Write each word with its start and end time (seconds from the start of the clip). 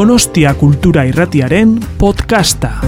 Donostia 0.00 0.54
Kultura 0.54 1.04
Irratiaren 1.04 1.78
podcasta. 1.98 2.80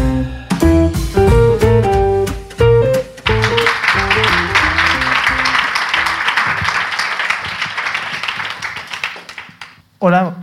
Hola, 9.98 10.36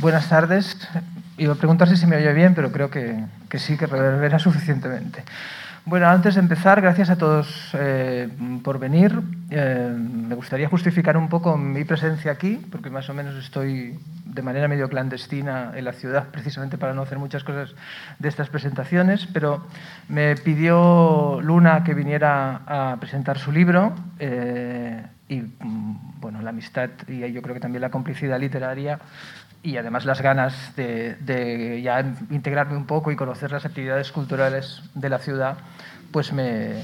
buenas 0.00 0.28
tardes. 0.28 0.76
Iba 1.38 1.52
a 1.52 1.56
preguntar 1.56 1.86
si 1.96 2.04
me 2.08 2.16
oye 2.16 2.32
bien, 2.32 2.56
pero 2.56 2.72
creo 2.72 2.90
que, 2.90 3.24
que 3.48 3.60
sí, 3.60 3.76
que 3.76 3.86
reverbera 3.86 4.40
suficientemente. 4.40 5.22
Bueno, 5.84 6.08
antes 6.08 6.34
de 6.34 6.40
empezar, 6.40 6.80
gracias 6.80 7.10
a 7.10 7.18
todos 7.18 7.70
eh, 7.74 8.28
por 8.64 8.80
venir. 8.80 9.16
Eh, 9.48 9.94
me 9.96 10.34
gustaría 10.34 10.68
justificar 10.68 11.16
un 11.16 11.28
poco 11.28 11.56
mi 11.56 11.84
presencia 11.84 12.32
aquí, 12.32 12.60
porque 12.68 12.90
más 12.90 13.08
o 13.08 13.14
menos 13.14 13.36
estoy 13.36 13.96
de 14.32 14.42
manera 14.42 14.68
medio 14.68 14.88
clandestina 14.88 15.72
en 15.74 15.84
la 15.84 15.92
ciudad, 15.92 16.28
precisamente 16.30 16.78
para 16.78 16.94
no 16.94 17.02
hacer 17.02 17.18
muchas 17.18 17.44
cosas 17.44 17.74
de 18.18 18.28
estas 18.28 18.48
presentaciones, 18.48 19.26
pero 19.32 19.66
me 20.08 20.36
pidió 20.36 21.40
Luna 21.42 21.82
que 21.84 21.94
viniera 21.94 22.62
a 22.66 22.96
presentar 23.00 23.38
su 23.38 23.52
libro 23.52 23.94
eh, 24.18 25.04
y, 25.28 25.40
mm, 25.40 26.20
bueno, 26.20 26.42
la 26.42 26.50
amistad 26.50 26.90
y 27.08 27.30
yo 27.32 27.42
creo 27.42 27.54
que 27.54 27.60
también 27.60 27.82
la 27.82 27.90
complicidad 27.90 28.38
literaria 28.38 29.00
y 29.62 29.76
además 29.76 30.04
las 30.04 30.22
ganas 30.22 30.74
de, 30.76 31.80
ya 31.82 32.00
integrarme 32.30 32.76
un 32.76 32.86
poco 32.86 33.10
y 33.10 33.16
conocer 33.16 33.52
las 33.52 33.64
actividades 33.64 34.10
culturales 34.10 34.82
de 34.94 35.08
la 35.08 35.18
ciudad, 35.18 35.58
pues 36.12 36.32
me, 36.32 36.82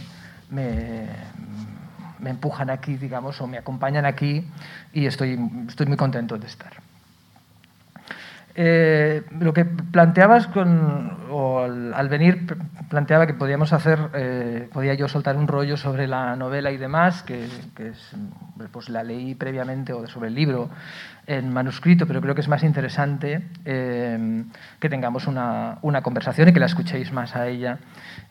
me, 0.50 1.06
empujan 2.24 2.70
aquí, 2.70 2.96
digamos, 2.96 3.40
o 3.40 3.46
me 3.46 3.56
acompañan 3.56 4.04
aquí 4.04 4.46
y 4.92 5.06
estoy, 5.06 5.38
estoy 5.68 5.86
muy 5.86 5.96
contento 5.96 6.36
de 6.36 6.46
estar. 6.46 6.85
Eh, 8.58 9.22
lo 9.38 9.52
que 9.52 9.66
planteabas 9.66 10.46
con, 10.46 11.12
o 11.30 11.60
al, 11.60 12.08
venir 12.08 12.46
planteaba 12.88 13.26
que 13.26 13.34
podíamos 13.34 13.74
hacer, 13.74 13.98
eh, 14.14 14.70
podía 14.72 14.94
yo 14.94 15.08
soltar 15.08 15.36
un 15.36 15.46
rollo 15.46 15.76
sobre 15.76 16.06
la 16.06 16.36
novela 16.36 16.70
y 16.70 16.78
demás, 16.78 17.22
que, 17.22 17.44
es, 17.44 18.16
pues 18.72 18.88
la 18.88 19.02
leí 19.02 19.34
previamente, 19.34 19.92
o 19.92 20.06
sobre 20.06 20.28
el 20.28 20.34
libro 20.34 20.70
en 21.26 21.52
manuscrito, 21.52 22.06
pero 22.06 22.22
creo 22.22 22.34
que 22.34 22.40
es 22.40 22.48
más 22.48 22.62
interesante 22.62 23.42
eh, 23.66 24.44
que 24.80 24.88
tengamos 24.88 25.26
una, 25.26 25.78
conversación 26.02 26.48
y 26.48 26.52
que 26.54 26.60
la 26.60 26.66
escuchéis 26.66 27.12
más 27.12 27.36
a 27.36 27.48
ella 27.48 27.78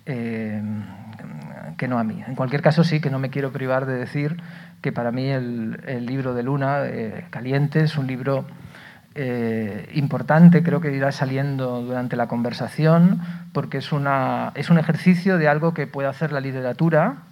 que 0.05 1.87
no 1.87 1.99
a 1.99 2.03
mí. 2.03 2.23
En 2.27 2.33
cualquier 2.33 2.63
caso, 2.63 2.83
sí 2.83 2.99
que 2.99 3.11
no 3.11 3.19
me 3.19 3.29
quiero 3.29 3.51
privar 3.51 3.85
de 3.85 3.93
decir 3.93 4.41
que 4.81 4.91
para 4.91 5.11
mí 5.11 5.29
el 5.29 6.05
libro 6.07 6.33
de 6.33 6.41
Luna, 6.41 6.81
Caliente, 7.29 7.81
es 7.81 7.95
un 7.95 8.07
libro 8.07 8.45
eh, 9.15 9.89
importante, 9.93 10.61
creo 10.61 10.81
que 10.81 10.93
irá 10.93 11.11
saliendo 11.11 11.81
durante 11.81 12.17
la 12.17 12.27
conversación, 12.27 13.21
porque 13.53 13.77
es, 13.77 13.93
una, 13.93 14.51
es 14.55 14.69
un 14.69 14.77
ejercicio 14.77 15.37
de 15.37 15.47
algo 15.47 15.73
que 15.73 15.87
puede 15.87 16.09
hacer 16.09 16.33
la 16.33 16.41
literatura, 16.41 17.23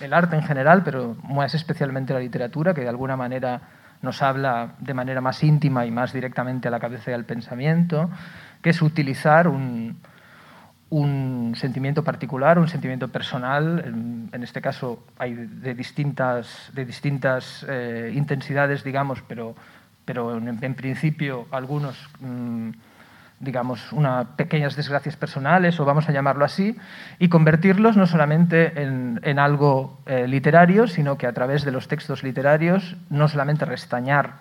el 0.00 0.14
arte 0.14 0.36
en 0.36 0.42
general, 0.42 0.82
pero 0.84 1.16
más 1.24 1.54
especialmente 1.54 2.14
la 2.14 2.20
literatura, 2.20 2.72
que 2.72 2.82
de 2.82 2.88
alguna 2.88 3.16
manera 3.16 3.60
nos 4.00 4.22
habla 4.22 4.74
de 4.78 4.94
manera 4.94 5.20
más 5.20 5.42
íntima 5.42 5.84
y 5.84 5.90
más 5.90 6.12
directamente 6.12 6.68
a 6.68 6.70
la 6.70 6.78
cabeza 6.78 7.10
y 7.10 7.14
al 7.14 7.24
pensamiento, 7.24 8.08
que 8.62 8.70
es 8.70 8.80
utilizar 8.80 9.48
un, 9.48 9.98
un 10.90 11.54
sentimiento 11.56 12.02
particular, 12.02 12.58
un 12.58 12.68
sentimiento 12.68 13.08
personal, 13.08 13.82
en, 14.32 14.42
este 14.42 14.60
caso 14.60 15.04
hay 15.18 15.34
de 15.34 15.74
distintas, 15.74 16.70
de 16.72 16.84
distintas 16.84 17.66
eh, 17.68 18.12
intensidades, 18.14 18.84
digamos, 18.84 19.22
pero 19.26 19.54
pero 20.08 20.38
en, 20.38 20.74
principio 20.74 21.46
algunos, 21.50 22.08
mm, 22.20 22.70
digamos, 23.40 23.92
unas 23.92 24.24
pequeñas 24.38 24.74
desgracias 24.74 25.16
personales, 25.16 25.78
o 25.78 25.84
vamos 25.84 26.08
a 26.08 26.12
llamarlo 26.12 26.46
así, 26.46 26.78
y 27.18 27.28
convertirlos 27.28 27.94
no 27.98 28.06
solamente 28.06 28.72
en, 28.74 29.38
algo 29.38 30.00
eh, 30.06 30.26
literario, 30.26 30.86
sino 30.86 31.18
que 31.18 31.26
a 31.26 31.34
través 31.34 31.62
de 31.62 31.72
los 31.72 31.88
textos 31.88 32.22
literarios 32.22 32.96
no 33.10 33.28
solamente 33.28 33.66
restañar 33.66 34.36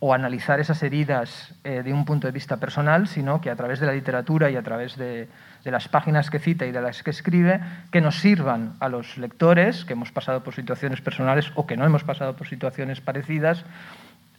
o 0.00 0.12
analizar 0.12 0.58
esas 0.58 0.82
heridas 0.82 1.54
eh, 1.62 1.84
de 1.84 1.92
un 1.92 2.04
punto 2.04 2.26
de 2.26 2.32
vista 2.32 2.56
personal, 2.56 3.06
sino 3.06 3.40
que 3.40 3.50
a 3.50 3.54
través 3.54 3.78
de 3.78 3.86
la 3.86 3.92
literatura 3.92 4.50
y 4.50 4.56
a 4.56 4.62
través 4.62 4.96
de, 4.96 5.28
de, 5.62 5.70
las 5.70 5.86
páginas 5.86 6.28
que 6.28 6.40
cita 6.40 6.66
y 6.66 6.72
de 6.72 6.82
las 6.82 7.04
que 7.04 7.10
escribe, 7.10 7.60
que 7.92 8.00
nos 8.00 8.16
sirvan 8.16 8.74
a 8.80 8.88
los 8.88 9.16
lectores 9.16 9.84
que 9.84 9.92
hemos 9.92 10.10
pasado 10.10 10.42
por 10.42 10.56
situaciones 10.56 11.00
personales 11.00 11.52
o 11.54 11.68
que 11.68 11.76
no 11.76 11.86
hemos 11.86 12.02
pasado 12.02 12.34
por 12.34 12.48
situaciones 12.48 13.00
parecidas, 13.00 13.64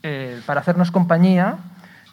eh, 0.08 0.40
para 0.46 0.60
hacernos 0.60 0.92
compañía 0.92 1.58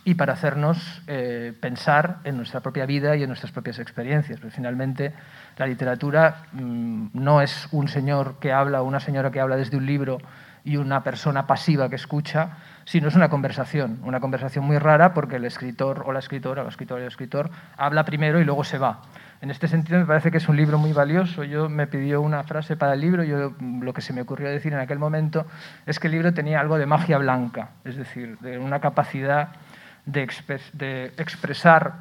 y 0.02 0.14
para 0.14 0.32
hacernos 0.32 1.02
eh, 1.08 1.52
pensar 1.60 2.20
en 2.24 2.38
nuestra 2.38 2.60
propia 2.60 2.86
vida 2.86 3.16
y 3.16 3.22
en 3.22 3.28
nuestras 3.28 3.52
propias 3.52 3.78
experiencias. 3.78 4.40
Porque 4.40 4.56
finalmente 4.56 5.12
la 5.58 5.66
literatura 5.66 6.44
mm, 6.52 7.08
no 7.12 7.42
es 7.42 7.68
un 7.70 7.88
señor 7.88 8.36
que 8.40 8.50
habla 8.50 8.80
una 8.80 8.98
señora 8.98 9.30
que 9.30 9.40
habla 9.40 9.56
desde 9.56 9.76
un 9.76 9.84
libro 9.84 10.16
y 10.64 10.78
una 10.78 11.04
persona 11.04 11.46
pasiva 11.46 11.90
que 11.90 11.96
escucha, 11.96 12.56
sino 12.86 13.08
es 13.08 13.14
una 13.14 13.28
conversación, 13.28 14.00
una 14.04 14.20
conversación 14.20 14.64
muy 14.64 14.78
rara 14.78 15.12
porque 15.12 15.36
el 15.36 15.44
escritor 15.44 16.04
o 16.06 16.12
la 16.12 16.20
escritora, 16.20 16.62
o 16.62 16.64
la 16.64 16.70
escritora 16.70 17.02
y 17.02 17.04
el 17.04 17.08
escritor 17.08 17.50
habla 17.76 18.06
primero 18.06 18.40
y 18.40 18.44
luego 18.46 18.64
se 18.64 18.78
va. 18.78 19.02
En 19.42 19.50
este 19.50 19.66
sentido 19.66 19.98
me 19.98 20.06
parece 20.06 20.30
que 20.30 20.36
es 20.36 20.48
un 20.48 20.56
libro 20.56 20.78
muy 20.78 20.92
valioso. 20.92 21.42
Yo 21.42 21.68
me 21.68 21.88
pidió 21.88 22.22
una 22.22 22.44
frase 22.44 22.76
para 22.76 22.94
el 22.94 23.00
libro, 23.00 23.24
yo 23.24 23.52
lo 23.58 23.92
que 23.92 24.00
se 24.00 24.12
me 24.12 24.20
ocurrió 24.20 24.48
decir 24.48 24.72
en 24.72 24.78
aquel 24.78 25.00
momento 25.00 25.46
es 25.84 25.98
que 25.98 26.06
el 26.06 26.12
libro 26.12 26.32
tenía 26.32 26.60
algo 26.60 26.78
de 26.78 26.86
magia 26.86 27.18
blanca, 27.18 27.70
es 27.84 27.96
decir, 27.96 28.38
de 28.38 28.60
una 28.60 28.78
capacidad 28.78 29.48
de, 30.06 30.22
expresar 31.16 31.94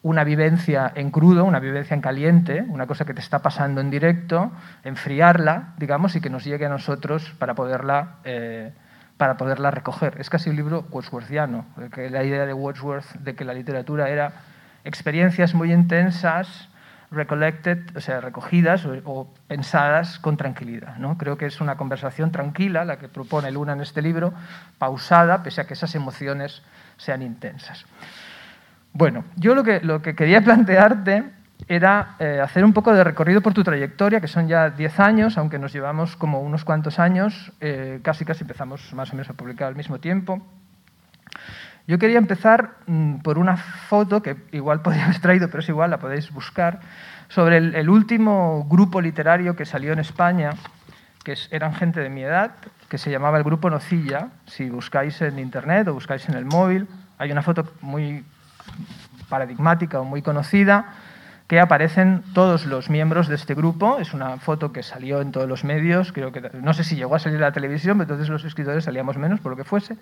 una 0.00 0.24
vivencia 0.24 0.90
en 0.94 1.10
crudo, 1.10 1.44
una 1.44 1.60
vivencia 1.60 1.94
en 1.94 2.00
caliente, 2.00 2.64
una 2.66 2.86
cosa 2.86 3.04
que 3.04 3.12
te 3.12 3.20
está 3.20 3.40
pasando 3.40 3.82
en 3.82 3.90
directo, 3.90 4.50
enfriarla, 4.82 5.74
digamos, 5.76 6.16
y 6.16 6.22
que 6.22 6.30
nos 6.30 6.42
llegue 6.42 6.64
a 6.64 6.70
nosotros 6.70 7.34
para 7.38 7.52
poderla, 7.54 8.16
eh, 8.24 8.72
para 9.18 9.36
poderla 9.36 9.70
recoger. 9.70 10.14
Es 10.18 10.30
casi 10.30 10.48
un 10.48 10.56
libro 10.56 10.86
wordsworthiano, 10.90 11.66
la 11.76 12.24
idea 12.24 12.46
de 12.46 12.54
Wordsworth 12.54 13.12
de 13.16 13.34
que 13.34 13.44
la 13.44 13.52
literatura 13.52 14.08
era 14.08 14.32
experiencias 14.84 15.54
muy 15.54 15.72
intensas, 15.72 16.68
recollected, 17.10 17.96
o 17.96 18.00
sea, 18.00 18.20
recogidas 18.20 18.86
o, 19.04 19.28
pensadas 19.46 20.18
con 20.18 20.36
tranquilidad. 20.36 20.96
¿no? 20.96 21.18
Creo 21.18 21.36
que 21.36 21.46
es 21.46 21.60
una 21.60 21.76
conversación 21.76 22.32
tranquila 22.32 22.84
la 22.84 22.98
que 22.98 23.08
propone 23.08 23.50
Luna 23.50 23.74
en 23.74 23.82
este 23.82 24.02
libro, 24.02 24.32
pausada, 24.78 25.42
pese 25.42 25.60
a 25.60 25.66
que 25.66 25.74
esas 25.74 25.94
emociones 25.94 26.62
sean 26.96 27.22
intensas. 27.22 27.84
Bueno, 28.94 29.24
yo 29.36 29.54
lo 29.54 29.62
que, 29.62 29.80
lo 29.80 30.02
que 30.02 30.14
quería 30.14 30.42
plantearte 30.42 31.24
era 31.68 32.16
eh, 32.18 32.40
hacer 32.42 32.64
un 32.64 32.72
poco 32.72 32.92
de 32.92 33.04
recorrido 33.04 33.40
por 33.40 33.54
tu 33.54 33.62
trayectoria, 33.62 34.20
que 34.20 34.28
son 34.28 34.48
ya 34.48 34.70
10 34.70 35.00
años, 35.00 35.38
aunque 35.38 35.58
nos 35.58 35.72
llevamos 35.72 36.16
como 36.16 36.40
unos 36.40 36.64
cuantos 36.64 36.98
años, 36.98 37.52
eh, 37.60 38.00
casi 38.02 38.24
casi 38.24 38.42
empezamos 38.42 38.92
más 38.94 39.10
o 39.12 39.16
menos 39.16 39.30
a 39.30 39.34
publicar 39.34 39.68
al 39.68 39.76
mismo 39.76 39.98
tiempo. 39.98 40.42
Yo 41.86 41.98
quería 41.98 42.18
empezar 42.18 42.76
mm, 42.86 43.16
por 43.16 43.38
una 43.38 43.56
foto 43.56 44.22
que 44.22 44.36
igual 44.52 44.80
podría 44.82 45.04
haber 45.04 45.20
traído, 45.20 45.48
pero 45.48 45.60
es 45.60 45.68
igual, 45.68 45.90
la 45.90 45.98
podéis 45.98 46.30
buscar, 46.32 46.80
sobre 47.28 47.56
el, 47.56 47.88
último 47.88 48.66
grupo 48.68 49.00
literario 49.00 49.56
que 49.56 49.64
salió 49.64 49.92
en 49.92 49.98
España, 49.98 50.50
que 51.24 51.34
eran 51.50 51.74
gente 51.74 52.00
de 52.00 52.10
mi 52.10 52.22
edad, 52.22 52.52
que 52.88 52.98
se 52.98 53.10
llamaba 53.10 53.38
el 53.38 53.44
Grupo 53.44 53.70
Nocilla. 53.70 54.28
Si 54.46 54.68
buscáis 54.68 55.22
en 55.22 55.38
internet 55.38 55.88
o 55.88 55.94
buscáis 55.94 56.28
en 56.28 56.34
el 56.34 56.44
móvil, 56.44 56.86
hay 57.16 57.32
una 57.32 57.40
foto 57.40 57.72
muy 57.80 58.22
paradigmática 59.30 59.98
o 59.98 60.04
muy 60.04 60.20
conocida 60.20 60.92
que 61.46 61.58
aparecen 61.58 62.22
todos 62.34 62.66
los 62.66 62.90
miembros 62.90 63.28
de 63.28 63.36
este 63.36 63.54
grupo. 63.54 63.98
Es 63.98 64.12
una 64.12 64.36
foto 64.36 64.72
que 64.72 64.82
salió 64.82 65.22
en 65.22 65.32
todos 65.32 65.48
los 65.48 65.64
medios, 65.64 66.12
creo 66.12 66.32
que 66.32 66.50
no 66.60 66.74
sé 66.74 66.84
si 66.84 66.96
llegó 66.96 67.14
a 67.14 67.18
salir 67.18 67.36
en 67.36 67.42
la 67.42 67.52
televisión, 67.52 67.96
pero 67.96 68.04
entonces 68.04 68.28
los 68.28 68.44
escritores 68.44 68.84
salíamos 68.84 69.16
menos 69.16 69.40
por 69.40 69.52
lo 69.52 69.56
que 69.56 69.64
fuese 69.64 69.96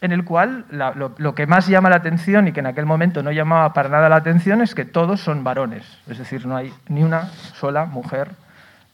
en 0.00 0.12
el 0.12 0.24
cual 0.24 0.64
lo, 0.70 1.34
que 1.34 1.46
más 1.46 1.66
llama 1.66 1.90
la 1.90 1.96
atención 1.96 2.48
y 2.48 2.52
que 2.52 2.60
en 2.60 2.66
aquel 2.66 2.86
momento 2.86 3.22
no 3.22 3.32
llamaba 3.32 3.72
para 3.72 3.88
nada 3.88 4.08
la 4.08 4.16
atención 4.16 4.62
es 4.62 4.74
que 4.74 4.84
todos 4.84 5.20
son 5.20 5.42
varones, 5.42 5.84
es 6.08 6.18
decir, 6.18 6.46
no 6.46 6.56
hay 6.56 6.72
ni 6.88 7.02
una 7.02 7.26
sola 7.54 7.84
mujer 7.84 8.28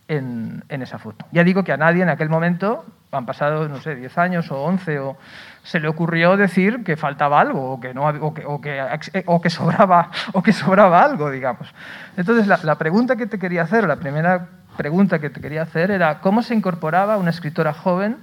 en, 0.08 0.62
esa 0.68 0.98
foto. 0.98 1.26
Ya 1.32 1.44
digo 1.44 1.62
que 1.64 1.72
a 1.72 1.76
nadie 1.76 2.02
en 2.02 2.08
aquel 2.08 2.28
momento, 2.28 2.84
han 3.12 3.26
pasado, 3.26 3.68
no 3.68 3.80
sé, 3.80 3.94
10 3.94 4.18
años 4.18 4.50
o 4.50 4.62
11, 4.62 4.98
o 5.00 5.16
se 5.62 5.78
le 5.78 5.88
ocurrió 5.88 6.36
decir 6.36 6.84
que 6.84 6.96
faltaba 6.96 7.40
algo 7.40 7.72
o 7.72 7.80
que, 7.80 7.94
no, 7.94 8.06
o 8.06 8.34
que, 8.34 8.44
o 8.46 9.40
que, 9.40 9.50
sobraba, 9.50 10.10
o 10.32 10.42
que 10.42 10.52
sobraba 10.52 11.02
algo, 11.02 11.30
digamos. 11.30 11.72
Entonces, 12.16 12.46
la 12.46 12.74
pregunta 12.76 13.16
que 13.16 13.26
te 13.26 13.38
quería 13.38 13.62
hacer, 13.62 13.86
la 13.86 13.96
primera 13.96 14.46
pregunta 14.76 15.18
que 15.18 15.30
te 15.30 15.40
quería 15.40 15.62
hacer 15.62 15.90
era 15.90 16.20
cómo 16.20 16.42
se 16.42 16.54
incorporaba 16.54 17.16
una 17.16 17.30
escritora 17.30 17.72
joven 17.72 18.16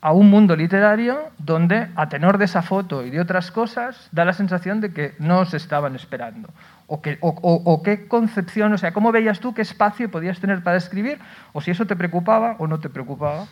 a 0.00 0.12
un 0.12 0.30
mundo 0.30 0.56
literario 0.56 1.18
donde, 1.38 1.88
a 1.96 2.08
tenor 2.08 2.38
de 2.38 2.44
esa 2.44 2.62
foto 2.62 3.04
y 3.04 3.10
de 3.10 3.20
otras 3.20 3.50
cosas, 3.50 4.08
da 4.12 4.24
la 4.24 4.32
sensación 4.32 4.80
de 4.80 4.92
que 4.92 5.14
no 5.18 5.44
se 5.44 5.56
estaban 5.56 5.94
esperando. 5.96 6.48
O, 6.86 7.02
que, 7.02 7.18
o, 7.20 7.82
qué 7.82 8.06
concepción, 8.06 8.72
o 8.72 8.78
sea, 8.78 8.92
cómo 8.92 9.10
veías 9.10 9.40
tú 9.40 9.54
qué 9.54 9.62
espacio 9.62 10.10
podías 10.10 10.38
tener 10.38 10.62
para 10.62 10.76
escribir, 10.76 11.18
o 11.52 11.60
si 11.60 11.72
eso 11.72 11.86
te 11.86 11.96
preocupaba 11.96 12.56
o 12.58 12.66
no 12.66 12.78
te 12.78 12.88
preocupaba. 12.88 13.46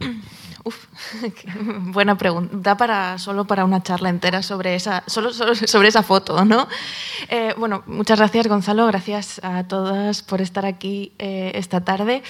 uf, 0.64 0.86
buena 1.92 2.16
pregunta. 2.16 2.76
Para, 2.76 3.18
solo 3.18 3.46
para 3.46 3.64
una 3.64 3.82
charla 3.82 4.08
entera 4.08 4.42
sobre 4.42 4.74
esa, 4.74 5.02
solo, 5.06 5.32
sobre 5.54 5.88
esa 5.88 6.02
foto, 6.02 6.44
¿no? 6.44 6.68
Eh, 7.28 7.54
bueno, 7.58 7.82
muchas 7.86 8.18
gracias, 8.18 8.46
Gonzalo. 8.46 8.86
Gracias 8.86 9.40
a 9.42 9.64
todas 9.64 10.22
por 10.22 10.40
estar 10.40 10.66
aquí 10.66 11.12
eh, 11.18 11.52
esta 11.54 11.82
tarde. 11.82 12.22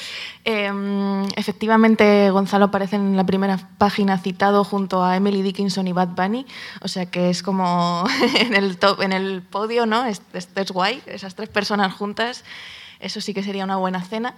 Em, 0.44 1.24
efectivamente, 1.36 2.30
Gonzalo 2.30 2.66
aparece 2.66 2.96
en 2.96 3.16
la 3.16 3.24
primera 3.24 3.58
página 3.78 4.18
citado 4.18 4.64
junto 4.64 5.04
a 5.04 5.16
Emily 5.16 5.42
Dickinson 5.42 5.86
y 5.86 5.92
Bad 5.92 6.08
Bunny, 6.08 6.46
o 6.82 6.88
sea 6.88 7.06
que 7.06 7.30
es 7.30 7.42
como 7.42 8.04
en 8.40 8.54
el, 8.54 8.78
top, 8.78 9.02
en 9.02 9.12
el 9.12 9.42
podio, 9.42 9.86
¿no? 9.86 10.04
Es, 10.04 10.22
es 10.32 10.70
guay, 10.70 11.02
esas 11.06 11.34
tres 11.34 11.48
personas 11.48 11.92
juntas. 11.94 12.44
Eso 13.00 13.20
sí 13.20 13.32
que 13.32 13.42
sería 13.42 13.64
una 13.64 13.76
buena 13.76 14.02
cena. 14.04 14.34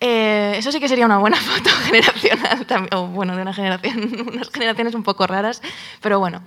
Eh, 0.00 0.54
eso 0.56 0.72
sí 0.72 0.80
que 0.80 0.88
sería 0.88 1.04
una 1.06 1.18
buena 1.18 1.36
foto 1.40 1.70
generacional, 1.84 2.66
también, 2.66 2.94
o 2.94 3.06
bueno, 3.08 3.36
de 3.36 3.42
una 3.42 3.52
generación, 3.52 4.28
unas 4.32 4.50
generaciones 4.50 4.94
un 4.94 5.02
poco 5.02 5.26
raras, 5.26 5.62
pero 6.00 6.18
bueno. 6.18 6.42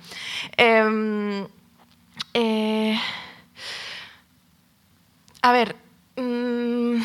Em, 0.56 1.46
eh, 2.34 2.98
a 5.40 5.52
ver, 5.52 5.76
mm, 6.16 7.00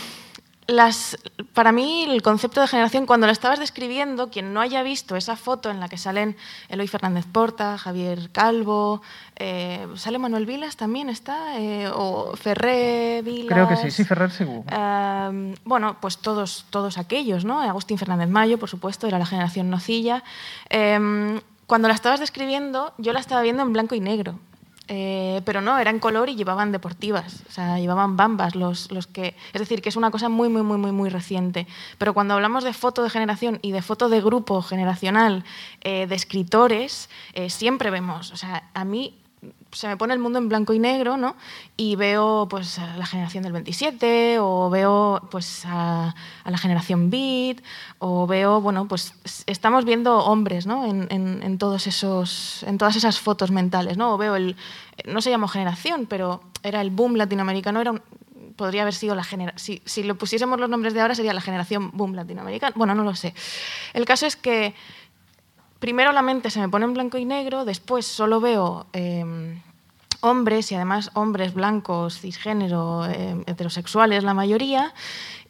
las, 0.68 1.18
para 1.54 1.72
mí 1.72 2.06
el 2.08 2.22
concepto 2.22 2.62
de 2.62 2.68
generación, 2.68 3.06
cuando 3.06 3.26
lo 3.26 3.32
estabas 3.32 3.60
describiendo, 3.60 4.30
quien 4.30 4.54
no 4.54 4.62
haya 4.62 4.84
visto 4.84 5.16
esa 5.16 5.36
foto 5.36 5.70
en 5.70 5.80
la 5.80 5.88
que 5.88 5.98
salen 5.98 6.36
Eloy 6.70 6.88
Fernández 6.88 7.26
Porta, 7.26 7.78
Javier 7.78 8.30
Calvo, 8.32 9.02
eh, 9.38 9.88
¿sale 9.96 10.20
Manuel 10.20 10.46
Vilas 10.46 10.76
también 10.76 11.10
está? 11.10 11.60
Eh, 11.60 11.90
¿O 11.94 12.36
Ferré 12.36 13.22
Vilas? 13.24 13.48
Creo 13.48 13.68
que 13.70 13.78
sí, 13.78 13.92
sí, 13.92 14.04
Ferrer 14.04 14.30
seguro. 14.32 14.66
Eh, 14.70 15.56
bueno, 15.64 15.98
pues 16.02 16.18
todos, 16.18 16.66
todos 16.70 16.98
aquellos, 16.98 17.46
¿no? 17.46 17.62
Agustín 17.62 17.98
Fernández 17.98 18.30
Mayo, 18.30 18.60
por 18.60 18.70
supuesto, 18.70 19.08
era 19.08 19.18
la 19.18 19.26
generación 19.26 19.70
nocilla. 19.70 20.24
cuando 20.70 21.88
la 21.88 21.94
estabas 21.94 22.20
describiendo, 22.20 22.94
yo 22.98 23.14
la 23.14 23.20
estaba 23.20 23.42
viendo 23.42 23.64
en 23.64 23.74
blanco 23.74 23.96
y 23.96 24.00
negro. 24.00 24.40
Eh, 24.90 25.42
pero 25.44 25.62
no, 25.62 25.78
era 25.78 25.92
en 25.92 26.00
color 26.00 26.30
y 26.30 26.36
llevaban 26.36 26.72
deportivas, 26.72 27.44
o 27.50 27.52
sea, 27.52 27.78
llevaban 27.78 28.16
bambas 28.16 28.56
los, 28.56 28.92
los, 28.92 29.06
que... 29.06 29.36
Es 29.52 29.60
decir, 29.60 29.82
que 29.82 29.90
es 29.90 29.98
una 29.98 30.12
cosa 30.12 30.30
muy, 30.30 30.48
muy, 30.50 30.62
muy, 30.62 30.78
muy, 30.78 30.92
muy 30.92 31.10
reciente. 31.10 31.68
Pero 31.98 32.14
cuando 32.14 32.36
hablamos 32.36 32.64
de 32.64 32.74
foto 32.74 33.04
de 33.04 33.10
generación 33.10 33.60
y 33.62 33.72
de 33.72 33.82
foto 33.82 34.08
de 34.08 34.22
grupo 34.22 34.62
generacional 34.62 35.44
eh, 35.82 36.08
de 36.08 36.16
escritores, 36.16 37.10
eh, 37.34 37.50
siempre 37.50 37.92
vemos, 37.92 38.32
o 38.32 38.38
sea, 38.38 38.70
a 38.74 38.86
mí 38.86 39.14
se 39.72 39.88
me 39.88 39.98
pone 39.98 40.14
el 40.14 40.20
mundo 40.20 40.40
en 40.40 40.50
blanco 40.50 40.74
y 40.74 40.80
negro, 40.80 41.18
¿no? 41.18 41.36
Y 41.76 41.96
veo 41.96 42.48
pues 42.50 42.80
a 42.80 42.98
la 42.98 43.06
generación 43.06 43.44
del 43.44 43.54
27 43.54 44.40
o 44.40 44.70
veo 44.70 45.22
pues 45.30 45.64
a, 45.66 46.16
la 46.46 46.58
generación 46.58 47.10
Beat 47.10 47.62
o 48.00 48.26
veo, 48.26 48.62
bueno, 48.62 48.88
pues 48.88 49.14
estamos 49.46 49.86
viendo 49.86 50.18
hombres, 50.18 50.66
¿no? 50.66 50.86
En, 50.86 51.58
todos 51.58 51.88
esos, 51.88 52.64
en 52.64 52.78
todas 52.78 52.96
esas 52.96 53.20
fotos 53.20 53.52
mentales, 53.52 53.98
¿no? 53.98 54.14
O 54.14 54.18
veo 54.18 54.36
el, 54.36 54.56
no 55.06 55.22
se 55.22 55.30
llamó 55.30 55.48
generación, 55.48 56.08
pero 56.08 56.42
era 56.64 56.82
el 56.82 56.90
boom 56.90 57.16
latinoamericano, 57.16 57.82
era 57.82 57.94
podría 58.56 58.82
haber 58.82 58.96
sido 58.96 59.14
la 59.14 59.24
generación, 59.24 59.60
si, 59.60 59.82
si 59.86 60.02
lo 60.02 60.18
pusiésemos 60.18 60.60
los 60.60 60.70
nombres 60.70 60.96
de 60.96 61.02
ahora 61.02 61.14
sería 61.14 61.34
la 61.34 61.42
generación 61.42 61.92
boom 61.94 62.16
latinoamericana. 62.16 62.74
Bueno, 62.76 62.96
no 62.96 63.04
lo 63.04 63.14
sé. 63.14 63.36
El 63.94 64.06
caso 64.06 64.26
es 64.26 64.36
que 64.36 64.74
primero 65.80 66.12
la 66.12 66.22
mente 66.22 66.50
se 66.50 66.60
me 66.60 66.70
pone 66.70 66.86
en 66.86 66.94
blanco 66.94 67.18
y 67.18 67.26
negro, 67.26 67.66
después 67.66 68.06
solo 68.06 68.40
veo 68.40 68.88
em, 68.94 69.62
hombres 70.22 70.72
y 70.72 70.76
además 70.76 71.12
hombres 71.14 71.54
blancos, 71.54 72.20
cisgénero, 72.20 73.06
em, 73.06 73.44
heterosexuales 73.48 74.24
la 74.24 74.34
mayoría, 74.34 74.94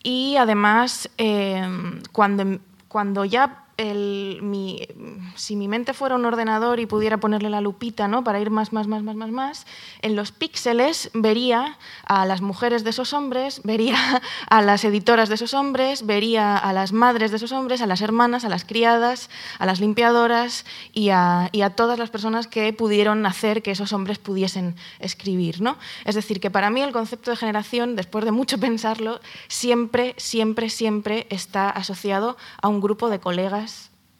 y 0.03 0.35
además 0.37 1.09
em, 1.17 2.01
cuando, 2.11 2.59
cuando 2.87 3.25
ya 3.25 3.66
si 3.77 5.55
mi 5.55 5.67
mente 5.67 5.93
fuera 5.93 6.15
un 6.15 6.25
ordenador 6.25 6.79
y 6.79 6.87
pudiera 6.87 7.17
ponerle 7.17 7.51
la 7.51 7.61
lupita 7.61 8.07
¿no? 8.07 8.23
para 8.23 8.39
ir 8.39 8.49
más, 8.49 8.73
más, 8.73 8.87
más, 8.87 9.03
más, 9.03 9.15
más, 9.15 9.29
más, 9.29 9.67
en 10.01 10.15
los 10.15 10.31
píxeles 10.31 11.11
vería 11.13 11.77
a 12.03 12.25
las 12.25 12.41
mujeres 12.41 12.83
de 12.83 12.89
esos 12.89 13.13
hombres, 13.13 13.61
vería 13.63 13.95
a 14.49 14.61
las 14.63 14.83
editoras 14.83 15.29
de 15.29 15.35
esos 15.35 15.53
hombres, 15.53 16.07
vería 16.07 16.57
a 16.57 16.73
las 16.73 16.91
madres 16.91 17.29
de 17.29 17.37
esos 17.37 17.51
hombres, 17.51 17.81
a 17.81 17.85
las 17.85 18.01
hermanas, 18.01 18.45
a 18.45 18.49
las 18.49 18.65
criadas, 18.65 19.29
a 19.59 19.67
las 19.67 19.79
limpiadoras 19.79 20.65
y 20.91 21.09
a, 21.09 21.49
y 21.51 21.61
a 21.61 21.69
todas 21.69 21.99
las 21.99 22.09
personas 22.09 22.47
que 22.47 22.73
pudieron 22.73 23.25
hacer 23.27 23.61
que 23.61 23.71
esos 23.71 23.93
hombres 23.93 24.17
pudiesen 24.17 24.75
escribir. 24.99 25.61
¿no? 25.61 25.77
Es 26.03 26.15
decir, 26.15 26.39
que 26.39 26.49
para 26.49 26.71
mí 26.71 26.81
el 26.81 26.91
concepto 26.91 27.29
de 27.29 27.37
generación, 27.37 27.95
después 27.95 28.25
de 28.25 28.31
mucho 28.31 28.57
pensarlo, 28.59 29.19
siempre, 29.47 30.15
siempre, 30.17 30.71
siempre 30.71 31.27
está 31.29 31.69
asociado 31.69 32.37
a 32.59 32.69
un 32.69 32.81
grupo 32.81 33.11
de 33.11 33.19
colegas 33.19 33.66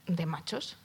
de 0.08 0.26
machos. 0.26 0.78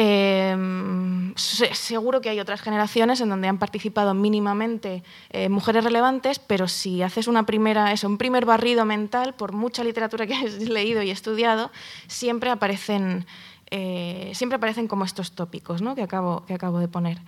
Em, 0.00 1.34
seguro 1.34 2.20
que 2.20 2.28
hay 2.28 2.38
otras 2.38 2.60
generaciones 2.60 3.20
en 3.20 3.30
donde 3.30 3.48
han 3.48 3.58
participado 3.58 4.14
mínimamente 4.14 5.02
eh, 5.30 5.48
mujeres 5.48 5.82
relevantes, 5.82 6.38
pero 6.38 6.68
si 6.68 7.02
haces 7.02 7.26
una 7.26 7.46
primera, 7.46 7.92
un 8.04 8.16
primer 8.16 8.44
barrido 8.44 8.84
mental, 8.84 9.34
por 9.34 9.52
mucha 9.52 9.82
literatura 9.82 10.24
que 10.24 10.34
has 10.36 10.52
leído 10.60 11.02
y 11.02 11.10
estudiado, 11.10 11.72
siempre 12.06 12.50
aparecen 12.50 13.26
eh, 13.70 14.32
siempre 14.34 14.56
aparecen 14.56 14.88
como 14.88 15.04
estos 15.04 15.32
tópicos 15.32 15.82
¿no? 15.82 15.94
que, 15.94 16.02
acabo, 16.02 16.44
que 16.46 16.54
acabo 16.54 16.78
de 16.78 16.88
poner. 16.88 17.18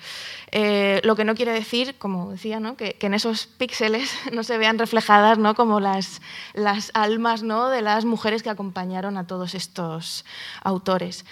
Eh, 0.50 1.00
lo 1.04 1.16
que 1.16 1.24
no 1.24 1.34
quiere 1.34 1.52
decir, 1.52 1.96
como 1.98 2.30
decía, 2.30 2.60
¿no? 2.60 2.76
que, 2.76 2.96
en 3.00 3.14
esos 3.14 3.46
píxeles 3.46 4.10
no 4.32 4.44
se 4.44 4.58
vean 4.58 4.78
reflejadas 4.78 5.38
¿no? 5.38 5.54
como 5.54 5.80
las, 5.80 6.22
las 6.54 6.90
almas 6.94 7.42
¿no? 7.42 7.68
de 7.68 7.82
las 7.82 8.04
mujeres 8.04 8.42
que 8.42 8.50
acompañaron 8.50 9.16
a 9.16 9.26
todos 9.26 9.54
estos 9.54 10.24
autores. 10.62 11.24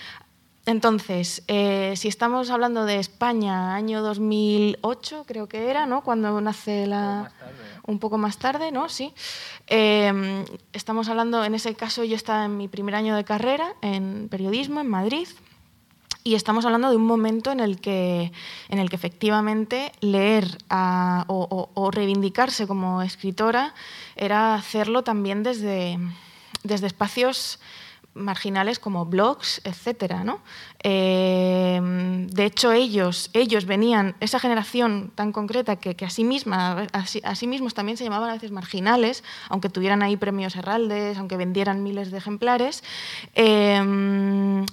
Entonces, 0.69 1.43
eh, 1.49 1.95
si 1.97 2.09
estamos 2.09 2.51
hablando 2.51 2.85
de 2.85 2.99
España, 2.99 3.75
año 3.75 4.03
2008 4.03 5.25
creo 5.27 5.49
que 5.49 5.71
era, 5.71 5.87
¿no? 5.87 6.03
Cuando 6.03 6.39
nace 6.43 6.87
la... 6.87 7.33
Un 7.87 7.99
poco 7.99 8.19
más 8.19 8.37
tarde, 8.37 8.71
¿no? 8.71 8.91
Sí. 8.91 9.15
Eh, 9.69 10.45
estamos 10.75 11.09
hablando, 11.09 11.43
en 11.43 11.55
ese 11.55 11.75
caso 11.75 12.05
yo 12.05 12.17
estaba 12.17 12.45
en 12.45 12.59
mi 12.59 12.69
primer 12.69 12.97
año 12.97 13.17
de 13.17 13.25
carrera 13.25 13.77
en 13.81 14.29
periodismo 14.29 14.81
en 14.81 14.89
Madrid 14.89 15.29
y 16.23 16.35
estamos 16.35 16.67
hablando 16.67 16.91
de 16.91 16.97
un 16.97 17.07
momento 17.07 17.51
en 17.51 17.61
el 17.61 17.81
que, 17.81 18.31
en 18.69 18.79
el 18.79 18.91
que 18.91 18.97
efectivamente 18.97 19.93
leer 20.01 20.59
o, 20.69 21.71
o 21.73 21.91
reivindicarse 21.91 22.67
como 22.67 23.01
escritora 23.01 23.73
era 24.17 24.55
hacerlo 24.55 25.03
también 25.03 25.43
desde, 25.43 25.99
desde 26.63 26.89
espacios 26.89 27.59
marginales 28.19 28.79
como 28.79 29.07
blogs, 29.07 29.61
etcétera, 29.65 30.25
¿no? 30.25 30.41
Eh, 30.83 31.81
de 32.31 32.45
hecho, 32.45 32.73
ellos, 32.73 33.31
ellos 33.33 33.65
venían, 33.65 34.17
esa 34.21 34.39
generación 34.39 35.11
tan 35.15 35.33
concreta 35.33 35.77
que, 35.77 35.95
que 35.95 36.05
a, 36.05 36.11
sí 36.11 36.25
misma, 36.25 36.87
a, 36.93 37.07
sí, 37.07 37.47
mismos 37.47 37.75
también 37.75 37.97
se 37.97 38.05
llamaban 38.05 38.31
a 38.31 38.35
veces 38.35 38.51
marginales, 38.51 39.25
aunque 39.49 39.69
tuvieran 39.69 40.03
ahí 40.03 40.17
premios 40.17 40.57
Herraldes, 40.57 41.19
aunque 41.19 41.37
vendieran 41.37 41.83
miles 41.83 42.11
de 42.11 42.19
ejemplares, 42.19 42.85
eh, 43.35 44.65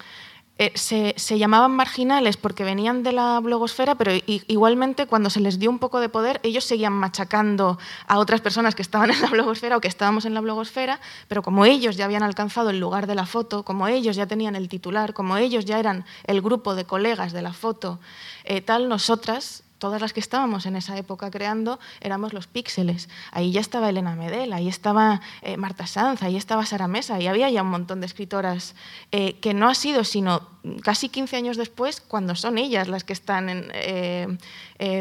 eh, 0.58 0.72
se, 0.76 1.38
llamaban 1.38 1.72
marginales 1.72 2.38
porque 2.38 2.64
venían 2.64 3.04
de 3.04 3.12
la 3.12 3.42
blogosfera, 3.42 3.96
pero 3.96 4.14
igualmente 4.26 5.06
cuando 5.06 5.30
se 5.30 5.42
les 5.42 5.60
dio 5.60 5.70
un 5.70 5.80
poco 5.80 6.00
de 6.00 6.08
poder, 6.08 6.40
ellos 6.44 6.64
seguían 6.64 6.94
machacando 6.94 7.78
a 8.08 8.20
otras 8.20 8.40
personas 8.40 8.74
que 8.74 8.82
estaban 8.82 9.12
en 9.12 9.22
la 9.22 9.28
blogosfera 9.28 9.76
o 9.76 9.82
que 9.82 9.90
estábamos 9.90 10.24
en 10.24 10.34
la 10.34 10.40
blogosfera, 10.40 11.02
pero 11.28 11.44
como 11.44 11.66
ellos 11.66 11.98
ya 11.98 12.06
habían 12.06 12.24
alcanzado 12.24 12.70
el 12.70 12.80
lugar 12.80 13.06
de 13.06 13.16
la 13.16 13.26
foto, 13.26 13.64
como 13.64 13.90
ellos 13.90 14.16
ya 14.16 14.28
tenían 14.28 14.56
el 14.56 14.70
titular, 14.70 15.14
como 15.14 15.36
ellos 15.36 15.66
ya 15.66 15.78
eran 15.78 16.06
el 16.24 16.42
grupo 16.42 16.74
de 16.74 16.86
colegas 16.86 17.34
de 17.34 17.42
la 17.42 17.52
foto, 17.52 18.00
eh, 18.46 18.62
tal, 18.62 18.88
nosotras 18.88 19.65
todas 19.78 20.02
las 20.02 20.14
que 20.14 20.20
estábamos 20.20 20.66
en 20.66 20.76
esa 20.76 20.98
época 20.98 21.32
creando 21.32 21.80
éramos 22.02 22.34
los 22.34 22.48
píxeles. 22.48 23.10
Ahí 23.32 23.52
ya 23.52 23.62
estaba 23.62 23.90
Elena 23.90 24.16
Medel, 24.16 24.54
ahí 24.54 24.68
estaba 24.68 25.22
eh, 25.42 25.58
Marta 25.58 25.88
Sanz, 25.88 26.24
ahí 26.24 26.38
estaba 26.38 26.66
Sara 26.66 26.88
Mesa, 26.88 27.20
y 27.20 27.28
había 27.28 27.50
ya 27.50 27.62
un 27.62 27.70
montón 27.70 28.00
de 28.00 28.06
escritoras 28.06 28.76
eh, 29.12 29.34
que 29.40 29.54
no 29.54 29.70
ha 29.70 29.76
sido 29.76 30.04
sino 30.04 30.50
casi 30.84 31.10
15 31.10 31.38
años 31.38 31.58
después 31.58 32.02
cuando 32.02 32.36
son 32.36 32.58
ellas 32.58 32.88
las 32.88 33.04
que 33.04 33.14
están 33.14 33.68
eh, 33.74 34.38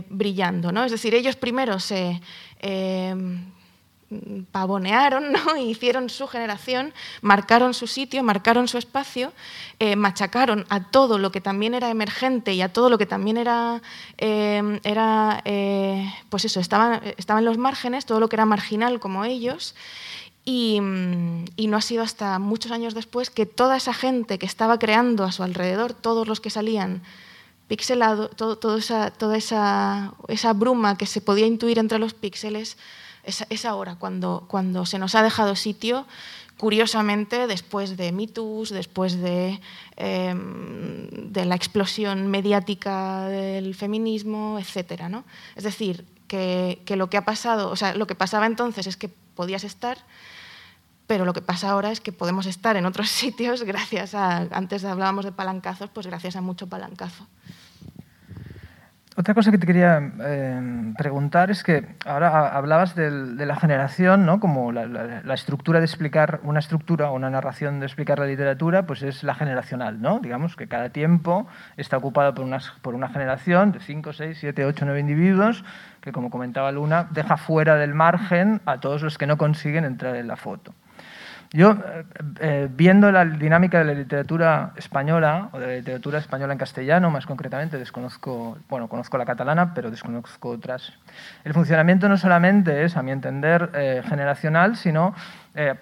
brillando. 0.09 0.73
¿no? 0.73 0.85
Es 0.85 0.93
decir, 0.93 1.14
ellos 1.14 1.37
primero 1.37 1.81
se 1.81 2.21
pavonearon, 4.52 5.33
¿no? 5.33 5.56
hicieron 5.59 6.11
su 6.11 6.26
generación, 6.26 6.92
marcaron 7.23 7.75
su 7.75 7.87
sitio, 7.87 8.23
marcaron 8.23 8.68
su 8.68 8.78
espacio, 8.78 9.33
eh, 9.78 9.97
machacaron 9.97 10.66
a 10.68 10.90
todo 10.90 11.18
lo 11.18 11.33
que 11.33 11.40
también 11.40 11.75
era 11.75 11.90
emergente 11.90 12.54
y 12.54 12.62
a 12.62 12.73
todo 12.73 12.90
lo 12.90 12.99
que 12.99 13.06
también 13.06 13.37
era, 13.37 13.83
eh, 14.18 14.80
era 14.85 15.42
eh, 15.44 16.12
pues 16.28 16.44
eso, 16.44 16.61
estaba, 16.61 17.00
estaba, 17.16 17.40
en 17.40 17.44
los 17.44 17.59
márgenes, 17.59 18.06
todo 18.06 18.21
lo 18.21 18.28
que 18.28 18.37
era 18.37 18.47
marginal 18.47 19.00
como 19.00 19.25
ellos. 19.25 19.75
Y, 20.47 20.78
y, 21.56 21.68
no 21.68 21.78
ha 21.78 21.80
sido 21.80 22.02
hasta 22.02 22.38
muchos 22.38 22.71
años 22.71 22.92
después 22.92 23.30
que 23.30 23.47
toda 23.47 23.78
esa 23.78 23.94
gente 23.94 24.38
que 24.38 24.44
estaba 24.44 24.78
creando 24.78 25.25
a 25.25 25.33
su 25.33 25.42
alrededor, 25.42 25.94
todos 25.94 26.28
los 26.28 26.42
que 26.42 26.50
salían 26.50 27.00
pixelados, 27.66 28.30
todo, 28.37 28.76
esa, 28.76 29.11
toda 29.11 29.37
esa, 29.37 30.14
esa 30.28 30.52
bruma 30.52 30.99
que 30.99 31.06
se 31.06 31.21
podía 31.21 31.47
intuir 31.47 31.78
entre 31.78 31.99
los 31.99 32.14
píxeles, 32.14 32.76
es, 33.25 33.64
ahora 33.64 33.97
cuando, 33.97 34.45
cuando 34.49 34.87
se 34.87 34.99
nos 34.99 35.14
ha 35.14 35.23
dejado 35.23 35.57
sitio, 35.57 36.07
curiosamente, 36.57 37.47
después 37.47 37.97
de 37.97 38.12
mitos, 38.12 38.71
después 38.71 39.21
de, 39.21 39.61
em, 39.97 41.09
de, 41.33 41.45
la 41.45 41.54
explosión 41.54 42.28
mediática 42.28 43.26
del 43.26 43.75
feminismo, 43.75 44.59
etc. 44.59 45.09
¿no? 45.09 45.25
Es 45.57 45.64
decir, 45.64 46.04
que, 46.28 46.83
que, 46.85 46.97
lo 46.97 47.11
que 47.11 47.16
ha 47.16 47.25
pasado, 47.25 47.71
o 47.71 47.76
sea, 47.76 47.95
lo 47.95 48.07
que 48.07 48.14
pasaba 48.14 48.47
entonces 48.47 48.87
es 48.87 48.97
que 48.97 49.09
podías 49.09 49.64
estar, 49.64 49.99
pero 51.07 51.25
lo 51.25 51.33
que 51.33 51.43
pasa 51.43 51.71
ahora 51.71 51.90
es 51.90 52.00
que 52.00 52.12
podemos 52.12 52.47
estar 52.47 52.76
en 52.76 52.87
otros 52.87 53.11
sitios 53.23 53.62
gracias 53.62 54.14
a, 54.14 54.49
antes 54.52 54.85
hablábamos 54.85 55.25
de 55.25 55.33
palancazos, 55.33 55.90
pues 55.90 56.07
gracias 56.07 56.37
a 56.37 56.40
mucho 56.40 56.66
palancazo. 56.66 57.26
Otra 59.16 59.33
cosa 59.33 59.52
que 59.52 59.59
te 59.59 59.66
quería 59.66 60.12
eh, 60.25 60.92
preguntar 60.99 61.49
es 61.52 61.62
que 61.62 61.87
ahora 62.04 62.49
hablabas 62.49 62.97
de, 62.97 63.11
la 63.47 63.54
generación, 63.54 64.26
¿no? 64.26 64.40
como 64.40 64.73
la, 64.73 65.35
estructura 65.35 65.78
de 65.78 65.85
explicar 65.85 66.40
una 66.42 66.59
estructura 66.59 67.11
o 67.11 67.14
una 67.14 67.30
narración 67.30 67.78
de 67.78 67.87
explicar 67.87 68.18
la 68.18 68.26
literatura, 68.26 68.87
pues 68.87 69.04
es 69.04 69.23
la 69.23 69.37
generacional, 69.37 70.02
¿no? 70.02 70.18
Digamos 70.18 70.56
que 70.56 70.66
cada 70.66 70.88
tiempo 70.88 71.47
está 71.76 71.97
ocupado 71.97 72.35
por, 72.35 72.44
por 72.83 72.97
una 72.97 73.09
generación 73.09 73.71
de 73.71 73.78
5, 73.78 74.12
6, 74.14 74.37
7, 74.40 74.64
8, 74.64 74.85
9 74.85 74.99
individuos 74.99 75.64
que, 76.00 76.11
como 76.11 76.28
comentaba 76.28 76.73
Luna, 76.73 77.06
deja 77.12 77.37
fuera 77.37 77.76
del 77.76 77.94
margen 77.94 78.62
a 78.66 78.80
todos 78.80 79.02
los 79.02 79.16
que 79.16 79.28
no 79.28 79.38
consiguen 79.38 79.85
entrar 79.85 80.16
en 80.16 80.26
la 80.26 80.35
foto. 80.35 80.75
Yo, 81.54 81.70
eh, 81.70 82.04
eh, 82.40 82.68
viendo 82.68 83.12
la 83.12 83.25
dinámica 83.25 83.78
de 83.78 83.84
la 83.84 83.94
literatura 83.94 84.73
española, 84.75 85.50
o 85.52 85.61
de 85.61 85.66
la 85.68 85.73
literatura 85.75 86.18
española 86.18 86.52
en 86.52 86.58
castellano, 86.58 87.12
más 87.12 87.26
concretamente, 87.26 87.78
desconozco, 87.78 88.58
bueno, 88.68 88.88
conozco 88.88 89.16
la 89.18 89.25
catalana, 89.25 89.73
pero 89.73 89.88
desconozco 89.88 90.49
otras. 90.49 90.92
El 91.44 91.54
funcionamiento 91.54 92.08
no 92.08 92.16
solamente 92.16 92.82
es, 92.82 92.96
a 92.96 93.04
mi 93.04 93.12
entender, 93.12 93.70
eh, 93.73 94.02
generacional, 94.04 94.75
sino 94.75 95.14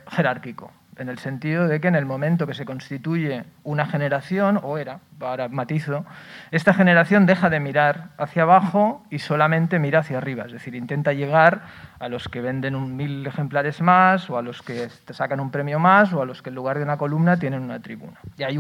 jerárquico 0.09 0.71
en 0.97 1.09
el 1.09 1.19
sentido 1.19 1.69
de 1.69 1.81
que 1.81 1.89
en 1.89 1.95
el 1.95 2.05
momento 2.05 2.47
que 2.47 2.55
se 2.55 2.65
constituye 2.65 3.45
una 3.65 3.87
generación, 3.87 4.61
o 4.63 4.77
era, 4.77 5.01
para 5.19 5.49
matizo, 5.49 6.05
esta 6.51 6.75
generación 6.75 7.25
deja 7.25 7.49
de 7.49 7.61
mirar 7.61 8.11
hacia 8.19 8.43
abajo 8.43 9.05
y 9.11 9.19
solamente 9.19 9.79
mira 9.79 10.01
hacia 10.01 10.19
arriba, 10.19 10.45
es 10.45 10.53
decir, 10.53 10.75
intenta 10.75 11.13
llegar 11.13 11.63
a 11.99 12.09
los 12.09 12.29
que 12.29 12.41
venden 12.41 12.75
un 12.75 12.97
mil 12.97 13.27
ejemplares 13.27 13.81
más, 13.81 14.29
o 14.29 14.37
a 14.37 14.43
los 14.43 14.63
que 14.63 14.89
te 15.05 15.15
sacan 15.15 15.41
un 15.41 15.51
premio 15.51 15.79
más, 15.79 16.13
o 16.13 16.21
a 16.21 16.27
los 16.27 16.43
que 16.43 16.51
en 16.51 16.57
lugar 16.57 16.77
de 16.77 16.85
una 16.85 16.99
columna 16.99 17.39
tienen 17.39 17.63
una 17.63 17.81
tribuna. 17.81 18.19
Y 18.37 18.43
hay 18.43 18.59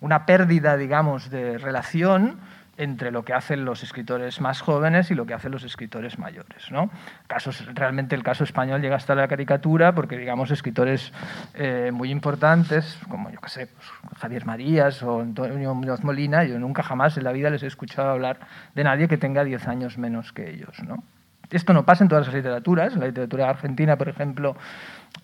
una 0.00 0.26
pérdida, 0.26 0.76
digamos, 0.76 1.30
de 1.30 1.58
relación 1.58 2.38
entre 2.80 3.10
lo 3.10 3.26
que 3.26 3.34
hacen 3.34 3.66
los 3.66 3.82
escritores 3.82 4.40
más 4.40 4.62
jóvenes 4.62 5.10
y 5.10 5.14
lo 5.14 5.26
que 5.26 5.34
hacen 5.34 5.52
los 5.52 5.64
escritores 5.64 6.18
mayores. 6.18 6.72
¿no? 6.72 6.90
Casos, 7.26 7.62
realmente 7.74 8.14
el 8.14 8.22
caso 8.22 8.42
español 8.42 8.80
llega 8.80 8.96
hasta 8.96 9.14
la 9.14 9.28
caricatura 9.28 9.94
porque, 9.94 10.16
digamos, 10.16 10.50
escritores 10.50 11.12
eh, 11.52 11.90
muy 11.92 12.10
importantes, 12.10 12.98
como 13.10 13.30
yo 13.30 13.38
que 13.38 13.50
sé, 13.50 13.66
pues, 13.66 14.18
Javier 14.18 14.46
Marías 14.46 15.02
o 15.02 15.20
Antonio 15.20 15.74
Muñoz 15.74 16.02
Molina, 16.02 16.44
yo 16.44 16.58
nunca 16.58 16.82
jamás 16.82 17.18
en 17.18 17.24
la 17.24 17.32
vida 17.32 17.50
les 17.50 17.62
he 17.62 17.66
escuchado 17.66 18.08
hablar 18.08 18.40
de 18.74 18.82
nadie 18.82 19.08
que 19.08 19.18
tenga 19.18 19.44
10 19.44 19.68
años 19.68 19.98
menos 19.98 20.32
que 20.32 20.48
ellos. 20.48 20.82
¿no? 20.82 21.04
Esto 21.50 21.74
no 21.74 21.84
pasa 21.84 22.04
en 22.04 22.08
todas 22.08 22.26
las 22.26 22.34
literaturas. 22.34 22.96
La 22.96 23.06
literatura 23.06 23.50
argentina, 23.50 23.96
por 23.96 24.08
ejemplo, 24.08 24.56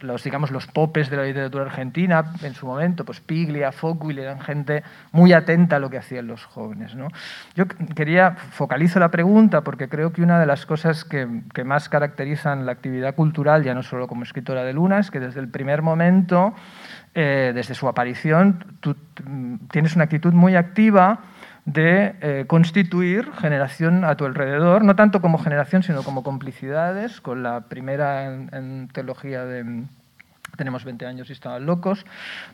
los, 0.00 0.23
digamos, 0.23 0.50
los 0.50 0.67
popes 0.67 1.11
de 1.11 1.17
la 1.17 1.25
literatura 1.25 1.65
argentina 1.65 2.33
en 2.43 2.55
su 2.55 2.67
momento, 2.67 3.05
pues 3.05 3.21
Piglia, 3.21 3.73
Focul, 3.73 4.19
eran 4.19 4.41
gente 4.41 4.83
muy 5.12 5.33
atenta 5.33 5.76
a 5.76 5.79
lo 5.79 5.91
que 5.91 5.99
hacían 5.99 6.26
los 6.26 6.45
jóvenes. 6.45 6.95
¿no? 6.95 7.09
Yo 7.55 7.67
quería, 7.67 8.33
focalizo 8.33 8.99
la 8.99 9.11
pregunta 9.11 9.62
porque 9.62 9.88
creo 9.88 10.12
que 10.12 10.23
una 10.23 10.38
de 10.38 10.47
las 10.47 10.67
cosas 10.67 11.05
que, 11.05 11.26
que, 11.55 11.65
más 11.65 11.88
caracterizan 11.88 12.67
la 12.67 12.73
actividad 12.73 13.15
cultural, 13.15 13.65
ya 13.65 13.75
no 13.75 13.83
solo 13.83 14.07
como 14.07 14.23
escritora 14.23 14.65
de 14.65 14.73
Luna, 14.73 14.99
es 14.99 15.11
que 15.11 15.21
desde 15.21 15.41
el 15.41 15.49
primer 15.49 15.83
momento, 15.83 16.55
eh, 17.15 17.53
desde 17.55 17.75
su 17.75 17.88
aparición, 17.88 18.65
tú 18.81 18.97
tienes 19.71 19.95
una 19.95 20.05
actitud 20.05 20.33
muy 20.33 20.57
activa 20.57 21.21
de 21.66 22.14
eh, 22.20 22.44
constituir 22.46 23.30
generación 23.32 24.04
a 24.04 24.16
tu 24.16 24.25
alrededor, 24.25 24.85
no 24.85 24.94
tanto 24.94 25.20
como 25.20 25.38
generación, 25.38 25.82
sino 25.82 26.04
como 26.04 26.23
complicidades, 26.23 27.20
con 27.20 27.42
la 27.42 27.62
primera 27.62 28.25
en, 28.25 28.88
teología 28.92 29.44
de 29.44 29.85
tenemos 30.56 30.85
20 30.85 31.04
años 31.04 31.28
y 31.28 31.32
estaban 31.32 31.66
locos, 31.66 32.06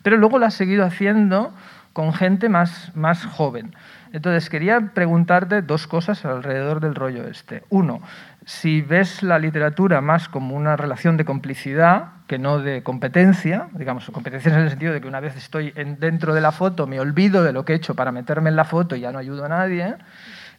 pero 0.03 0.17
luego 0.17 0.39
lo 0.39 0.47
has 0.47 0.55
seguido 0.55 0.85
haciendo 0.85 1.55
con 1.93 2.13
gente 2.15 2.49
más, 2.49 2.91
más 2.97 3.25
joven. 3.27 3.77
Entonces, 4.13 4.51
quería 4.51 4.81
preguntarte 4.93 5.63
dos 5.63 5.87
cosas 5.87 6.25
alrededor 6.25 6.81
del 6.81 6.95
rollo 6.95 7.29
este. 7.29 7.63
Uno, 7.69 8.01
si 8.45 8.81
ves 8.81 9.23
la 9.23 9.39
literatura 9.39 10.01
más 10.01 10.29
como 10.29 10.57
una 10.57 10.77
relación 10.77 11.17
de 11.17 11.25
complicidad 11.25 12.09
que 12.27 12.39
no 12.39 12.59
de 12.59 12.83
competencia, 12.83 13.69
digamos, 13.73 14.09
competencia 14.11 14.53
en 14.53 14.61
el 14.61 14.71
sentido 14.71 14.93
de 14.93 15.01
que 15.01 15.09
una 15.09 15.21
vez 15.21 15.37
estoy 15.37 15.73
dentro 15.99 16.35
de 16.35 16.41
la 16.41 16.53
foto 16.53 16.87
me 16.87 16.99
olvido 16.99 17.45
de 17.45 17.53
lo 17.53 17.65
que 17.65 17.73
he 17.73 17.77
hecho 17.77 17.95
para 17.95 18.11
meterme 18.11 18.51
en 18.51 18.57
la 18.57 18.65
foto 18.65 18.97
y 18.97 19.01
ya 19.01 19.13
no 19.13 19.19
ayudo 19.19 19.45
a 19.45 19.49
nadie, 19.49 19.97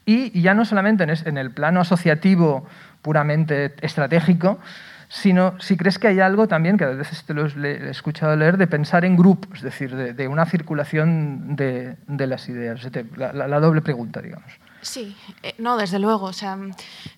y, 0.06 0.42
ya 0.42 0.54
no 0.54 0.66
solamente 0.66 1.04
en, 1.04 1.38
el 1.38 1.52
plano 1.52 1.80
asociativo 1.82 2.68
puramente 3.02 3.74
estratégico, 3.82 4.60
sino 5.08 5.60
si 5.60 5.78
crees 5.78 6.00
que 6.00 6.08
hay 6.08 6.20
algo 6.20 6.48
también, 6.48 6.78
que 6.78 6.84
a 6.84 6.90
veces 6.90 7.24
te 7.24 7.34
lo 7.34 7.46
he 7.46 7.90
escuchado 7.90 8.36
leer, 8.36 8.58
de 8.58 8.68
pensar 8.68 9.06
en 9.06 9.16
grupos, 9.16 9.58
es 9.58 9.64
decir, 9.64 9.96
de, 9.96 10.28
una 10.28 10.46
circulación 10.46 11.56
de, 11.56 11.98
las 12.08 12.50
ideas. 12.50 12.88
la 13.16 13.60
doble 13.60 13.82
pregunta, 13.82 14.22
digamos. 14.22 14.60
Sí, 14.84 15.16
eh, 15.42 15.56
no, 15.58 15.78
desde 15.78 15.98
luego. 15.98 16.26
O 16.26 16.34
sea, 16.34 16.58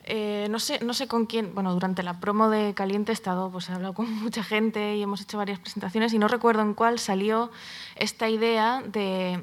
eh, 0.03 0.47
no, 0.49 0.59
sé, 0.59 0.79
no 0.83 0.93
sé 0.93 1.07
con 1.07 1.25
quién. 1.25 1.53
Bueno, 1.53 1.73
durante 1.73 2.03
la 2.03 2.19
promo 2.19 2.49
de 2.49 2.73
Caliente 2.75 3.11
he 3.11 3.13
estado, 3.13 3.51
pues 3.51 3.69
he 3.69 3.73
hablado 3.73 3.93
con 3.93 4.11
mucha 4.23 4.43
gente 4.43 4.95
y 4.95 5.01
hemos 5.01 5.21
hecho 5.21 5.37
varias 5.37 5.59
presentaciones 5.59 6.13
y 6.13 6.19
no 6.19 6.27
recuerdo 6.27 6.61
en 6.61 6.75
cuál 6.75 6.99
salió 6.99 7.51
esta 7.95 8.29
idea 8.29 8.83
de, 8.85 9.41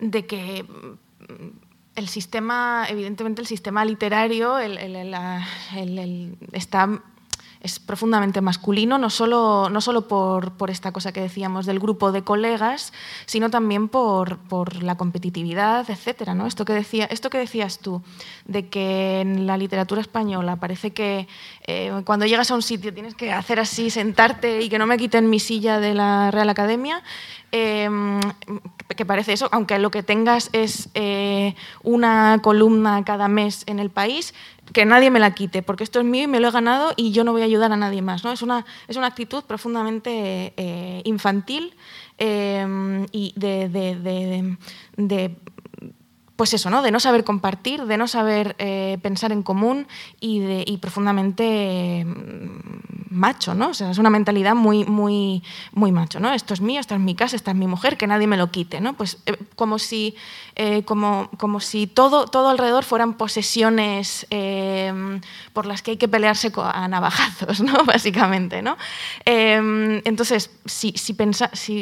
de, 0.00 0.26
que 0.26 0.64
el 1.94 2.08
sistema, 2.08 2.86
evidentemente 2.88 3.42
el 3.42 3.46
sistema 3.46 3.84
literario 3.84 4.58
el, 4.58 4.78
el, 4.78 6.38
está 6.52 7.02
es 7.60 7.80
profundamente 7.80 8.40
masculino, 8.40 8.98
no 8.98 9.10
solo, 9.10 9.68
no 9.70 9.80
solo 9.80 10.06
por, 10.06 10.52
por, 10.52 10.70
esta 10.70 10.92
cosa 10.92 11.12
que 11.12 11.20
decíamos 11.20 11.66
del 11.66 11.80
grupo 11.80 12.12
de 12.12 12.22
colegas, 12.22 12.92
sino 13.26 13.50
también 13.50 13.88
por, 13.88 14.38
por 14.38 14.82
la 14.82 14.96
competitividad, 14.96 15.88
etc. 15.90 16.34
¿no? 16.34 16.46
Esto, 16.46 16.64
que 16.64 16.72
decía, 16.72 17.06
esto 17.06 17.30
que 17.30 17.38
decías 17.38 17.78
tú, 17.78 18.02
de 18.46 18.68
que 18.68 19.20
en 19.20 19.46
la 19.46 19.56
literatura 19.56 20.00
española 20.00 20.56
parece 20.56 20.92
que 20.92 21.26
eh, 21.66 21.92
cuando 22.04 22.26
llegas 22.26 22.50
a 22.50 22.54
un 22.54 22.62
sitio 22.62 22.94
tienes 22.94 23.14
que 23.14 23.32
hacer 23.32 23.58
así, 23.58 23.90
sentarte 23.90 24.62
y 24.62 24.68
que 24.68 24.78
no 24.78 24.86
me 24.86 24.96
quiten 24.96 25.28
mi 25.28 25.40
silla 25.40 25.80
de 25.80 25.94
la 25.94 26.30
Real 26.30 26.48
Academia, 26.48 27.02
Em, 27.50 28.20
que 28.94 29.06
parece 29.06 29.32
eso, 29.32 29.48
aunque 29.52 29.78
lo 29.78 29.90
que 29.90 30.02
tengas 30.02 30.50
es 30.52 30.90
eh, 30.92 31.54
una 31.82 32.40
columna 32.42 33.02
cada 33.04 33.26
mes 33.28 33.64
en 33.66 33.78
el 33.78 33.88
país, 33.88 34.34
que 34.72 34.84
nadie 34.84 35.10
me 35.10 35.18
la 35.18 35.34
quite, 35.34 35.62
porque 35.62 35.84
esto 35.84 36.00
es 36.00 36.04
mío 36.04 36.24
y 36.24 36.26
me 36.26 36.40
lo 36.40 36.48
he 36.48 36.50
ganado 36.50 36.92
y 36.96 37.12
yo 37.12 37.24
no 37.24 37.32
voy 37.32 37.42
a 37.42 37.46
ayudar 37.46 37.72
a 37.72 37.76
nadie 37.76 38.02
más. 38.02 38.24
¿no? 38.24 38.32
Es, 38.32 38.42
una, 38.42 38.64
es 38.86 38.96
una 38.96 39.06
actitud 39.06 39.44
profundamente 39.44 40.52
eh, 40.56 41.02
infantil 41.04 41.74
em, 42.18 43.06
y 43.12 43.32
de 43.36 43.68
pues 46.38 46.54
eso, 46.54 46.70
¿no? 46.70 46.82
De 46.82 46.92
no 46.92 47.00
saber 47.00 47.24
compartir, 47.24 47.84
de 47.86 47.96
no 47.96 48.06
saber 48.06 48.54
eh, 48.60 48.98
pensar 49.02 49.32
en 49.32 49.42
común 49.42 49.88
y, 50.20 50.78
profundamente 50.80 52.04
mm, 52.06 53.10
macho, 53.10 53.56
¿no? 53.56 53.70
O 53.70 53.74
sea, 53.74 53.90
es 53.90 53.98
una 53.98 54.08
mentalidad 54.08 54.54
muy, 54.54 54.84
muy, 54.84 55.42
muy 55.72 55.90
macho, 55.90 56.20
¿no? 56.20 56.32
Esto 56.32 56.54
es 56.54 56.60
mío, 56.60 56.78
esta 56.78 56.94
es 56.94 57.00
mi 57.00 57.16
casa, 57.16 57.34
esta 57.34 57.50
es 57.50 57.56
mi 57.56 57.66
mujer, 57.66 57.96
que 57.96 58.06
nadie 58.06 58.28
me 58.28 58.36
lo 58.36 58.52
quite, 58.52 58.80
¿no? 58.80 58.92
Pues 58.92 59.18
eh, 59.26 59.36
como 59.56 59.80
si, 59.80 60.14
eh, 60.54 60.84
como, 60.84 61.28
como 61.38 61.58
si 61.58 61.88
todo, 61.88 62.26
todo 62.26 62.50
alrededor 62.50 62.84
fueran 62.84 63.14
posesiones 63.14 64.24
por 65.52 65.66
las 65.66 65.82
que 65.82 65.90
hay 65.90 65.96
que 65.96 66.06
pelearse 66.06 66.52
a 66.54 66.86
navajazos, 66.86 67.60
¿no? 67.62 67.84
Básicamente, 67.84 68.62
¿no? 68.62 68.76
entonces, 69.24 70.52
si, 70.66 70.92
si, 70.92 71.16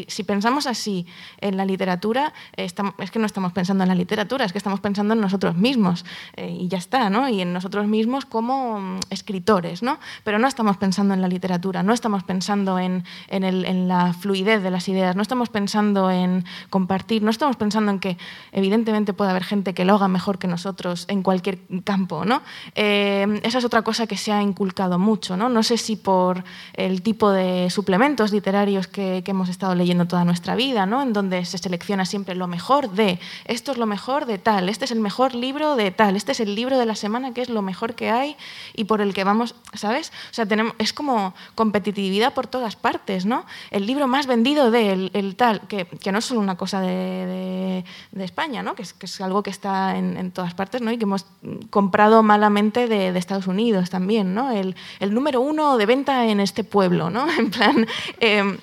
si, 0.08 0.24
pensamos 0.24 0.66
así 0.66 1.06
en 1.42 1.58
la 1.58 1.66
literatura, 1.66 2.32
es 2.56 2.72
que 3.10 3.18
no 3.18 3.26
estamos 3.26 3.52
pensando 3.52 3.84
en 3.84 3.88
la 3.88 3.94
literatura, 3.94 4.45
es 4.46 4.52
que 4.52 4.58
estamos 4.58 4.80
pensando 4.80 5.14
en 5.14 5.20
nosotros 5.20 5.56
mismos 5.56 6.04
eh, 6.36 6.56
y 6.60 6.68
ya 6.68 6.78
está, 6.78 7.10
¿no? 7.10 7.28
Y 7.28 7.40
en 7.40 7.52
nosotros 7.52 7.86
mismos 7.86 8.24
como 8.24 8.80
mm, 8.80 9.00
escritores, 9.10 9.82
¿no? 9.82 9.98
Pero 10.24 10.38
no 10.38 10.48
estamos 10.48 10.76
pensando 10.76 11.14
en 11.14 11.20
la 11.20 11.28
literatura, 11.28 11.82
no 11.82 11.92
estamos 11.92 12.24
pensando 12.24 12.78
en, 12.78 13.04
en, 13.28 13.88
la 13.88 14.12
fluidez 14.12 14.62
de 14.62 14.70
las 14.70 14.88
ideas, 14.88 15.16
no 15.16 15.22
estamos 15.22 15.48
pensando 15.48 16.10
en 16.10 16.44
compartir, 16.70 17.22
no 17.22 17.30
estamos 17.30 17.56
pensando 17.56 17.90
en 17.90 17.98
que 17.98 18.16
evidentemente 18.52 19.12
puede 19.12 19.30
haber 19.30 19.44
gente 19.44 19.74
que 19.74 19.84
lo 19.84 19.94
haga 19.94 20.08
mejor 20.08 20.38
que 20.38 20.48
nosotros 20.48 21.04
en 21.08 21.22
cualquier 21.22 21.58
campo, 21.84 22.24
¿no? 22.24 22.42
Eh, 22.74 23.40
esa 23.42 23.58
es 23.58 23.64
otra 23.64 23.82
cosa 23.82 24.06
que 24.06 24.16
se 24.16 24.32
ha 24.32 24.42
inculcado 24.42 24.98
mucho, 24.98 25.36
¿no? 25.36 25.48
No 25.48 25.62
sé 25.62 25.76
si 25.76 25.96
por 25.96 26.44
el 26.74 27.02
tipo 27.02 27.30
de 27.30 27.70
suplementos 27.70 28.32
literarios 28.32 28.86
que, 28.86 29.22
que 29.24 29.30
hemos 29.30 29.48
estado 29.48 29.74
leyendo 29.74 30.06
toda 30.06 30.24
nuestra 30.24 30.54
vida, 30.54 30.86
¿no? 30.86 31.02
En 31.02 31.12
donde 31.12 31.44
se 31.44 31.58
selecciona 31.58 32.04
siempre 32.04 32.34
lo 32.34 32.46
mejor 32.46 32.90
de, 32.90 33.18
esto 33.44 33.72
es 33.72 33.78
lo 33.78 33.86
mejor 33.86 34.26
de 34.26 34.35
de 34.36 34.42
tal, 34.42 34.68
este 34.68 34.84
es 34.84 34.90
el 34.90 35.00
mejor 35.00 35.34
libro 35.34 35.76
de 35.76 35.90
tal, 35.90 36.14
este 36.14 36.32
es 36.32 36.40
el 36.40 36.54
libro 36.54 36.78
de 36.78 36.84
la 36.84 36.94
semana 36.94 37.32
que 37.32 37.40
es 37.40 37.48
lo 37.48 37.62
mejor 37.62 37.94
que 37.94 38.10
hay 38.10 38.36
y 38.74 38.84
por 38.84 39.00
el 39.00 39.14
que 39.14 39.24
vamos, 39.24 39.54
¿sabes? 39.72 40.12
O 40.30 40.34
sea, 40.34 40.44
tenemos, 40.44 40.74
es 40.78 40.92
como 40.92 41.34
competitividad 41.54 42.34
por 42.34 42.46
todas 42.46 42.76
partes, 42.76 43.24
¿no? 43.24 43.46
El 43.70 43.86
libro 43.86 44.06
más 44.08 44.26
vendido 44.26 44.70
de 44.70 45.10
el, 45.12 45.36
tal, 45.36 45.62
que, 45.68 45.86
no 46.12 46.18
es 46.18 46.24
solo 46.26 46.40
una 46.40 46.56
cosa 46.56 46.80
de, 46.80 47.82
España, 48.18 48.62
¿no? 48.62 48.74
Que 48.74 48.82
es, 48.82 48.92
que 48.92 49.06
algo 49.22 49.42
que 49.42 49.50
está 49.50 49.96
en, 49.96 50.30
todas 50.32 50.52
partes, 50.52 50.82
¿no? 50.82 50.92
Y 50.92 50.98
que 50.98 51.04
hemos 51.04 51.24
comprado 51.70 52.22
malamente 52.22 52.88
de, 52.88 53.16
Estados 53.16 53.46
Unidos 53.46 53.88
también, 53.88 54.34
¿no? 54.34 54.50
El, 54.50 54.76
el, 55.00 55.14
número 55.14 55.40
uno 55.40 55.78
de 55.78 55.86
venta 55.86 56.26
en 56.26 56.40
este 56.40 56.62
pueblo, 56.62 57.08
¿no? 57.08 57.26
En 57.38 57.50
plan... 57.50 57.86
Eh, 58.20 58.58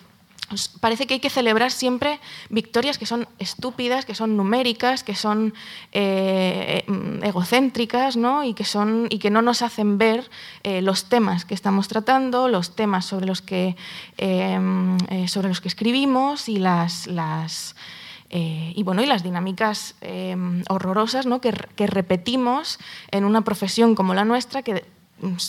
parece 0.80 1.08
que 1.08 1.16
hay 1.16 1.20
que 1.20 1.30
celebrar 1.30 1.72
siempre 1.72 2.20
victorias 2.50 2.98
que 2.98 3.06
son 3.06 3.28
estúpidas, 3.40 4.06
que 4.06 4.16
son 4.16 4.38
numéricas, 4.38 5.04
que 5.04 5.16
son 5.16 5.54
eh, 5.92 6.84
egocéntricas 7.22 8.18
¿no? 8.18 8.44
Y, 8.44 8.54
que 8.54 8.66
son, 8.66 9.08
y 9.10 9.20
que 9.20 9.30
no 9.30 9.42
nos 9.42 9.62
hacen 9.62 9.98
ver 9.98 10.30
eh, 10.64 10.82
los 10.82 11.06
temas 11.06 11.46
que 11.46 11.54
estamos 11.54 11.88
tratando, 11.88 12.48
los 12.48 12.76
temas 12.76 13.06
sobre 13.06 13.26
los 13.26 13.42
que, 13.42 13.76
eh, 14.18 15.26
sobre 15.28 15.48
los 15.50 15.62
que 15.62 15.68
escribimos 15.68 16.50
y 16.50 16.58
las... 16.58 17.08
las 17.08 17.76
y, 18.36 18.82
bueno, 18.82 19.04
y 19.04 19.06
las 19.06 19.22
dinámicas 19.22 19.94
horrorosas 20.68 21.28
¿no? 21.28 21.40
que, 21.40 21.54
que, 21.76 21.86
repetimos 21.86 22.80
en 23.12 23.26
una 23.26 23.44
profesión 23.44 23.94
como 23.94 24.16
la 24.16 24.26
nuestra, 24.26 24.64
que 24.64 24.84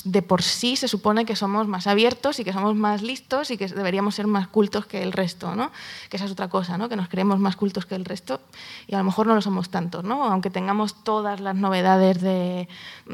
de 0.04 0.22
por 0.22 0.42
sí 0.42 0.76
se 0.76 0.88
supone 0.88 1.24
que 1.24 1.36
somos 1.36 1.66
más 1.66 1.86
abiertos 1.86 2.38
y 2.38 2.44
que 2.44 2.52
somos 2.52 2.74
más 2.76 3.02
listos 3.02 3.50
y 3.50 3.56
que 3.56 3.66
deberíamos 3.68 4.14
ser 4.14 4.26
más 4.26 4.48
cultos 4.48 4.86
que 4.86 5.02
el 5.02 5.12
resto, 5.12 5.54
¿no? 5.54 5.72
Que 6.08 6.16
esa 6.16 6.26
es 6.26 6.32
otra 6.32 6.48
cosa, 6.48 6.78
¿no? 6.78 6.88
Que 6.88 6.96
nos 6.96 7.08
creemos 7.08 7.38
más 7.38 7.56
cultos 7.56 7.86
que 7.86 7.94
el 7.94 8.04
resto 8.04 8.40
y 8.86 8.94
a 8.94 8.98
lo 8.98 9.04
mejor 9.04 9.26
no 9.26 9.34
lo 9.34 9.42
somos 9.42 9.70
tantos, 9.70 10.04
¿no? 10.04 10.24
Aunque 10.24 10.50
tengamos 10.50 11.02
todas 11.02 11.40
las 11.40 11.56
novedades 11.56 12.20
de 12.20 12.68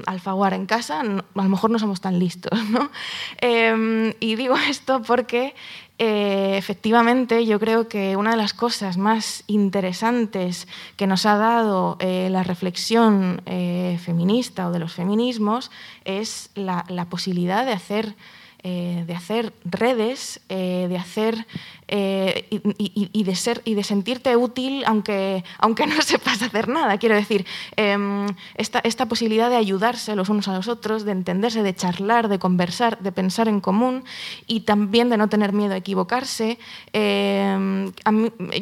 Alfaguara 0.07 0.57
en 0.57 0.67
casa, 0.67 1.01
a 1.01 1.05
lo 1.05 1.49
mejor 1.49 1.71
no 1.71 1.79
somos 1.79 2.01
tan 2.01 2.19
listos, 2.19 2.63
¿no? 2.69 2.91
Em, 3.39 4.13
y 4.21 4.37
digo 4.37 4.57
esto 4.57 5.03
porque 5.03 5.55
eh, 6.03 6.57
efectivamente, 6.57 7.45
yo 7.45 7.61
creo 7.61 7.87
que 7.87 8.17
una 8.17 8.31
de 8.31 8.39
las 8.39 8.55
cosas 8.55 8.97
más 8.97 9.45
interesantes 9.47 10.67
que 10.97 11.07
nos 11.07 11.27
ha 11.27 11.37
dado 11.37 11.99
eh, 12.01 12.29
la 12.31 12.43
reflexión 12.43 13.43
eh, 13.45 13.99
feminista 14.03 14.69
o 14.69 14.73
de 14.73 14.79
los 14.79 14.95
feminismos 14.95 15.71
es 16.07 16.53
la, 16.55 16.87
la 16.89 17.05
posibilidad 17.05 17.67
de 17.67 17.73
hacer 17.73 18.17
de 18.63 19.15
hacer 19.17 19.55
redes, 19.65 20.39
de 20.49 20.99
hacer 20.99 21.47
eh, 21.93 22.47
y, 22.79 23.25
de 23.25 23.35
ser 23.35 23.63
y 23.65 23.75
de 23.75 23.83
sentirte 23.83 24.37
útil 24.37 24.85
aunque, 24.87 25.43
aunque 25.59 25.89
no 25.89 26.01
sepas 26.03 26.41
hacer 26.41 26.69
nada. 26.69 26.99
Quiero 26.99 27.17
decir, 27.17 27.45
em, 27.75 28.27
esta, 28.55 28.79
esta, 28.85 29.07
posibilidad 29.07 29.51
de 29.51 29.57
ayudarse 29.57 30.15
los 30.15 30.29
unos 30.29 30.47
a 30.47 30.55
los 30.55 30.69
otros, 30.69 31.05
de 31.05 31.11
entenderse, 31.11 31.65
de 31.65 31.75
charlar, 31.75 32.29
de 32.29 32.39
conversar, 32.39 33.01
de 33.01 33.11
pensar 33.11 33.49
en 33.49 33.61
común 33.61 34.05
y 34.47 34.61
también 34.61 35.09
de 35.09 35.17
no 35.17 35.29
tener 35.29 35.53
miedo 35.53 35.75
a 35.75 35.79
equivocarse. 35.79 36.61
Em, 36.93 37.93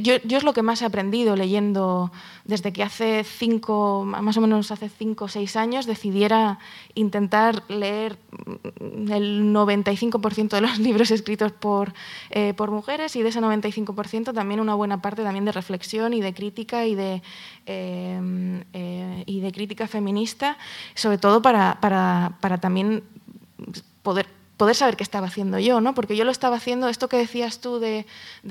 yo, 0.01 0.15
yo, 0.25 0.39
es 0.39 0.45
lo 0.45 0.55
que 0.55 0.63
más 0.63 0.81
he 0.81 0.87
aprendido 0.87 1.37
leyendo 1.37 2.11
desde 2.49 2.73
que 2.73 2.83
hace 2.83 3.25
cinco, 3.25 4.05
más 4.07 4.39
o 4.39 4.41
menos 4.41 4.71
hace 4.71 4.89
cinco 4.89 5.27
o 5.27 5.29
seis 5.29 5.55
años, 5.55 5.85
decidiera 5.85 6.59
intentar 6.95 7.63
leer 7.69 8.17
el 8.81 9.53
95% 9.53 10.49
de 10.49 10.61
los 10.63 10.79
libros 10.89 11.11
escritos 11.11 11.53
por, 11.53 11.93
eh, 12.31 12.55
por, 12.55 12.71
mujeres 12.71 13.17
y 13.19 13.23
de 13.23 13.31
ese 13.31 13.41
95% 13.41 14.33
también 14.33 14.61
una 14.61 14.75
buena 14.75 15.03
parte 15.03 15.23
también 15.23 15.45
de 15.45 15.53
reflexión 15.53 16.15
y 16.15 16.21
de 16.21 16.33
crítica 16.33 16.87
y 16.87 16.95
de, 16.95 17.23
eh, 17.67 18.65
eh, 18.73 19.25
y 19.27 19.41
de 19.41 19.53
crítica 19.53 19.89
feminista, 19.89 20.57
sobre 20.95 21.19
todo 21.19 21.43
para, 21.43 21.81
para, 21.81 22.39
para 22.41 22.59
también 22.59 23.03
poder 24.03 24.38
poder 24.59 24.75
saber 24.75 24.97
qué 24.97 25.05
estaba 25.05 25.29
haciendo 25.29 25.59
yo, 25.61 25.81
¿no? 25.81 25.95
porque 25.95 26.17
yo 26.17 26.25
lo 26.25 26.33
estaba 26.33 26.57
haciendo, 26.57 26.89
esto 26.89 27.09
que 27.09 27.17
decías 27.17 27.61
tú 27.61 27.79
de, 27.79 28.05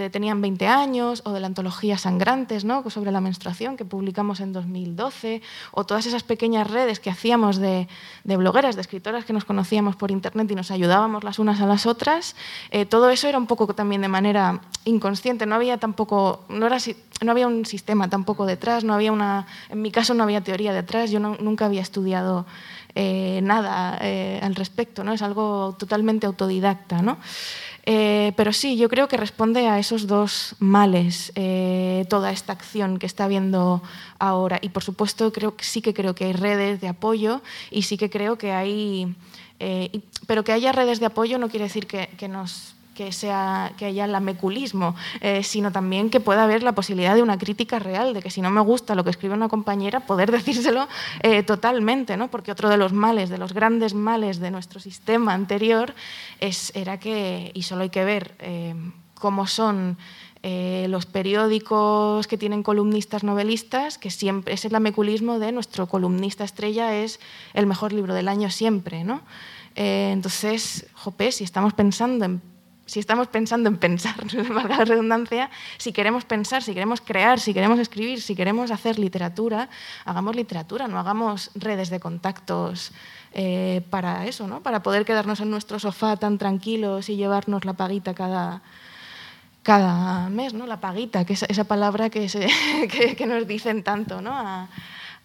tenían 0.10 0.42
20 0.42 0.66
años, 0.66 1.22
o 1.26 1.34
de 1.34 1.42
la 1.42 1.48
antología 1.48 1.98
Sangrantes, 1.98 2.64
¿no? 2.64 2.90
sobre 2.90 3.12
la 3.12 3.20
menstruación 3.20 3.76
que 3.76 3.84
publicamos 3.84 4.40
en 4.40 4.54
2012, 4.54 5.42
o 5.72 5.86
todas 5.86 6.06
esas 6.06 6.24
pequeñas 6.24 6.72
redes 6.72 7.02
que 7.02 7.10
hacíamos 7.10 7.58
de, 7.58 7.88
blogueras, 8.24 8.76
de 8.76 8.82
escritoras 8.82 9.26
que 9.26 9.34
nos 9.34 9.44
conocíamos 9.44 9.98
por 9.98 10.10
internet 10.10 10.50
y 10.50 10.56
nos 10.56 10.72
ayudábamos 10.72 11.26
las 11.26 11.40
unas 11.40 11.60
a 11.60 11.68
las 11.68 11.86
otras, 11.86 12.38
eh, 12.72 12.86
todo 12.86 13.10
eso 13.10 13.28
era 13.28 13.38
un 13.38 13.46
poco 13.46 13.68
también 13.76 14.02
de 14.02 14.08
manera 14.08 14.62
inconsciente, 14.86 15.46
no 15.46 15.56
había 15.56 15.78
tampoco, 15.78 16.46
no, 16.48 16.68
era, 16.68 16.78
no 17.22 17.32
había 17.32 17.48
un 17.48 17.66
sistema 17.66 18.10
tampoco 18.10 18.46
detrás, 18.46 18.86
no 18.86 18.94
había 18.94 19.12
una, 19.12 19.46
en 19.70 19.82
mi 19.82 19.92
caso 19.92 20.14
no 20.14 20.24
había 20.24 20.40
teoría 20.42 20.72
detrás, 20.72 21.12
yo 21.12 21.20
nunca 21.20 21.66
había 21.66 21.82
estudiado 21.82 22.46
eh, 23.00 23.42
nada 23.44 24.00
eh, 24.02 24.40
al 24.42 24.56
respecto, 24.56 25.04
¿no? 25.04 25.14
es 25.14 25.22
algo 25.22 25.76
totalmente 25.78 26.26
autodidacta. 26.26 27.04
¿no? 27.04 27.20
Eh, 27.86 28.34
pero 28.36 28.52
sí, 28.52 28.76
yo 28.76 28.90
creo 28.90 29.08
que 29.08 29.18
responde 29.18 29.68
a 29.68 29.78
esos 29.78 30.08
dos 30.08 30.56
males 30.58 31.32
toda 32.10 32.32
esta 32.32 32.54
acción 32.54 32.98
que 32.98 33.06
está 33.06 33.26
habiendo 33.26 33.84
ahora. 34.18 34.58
Y 34.64 34.70
por 34.70 34.84
supuesto, 34.84 35.32
creo 35.32 35.56
que 35.56 35.64
sí 35.64 35.84
que 35.84 35.94
creo 35.94 36.16
que 36.16 36.26
hay 36.26 36.34
redes 36.34 36.82
de 36.82 36.88
apoyo 36.88 37.44
y 37.70 37.84
sí 37.84 37.98
que 37.98 38.10
creo 38.10 38.40
que 38.40 38.52
hay... 38.52 39.16
pero 40.26 40.44
que 40.44 40.54
haya 40.54 40.72
redes 40.72 41.00
de 41.00 41.06
apoyo 41.06 41.38
no 41.38 41.50
quiere 41.50 41.66
decir 41.66 41.86
que, 41.86 42.10
que 42.18 42.28
nos 42.28 42.77
que, 42.98 43.12
sea, 43.12 43.74
que 43.78 43.86
haya 43.86 44.08
lameculismo, 44.08 44.96
eh, 45.22 45.44
sino 45.44 45.72
también 45.72 46.10
que 46.10 46.20
pueda 46.20 46.46
haber 46.46 46.64
la 46.64 46.72
posibilidad 46.72 47.14
de 47.14 47.22
una 47.22 47.38
crítica 47.38 47.78
real, 47.78 48.16
de 48.16 48.24
que 48.24 48.32
si 48.32 48.42
no 48.42 48.50
me 48.50 48.60
gusta 48.60 48.96
lo 48.96 49.04
que 49.04 49.12
escribe 49.12 49.36
una 49.36 49.50
compañera, 49.50 50.00
poder 50.00 50.32
decírselo 50.40 50.88
eh, 51.22 51.44
totalmente, 51.44 52.18
¿no? 52.18 52.32
porque 52.32 52.52
otro 52.52 52.70
de 52.70 52.78
los 52.78 52.94
males, 52.94 53.30
de 53.30 53.38
los 53.38 53.54
grandes 53.54 53.94
males 53.94 54.40
de 54.40 54.50
nuestro 54.50 54.80
sistema 54.80 55.36
anterior, 55.36 55.94
es, 56.40 56.72
era 56.76 57.00
que, 57.00 57.52
y 57.54 57.62
solo 57.62 57.84
hay 57.84 57.92
que 57.92 58.04
ver 58.04 58.34
eh, 58.40 58.74
cómo 59.14 59.46
son 59.46 59.98
los 60.88 61.06
periódicos 61.06 62.26
que 62.26 62.38
tienen 62.38 62.64
columnistas 62.64 63.26
novelistas, 63.26 63.98
que 63.98 64.10
siempre 64.10 64.54
es 64.54 64.64
el 64.64 64.72
lameculismo 64.72 65.40
de 65.40 65.52
nuestro 65.52 65.88
columnista 65.88 66.46
estrella 66.46 66.96
es 66.96 67.20
el 67.54 67.66
mejor 67.66 67.92
libro 67.92 68.14
del 68.14 68.30
año 68.30 68.50
siempre. 68.50 69.04
¿no? 69.04 69.24
entonces, 69.76 70.88
jope, 70.94 71.34
si 71.34 71.44
estamos 71.44 71.74
pensando 71.74 72.24
en 72.24 72.42
si 72.88 73.00
estamos 73.00 73.28
pensando 73.28 73.70
en 73.70 73.78
pensar, 73.78 74.16
valga 74.50 74.78
la 74.78 74.86
redundancia, 74.86 75.52
si 75.78 75.92
queremos 75.92 76.26
pensar, 76.26 76.64
si 76.64 76.74
queremos 76.74 77.02
crear, 77.02 77.40
si 77.40 77.54
queremos 77.54 77.80
escribir, 77.80 78.22
si 78.22 78.34
queremos 78.34 78.72
hacer 78.72 78.98
literatura, 78.98 79.70
hagamos 80.06 80.36
literatura, 80.36 80.88
no 80.88 80.98
hagamos 80.98 81.52
redes 81.54 81.90
de 81.90 82.00
contactos 82.00 82.94
eh, 83.34 83.82
para 83.90 84.26
eso, 84.26 84.48
¿no? 84.48 84.64
para 84.64 84.82
poder 84.82 85.06
quedarnos 85.06 85.42
en 85.42 85.52
nuestro 85.52 85.80
sofá 85.80 86.16
tan 86.16 86.38
tranquilos 86.38 87.10
y 87.10 87.18
llevarnos 87.18 87.66
la 87.66 87.74
paguita 87.74 88.16
cada, 88.16 88.62
cada 89.64 90.30
mes, 90.30 90.54
¿no? 90.54 90.66
la 90.66 90.80
paguita, 90.80 91.26
que 91.26 91.34
es 91.34 91.44
esa 91.44 91.66
palabra 91.66 92.10
que, 92.10 92.28
que, 93.18 93.26
nos 93.26 93.46
dicen 93.46 93.84
tanto 93.84 94.22
¿no? 94.22 94.32
a, 94.32 94.70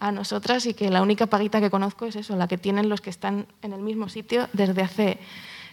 a 0.00 0.10
nosotras 0.10 0.66
y 0.66 0.74
que 0.74 0.90
la 0.90 1.00
única 1.00 1.26
paguita 1.28 1.60
que 1.60 1.70
conozco 1.70 2.06
es 2.06 2.16
eso, 2.16 2.34
la 2.34 2.48
que 2.48 2.58
tienen 2.58 2.88
los 2.88 3.00
que 3.00 3.10
están 3.10 3.46
en 3.62 3.72
el 3.72 3.82
mismo 3.82 4.08
sitio 4.08 4.48
desde 4.52 4.82
hace 4.82 5.20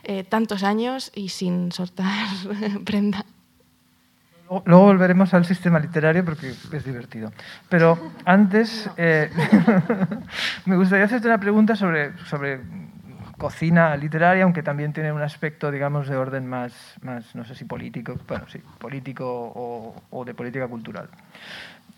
eh, 0.04 0.24
tantos 0.24 0.64
años 0.64 1.12
y 1.16 1.30
sin 1.30 1.72
soltar 1.72 2.28
prenda. 2.86 3.26
Luego 4.66 4.86
volveremos 4.86 5.34
al 5.36 5.46
sistema 5.46 5.80
literario 5.80 6.26
porque 6.26 6.50
es 6.50 6.84
divertido. 6.84 7.32
Pero 7.70 8.12
antes 8.26 8.90
eh, 8.98 9.30
me 10.66 10.76
gustaría 10.76 11.06
hacerte 11.06 11.28
una 11.28 11.40
pregunta 11.40 11.76
sobre, 11.76 12.18
sobre 12.26 12.62
cocina 13.38 13.96
literaria, 13.96 14.44
aunque 14.44 14.64
también 14.64 14.92
tiene 14.92 15.12
un 15.12 15.22
aspecto, 15.22 15.70
digamos, 15.70 16.08
de 16.08 16.18
orden 16.18 16.48
más, 16.48 16.74
más 17.02 17.36
no 17.36 17.46
sé 17.46 17.54
si 17.54 17.66
político, 17.66 18.16
bueno, 18.28 18.46
sí, 18.50 18.60
político 18.80 19.26
o, 19.28 19.96
o 20.10 20.26
de 20.26 20.34
política 20.34 20.68
cultural. 20.68 21.10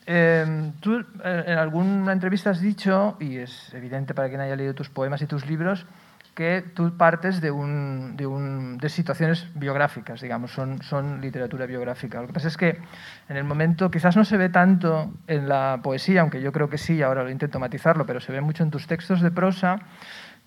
Eh, 0.05 0.71
tú 0.79 1.05
en 1.23 1.57
alguna 1.57 2.11
entrevista 2.11 2.49
has 2.49 2.59
dicho, 2.59 3.15
y 3.19 3.37
es 3.37 3.73
evidente 3.73 4.13
para 4.13 4.29
quien 4.29 4.41
haya 4.41 4.55
leído 4.55 4.73
tus 4.73 4.89
poemas 4.89 5.21
y 5.21 5.27
tus 5.27 5.45
libros, 5.45 5.85
que 6.33 6.63
tú 6.73 6.95
partes 6.97 7.41
de, 7.41 7.51
un, 7.51 8.15
de, 8.15 8.25
un, 8.25 8.77
de, 8.77 8.89
situaciones 8.89 9.47
biográficas, 9.53 10.21
digamos, 10.21 10.51
son, 10.51 10.81
son 10.81 11.19
literatura 11.19 11.65
biográfica. 11.65 12.21
Lo 12.21 12.27
que 12.27 12.33
pasa 12.33 12.47
es 12.47 12.57
que 12.57 12.79
en 13.27 13.37
el 13.37 13.43
momento, 13.43 13.91
quizás 13.91 14.15
no 14.15 14.23
se 14.23 14.37
ve 14.37 14.49
tanto 14.49 15.11
en 15.27 15.49
la 15.49 15.81
poesía, 15.83 16.21
aunque 16.21 16.41
yo 16.41 16.51
creo 16.51 16.69
que 16.69 16.77
sí, 16.77 17.01
ahora 17.01 17.23
lo 17.23 17.29
intento 17.29 17.59
matizarlo, 17.59 18.05
pero 18.05 18.21
se 18.21 18.31
ve 18.31 18.39
mucho 18.39 18.63
en 18.63 18.71
tus 18.71 18.87
textos 18.87 19.21
de 19.21 19.31
prosa, 19.31 19.79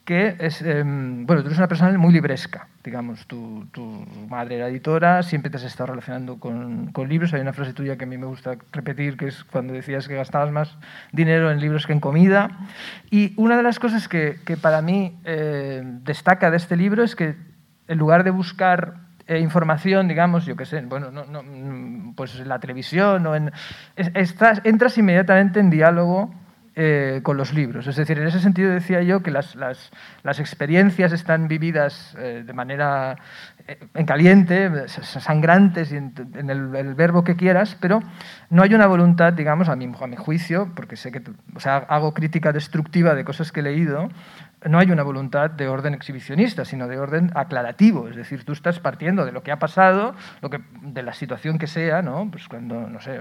que 0.04 0.36
es, 0.38 0.60
em, 0.60 1.24
bueno, 1.24 1.42
tú 1.42 1.48
eres 1.48 1.58
una 1.58 1.68
persona 1.68 1.96
muy 1.96 2.12
libresca, 2.12 2.68
digamos, 2.82 3.26
tu, 3.26 3.66
tu, 3.72 4.04
madre 4.28 4.56
era 4.56 4.68
editora, 4.68 5.22
siempre 5.22 5.50
te 5.50 5.56
has 5.56 5.64
estado 5.64 5.88
relacionando 5.88 6.38
con, 6.38 6.92
con, 6.92 7.08
libros, 7.08 7.32
hay 7.32 7.40
una 7.40 7.54
frase 7.54 7.72
tuya 7.72 7.96
que 7.96 8.04
a 8.04 8.06
mí 8.06 8.18
me 8.18 8.26
gusta 8.26 8.56
repetir, 8.72 9.16
que 9.16 9.28
es 9.28 9.44
cuando 9.44 9.72
decías 9.72 10.06
que 10.06 10.14
gastabas 10.14 10.52
más 10.52 10.76
dinero 11.12 11.50
en 11.50 11.58
libros 11.58 11.86
que 11.86 11.94
en 11.94 12.00
comida, 12.00 12.50
y 13.10 13.32
una 13.36 13.56
de 13.56 13.62
las 13.62 13.78
cosas 13.78 14.06
que, 14.06 14.38
que 14.44 14.58
para 14.58 14.82
mí 14.82 15.18
eh, 15.24 15.82
destaca 16.02 16.50
de 16.50 16.58
este 16.58 16.76
libro 16.76 17.02
es 17.02 17.16
que 17.16 17.34
en 17.88 17.98
lugar 17.98 18.24
de 18.24 18.30
buscar 18.30 19.04
eh, 19.26 19.38
información, 19.38 20.06
digamos, 20.06 20.44
yo 20.44 20.54
qué 20.54 20.66
sé, 20.66 20.82
bueno, 20.82 21.10
no, 21.10 21.24
no, 21.24 21.42
pues 22.14 22.38
en 22.38 22.48
la 22.48 22.58
televisión 22.58 23.26
o 23.26 23.34
en... 23.34 23.52
estás, 23.96 24.60
entras 24.64 24.98
inmediatamente 24.98 25.60
en 25.60 25.70
diálogo 25.70 26.34
eh, 26.76 27.20
con 27.22 27.36
los 27.36 27.54
libros. 27.54 27.86
Es 27.86 27.94
decir, 27.94 28.18
en 28.18 28.26
ese 28.26 28.40
sentido 28.40 28.72
decía 28.72 29.00
yo 29.00 29.22
que 29.22 29.30
las, 29.30 29.54
las, 29.54 30.40
experiencias 30.40 31.12
están 31.12 31.46
vividas 31.46 32.16
eh, 32.18 32.42
de 32.44 32.52
manera 32.52 33.16
eh, 33.68 33.78
en 33.94 34.04
caliente, 34.06 34.88
sangrantes, 34.88 35.92
y 35.92 35.98
en, 35.98 36.50
el, 36.50 36.94
verbo 36.94 37.22
que 37.22 37.36
quieras, 37.36 37.76
pero 37.80 38.02
no 38.50 38.64
hay 38.64 38.74
una 38.74 38.88
voluntad, 38.88 39.32
digamos, 39.32 39.68
a 39.68 39.76
mi, 39.76 39.88
a 40.00 40.06
mi 40.08 40.16
juicio, 40.16 40.72
porque 40.74 40.96
sé 40.96 41.12
que 41.12 41.22
o 41.54 41.60
sea, 41.60 41.76
hago 41.76 42.12
crítica 42.12 42.52
destructiva 42.52 43.14
de 43.14 43.24
cosas 43.24 43.52
que 43.52 43.60
he 43.60 43.62
leído, 43.62 44.08
no 44.68 44.78
hay 44.78 44.90
una 44.90 45.02
voluntad 45.02 45.50
de 45.50 45.68
orden 45.68 45.94
exhibicionista, 45.94 46.64
sino 46.64 46.88
de 46.88 46.98
orden 46.98 47.30
aclarativo. 47.34 48.08
Es 48.08 48.16
decir, 48.16 48.44
tú 48.44 48.52
estás 48.52 48.80
partiendo 48.80 49.24
de 49.24 49.32
lo 49.32 49.42
que 49.42 49.52
ha 49.52 49.58
pasado, 49.58 50.14
lo 50.40 50.50
que, 50.50 50.60
de 50.82 51.02
la 51.02 51.12
situación 51.12 51.58
que 51.58 51.66
sea, 51.66 52.02
¿no? 52.02 52.28
Pues 52.30 52.48
cuando, 52.48 52.88
no 52.88 53.00
sé, 53.00 53.20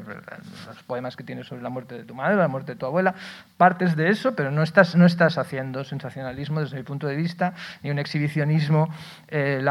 los 0.68 0.84
poemas 0.84 1.16
que 1.16 1.24
tienes 1.24 1.48
sobre 1.48 1.62
la 1.62 1.70
muerte 1.70 1.96
de 1.96 2.04
tu 2.04 2.16
madre, 2.16 2.38
la 2.38 2.48
muerte 2.48 2.74
de 2.74 2.78
tu 2.78 2.86
abuela, 2.86 3.14
partes 3.58 3.96
de 3.96 4.10
eso, 4.10 4.36
pero 4.36 4.52
no 4.52 4.64
estás, 4.64 4.96
no 4.96 5.06
estás 5.06 5.38
haciendo 5.38 5.84
sensacionalismo 5.84 6.62
desde 6.62 6.78
mi 6.78 6.84
punto 6.84 7.08
de 7.08 7.16
vista, 7.16 7.54
ni 7.82 7.92
un 7.92 8.00
exhibicionismo 8.00 8.90
eh, 9.28 9.64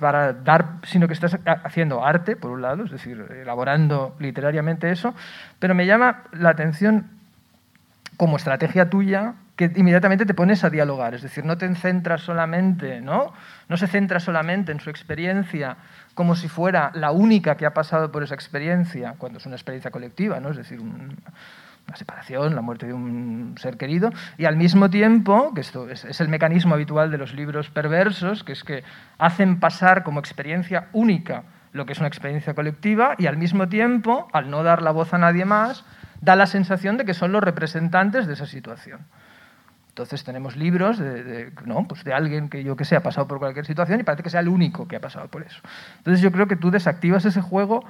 para 0.00 0.32
dar, 0.32 0.78
sino 0.84 1.06
que 1.06 1.12
estás 1.12 1.38
haciendo 1.44 2.04
arte, 2.04 2.36
por 2.36 2.50
un 2.50 2.62
lado, 2.62 2.84
es 2.84 2.90
decir, 2.90 3.24
elaborando 3.42 4.16
literariamente 4.18 4.90
eso, 4.90 5.14
pero 5.58 5.74
me 5.74 5.86
llama 5.86 6.24
la 6.32 6.50
atención 6.50 7.10
como 8.16 8.36
estrategia 8.36 8.88
tuya 8.88 9.34
que 9.56 9.70
inmediatamente 9.76 10.26
te 10.26 10.34
pones 10.34 10.64
a 10.64 10.70
dialogar, 10.70 11.14
es 11.14 11.22
decir, 11.22 11.44
no 11.44 11.56
te 11.56 11.72
centras 11.76 12.22
solamente, 12.22 13.00
¿no? 13.00 13.32
No 13.68 13.76
se 13.76 13.86
centra 13.86 14.18
solamente 14.18 14.72
en 14.72 14.80
su 14.80 14.90
experiencia 14.90 15.76
como 16.14 16.34
si 16.34 16.48
fuera 16.48 16.90
la 16.94 17.12
única 17.12 17.56
que 17.56 17.66
ha 17.66 17.74
pasado 17.74 18.10
por 18.10 18.22
esa 18.22 18.34
experiencia, 18.34 19.14
cuando 19.18 19.38
es 19.38 19.46
una 19.46 19.54
experiencia 19.54 19.90
colectiva, 19.90 20.40
¿no? 20.40 20.50
Es 20.50 20.56
decir, 20.56 20.80
una 20.80 21.96
separación, 21.96 22.54
la 22.54 22.62
muerte 22.62 22.86
de 22.86 22.94
un 22.94 23.54
ser 23.58 23.76
querido, 23.76 24.10
y 24.38 24.46
al 24.46 24.56
mismo 24.56 24.90
tiempo, 24.90 25.52
que 25.54 25.60
esto 25.60 25.88
es, 25.88 26.04
es, 26.04 26.20
el 26.20 26.28
mecanismo 26.28 26.74
habitual 26.74 27.10
de 27.12 27.18
los 27.18 27.34
libros 27.34 27.70
perversos, 27.70 28.42
que 28.42 28.52
es 28.52 28.64
que 28.64 28.82
hacen 29.18 29.60
pasar 29.60 30.02
como 30.02 30.18
experiencia 30.18 30.88
única 30.92 31.44
lo 31.72 31.86
que 31.86 31.92
es 31.92 31.98
una 31.98 32.08
experiencia 32.08 32.54
colectiva, 32.54 33.14
y 33.18 33.26
al 33.26 33.36
mismo 33.36 33.68
tiempo, 33.68 34.28
al 34.32 34.48
no 34.48 34.62
dar 34.62 34.80
la 34.80 34.92
voz 34.92 35.12
a 35.12 35.18
nadie 35.18 35.44
más, 35.44 35.84
da 36.20 36.36
la 36.36 36.46
sensación 36.46 36.96
de 36.96 37.04
que 37.04 37.14
son 37.14 37.32
los 37.32 37.42
representantes 37.42 38.26
de 38.26 38.32
esa 38.34 38.46
situación. 38.46 39.00
Entonces 39.94 40.24
tenemos 40.24 40.56
libros 40.56 40.98
de, 40.98 41.52
¿no? 41.66 41.86
pues 41.86 42.02
de 42.02 42.12
alguien 42.12 42.48
que 42.48 42.64
yo 42.64 42.74
que 42.74 42.84
sé 42.84 42.96
ha 42.96 43.02
pasado 43.04 43.28
por 43.28 43.38
cualquier 43.38 43.64
situación 43.64 44.00
y 44.00 44.02
parece 44.02 44.24
que 44.24 44.30
sea 44.30 44.40
el 44.40 44.48
único 44.48 44.88
que 44.88 44.96
ha 44.96 45.00
pasado 45.00 45.28
por 45.28 45.42
eso. 45.42 45.60
Entonces 45.98 46.20
yo 46.20 46.32
creo 46.32 46.48
que 46.48 46.56
tú 46.56 46.72
desactivas 46.72 47.24
ese 47.26 47.40
juego 47.40 47.84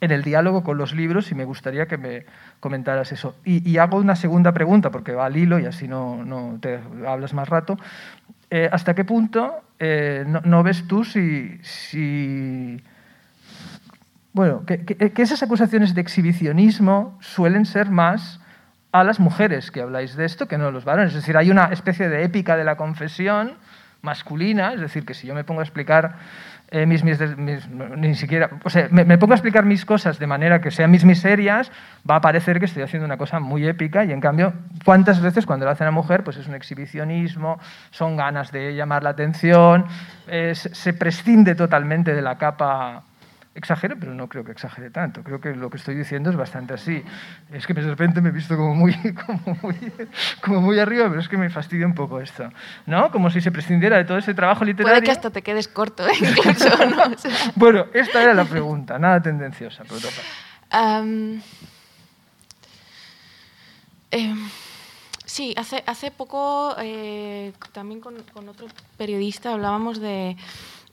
en 0.00 0.12
el 0.12 0.22
diálogo 0.22 0.62
con 0.62 0.78
los 0.78 0.94
libros 0.94 1.32
y 1.32 1.34
me 1.34 1.44
gustaría 1.44 1.88
que 1.88 1.98
me 1.98 2.24
comentaras 2.60 3.10
eso. 3.10 3.34
Y, 3.44 3.78
hago 3.78 3.96
una 3.98 4.14
segunda 4.14 4.52
pregunta, 4.52 4.92
porque 4.92 5.10
va 5.10 5.26
al 5.26 5.36
hilo 5.36 5.58
y 5.58 5.66
así 5.66 5.88
no, 5.88 6.24
no 6.24 6.56
te 6.60 6.78
hablas 7.04 7.34
más 7.34 7.48
rato. 7.48 7.76
Eh, 8.48 8.68
¿Hasta 8.70 8.94
qué 8.94 9.04
punto 9.04 9.60
eh, 9.80 10.24
no, 10.44 10.62
ves 10.62 10.86
tú 10.86 11.02
si... 11.02 11.58
si 11.64 12.80
bueno, 14.32 14.64
que, 14.64 14.84
que 14.84 15.20
esas 15.20 15.42
acusaciones 15.42 15.96
de 15.96 16.00
exhibicionismo 16.00 17.18
suelen 17.20 17.66
ser 17.66 17.90
más 17.90 18.40
a 18.92 19.04
las 19.04 19.20
mujeres 19.20 19.70
que 19.70 19.80
habláis 19.80 20.16
de 20.16 20.24
esto 20.24 20.46
que 20.46 20.58
no 20.58 20.68
a 20.68 20.70
los 20.70 20.84
varones. 20.84 21.10
Es 21.10 21.22
decir, 21.22 21.36
hay 21.36 21.50
una 21.50 21.66
especie 21.66 22.08
de 22.08 22.24
épica 22.24 22.56
de 22.56 22.64
la 22.64 22.76
confesión 22.76 23.54
masculina, 24.02 24.72
es 24.72 24.80
decir, 24.80 25.04
que 25.04 25.14
si 25.14 25.26
yo 25.26 25.34
me 25.34 25.44
pongo 25.44 25.60
a 25.60 25.62
explicar 25.62 26.16
eh, 26.70 26.86
mis, 26.86 27.04
ni 27.04 28.14
siquiera, 28.14 28.48
me, 28.90 29.18
pongo 29.18 29.32
a 29.32 29.36
explicar 29.36 29.64
mis 29.64 29.84
cosas 29.84 30.18
de 30.18 30.26
manera 30.26 30.60
que 30.60 30.70
sean 30.70 30.90
mis 30.90 31.04
miserias, 31.04 31.70
va 32.08 32.16
a 32.16 32.20
parecer 32.20 32.60
que 32.60 32.66
estoy 32.66 32.82
haciendo 32.82 33.06
una 33.06 33.16
cosa 33.16 33.40
muy 33.40 33.66
épica 33.66 34.04
y 34.04 34.12
en 34.12 34.20
cambio, 34.20 34.52
¿cuántas 34.84 35.20
veces 35.20 35.46
cuando 35.46 35.66
lo 35.66 35.72
hace 35.72 35.84
la 35.84 35.90
mujer? 35.90 36.24
Pues 36.24 36.36
es 36.36 36.46
un 36.46 36.54
exhibicionismo, 36.54 37.58
son 37.90 38.16
ganas 38.16 38.52
de 38.52 38.74
llamar 38.74 39.02
la 39.02 39.10
atención, 39.10 39.84
se 40.52 40.92
prescinde 40.94 41.54
totalmente 41.54 42.14
de 42.14 42.22
la 42.22 42.38
capa 42.38 43.02
Exagero, 43.52 43.96
pero 43.98 44.14
no 44.14 44.28
creo 44.28 44.44
que 44.44 44.52
exagere 44.52 44.90
tanto. 44.90 45.24
Creo 45.24 45.40
que 45.40 45.56
lo 45.56 45.70
que 45.70 45.76
estoy 45.76 45.96
diciendo 45.96 46.30
es 46.30 46.36
bastante 46.36 46.72
así. 46.72 47.02
Es 47.52 47.66
que 47.66 47.74
de 47.74 47.82
repente 47.82 48.20
me 48.20 48.28
he 48.28 48.32
visto 48.32 48.56
como 48.56 48.76
muy, 48.76 48.94
como 50.40 50.60
muy, 50.60 50.78
arriba, 50.78 51.08
pero 51.08 51.20
es 51.20 51.28
que 51.28 51.36
me 51.36 51.50
fastidia 51.50 51.84
un 51.84 51.94
poco 51.94 52.20
esto. 52.20 52.48
¿No? 52.86 53.10
Como 53.10 53.28
si 53.28 53.40
se 53.40 53.50
prescindiera 53.50 53.96
de 53.96 54.04
todo 54.04 54.18
ese 54.18 54.34
trabajo 54.34 54.64
literario. 54.64 54.94
Puede 54.94 55.04
que 55.04 55.10
hasta 55.10 55.30
te 55.30 55.42
quedes 55.42 55.66
corto, 55.66 56.06
¿eh? 56.06 56.12
incluso. 56.20 56.68
¿no? 56.86 57.16
bueno, 57.56 57.86
esta 57.92 58.22
era 58.22 58.34
la 58.34 58.44
pregunta, 58.44 59.00
nada 59.00 59.20
tendenciosa. 59.20 59.82
Pero 59.82 60.08
em, 60.70 61.40
sí, 65.24 65.54
hace, 65.56 65.82
hace 65.88 66.12
poco 66.12 66.76
eh, 66.78 67.52
también 67.72 68.00
con, 68.00 68.14
con 68.32 68.48
otro 68.48 68.68
periodista 68.96 69.54
hablábamos 69.54 70.00
de 70.00 70.36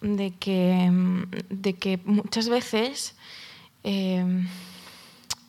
de 0.01 0.33
que, 0.35 0.91
de 1.49 1.73
que 1.73 1.99
muchas 2.05 2.49
veces... 2.49 3.15
Eh, 3.83 4.25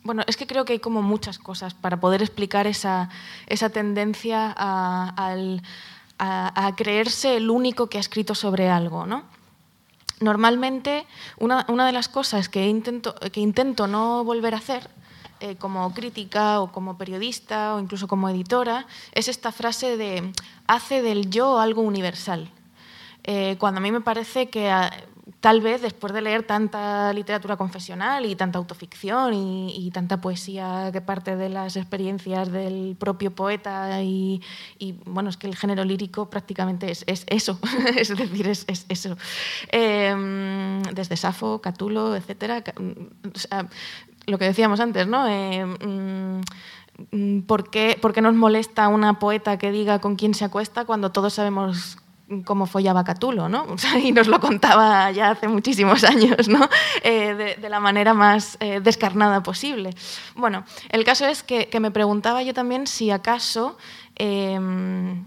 bueno, 0.03 0.23
es 0.27 0.37
que 0.37 0.47
creo 0.47 0.65
que 0.65 0.73
hay 0.73 0.79
como 0.79 1.01
muchas 1.01 1.37
cosas 1.37 1.73
para 1.73 1.99
poder 1.99 2.21
explicar 2.21 2.67
esa, 2.67 3.09
esa 3.47 3.69
tendencia 3.69 4.53
a, 4.57 5.35
a, 6.17 6.75
creerse 6.75 7.37
el 7.37 7.49
único 7.49 7.87
que 7.87 7.97
ha 7.97 8.01
escrito 8.01 8.33
sobre 8.33 8.69
algo. 8.69 9.05
¿no? 9.05 9.23
Normalmente, 10.19 11.05
una, 11.37 11.65
una, 11.67 11.85
de 11.85 11.91
las 11.91 12.07
cosas 12.07 12.49
que 12.49 12.67
intento, 12.67 13.13
que 13.31 13.39
intento 13.39 13.87
no 13.87 14.23
volver 14.23 14.55
a 14.55 14.57
hacer 14.57 14.89
eh, 15.41 15.55
como 15.57 15.93
crítica 15.93 16.59
o 16.59 16.71
como 16.71 16.97
periodista 16.97 17.75
o 17.75 17.79
incluso 17.79 18.07
como 18.07 18.29
editora 18.29 18.87
es 19.13 19.27
esta 19.27 19.51
frase 19.51 19.95
de 19.95 20.33
hace 20.67 21.01
del 21.01 21.29
yo 21.29 21.59
algo 21.59 21.81
universal. 21.81 22.51
Eh, 23.23 23.57
cuando 23.59 23.79
a 23.79 23.81
mí 23.81 23.91
me 23.91 24.01
parece 24.01 24.49
que 24.49 24.69
ah, 24.69 24.91
tal 25.39 25.61
vez 25.61 25.81
después 25.81 26.13
de 26.13 26.21
leer 26.21 26.43
tanta 26.43 27.13
literatura 27.13 27.55
confesional 27.57 28.25
y 28.25 28.35
tanta 28.35 28.57
autoficción 28.57 29.33
y, 29.33 29.89
tanta 29.91 30.21
poesía 30.21 30.89
que 30.91 31.01
parte 31.01 31.35
de 31.35 31.49
las 31.49 31.75
experiencias 31.75 32.51
del 32.51 32.95
propio 32.99 33.31
poeta 33.31 34.01
y, 34.01 34.41
bueno, 35.05 35.29
es 35.29 35.37
que 35.37 35.47
el 35.47 35.55
género 35.55 35.83
lírico 35.83 36.29
prácticamente 36.29 36.91
es, 36.91 37.05
eso, 37.07 37.59
es 37.97 38.09
decir, 38.15 38.47
es, 38.47 38.65
eso. 38.89 39.17
Em, 39.71 40.81
desde 40.83 41.17
Safo, 41.17 41.59
Catulo, 41.61 42.15
etcétera. 42.15 42.63
lo 44.27 44.37
que 44.37 44.45
decíamos 44.45 44.79
antes, 44.79 45.07
¿no? 45.07 45.27
Em, 45.27 46.41
mm, 47.11 47.41
¿Por 47.43 47.69
qué, 47.69 47.97
¿Por 48.01 48.13
qué 48.13 48.21
nos 48.21 48.35
molesta 48.35 48.89
una 48.89 49.19
poeta 49.19 49.57
que 49.57 49.71
diga 49.71 49.99
con 49.99 50.15
quién 50.17 50.33
se 50.33 50.45
acuesta 50.45 50.85
cuando 50.85 51.11
todos 51.11 51.33
sabemos 51.33 51.97
cómo 52.45 52.65
follaba 52.65 53.03
Catulo, 53.03 53.49
¿no? 53.49 53.65
y 54.03 54.11
nos 54.11 54.27
lo 54.27 54.39
contaba 54.39 55.11
ya 55.11 55.31
hace 55.31 55.47
muchísimos 55.47 56.03
años, 56.03 56.47
¿no? 56.47 56.69
Eh, 57.03 57.57
de, 57.59 57.69
la 57.69 57.79
manera 57.79 58.13
más 58.13 58.57
eh, 58.59 58.79
descarnada 58.81 59.43
posible. 59.43 59.91
Bueno, 60.35 60.63
el 60.89 61.03
caso 61.03 61.25
es 61.25 61.43
que, 61.43 61.69
me 61.79 61.91
preguntaba 61.91 62.43
yo 62.43 62.53
también 62.53 62.87
si 62.87 63.09
acaso 63.09 63.77
em, 64.15 65.25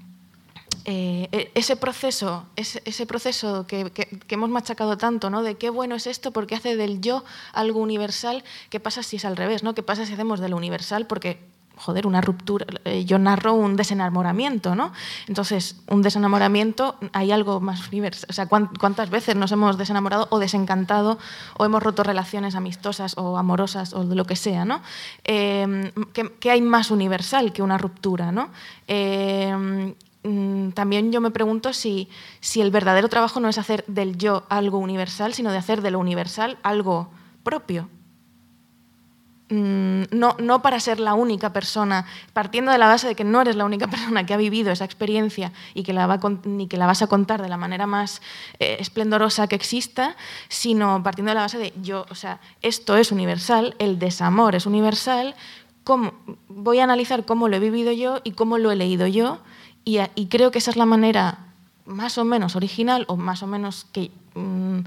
eh, 0.84 1.28
e, 1.32 1.50
ese 1.54 1.76
proceso, 1.76 2.46
ese, 2.56 3.06
proceso 3.06 3.66
que, 3.66 3.90
hemos 4.28 4.50
machacado 4.50 4.98
tanto, 4.98 5.30
¿no? 5.30 5.42
De 5.42 5.56
qué 5.56 5.70
bueno 5.70 5.94
es 5.94 6.06
esto 6.06 6.32
porque 6.32 6.56
hace 6.56 6.76
del 6.76 7.00
yo 7.00 7.24
algo 7.52 7.80
universal, 7.80 8.44
¿qué 8.68 8.80
pasa 8.80 9.02
si 9.02 9.16
es 9.16 9.24
al 9.24 9.36
revés, 9.36 9.62
¿no? 9.62 9.74
¿Qué 9.74 9.82
pasa 9.82 10.04
si 10.04 10.12
hacemos 10.12 10.40
de 10.40 10.48
lo 10.48 10.56
universal? 10.56 11.06
Porque 11.06 11.38
joder, 11.82 12.06
una 12.06 12.20
ruptura, 12.20 12.64
eh, 12.84 13.04
yo 13.04 13.18
narro 13.18 13.54
un 13.54 13.74
desenamoramiento, 13.76 14.76
¿no? 14.76 14.92
Entonces, 15.26 15.82
un 15.88 16.00
desenamoramiento, 16.00 16.96
hay 17.12 17.32
algo 17.32 17.60
más 17.60 17.88
universal. 17.88 18.28
O 18.30 18.32
sea, 18.32 18.46
¿cuántas 18.46 19.10
veces 19.10 19.34
nos 19.34 19.50
hemos 19.50 19.76
desenamorado 19.76 20.28
o 20.30 20.38
desencantado 20.38 21.18
o 21.58 21.64
hemos 21.64 21.82
roto 21.82 22.04
relaciones 22.04 22.54
amistosas 22.54 23.14
o 23.18 23.36
amorosas 23.36 23.94
o 23.94 24.04
de 24.04 24.14
lo 24.14 24.24
que 24.24 24.36
sea, 24.36 24.64
¿no? 24.64 24.80
Eh, 25.24 25.92
¿qué, 26.12 26.50
hay 26.50 26.60
más 26.62 26.90
universal 26.92 27.52
que 27.52 27.62
una 27.62 27.78
ruptura, 27.78 28.30
¿no? 28.30 28.50
Eh, 28.86 29.94
mm, 30.22 30.70
también 30.70 31.10
yo 31.10 31.20
me 31.20 31.32
pregunto 31.32 31.72
si, 31.72 32.08
si 32.40 32.60
el 32.60 32.70
verdadero 32.70 33.08
trabajo 33.08 33.40
no 33.40 33.48
es 33.48 33.58
hacer 33.58 33.84
del 33.88 34.16
yo 34.16 34.44
algo 34.48 34.78
universal, 34.78 35.34
sino 35.34 35.50
de 35.50 35.58
hacer 35.58 35.82
de 35.82 35.90
lo 35.90 35.98
universal 35.98 36.58
algo 36.62 37.10
propio, 37.42 37.88
no, 39.52 40.36
no 40.38 40.62
para 40.62 40.80
ser 40.80 40.98
la 40.98 41.14
única 41.14 41.52
persona, 41.52 42.06
partiendo 42.32 42.72
de 42.72 42.78
la 42.78 42.86
base 42.86 43.06
de 43.06 43.14
que 43.14 43.24
no 43.24 43.40
eres 43.40 43.56
la 43.56 43.64
única 43.64 43.86
persona 43.90 44.24
que 44.24 44.34
ha 44.34 44.36
vivido 44.36 44.72
esa 44.72 44.84
experiencia 44.84 45.52
y 45.74 45.82
que 45.82 45.92
la, 45.92 46.06
va 46.06 46.20
ni 46.44 46.68
que 46.68 46.76
la 46.76 46.86
vas 46.86 47.02
a 47.02 47.06
contar 47.06 47.42
de 47.42 47.48
la 47.48 47.56
manera 47.56 47.86
más 47.86 48.22
eh, 48.58 48.76
esplendorosa 48.80 49.46
que 49.48 49.56
exista, 49.56 50.16
sino 50.48 51.02
partiendo 51.02 51.30
de 51.30 51.34
la 51.34 51.42
base 51.42 51.58
de 51.58 51.72
yo, 51.82 52.06
o 52.10 52.14
sea, 52.14 52.40
esto 52.62 52.96
es 52.96 53.12
universal, 53.12 53.76
el 53.78 53.98
desamor 53.98 54.54
es 54.54 54.66
universal, 54.66 55.34
cómo, 55.84 56.14
voy 56.48 56.78
a 56.78 56.84
analizar 56.84 57.24
cómo 57.24 57.48
lo 57.48 57.56
he 57.56 57.60
vivido 57.60 57.92
yo 57.92 58.20
y 58.24 58.32
cómo 58.32 58.58
lo 58.58 58.70
he 58.70 58.76
leído 58.76 59.06
yo, 59.06 59.40
y, 59.84 59.98
creo 60.26 60.52
que 60.52 60.58
esa 60.58 60.70
es 60.70 60.76
la 60.76 60.86
manera 60.86 61.38
más 61.84 62.16
o 62.16 62.24
menos 62.24 62.54
original 62.54 63.04
o 63.08 63.16
más 63.16 63.42
o 63.42 63.46
menos 63.46 63.86
que... 63.92 64.12
Mm, 64.34 64.80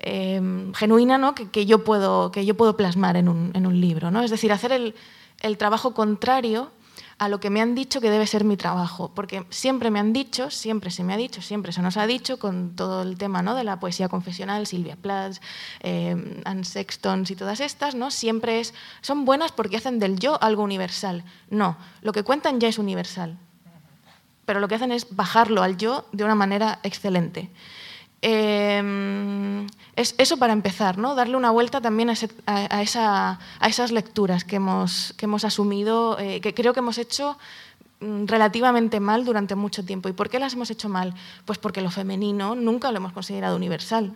Em, 0.00 0.72
genuina 0.74 1.18
¿no? 1.18 1.34
que, 1.34 1.66
yo 1.66 1.82
puedo, 1.84 2.30
que 2.30 2.44
yo 2.44 2.56
puedo 2.56 2.76
plasmar 2.76 3.16
en 3.16 3.28
un, 3.28 3.50
en 3.54 3.66
un, 3.66 3.80
libro. 3.80 4.10
¿no? 4.10 4.22
Es 4.22 4.30
decir, 4.30 4.52
hacer 4.52 4.72
el, 4.72 4.94
el 5.40 5.58
trabajo 5.58 5.94
contrario 5.94 6.70
a 7.18 7.28
lo 7.28 7.40
que 7.40 7.48
me 7.48 7.62
han 7.62 7.74
dicho 7.74 8.00
que 8.00 8.10
debe 8.10 8.26
ser 8.26 8.44
mi 8.44 8.56
trabajo, 8.56 9.10
porque 9.14 9.46
siempre 9.48 9.90
me 9.90 9.98
han 9.98 10.12
dicho, 10.12 10.50
siempre 10.50 10.90
se 10.90 11.02
me 11.02 11.14
ha 11.14 11.16
dicho, 11.16 11.40
siempre 11.40 11.72
se 11.72 11.80
nos 11.80 11.96
ha 11.96 12.06
dicho 12.06 12.38
con 12.38 12.76
todo 12.76 13.02
el 13.02 13.16
tema 13.16 13.40
¿no? 13.40 13.54
de 13.54 13.64
la 13.64 13.80
poesía 13.80 14.08
confesional, 14.08 14.66
Silvia 14.66 14.96
Plath, 14.96 15.38
eh, 15.80 16.42
Anne 16.44 16.64
Sexton 16.64 17.24
y 17.28 17.34
todas 17.34 17.60
estas, 17.60 17.94
¿no? 17.94 18.10
siempre 18.10 18.60
es, 18.60 18.74
son 19.00 19.24
buenas 19.24 19.50
porque 19.52 19.78
hacen 19.78 19.98
del 19.98 20.18
yo 20.18 20.42
algo 20.42 20.62
universal. 20.62 21.24
No, 21.48 21.78
lo 22.02 22.12
que 22.12 22.22
cuentan 22.22 22.60
ya 22.60 22.68
es 22.68 22.78
universal, 22.78 23.38
pero 24.44 24.60
lo 24.60 24.68
que 24.68 24.74
hacen 24.74 24.92
es 24.92 25.16
bajarlo 25.16 25.62
al 25.62 25.78
yo 25.78 26.06
de 26.12 26.24
una 26.24 26.34
manera 26.34 26.80
excelente. 26.82 27.50
Em, 28.28 29.68
es 29.94 30.16
eso 30.18 30.36
para 30.36 30.52
empezar, 30.52 30.98
¿no? 30.98 31.14
darle 31.14 31.36
una 31.36 31.52
vuelta 31.52 31.80
también 31.80 32.10
a, 32.10 32.82
esas 32.82 33.92
lecturas 33.92 34.42
que 34.42 34.56
hemos, 34.56 35.44
asumido, 35.44 36.18
eh, 36.18 36.40
que 36.40 36.52
creo 36.52 36.72
que 36.72 36.80
hemos 36.80 36.98
hecho 36.98 37.38
mm, 38.00 38.26
relativamente 38.26 38.98
mal 38.98 39.24
durante 39.24 39.54
mucho 39.54 39.84
tiempo. 39.84 40.08
¿Y 40.08 40.12
por 40.12 40.28
qué 40.28 40.40
las 40.40 40.54
hemos 40.54 40.72
hecho 40.72 40.88
mal? 40.88 41.14
Pues 41.44 41.58
porque 41.58 41.82
lo 41.82 41.92
femenino 41.92 42.56
nunca 42.56 42.90
lo 42.90 42.96
hemos 42.96 43.12
considerado 43.12 43.54
universal. 43.54 44.12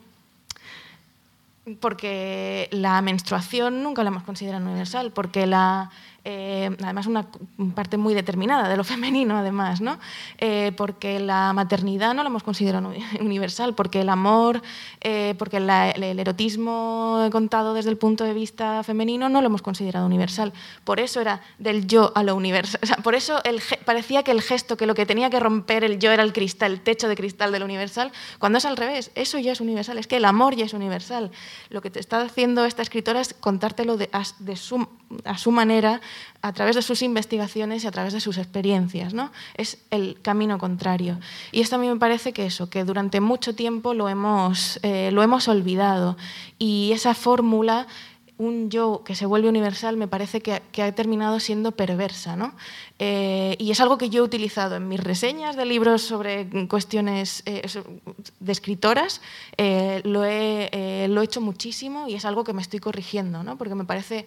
Porque 1.78 2.68
la 2.72 3.00
menstruación 3.02 3.84
nunca 3.84 4.02
la 4.02 4.08
hemos 4.08 4.24
considerado 4.24 4.66
universal, 4.66 5.12
porque 5.12 5.46
la, 5.46 5.92
eh, 6.24 6.76
además 6.82 7.06
una 7.06 7.26
parte 7.74 7.96
muy 7.96 8.14
determinada 8.14 8.68
de 8.68 8.76
lo 8.76 8.84
femenino, 8.90 9.38
además, 9.38 9.80
¿no? 9.80 9.98
Eh, 10.38 10.72
porque 10.76 11.20
la 11.20 11.52
maternidad 11.52 12.14
no 12.14 12.22
lo 12.22 12.28
hemos 12.28 12.42
considerado 12.42 12.92
universal, 13.20 13.74
porque 13.74 14.00
el 14.00 14.08
amor, 14.08 14.62
eh, 15.00 15.34
porque 15.38 15.56
el, 15.58 15.70
erotismo 16.18 17.28
contado 17.30 17.74
desde 17.74 17.90
el 17.90 17.96
punto 17.96 18.24
de 18.24 18.34
vista 18.34 18.82
femenino 18.82 19.28
no 19.28 19.40
lo 19.40 19.46
hemos 19.46 19.62
considerado 19.62 20.06
universal. 20.06 20.52
Por 20.84 21.00
eso 21.00 21.20
era 21.20 21.40
del 21.58 21.86
yo 21.86 22.12
a 22.14 22.22
lo 22.22 22.34
universal. 22.36 22.80
por 23.02 23.14
eso 23.14 23.40
parecía 23.84 24.22
que 24.22 24.30
el 24.30 24.42
gesto, 24.42 24.76
que 24.76 24.86
lo 24.86 24.94
que 24.94 25.06
tenía 25.06 25.30
que 25.30 25.40
romper 25.40 25.84
el 25.84 25.98
yo 25.98 26.10
era 26.10 26.22
el 26.22 26.32
cristal, 26.32 26.72
el 26.72 26.80
techo 26.80 27.08
de 27.08 27.16
cristal 27.16 27.52
del 27.52 27.62
universal, 27.62 28.12
cuando 28.38 28.58
es 28.58 28.64
al 28.64 28.76
revés, 28.76 29.10
eso 29.14 29.38
ya 29.38 29.52
es 29.52 29.60
universal, 29.60 29.98
es 29.98 30.06
que 30.06 30.16
el 30.16 30.24
amor 30.24 30.54
ya 30.54 30.64
es 30.64 30.74
universal. 30.74 31.30
Lo 31.70 31.80
que 31.80 31.90
te 31.90 32.00
está 32.00 32.20
haciendo 32.20 32.64
esta 32.64 32.82
escritora 32.82 33.20
es 33.20 33.34
contártelo 33.34 33.96
de, 33.96 34.10
de 34.38 34.56
su, 34.56 34.86
a 35.24 35.38
su 35.38 35.50
manera 35.50 36.00
a 36.42 36.52
través 36.52 36.76
de 36.76 36.82
sus 36.82 37.02
investigaciones 37.02 37.84
y 37.84 37.86
a 37.86 37.90
través 37.90 38.12
de 38.12 38.20
sus 38.20 38.38
experiencias. 38.38 39.14
¿no? 39.14 39.30
Es 39.54 39.78
el 39.90 40.18
camino 40.22 40.58
contrario. 40.58 41.18
Y 41.52 41.60
esto 41.60 41.76
a 41.76 41.78
mí 41.78 41.88
me 41.88 41.96
parece 41.96 42.32
que 42.32 42.46
eso, 42.46 42.70
que 42.70 42.84
durante 42.84 43.20
mucho 43.20 43.54
tiempo 43.54 43.94
lo 43.94 44.08
hemos, 44.08 44.78
eh, 44.82 45.10
lo 45.12 45.22
hemos 45.22 45.48
olvidado. 45.48 46.16
Y 46.58 46.92
esa 46.92 47.14
fórmula 47.14 47.86
un 48.40 48.70
yo 48.70 49.02
que 49.04 49.14
se 49.14 49.26
vuelve 49.26 49.50
universal 49.50 49.98
me 49.98 50.08
parece 50.08 50.40
que, 50.40 50.82
ha 50.82 50.92
terminado 50.92 51.38
siendo 51.40 51.72
perversa. 51.72 52.36
¿no? 52.36 52.54
Eh, 52.98 53.54
y 53.58 53.70
es 53.70 53.80
algo 53.80 53.98
que 53.98 54.08
yo 54.08 54.22
he 54.22 54.24
utilizado 54.24 54.76
en 54.76 54.88
mis 54.88 54.98
reseñas 54.98 55.56
de 55.56 55.66
libros 55.66 56.00
sobre 56.00 56.48
cuestiones 56.66 57.42
eh, 57.44 57.62
de 58.40 58.52
escritoras, 58.52 59.20
eh, 59.58 60.00
lo, 60.04 60.24
he, 60.24 60.70
hecho 61.22 61.42
muchísimo 61.42 62.08
y 62.08 62.14
es 62.14 62.24
algo 62.24 62.42
que 62.42 62.54
me 62.54 62.62
estoy 62.62 62.80
corrigiendo, 62.80 63.42
¿no? 63.42 63.58
porque 63.58 63.74
me 63.74 63.84
parece, 63.84 64.24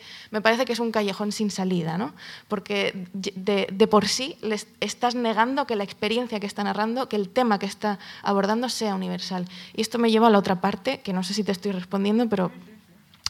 que 0.65 0.73
es 0.73 0.79
un 0.79 0.91
callejón 0.91 1.31
sin 1.31 1.49
salida, 1.49 1.97
¿no? 1.97 2.13
porque 2.47 3.07
de, 3.13 3.67
de 3.71 3.87
por 3.87 4.07
sí 4.07 4.37
les 4.41 4.67
estás 4.79 5.15
negando 5.15 5.65
que 5.65 5.75
la 5.75 5.83
experiencia 5.83 6.39
que 6.39 6.45
está 6.45 6.63
narrando, 6.63 7.09
que 7.09 7.15
el 7.15 7.29
tema 7.29 7.57
que 7.57 7.65
está 7.65 7.97
abordando 8.21 8.69
sea 8.69 8.93
universal. 8.93 9.47
Y 9.75 9.81
esto 9.81 9.97
me 9.97 10.11
lleva 10.11 10.27
a 10.27 10.29
la 10.29 10.37
otra 10.37 10.61
parte, 10.61 10.99
que 10.99 11.13
no 11.13 11.23
sé 11.23 11.33
si 11.33 11.43
te 11.43 11.51
estoy 11.51 11.71
respondiendo, 11.71 12.29
pero 12.29 12.51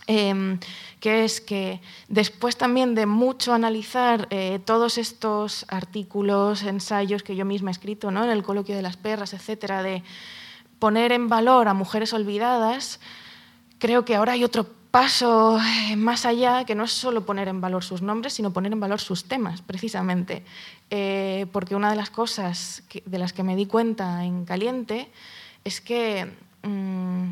Em, 0.06 0.60
que 1.00 1.24
es 1.24 1.40
que 1.40 1.80
después 2.10 2.58
también 2.58 2.94
de 2.94 3.06
mucho 3.06 3.54
analizar 3.54 4.28
eh, 4.32 4.60
todos 4.66 4.98
estos 4.98 5.66
artículos, 5.70 6.64
ensayos 6.64 7.24
que 7.24 7.38
yo 7.38 7.46
misma 7.46 7.70
he 7.70 7.72
escrito 7.72 8.12
¿no? 8.12 8.24
en 8.24 8.30
el 8.30 8.44
coloquio 8.44 8.76
de 8.76 8.82
las 8.82 8.98
perras, 8.98 9.34
etcétera, 9.34 9.82
de 9.82 10.04
poner 10.80 11.14
en 11.14 11.30
valor 11.30 11.70
a 11.70 11.74
mujeres 11.74 12.12
olvidadas, 12.12 13.00
creo 13.80 14.04
que 14.04 14.16
ahora 14.16 14.34
hay 14.34 14.44
otro 14.44 14.68
paso 14.92 15.58
eh, 15.60 15.96
más 15.96 16.26
allá, 16.26 16.66
que 16.66 16.76
no 16.76 16.84
es 16.84 16.92
solo 16.92 17.26
poner 17.26 17.48
en 17.48 17.62
valor 17.62 17.84
sus 17.84 18.02
nombres, 18.02 18.34
sino 18.34 18.54
poner 18.54 18.74
en 18.74 18.80
valor 18.80 19.00
sus 19.00 19.24
temas, 19.24 19.62
precisamente. 19.62 20.44
Eh, 20.90 21.48
porque 21.52 21.76
una 21.76 21.90
de 21.90 21.96
las 21.96 22.10
cosas 22.10 22.84
de 23.04 23.18
las 23.18 23.34
que 23.34 23.44
me 23.44 23.56
di 23.56 23.66
cuenta 23.66 24.24
en 24.24 24.46
Caliente 24.46 25.10
es 25.64 25.82
que 25.82 26.32
mm, 26.62 27.32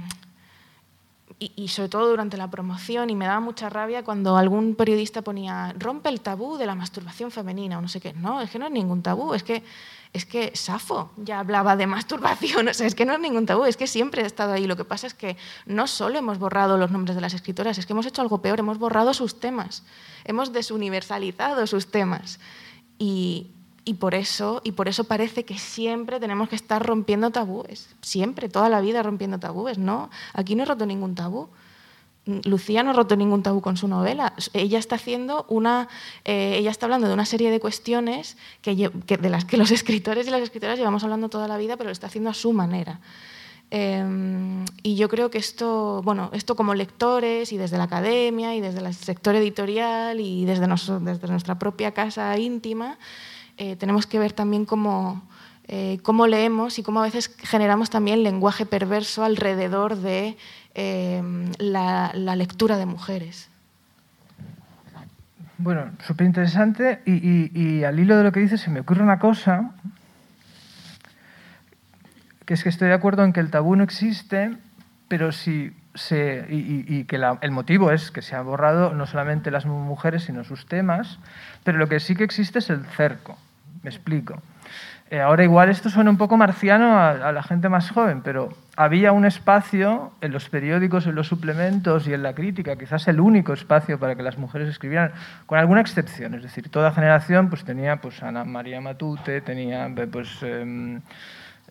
y, 1.44 1.70
sobre 1.70 1.90
todo 1.90 2.08
durante 2.08 2.38
la 2.38 2.52
promoción, 2.52 3.10
y 3.10 3.16
me 3.16 3.26
daba 3.26 3.40
mucha 3.40 3.68
rabia 3.68 4.04
cuando 4.04 4.38
algún 4.38 4.76
periodista 4.76 5.24
ponía 5.24 5.74
rompe 5.80 6.10
el 6.10 6.22
tabú 6.22 6.58
de 6.58 6.68
la 6.68 6.76
masturbación 6.76 7.32
femenina 7.32 7.80
o 7.80 7.82
no 7.82 7.88
sé 7.88 8.00
qué. 8.00 8.14
No, 8.14 8.42
es 8.42 8.52
que 8.52 8.60
no 8.60 8.68
es 8.68 8.72
ningún 8.72 9.02
tabú, 9.02 9.34
es 9.34 9.42
que, 9.42 9.64
es 10.14 10.28
que 10.28 10.56
Safo 10.56 11.10
ya 11.18 11.40
hablaba 11.40 11.76
de 11.76 11.88
masturbación, 11.88 12.68
o 12.70 12.74
sea, 12.76 12.86
es 12.86 12.94
que 12.94 13.06
no 13.06 13.14
es 13.14 13.20
ningún 13.20 13.48
tabú, 13.48 13.66
es 13.66 13.76
que 13.76 13.88
siempre 13.88 14.22
ha 14.22 14.28
estado 14.28 14.54
ahí. 14.54 14.68
Lo 14.68 14.78
que 14.78 14.86
pasa 14.86 15.08
es 15.08 15.16
que 15.16 15.36
no 15.66 15.88
solo 15.88 16.20
hemos 16.20 16.38
borrado 16.38 16.78
los 16.78 16.92
nombres 16.92 17.16
de 17.16 17.22
las 17.22 17.34
escritoras, 17.34 17.80
es 17.80 17.88
que 17.88 17.94
hemos 17.94 18.06
hecho 18.06 18.22
algo 18.22 18.44
peor, 18.44 18.60
hemos 18.60 18.78
borrado 18.78 19.12
sus 19.16 19.40
temas, 19.40 19.84
hemos 20.26 20.54
desuniversalizado 20.54 21.66
sus 21.66 21.88
temas. 21.88 22.40
Y, 23.00 23.50
y 23.84 23.96
por 23.96 24.14
eso, 24.14 24.62
y 24.64 24.74
por 24.74 24.88
eso 24.88 25.06
parece 25.06 25.44
que 25.44 25.58
siempre 25.58 26.20
tenemos 26.20 26.50
que 26.50 26.56
estar 26.56 26.86
rompiendo 26.86 27.32
tabúes, 27.32 27.90
siempre, 28.02 28.50
toda 28.50 28.70
la 28.70 28.82
vida 28.82 29.02
rompiendo 29.02 29.40
tabúes, 29.40 29.78
¿no? 29.78 30.10
Aquí 30.34 30.56
no 30.56 30.64
he 30.64 30.66
roto 30.66 30.86
ningún 30.86 31.16
tabú. 31.16 31.50
Lucía 32.26 32.84
no 32.84 32.92
ha 32.92 32.94
roto 32.94 33.16
ningún 33.16 33.42
tabú 33.42 33.62
con 33.62 33.78
su 33.78 33.88
novela. 33.88 34.34
Ella 34.54 34.78
está 34.78 34.96
haciendo 34.96 35.48
una, 35.50 35.88
eh, 36.24 36.56
ella 36.58 36.70
está 36.70 36.86
hablando 36.86 37.08
de 37.08 37.16
una 37.16 37.26
serie 37.26 37.50
de 37.50 37.60
cuestiones 37.60 38.38
que, 38.62 38.76
de 38.76 39.30
las 39.30 39.46
que 39.46 39.58
los 39.58 39.72
escritores 39.72 40.28
y 40.28 40.30
las 40.30 40.42
escritoras 40.42 40.78
llevamos 40.78 41.04
hablando 41.04 41.30
toda 41.30 41.48
la 41.48 41.58
vida, 41.58 41.78
pero 41.78 41.88
lo 41.88 41.94
está 41.94 42.08
haciendo 42.08 42.30
a 42.30 42.36
su 42.36 42.54
manera. 42.54 43.00
Em, 43.72 44.66
y 44.84 44.96
yo 44.96 45.10
creo 45.10 45.32
que 45.32 45.40
esto, 45.40 46.02
bueno, 46.04 46.30
esto 46.34 46.56
como 46.56 46.76
lectores 46.76 47.54
y 47.54 47.58
desde 47.58 47.78
la 47.78 47.86
academia 47.86 48.54
y 48.54 48.62
desde 48.62 48.86
el 48.86 48.94
sector 48.94 49.34
editorial 49.34 50.20
y 50.20 50.46
desde, 50.46 50.68
desde 51.00 51.28
nuestra 51.30 51.58
propia 51.58 51.94
casa 51.94 52.38
íntima, 52.38 53.00
eh, 53.64 53.76
tenemos 53.76 54.08
que 54.08 54.18
ver 54.18 54.34
también 54.34 54.66
eh, 55.68 56.00
cómo, 56.02 56.26
leemos 56.26 56.80
y 56.80 56.84
cómo 56.84 57.00
a 57.00 57.04
veces 57.04 57.32
generamos 57.44 57.92
también 57.92 58.24
lenguaje 58.24 58.66
perverso 58.66 59.24
alrededor 59.24 59.98
de 59.98 60.36
eh, 60.74 61.22
la, 61.60 62.12
lectura 62.36 62.78
de 62.78 62.88
mujeres. 62.88 63.52
Bueno, 65.60 65.92
súper 66.08 66.26
interesante 66.26 67.04
y, 67.06 67.84
al 67.84 68.00
hilo 68.00 68.18
de 68.18 68.24
lo 68.24 68.32
que 68.32 68.40
dices 68.40 68.62
se 68.62 68.72
me 68.72 68.80
ocurre 68.80 69.04
una 69.04 69.20
cosa, 69.20 69.70
que 72.48 72.56
es 72.56 72.64
que 72.64 72.70
estoy 72.70 72.88
de 72.88 72.96
acuerdo 72.96 73.24
en 73.24 73.32
que 73.32 73.42
el 73.42 73.52
tabú 73.52 73.76
no 73.76 73.84
existe, 73.84 74.58
pero 75.08 75.32
si 75.32 75.72
se, 75.94 76.48
y, 76.50 77.04
que 77.04 77.22
el 77.42 77.52
motivo 77.52 77.92
es 77.92 78.10
que 78.10 78.24
se 78.24 78.36
han 78.36 78.44
borrado 78.44 78.96
no 78.96 79.06
solamente 79.06 79.52
las 79.52 79.68
mujeres, 79.68 80.24
sino 80.24 80.44
sus 80.44 80.66
temas, 80.66 81.20
pero 81.64 81.78
lo 81.78 81.88
que 81.88 82.00
sí 82.00 82.16
que 82.16 82.24
existe 82.24 82.58
es 82.58 82.72
el 82.72 82.84
cerco. 82.88 83.38
Me 83.84 83.90
explico. 83.90 84.42
Eh, 85.12 85.20
ahora 85.20 85.44
igual 85.44 85.70
esto 85.70 85.90
suena 85.90 86.10
un 86.10 86.18
poco 86.18 86.38
marciano 86.38 86.98
a, 86.98 87.34
la 87.34 87.44
gente 87.44 87.68
más 87.68 87.92
joven, 87.92 88.22
pero 88.22 88.54
había 88.78 89.12
un 89.12 89.26
espacio 89.26 90.14
en 90.22 90.32
los 90.32 90.48
periódicos, 90.48 91.06
en 91.06 91.16
los 91.16 91.28
suplementos 91.28 92.08
y 92.08 92.14
en 92.14 92.24
la 92.24 92.34
crítica, 92.34 92.78
quizás 92.78 93.10
el 93.10 93.20
único 93.20 93.52
espacio 93.52 94.00
para 94.00 94.16
que 94.16 94.24
las 94.24 94.38
mujeres 94.38 94.70
escribieran, 94.70 95.12
con 95.48 95.60
alguna 95.60 95.82
excepción. 95.82 96.34
Es 96.34 96.44
decir, 96.44 96.70
toda 96.70 96.94
generación 96.94 97.50
pues, 97.50 97.66
tenía 97.66 97.98
pues, 97.98 98.24
Ana 98.24 98.46
María 98.46 98.80
Matute, 98.80 99.42
tenía 99.42 99.94
pues, 100.10 100.42
em, 100.44 101.02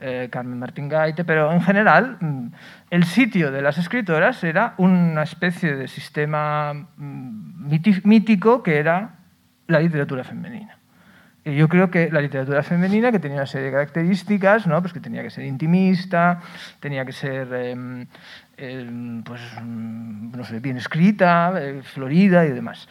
eh, 0.01 0.29
Carmen 0.31 0.59
Martín 0.59 0.91
Gaite, 0.91 1.25
pero 1.25 1.51
en 1.51 1.63
general 1.63 2.19
mm, 2.21 2.47
el 2.91 3.05
sitio 3.05 3.51
de 3.51 3.63
las 3.63 3.79
escritoras 3.79 4.45
era 4.45 4.75
una 4.77 5.23
especie 5.23 5.77
de 5.77 5.89
sistema 5.89 6.75
mm, 6.75 7.71
mítico 8.05 8.63
que 8.63 8.79
era 8.79 9.13
la 9.67 9.81
literatura 9.81 10.25
femenina 10.25 10.80
yo 11.45 11.69
creo 11.69 11.91
que 11.91 12.11
la 12.11 12.21
literatura 12.21 12.63
femenina, 12.63 13.11
que 13.11 13.19
tenía 13.19 13.39
una 13.39 13.47
serie 13.47 13.67
de 13.67 13.73
características, 13.73 14.67
¿no? 14.67 14.81
pues 14.81 14.93
que 14.93 15.01
tenía 15.01 15.23
que 15.23 15.31
ser 15.31 15.45
intimista, 15.45 16.41
tenía 16.81 17.05
que 17.05 17.13
ser 17.13 17.53
em, 17.53 18.07
em, 18.57 19.23
pues, 19.23 19.41
mm, 19.63 20.37
no 20.37 20.45
sé, 20.45 20.61
bien 20.61 20.77
escrita, 20.77 21.53
eh, 21.57 21.83
florida 21.83 22.45
y 22.45 22.51
demás. 22.51 22.89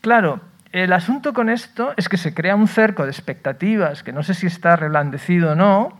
Claro, 0.00 0.40
el 0.72 0.92
asunto 0.92 1.32
con 1.32 1.48
esto 1.48 1.94
es 1.96 2.08
que 2.08 2.16
se 2.16 2.32
crea 2.32 2.54
un 2.54 2.68
cerco 2.68 3.04
de 3.04 3.10
expectativas, 3.10 4.02
que 4.02 4.12
no 4.12 4.22
sé 4.22 4.34
si 4.34 4.46
está 4.46 4.76
reblandecido 4.76 5.52
o 5.52 5.54
no, 5.54 5.98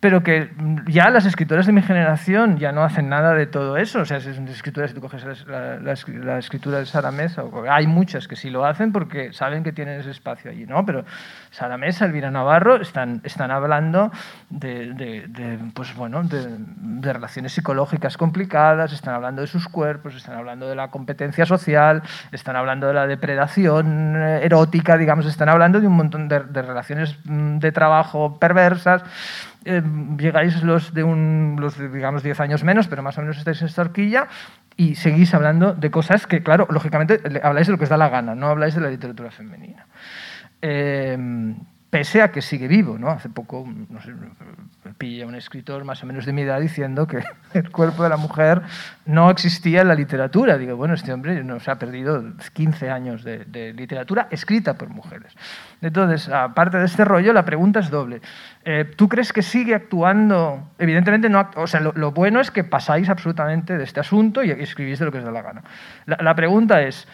pero 0.00 0.22
que 0.22 0.50
ya 0.86 1.10
las 1.10 1.26
escritoras 1.26 1.66
de 1.66 1.72
mi 1.72 1.82
generación 1.82 2.56
ya 2.58 2.70
no 2.70 2.84
hacen 2.84 3.08
nada 3.08 3.34
de 3.34 3.46
todo 3.46 3.76
eso. 3.76 4.00
O 4.00 4.04
sea, 4.04 4.20
si 4.20 4.30
escritoras, 4.30 4.90
si 4.90 4.94
tú 4.94 5.00
coges 5.00 5.24
la, 5.46 6.38
escritura 6.38 6.78
de 6.78 6.86
Sara 6.86 7.10
Mesa, 7.10 7.42
hay 7.68 7.88
muchas 7.88 8.28
que 8.28 8.36
sí 8.36 8.48
lo 8.48 8.64
hacen 8.64 8.92
porque 8.92 9.32
saben 9.32 9.64
que 9.64 9.72
tienen 9.72 9.98
ese 9.98 10.12
espacio 10.12 10.52
allí, 10.52 10.66
¿no? 10.66 10.86
Pero 10.86 11.04
Sara 11.50 11.76
Mesa, 11.78 12.04
Elvira 12.04 12.30
Navarro 12.30 12.76
están, 12.76 13.20
están 13.24 13.50
hablando 13.50 14.12
de, 14.50 15.28
pues, 15.74 15.92
bueno, 15.96 16.22
de, 16.22 16.48
relaciones 17.02 17.52
psicológicas 17.52 18.16
complicadas, 18.16 18.92
están 18.92 19.14
hablando 19.14 19.40
de 19.42 19.48
sus 19.48 19.68
cuerpos, 19.68 20.14
están 20.14 20.36
hablando 20.36 20.68
de 20.68 20.76
la 20.76 20.92
competencia 20.92 21.44
social, 21.44 22.02
están 22.30 22.54
hablando 22.54 22.86
de 22.86 22.94
la 22.94 23.08
depredación 23.08 24.14
eh, 24.16 24.44
erótica, 24.44 24.96
digamos, 24.96 25.26
están 25.26 25.48
hablando 25.48 25.80
de 25.80 25.88
un 25.88 25.96
montón 25.96 26.28
de, 26.28 26.38
relaciones 26.38 27.18
mm, 27.24 27.58
de 27.58 27.72
trabajo 27.72 28.38
perversas. 28.38 29.02
Eh, 29.70 29.82
llegáis 30.16 30.62
los 30.62 30.94
de, 30.94 31.04
un, 31.04 31.56
los 31.60 31.76
digamos, 31.78 32.22
10 32.22 32.40
años 32.40 32.64
menos, 32.64 32.88
pero 32.88 33.02
más 33.02 33.18
o 33.18 33.20
menos 33.20 33.36
estáis 33.36 33.60
en 33.60 33.68
esta 33.68 33.82
horquilla 33.82 34.26
y 34.78 34.94
seguís 34.94 35.34
hablando 35.34 35.74
de 35.74 35.90
cosas 35.90 36.26
que, 36.26 36.42
claro, 36.42 36.66
lógicamente 36.70 37.20
habláis 37.42 37.66
de 37.66 37.72
lo 37.72 37.78
que 37.78 37.84
os 37.84 37.90
da 37.90 37.98
la 37.98 38.08
gana, 38.08 38.34
no 38.34 38.46
habláis 38.46 38.74
de 38.74 38.80
la 38.80 38.88
literatura 38.88 39.30
femenina. 39.30 39.86
Eh, 40.62 41.18
pese 41.90 42.22
a 42.22 42.30
que 42.30 42.42
sigue 42.42 42.68
vivo. 42.68 42.98
¿no? 42.98 43.08
Hace 43.08 43.28
poco, 43.28 43.66
no 43.88 44.00
sé, 44.02 44.12
pilla 44.96 45.26
un 45.26 45.34
escritor 45.34 45.84
más 45.84 46.02
o 46.02 46.06
menos 46.06 46.26
de 46.26 46.32
mi 46.32 46.42
edad 46.42 46.60
diciendo 46.60 47.06
que 47.06 47.22
el 47.54 47.70
cuerpo 47.70 48.02
de 48.02 48.08
la 48.08 48.16
mujer 48.16 48.62
no 49.06 49.30
existía 49.30 49.82
en 49.82 49.88
la 49.88 49.94
literatura. 49.94 50.58
Digo, 50.58 50.76
bueno, 50.76 50.94
este 50.94 51.12
hombre 51.12 51.42
nos 51.44 51.68
ha 51.68 51.78
perdido 51.78 52.22
15 52.52 52.90
años 52.90 53.24
de, 53.24 53.72
literatura 53.74 54.28
escrita 54.30 54.74
por 54.74 54.88
mujeres. 54.88 55.34
Entonces, 55.80 56.28
aparte 56.28 56.78
de 56.78 56.86
este 56.86 57.04
rollo, 57.04 57.32
la 57.32 57.44
pregunta 57.44 57.80
es 57.80 57.90
doble. 57.90 58.20
Eh, 58.64 58.84
¿Tú 58.96 59.08
crees 59.08 59.32
que 59.32 59.42
sigue 59.42 59.74
actuando? 59.74 60.70
Evidentemente, 60.78 61.28
no, 61.28 61.48
o 61.56 61.66
sea, 61.66 61.80
lo, 61.80 62.12
bueno 62.12 62.40
es 62.40 62.50
que 62.50 62.64
pasáis 62.64 63.08
absolutamente 63.08 63.78
de 63.78 63.84
este 63.84 64.00
asunto 64.00 64.42
y 64.42 64.50
escribís 64.50 64.98
de 64.98 65.04
lo 65.04 65.12
que 65.12 65.18
os 65.18 65.24
da 65.24 65.30
la 65.30 65.42
gana. 65.42 65.62
la 66.06 66.34
pregunta 66.34 66.82
es, 66.82 67.06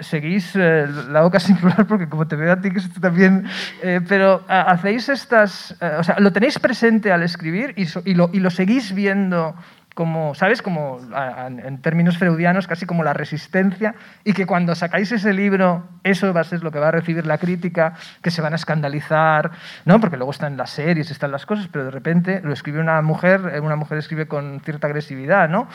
seguís 0.00 0.56
eh, 0.56 0.86
la 1.10 1.22
boca 1.22 1.40
singular 1.40 1.86
porque 1.86 2.08
como 2.08 2.26
te 2.26 2.36
veo 2.36 2.52
a 2.52 2.60
ti 2.60 2.70
que 2.70 2.80
tú 2.80 3.00
también, 3.00 3.46
eh, 3.82 4.00
pero 4.08 4.44
hacéis 4.48 5.08
estas, 5.08 5.76
eh, 5.80 5.96
o 5.98 6.04
sea, 6.04 6.18
lo 6.18 6.32
tenéis 6.32 6.58
presente 6.58 7.12
al 7.12 7.22
escribir 7.22 7.74
y, 7.76 7.86
y, 8.10 8.14
lo, 8.14 8.30
y 8.32 8.40
lo, 8.40 8.50
seguís 8.50 8.94
viendo 8.94 9.54
como, 9.94 10.34
¿sabes? 10.34 10.62
Como 10.62 11.00
en 11.46 11.82
términos 11.82 12.16
freudianos, 12.16 12.66
casi 12.66 12.86
como 12.86 13.04
la 13.04 13.12
resistencia 13.12 13.94
y 14.24 14.32
que 14.32 14.46
cuando 14.46 14.74
sacáis 14.74 15.12
ese 15.12 15.34
libro, 15.34 15.86
eso 16.02 16.32
va 16.32 16.40
a 16.40 16.44
ser 16.44 16.62
lo 16.62 16.70
que 16.70 16.78
va 16.78 16.88
a 16.88 16.92
recibir 16.92 17.26
la 17.26 17.36
crítica, 17.36 17.92
que 18.22 18.30
se 18.30 18.40
van 18.40 18.54
a 18.54 18.56
escandalizar, 18.56 19.50
¿no? 19.84 20.00
Porque 20.00 20.16
luego 20.16 20.32
están 20.32 20.56
las 20.56 20.70
series, 20.70 21.10
están 21.10 21.30
las 21.30 21.44
cosas, 21.44 21.68
pero 21.70 21.84
de 21.84 21.90
repente 21.90 22.40
lo 22.42 22.54
escribe 22.54 22.80
una 22.80 23.02
mujer, 23.02 23.60
una 23.62 23.76
mujer 23.76 23.98
escribe 23.98 24.26
con 24.26 24.60
cierta 24.60 24.86
agresividad, 24.86 25.50
¿no? 25.50 25.68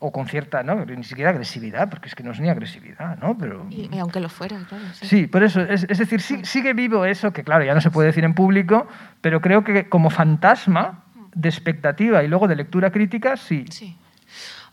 O 0.00 0.12
con 0.12 0.26
cierta, 0.26 0.62
¿no? 0.62 0.84
ni 0.84 1.04
siquiera 1.04 1.30
agresividad, 1.30 1.88
porque 1.88 2.08
es 2.08 2.14
que 2.14 2.22
no 2.22 2.32
es 2.32 2.40
ni 2.40 2.48
agresividad, 2.48 3.16
¿no? 3.18 3.38
Pero, 3.38 3.66
y, 3.70 3.88
aunque 3.98 4.20
lo 4.20 4.28
fuera, 4.28 4.58
claro. 4.68 4.84
Sí, 4.92 5.26
por 5.26 5.42
eso, 5.42 5.60
es, 5.62 5.86
decir, 5.86 6.20
sigue 6.20 6.74
vivo 6.74 7.04
eso, 7.04 7.32
que 7.32 7.42
claro, 7.42 7.64
ya 7.64 7.74
no 7.74 7.80
se 7.80 7.90
puede 7.90 8.08
decir 8.08 8.24
en 8.24 8.34
público, 8.34 8.86
pero 9.20 9.40
creo 9.40 9.64
que 9.64 9.88
como 9.88 10.10
fantasma 10.10 11.04
de 11.34 11.48
expectativa 11.48 12.22
y 12.22 12.28
luego 12.28 12.48
de 12.48 12.56
lectura 12.56 12.90
crítica, 12.90 13.36
sí. 13.36 13.64
Sí. 13.70 13.96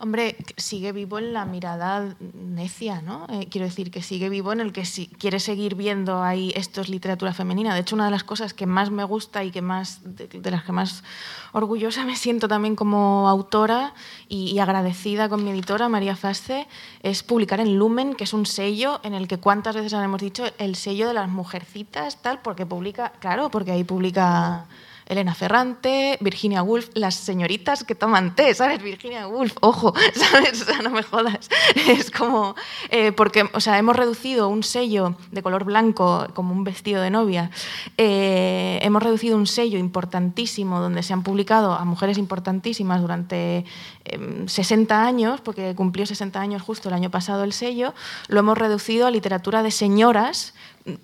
Hombre, 0.02 0.34
sigue 0.56 0.90
vivo 0.90 1.20
en 1.20 1.32
la 1.32 1.44
mirada 1.44 2.16
necia, 2.34 3.00
¿no? 3.02 3.24
Eh, 3.28 3.46
quiero 3.48 3.68
decir 3.68 3.92
que 3.92 4.02
sigue 4.02 4.28
vivo 4.30 4.52
en 4.52 4.58
el 4.58 4.72
que 4.72 4.84
si 4.84 5.06
quiere 5.06 5.38
seguir 5.38 5.76
viendo 5.76 6.24
ahí 6.24 6.52
esto 6.56 6.80
es 6.80 6.88
literatura 6.88 7.32
femenina. 7.32 7.72
De 7.72 7.82
hecho, 7.82 7.94
una 7.94 8.06
de 8.06 8.10
las 8.10 8.24
cosas 8.24 8.52
que 8.52 8.66
más 8.66 8.90
me 8.90 9.04
gusta 9.04 9.44
y 9.44 9.52
que 9.52 9.62
más 9.62 10.00
de, 10.02 10.50
las 10.50 10.64
que 10.64 10.72
más 10.72 11.04
orgullosa 11.52 12.04
me 12.04 12.16
siento 12.16 12.48
también 12.48 12.74
como 12.74 13.28
autora 13.28 13.94
y, 14.28 14.58
agradecida 14.58 15.28
con 15.28 15.44
mi 15.44 15.52
editora 15.52 15.88
María 15.88 16.16
Fasce 16.16 16.66
es 17.04 17.22
publicar 17.22 17.60
en 17.60 17.78
Lumen, 17.78 18.16
que 18.16 18.24
es 18.24 18.32
un 18.32 18.44
sello 18.44 18.98
en 19.04 19.14
el 19.14 19.28
que 19.28 19.38
cuántas 19.38 19.76
veces 19.76 19.92
hemos 19.92 20.20
dicho 20.20 20.42
el 20.58 20.74
sello 20.74 21.06
de 21.06 21.14
las 21.14 21.28
mujercitas, 21.28 22.20
tal, 22.20 22.40
porque 22.42 22.66
publica, 22.66 23.12
claro, 23.20 23.52
porque 23.52 23.70
ahí 23.70 23.84
publica 23.84 24.66
Elena 25.12 25.34
Ferrante, 25.34 26.18
Virginia 26.20 26.62
Woolf, 26.62 26.90
las 26.94 27.14
señoritas 27.14 27.84
que 27.84 27.94
toman 27.94 28.34
té, 28.34 28.54
¿sabes? 28.54 28.82
Virginia 28.82 29.28
Woolf, 29.28 29.54
ojo, 29.60 29.94
¿sabes? 30.14 30.62
O 30.62 30.64
sea, 30.64 30.82
no 30.82 30.90
me 30.90 31.02
jodas. 31.02 31.48
Es 31.88 32.10
como, 32.10 32.54
eh, 32.90 33.12
porque, 33.12 33.48
o 33.52 33.60
sea, 33.60 33.78
hemos 33.78 33.96
reducido 33.96 34.48
un 34.48 34.62
sello 34.62 35.16
de 35.30 35.42
color 35.42 35.64
blanco 35.64 36.26
como 36.34 36.52
un 36.52 36.64
vestido 36.64 37.02
de 37.02 37.10
novia, 37.10 37.50
eh, 37.96 38.78
hemos 38.82 39.02
reducido 39.02 39.36
un 39.36 39.46
sello 39.46 39.78
importantísimo 39.78 40.80
donde 40.80 41.02
se 41.02 41.12
han 41.12 41.22
publicado 41.22 41.72
a 41.72 41.84
mujeres 41.84 42.18
importantísimas 42.18 43.00
durante 43.00 43.64
60 44.46 44.94
em, 44.94 45.06
años, 45.06 45.40
porque 45.40 45.74
cumplió 45.74 46.06
60 46.06 46.40
años 46.40 46.62
justo 46.62 46.88
el 46.88 46.94
año 46.94 47.10
pasado 47.10 47.44
el 47.44 47.52
sello, 47.52 47.94
lo 48.28 48.40
hemos 48.40 48.58
reducido 48.58 49.06
a 49.06 49.10
literatura 49.10 49.62
de 49.62 49.70
señoras 49.70 50.54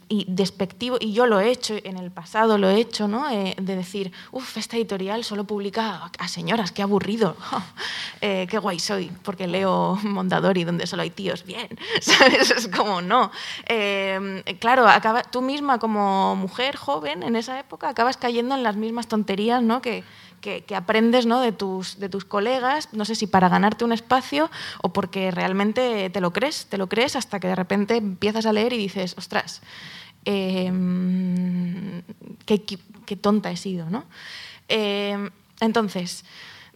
y 0.08 0.24
despectivo, 0.28 0.96
y 1.00 1.12
yo 1.12 1.26
lo 1.26 1.38
he 1.40 1.50
hecho, 1.50 1.74
en 1.84 1.98
el 1.98 2.10
pasado 2.10 2.58
lo 2.58 2.68
he 2.68 2.80
hecho, 2.80 3.06
¿no? 3.06 3.30
Eh, 3.30 3.54
de 3.60 3.76
decir, 3.76 4.12
uff, 4.32 4.56
esta 4.56 4.76
editorial 4.76 5.22
solo 5.24 5.44
publica 5.44 6.10
a 6.18 6.28
señoras, 6.28 6.72
qué 6.72 6.82
aburrido, 6.82 7.36
eh, 8.20 8.46
qué 8.50 8.58
guay 8.58 8.80
soy, 8.80 9.10
porque 9.22 9.46
leo 9.46 9.96
Mondadori 10.02 10.64
donde 10.64 10.86
solo 10.86 11.02
hay 11.02 11.10
tíos, 11.10 11.44
bien, 11.44 11.68
¿sabes? 12.00 12.50
Es 12.50 12.68
como, 12.68 13.00
no. 13.00 13.30
Em, 13.66 14.42
claro, 14.58 14.88
acaba, 14.88 15.22
tú 15.22 15.42
misma 15.42 15.78
como 15.78 16.34
mujer 16.34 16.76
joven 16.76 17.22
en 17.22 17.36
esa 17.36 17.58
época 17.60 17.88
acabas 17.88 18.16
cayendo 18.16 18.54
en 18.54 18.62
las 18.62 18.76
mismas 18.76 19.06
tonterías, 19.06 19.62
¿no? 19.62 19.80
Que, 19.80 20.02
que, 20.40 20.64
aprendes 20.74 21.26
¿no? 21.26 21.40
de, 21.40 21.52
tus, 21.52 21.98
de 21.98 22.08
tus 22.08 22.24
colegas, 22.24 22.88
no 22.92 23.04
sé 23.04 23.14
si 23.14 23.26
para 23.26 23.48
ganarte 23.48 23.84
un 23.84 23.92
espacio 23.92 24.50
o 24.82 24.92
porque 24.92 25.30
realmente 25.30 26.10
te 26.10 26.20
lo 26.20 26.32
crees, 26.32 26.66
te 26.66 26.78
lo 26.78 26.88
crees 26.88 27.16
hasta 27.16 27.40
que 27.40 27.48
de 27.48 27.54
repente 27.54 27.96
empiezas 27.96 28.46
a 28.46 28.52
leer 28.52 28.72
y 28.72 28.78
dices, 28.78 29.14
ostras, 29.18 29.62
em, 30.24 32.02
qué, 32.44 33.16
tonta 33.20 33.50
he 33.50 33.56
sido. 33.56 33.90
¿no? 33.90 34.04
Em, 34.68 35.30
entonces, 35.60 36.24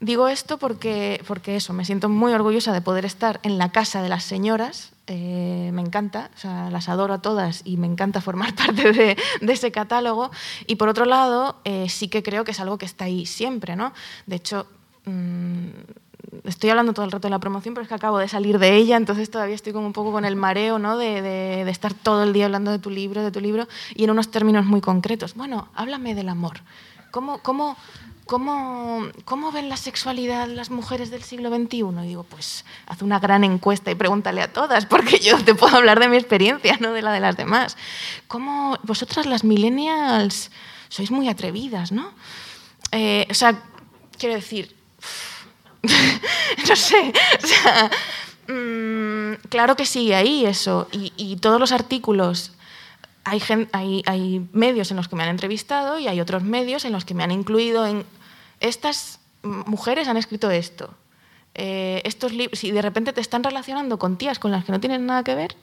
digo 0.01 0.29
esto 0.29 0.59
porque, 0.59 1.23
porque 1.27 1.57
eso, 1.57 1.73
me 1.73 1.85
siento 1.85 2.09
muy 2.09 2.33
orgullosa 2.33 2.73
de 2.73 2.81
poder 2.81 3.05
estar 3.05 3.41
en 3.43 3.59
la 3.59 3.73
casa 3.73 4.03
de 4.03 4.09
las 4.09 4.25
señoras 4.25 4.92
eh, 5.09 5.71
me 5.73 5.83
encanta, 5.83 6.31
o 6.35 6.39
sea, 6.39 6.71
las 6.71 6.89
adoro 6.89 7.15
a 7.15 7.23
todas 7.23 7.63
y 7.65 7.77
me 7.77 7.87
encanta 7.87 8.21
formar 8.21 8.55
parte 8.57 8.93
de, 8.93 9.17
ese 9.41 9.73
catálogo. 9.73 10.31
Y 10.67 10.77
por 10.77 10.89
otro 10.89 11.05
lado, 11.05 11.57
eh, 11.65 11.89
sí 11.89 12.09
que 12.09 12.23
creo 12.23 12.45
que 12.45 12.53
es 12.53 12.61
algo 12.61 12.79
que 12.79 12.87
está 12.87 13.07
ahí 13.07 13.27
siempre, 13.27 13.75
¿no? 13.75 13.93
De 14.27 14.37
hecho, 14.37 14.67
mm, 15.07 15.69
estoy 16.45 16.71
hablando 16.71 16.93
todo 16.93 17.05
el 17.05 17.11
rato 17.11 17.27
de 17.27 17.31
la 17.31 17.41
promoción, 17.41 17.75
pero 17.75 17.83
es 17.83 17.89
que 17.89 17.95
acabo 17.95 18.19
de 18.19 18.29
salir 18.29 18.59
de 18.59 18.77
ella, 18.77 18.97
entonces 18.97 19.29
todavía 19.29 19.57
estoy 19.57 19.73
como 19.73 19.87
un 19.87 19.93
poco 19.93 20.13
con 20.13 20.25
el 20.25 20.37
mareo, 20.37 20.79
¿no? 20.79 20.97
De, 20.97 21.21
de 21.21 21.71
estar 21.71 21.95
todo 21.95 22.23
el 22.23 22.33
día 22.33 22.45
hablando 22.45 22.71
de 22.71 22.79
tu 22.79 22.91
libro, 22.91 23.23
de 23.23 23.33
tu 23.33 23.41
libro, 23.41 23.67
y 23.95 24.05
en 24.05 24.11
unos 24.11 24.31
términos 24.31 24.67
muy 24.67 24.81
concretos. 24.81 25.35
Bueno, 25.35 25.69
háblame 25.75 26.15
del 26.15 26.29
amor. 26.29 26.61
¿Cómo, 27.11 27.43
cómo, 27.43 27.77
¿Cómo, 28.27 29.09
¿Cómo, 29.25 29.53
ven 29.53 29.69
la 29.69 29.77
sexualidad 29.77 30.49
las 30.49 30.71
mujeres 30.71 31.11
del 31.11 31.23
siglo 31.23 31.51
XXI? 31.51 31.79
Y 31.79 32.07
digo, 32.07 32.23
pues 32.23 32.65
haz 32.87 33.03
una 33.03 33.19
gran 33.19 33.45
encuesta 33.45 33.91
y 33.91 33.95
pregúntale 33.95 34.43
a 34.43 34.53
todas, 34.53 34.87
porque 34.87 35.19
yo 35.19 35.43
te 35.43 35.55
puedo 35.55 35.77
hablar 35.77 35.99
de 35.99 36.09
mi 36.09 36.17
experiencia, 36.17 36.77
no 36.81 36.93
de 36.93 37.03
la 37.03 37.13
de 37.13 37.21
las 37.21 37.37
demás. 37.37 37.77
¿Cómo 38.29 38.79
vosotras 38.85 39.27
las 39.27 39.45
millennials 39.45 40.51
sois 40.89 41.11
muy 41.11 41.29
atrevidas, 41.29 41.91
no? 41.91 42.13
Eh, 42.93 43.27
o 43.31 43.35
sea, 43.35 43.61
quiero 44.19 44.35
decir, 44.35 44.77
no 46.69 46.77
sé, 46.77 47.13
o 47.43 47.47
sea, 47.47 47.91
mm, 48.49 49.49
claro 49.49 49.75
que 49.75 49.87
sí, 49.87 50.13
ahí 50.13 50.47
eso, 50.47 50.89
y, 50.93 51.13
y 51.17 51.37
todos 51.37 51.59
los 51.59 51.73
artículos 51.73 52.53
hay, 53.25 54.49
medios 54.53 54.91
en 54.91 54.97
los 54.97 55.09
que 55.09 55.17
me 55.17 55.23
han 55.23 55.29
entrevistado 55.29 55.99
y 55.99 56.09
hay 56.09 56.21
otros 56.21 56.43
medios 56.43 56.85
en 56.85 56.93
los 56.93 57.05
que 57.05 57.15
me 57.15 57.25
han 57.25 57.31
incluido 57.31 57.87
en 57.87 58.05
estas 58.61 59.21
mujeres 59.43 60.09
han 60.09 60.17
escrito 60.17 60.51
esto. 60.51 60.95
Eh, 61.55 62.01
estos 62.05 62.33
si 62.53 62.71
de 62.71 62.83
repente 62.83 63.13
te 63.13 63.21
están 63.21 63.45
relacionando 63.45 63.99
con 63.99 64.17
tías 64.17 64.39
con 64.39 64.51
las 64.51 64.65
que 64.65 64.73
no 64.73 64.81
tienen 64.81 65.05
nada 65.07 65.23
que 65.23 65.35
ver 65.35 65.57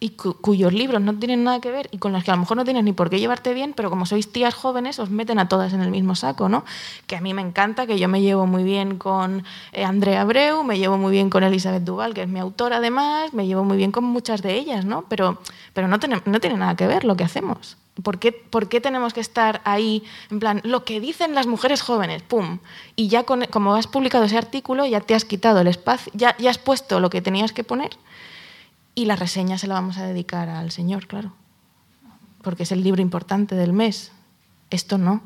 y 0.00 0.10
cuyos 0.10 0.72
libros 0.72 1.00
no 1.00 1.18
tienen 1.18 1.44
nada 1.44 1.60
que 1.60 1.70
ver 1.70 1.88
y 1.90 1.98
con 1.98 2.12
las 2.12 2.24
que 2.24 2.30
a 2.30 2.34
lo 2.34 2.40
mejor 2.40 2.56
no 2.56 2.64
tienes 2.64 2.84
ni 2.84 2.92
por 2.92 3.08
qué 3.08 3.18
llevarte 3.18 3.54
bien, 3.54 3.72
pero 3.74 3.88
como 3.88 4.04
sois 4.04 4.30
tías 4.30 4.52
jóvenes 4.52 4.98
os 4.98 5.08
meten 5.08 5.38
a 5.38 5.48
todas 5.48 5.72
en 5.72 5.80
el 5.80 5.90
mismo 5.90 6.14
saco, 6.14 6.48
¿no? 6.48 6.64
Que 7.06 7.16
a 7.16 7.20
mí 7.20 7.32
me 7.32 7.40
encanta, 7.40 7.86
que 7.86 7.98
yo 7.98 8.08
me 8.08 8.20
llevo 8.20 8.46
muy 8.46 8.64
bien 8.64 8.98
con 8.98 9.44
eh, 9.72 9.84
Andrea 9.84 10.20
Abreu, 10.22 10.62
me 10.62 10.78
llevo 10.78 10.98
muy 10.98 11.12
bien 11.12 11.30
con 11.30 11.42
Elizabeth 11.42 11.84
Duval, 11.84 12.12
que 12.12 12.22
es 12.22 12.28
mi 12.28 12.38
autora 12.38 12.78
además, 12.78 13.32
me 13.32 13.46
llevo 13.46 13.64
muy 13.64 13.76
bien 13.76 13.92
con 13.92 14.04
muchas 14.04 14.42
de 14.42 14.54
ellas, 14.54 14.84
¿no? 14.84 15.06
Pero, 15.08 15.38
pero 15.72 15.88
no, 15.88 15.96
no 16.26 16.40
tiene 16.40 16.56
nada 16.56 16.76
que 16.76 16.86
ver 16.86 17.04
lo 17.04 17.16
que 17.16 17.24
hacemos. 17.24 17.78
¿Por 18.02 18.18
qué, 18.18 18.32
¿Por 18.32 18.68
qué, 18.68 18.80
tenemos 18.80 19.14
que 19.14 19.20
estar 19.20 19.62
ahí, 19.64 20.02
en 20.30 20.40
plan, 20.40 20.60
lo 20.64 20.84
que 20.84 21.00
dicen 21.00 21.34
las 21.34 21.46
mujeres 21.46 21.80
jóvenes, 21.80 22.22
pum? 22.22 22.58
Y 22.96 23.06
ya 23.06 23.22
como 23.22 23.74
has 23.76 23.86
publicado 23.86 24.24
ese 24.24 24.36
artículo, 24.36 24.84
ya 24.84 25.00
te 25.00 25.14
has 25.14 25.24
quitado 25.24 25.60
el 25.60 25.68
espacio, 25.68 26.12
ya, 26.14 26.36
ya 26.38 26.50
has 26.50 26.58
puesto 26.58 26.98
lo 26.98 27.08
que 27.08 27.22
tenías 27.22 27.52
que 27.52 27.62
poner 27.62 27.96
y 28.94 29.06
la 29.06 29.16
reseña 29.16 29.58
se 29.58 29.66
la 29.66 29.74
vamos 29.74 29.98
a 29.98 30.06
dedicar 30.06 30.48
al 30.48 30.70
Señor, 30.70 31.06
claro, 31.06 31.32
porque 32.42 32.62
es 32.62 32.72
el 32.72 32.82
libro 32.82 33.02
importante 33.02 33.54
del 33.54 33.72
mes. 33.72 34.12
Esto 34.70 34.98
no. 34.98 35.22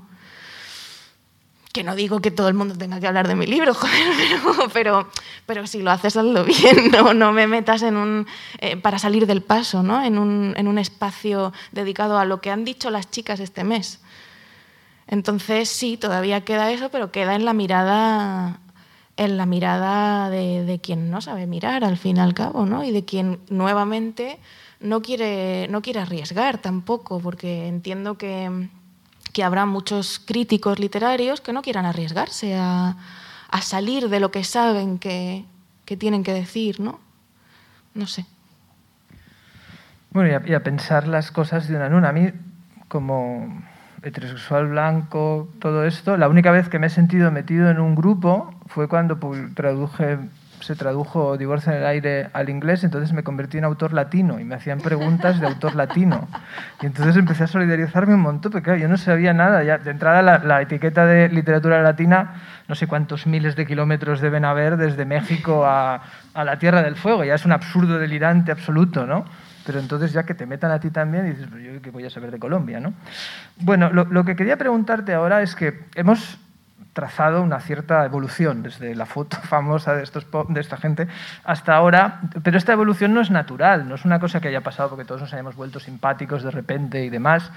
que 1.72 1.84
no 1.84 1.94
digo 1.94 2.20
que 2.20 2.30
todo 2.30 2.48
el 2.48 2.54
mundo 2.54 2.76
tenga 2.76 2.98
que 2.98 3.06
hablar 3.06 3.28
de 3.28 3.36
mi 3.36 3.46
libro, 3.46 3.74
joder, 3.74 4.70
pero, 4.72 5.08
pero, 5.46 5.66
si 5.66 5.82
lo 5.82 5.90
haces, 5.90 6.16
hazlo 6.16 6.44
bien, 6.44 6.90
no, 6.92 7.14
no 7.14 7.32
me 7.32 7.46
metas 7.46 7.82
en 7.82 7.96
un, 7.96 8.26
eh, 8.58 8.76
para 8.76 8.98
salir 8.98 9.26
del 9.26 9.42
paso, 9.42 9.82
¿no? 9.82 10.02
en, 10.02 10.18
un, 10.18 10.54
en 10.56 10.66
un 10.66 10.78
espacio 10.78 11.52
dedicado 11.72 12.18
a 12.18 12.24
lo 12.24 12.40
que 12.40 12.50
han 12.50 12.64
dicho 12.64 12.90
las 12.90 13.10
chicas 13.10 13.40
este 13.40 13.64
mes. 13.64 14.00
Entonces, 15.06 15.70
sí, 15.70 15.96
todavía 15.96 16.44
queda 16.44 16.70
eso, 16.70 16.90
pero 16.90 17.10
queda 17.10 17.34
en 17.34 17.46
la 17.46 17.54
mirada 17.54 18.60
en 19.18 19.36
la 19.36 19.46
mirada 19.46 20.30
de, 20.30 20.80
quien 20.80 21.10
no 21.10 21.20
sabe 21.20 21.46
mirar 21.48 21.84
al 21.84 21.98
fin 21.98 22.16
y 22.16 22.20
al 22.20 22.34
cabo, 22.34 22.64
¿no? 22.66 22.84
Y 22.84 22.92
de 22.92 23.04
quien 23.04 23.40
nuevamente 23.50 24.38
no 24.80 25.02
quiere, 25.02 25.66
no 25.68 25.82
quiere 25.82 26.00
arriesgar 26.00 26.58
tampoco, 26.58 27.18
porque 27.20 27.66
entiendo 27.66 28.16
que, 28.16 28.68
habrá 29.44 29.66
muchos 29.66 30.18
críticos 30.18 30.80
literarios 30.80 31.40
que 31.40 31.52
no 31.52 31.62
quieran 31.62 31.86
arriesgarse 31.86 32.56
a, 32.56 32.96
a 33.48 33.62
salir 33.62 34.08
de 34.08 34.18
lo 34.18 34.32
que 34.32 34.42
saben 34.42 34.98
que, 34.98 35.44
que, 35.84 35.96
tienen 35.96 36.24
que 36.24 36.32
decir, 36.32 36.80
¿no? 36.80 36.98
No 37.94 38.08
sé. 38.08 38.26
Bueno, 40.10 40.28
y 40.30 40.32
a, 40.32 40.42
y 40.44 40.54
a 40.54 40.64
pensar 40.64 41.06
las 41.06 41.30
cosas 41.30 41.68
de 41.68 41.76
una 41.76 41.86
en 41.86 41.94
una. 41.94 42.08
A 42.08 42.12
mí, 42.12 42.32
como 42.88 43.62
heterosexual 44.02 44.68
blanco, 44.68 45.48
todo 45.58 45.84
esto, 45.84 46.16
la 46.16 46.28
única 46.28 46.50
vez 46.50 46.68
que 46.68 46.78
me 46.78 46.86
he 46.86 46.90
sentido 46.90 47.30
metido 47.30 47.70
en 47.70 47.80
un 47.80 47.94
grupo 47.94 48.54
fue 48.66 48.88
cuando 48.88 49.18
traduje, 49.54 50.18
se 50.60 50.76
tradujo 50.76 51.36
Divorcio 51.36 51.72
en 51.72 51.78
el 51.78 51.86
aire 51.86 52.30
al 52.32 52.48
inglés, 52.48 52.84
entonces 52.84 53.12
me 53.12 53.22
convertí 53.22 53.58
en 53.58 53.64
autor 53.64 53.92
latino 53.92 54.38
y 54.38 54.44
me 54.44 54.54
hacían 54.54 54.80
preguntas 54.80 55.40
de 55.40 55.46
autor 55.46 55.74
latino. 55.74 56.28
Y 56.82 56.86
entonces 56.86 57.16
empecé 57.16 57.44
a 57.44 57.46
solidarizarme 57.46 58.14
un 58.14 58.20
montón, 58.20 58.52
porque 58.52 58.64
claro, 58.64 58.80
yo 58.80 58.88
no 58.88 58.96
sabía 58.96 59.32
nada. 59.32 59.62
Ya, 59.62 59.78
de 59.78 59.90
entrada, 59.90 60.22
la, 60.22 60.38
la 60.38 60.62
etiqueta 60.62 61.06
de 61.06 61.28
literatura 61.28 61.82
latina, 61.82 62.34
no 62.68 62.74
sé 62.74 62.86
cuántos 62.86 63.26
miles 63.26 63.56
de 63.56 63.66
kilómetros 63.66 64.20
deben 64.20 64.44
haber 64.44 64.76
desde 64.76 65.04
México 65.04 65.64
a, 65.64 66.02
a 66.34 66.44
la 66.44 66.58
Tierra 66.58 66.82
del 66.82 66.96
Fuego, 66.96 67.24
ya 67.24 67.34
es 67.34 67.44
un 67.44 67.52
absurdo 67.52 67.98
delirante 67.98 68.52
absoluto, 68.52 69.06
¿no? 69.06 69.24
Pero 69.68 69.80
entonces 69.80 70.14
ya 70.14 70.22
que 70.22 70.32
te 70.32 70.46
metan 70.46 70.70
a 70.70 70.80
ti 70.80 70.88
también, 70.88 71.26
dices, 71.26 71.46
pues 71.50 71.62
yo 71.62 71.82
qué 71.82 71.90
voy 71.90 72.02
a 72.02 72.08
saber 72.08 72.30
de 72.30 72.38
Colombia, 72.38 72.80
¿no? 72.80 72.94
Bueno, 73.60 73.92
lo, 73.92 74.06
lo 74.06 74.24
que 74.24 74.34
quería 74.34 74.56
preguntarte 74.56 75.12
ahora 75.12 75.42
es 75.42 75.54
que 75.54 75.84
hemos 75.94 76.38
trazado 76.98 77.42
una 77.42 77.60
cierta 77.60 78.04
evolución 78.04 78.64
desde 78.64 78.92
la 78.96 79.06
foto 79.06 79.36
famosa 79.42 79.94
de, 79.94 80.02
estos, 80.02 80.26
de 80.48 80.60
esta 80.60 80.76
gente 80.76 81.06
hasta 81.44 81.76
ahora, 81.76 82.22
pero 82.42 82.58
esta 82.58 82.72
evolución 82.72 83.14
no 83.14 83.20
es 83.20 83.30
natural, 83.30 83.88
no 83.88 83.94
es 83.94 84.04
una 84.04 84.18
cosa 84.18 84.40
que 84.40 84.48
haya 84.48 84.62
pasado 84.62 84.88
porque 84.88 85.04
todos 85.04 85.20
nos 85.20 85.32
hayamos 85.32 85.54
vuelto 85.54 85.78
simpáticos 85.78 86.42
de 86.42 86.50
repente 86.50 87.04
y 87.04 87.08
demás, 87.08 87.52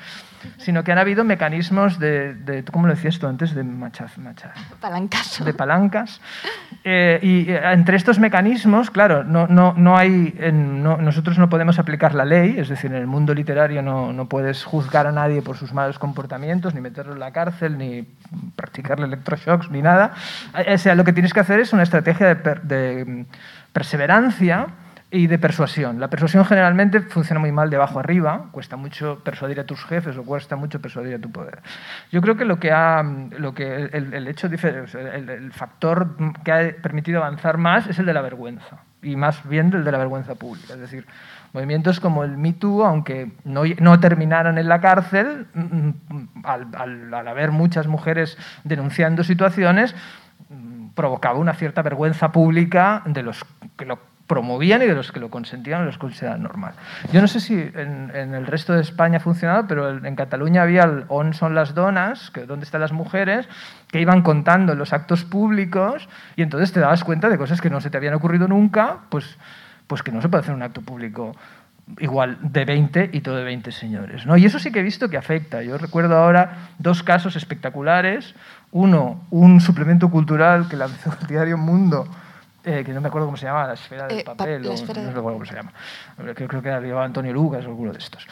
sino 0.58 0.84
que 0.84 0.92
han 0.92 1.00
habido 1.00 1.24
mecanismos 1.24 1.98
de, 1.98 2.36
de 2.36 2.64
¿cómo 2.66 2.86
lo 2.86 2.94
decías 2.94 3.18
tú 3.18 3.26
antes? 3.26 3.56
De 3.56 3.64
machaz, 3.64 4.20
machaz, 4.20 4.56
palancas. 4.80 5.44
De 5.44 5.56
palancas. 5.56 6.22
Eh, 6.84 7.20
y 7.24 7.52
entre 7.52 7.98
estos 7.98 8.20
mecanismos, 8.20 8.92
claro, 8.92 9.24
no, 9.24 9.48
no, 9.48 9.74
no 9.76 9.98
hay, 9.98 10.36
en, 10.38 10.84
no, 10.84 10.98
nosotros 10.98 11.40
no 11.40 11.50
podemos 11.50 11.80
aplicar 11.80 12.14
la 12.14 12.26
ley, 12.26 12.60
es 12.60 12.70
decir, 12.70 12.92
en 12.92 12.98
el 12.98 13.08
mundo 13.08 13.34
literario 13.34 13.82
no, 13.82 14.14
no 14.14 14.26
puedes 14.28 14.64
juzgar 14.64 15.08
a 15.08 15.12
nadie 15.12 15.42
por 15.42 15.58
sus 15.58 15.74
malos 15.74 15.98
comportamientos, 15.98 16.76
ni 16.76 16.82
meterlo 16.82 17.14
en 17.14 17.20
la 17.20 17.32
cárcel, 17.32 17.80
ni 17.80 18.08
practicarle 18.56 19.08
electro 19.08 19.31
shocks 19.40 19.70
ni 19.72 19.82
nada. 19.82 20.14
O 20.54 20.78
sea, 20.78 20.96
lo 20.96 21.04
que 21.04 21.14
tienes 21.14 21.34
que 21.34 21.40
hacer 21.40 21.60
es 21.60 21.74
una 21.74 21.84
estrategia 21.84 22.36
de, 22.36 22.56
de 22.64 23.26
perseverancia 23.74 24.68
y 25.12 25.28
de 25.28 25.38
persuasión. 25.38 26.00
La 26.00 26.10
persuasión 26.10 26.46
generalmente 26.46 27.02
funciona 27.02 27.40
muy 27.40 27.52
mal 27.52 27.70
de 27.70 27.76
abajo 27.76 28.00
arriba, 28.00 28.48
cuesta 28.52 28.78
mucho 28.78 29.20
persuadir 29.24 29.60
a 29.60 29.66
tus 29.66 29.84
jefes 29.84 30.18
o 30.18 30.24
cuesta 30.24 30.56
mucho 30.56 30.80
persuadir 30.82 31.16
a 31.16 31.20
tu 31.20 31.30
poder. 31.30 31.60
Yo 32.12 32.22
creo 32.22 32.38
que 32.38 32.46
lo 32.46 32.60
que 32.60 32.72
ha, 32.72 33.04
lo 33.04 33.54
que 33.54 33.90
el, 33.92 34.14
el 34.14 34.28
hecho, 34.30 34.48
el, 34.48 35.30
el, 35.30 35.52
factor 35.52 36.16
que 36.46 36.52
ha 36.52 36.82
permitido 36.82 37.20
avanzar 37.20 37.58
más 37.58 37.88
es 37.88 38.00
el 38.00 38.06
de 38.06 38.14
la 38.14 38.22
vergüenza 38.22 38.84
y 39.04 39.18
más 39.18 39.48
bien 39.48 39.74
el 39.74 39.84
de 39.84 39.92
la 39.92 39.98
vergüenza 39.98 40.36
pública. 40.36 40.74
Es 40.74 40.80
decir, 40.80 41.06
movimientos 41.54 42.00
como 42.00 42.24
el 42.24 42.38
Me 42.38 42.56
aunque 42.86 43.32
no, 43.44 44.00
terminaran 44.00 44.58
en 44.58 44.70
la 44.70 44.80
cárcel, 44.82 45.48
al, 46.44 46.68
al, 46.76 47.14
al 47.14 47.28
haber 47.28 47.52
muchas 47.52 47.88
mujeres 47.88 48.38
denunciando 48.64 49.24
situaciones, 49.24 49.96
provocaba 50.96 51.40
una 51.40 51.54
cierta 51.54 51.82
vergüenza 51.82 52.32
pública 52.32 53.02
de 53.06 53.24
los 53.24 53.46
que 53.78 53.86
lo 53.86 54.00
promovían 54.28 54.82
y 54.82 54.86
de 54.86 54.96
los 54.96 55.12
que 55.12 55.20
lo 55.20 55.30
consentían 55.30 55.86
los 55.86 55.98
consideraban 55.98 56.44
normal. 56.44 56.74
Yo 57.12 57.20
no 57.20 57.28
sé 57.28 57.42
si 57.42 57.54
en, 57.54 58.12
el 58.14 58.48
resto 58.48 58.72
de 58.72 58.82
España 58.82 59.18
ha 59.18 59.20
funcionado, 59.20 59.68
pero 59.68 59.90
en 59.90 60.16
Cataluña 60.16 60.62
había 60.62 60.84
el 60.84 61.04
On 61.10 61.34
son 61.34 61.54
las 61.54 61.76
donas, 61.76 62.32
que 62.32 62.46
donde 62.46 62.64
están 62.64 62.80
las 62.80 62.94
mujeres, 62.94 63.50
que 63.90 64.00
iban 64.00 64.22
contando 64.22 64.74
los 64.74 64.94
actos 64.94 65.26
públicos 65.26 66.08
y 66.38 66.44
entonces 66.44 66.72
te 66.72 66.80
dabas 66.80 67.04
cuenta 67.04 67.28
de 67.28 67.38
cosas 67.38 67.60
que 67.60 67.70
no 67.70 67.82
se 67.82 67.90
te 67.90 67.98
habían 67.98 68.14
ocurrido 68.14 68.48
nunca, 68.48 69.00
pues, 69.10 69.38
pues 69.92 70.04
que 70.04 70.12
no 70.14 70.22
se 70.22 70.30
puede 70.30 70.44
hacer 70.44 70.56
un 70.56 70.64
acto 70.64 70.80
público 70.80 71.36
igual 72.00 72.38
de 72.42 72.64
20 72.64 73.10
y 73.12 73.20
todo 73.20 73.36
de 73.36 73.44
20 73.44 73.74
señores. 73.74 74.26
¿no? 74.26 74.38
Y 74.38 74.46
eso 74.46 74.58
sí 74.58 74.72
que 74.72 74.80
he 74.80 74.84
visto 74.84 75.10
que 75.10 75.18
afecta. 75.18 75.64
Yo 75.64 75.78
recuerdo 75.78 76.16
ahora 76.16 76.70
dos 76.80 77.04
casos 77.04 77.36
espectaculares. 77.36 78.34
Uno, 78.72 79.26
un 79.32 79.60
suplemento 79.60 80.10
cultural 80.10 80.70
que 80.70 80.78
lanzó 80.78 81.14
el 81.20 81.28
diario 81.28 81.58
Mundo 81.58 82.08
eh, 82.64 82.84
que 82.86 82.94
no 82.94 83.02
me 83.02 83.10
acuerdo 83.10 83.28
cómo 83.28 83.36
se 83.36 83.48
llama, 83.48 83.68
la 83.68 83.74
esfera 83.74 84.08
del 84.08 84.20
eh, 84.20 84.24
papel, 84.24 84.62
pa 84.62 84.70
o, 84.70 84.72
esfera 84.72 85.02
no 85.02 85.10
de... 85.10 85.14
recuerdo 85.14 85.40
cómo 85.40 85.46
se 85.46 85.56
llama. 85.56 85.74
Creo, 86.16 86.48
creo 86.48 86.62
que 86.62 86.70
la 86.70 86.80
llevaba 86.80 87.04
Antonio 87.04 87.34
Lucas 87.34 87.66
o 87.66 87.68
alguno 87.68 87.92
de 87.92 88.00
estos. 88.00 88.26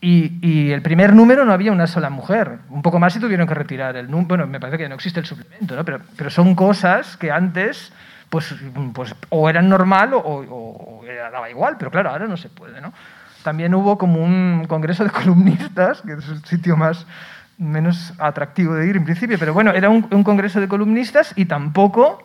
Y, 0.00 0.40
y, 0.42 0.72
el 0.72 0.82
primer 0.82 1.14
número 1.14 1.44
no 1.44 1.52
había 1.52 1.70
una 1.70 1.86
sola 1.86 2.10
mujer. 2.10 2.58
Un 2.70 2.82
poco 2.82 2.98
más 2.98 3.14
y 3.14 3.20
tuvieron 3.20 3.46
que 3.46 3.54
retirar 3.54 3.94
el 3.94 4.10
número. 4.10 4.26
Bueno, 4.26 4.46
me 4.48 4.58
parece 4.58 4.78
que 4.78 4.88
no 4.88 4.96
existe 4.96 5.20
el 5.20 5.26
suplemento, 5.26 5.76
¿no? 5.76 5.84
pero, 5.84 6.00
pero 6.16 6.28
son 6.28 6.56
cosas 6.56 7.16
que 7.16 7.30
antes 7.30 7.92
pues, 8.34 8.52
pues 8.92 9.14
o 9.28 9.48
eran 9.48 9.68
normal 9.68 10.12
o, 10.12 10.18
o, 10.18 11.00
o 11.00 11.06
era, 11.06 11.30
daba 11.30 11.48
igual, 11.48 11.76
pero 11.78 11.92
claro, 11.92 12.10
ahora 12.10 12.26
no 12.26 12.36
se 12.36 12.48
puede. 12.48 12.80
¿no? 12.80 12.92
También 13.44 13.72
hubo 13.74 13.96
como 13.96 14.24
un 14.24 14.64
congreso 14.66 15.04
de 15.04 15.10
columnistas, 15.22 16.02
que 16.02 16.14
es 16.14 16.28
el 16.28 16.44
sitio 16.44 16.76
más 16.76 17.06
menos 17.58 18.12
atractivo 18.18 18.74
de 18.74 18.88
ir 18.88 18.96
en 18.96 19.04
principio, 19.04 19.38
pero 19.38 19.54
bueno, 19.54 19.70
era 19.70 19.88
un, 19.88 20.08
un 20.10 20.24
congreso 20.24 20.60
de 20.60 20.66
columnistas 20.66 21.32
y 21.36 21.44
tampoco 21.44 22.24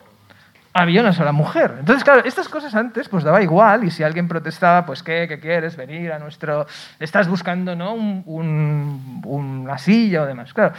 había 0.73 1.01
una 1.01 1.13
sola 1.13 1.31
mujer. 1.31 1.75
Entonces, 1.79 2.03
claro, 2.03 2.23
estas 2.25 2.49
cosas 2.49 2.73
antes 2.73 3.07
pues 3.07 3.23
daba 3.23 3.43
igual 3.43 3.83
y 3.83 3.91
si 3.91 4.01
alguien 4.01 4.27
protestaba, 4.27 4.87
pues 4.87 5.03
¿qué? 5.03 5.27
¿Qué 5.27 5.39
quieres? 5.39 5.75
Venir 5.75 6.11
a 6.11 6.17
nuestro... 6.17 6.65
Estás 6.99 7.27
buscando 7.27 7.75
¿no? 7.75 7.93
un, 7.93 8.23
un, 8.25 9.21
una 9.25 9.77
silla 9.77 10.23
o 10.23 10.25
demás. 10.25 10.53
Claro, 10.53 10.73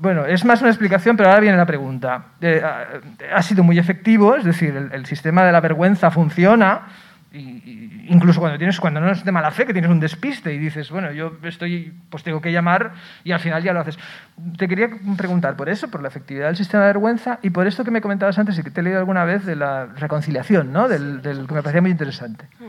bueno, 0.00 0.26
es 0.26 0.44
más 0.44 0.60
una 0.60 0.70
explicación, 0.70 1.16
pero 1.16 1.30
ahora 1.30 1.40
viene 1.40 1.56
la 1.56 1.66
pregunta. 1.66 2.26
Eh, 2.40 2.62
ha 3.32 3.42
sido 3.42 3.64
muy 3.64 3.78
efectivo, 3.78 4.36
es 4.36 4.44
decir, 4.44 4.76
el, 4.76 4.92
el 4.92 5.06
sistema 5.06 5.44
de 5.44 5.52
la 5.52 5.60
vergüenza 5.60 6.10
funciona, 6.10 6.82
y, 7.32 8.06
incluso 8.08 8.40
cuando 8.40 8.58
tienes 8.58 8.80
cuando 8.80 9.00
no 9.00 9.12
es 9.12 9.24
de 9.24 9.30
mala 9.30 9.52
fe 9.52 9.64
que 9.64 9.72
tienes 9.72 9.90
un 9.90 10.00
despiste 10.00 10.52
y 10.52 10.58
dices 10.58 10.90
bueno 10.90 11.12
yo 11.12 11.36
estoy 11.44 11.94
pues 12.10 12.24
tengo 12.24 12.40
que 12.40 12.50
llamar 12.50 12.92
y 13.22 13.30
al 13.30 13.38
final 13.38 13.62
ya 13.62 13.72
lo 13.72 13.80
haces 13.80 13.98
te 14.56 14.66
quería 14.66 14.88
preguntar 15.16 15.54
por 15.56 15.68
eso 15.68 15.88
por 15.88 16.02
la 16.02 16.08
efectividad 16.08 16.46
del 16.46 16.56
sistema 16.56 16.82
de 16.84 16.88
vergüenza 16.88 17.38
y 17.42 17.50
por 17.50 17.68
esto 17.68 17.84
que 17.84 17.92
me 17.92 18.00
comentabas 18.00 18.36
antes 18.38 18.58
y 18.58 18.64
que 18.64 18.70
te 18.70 18.80
he 18.80 18.82
leído 18.82 18.98
alguna 18.98 19.24
vez 19.24 19.46
de 19.46 19.54
la 19.54 19.86
reconciliación 19.86 20.72
no 20.72 20.88
del, 20.88 21.22
del 21.22 21.46
que 21.46 21.54
me 21.54 21.62
parecía 21.62 21.82
muy 21.82 21.92
interesante. 21.92 22.48
Sí, 22.58 22.64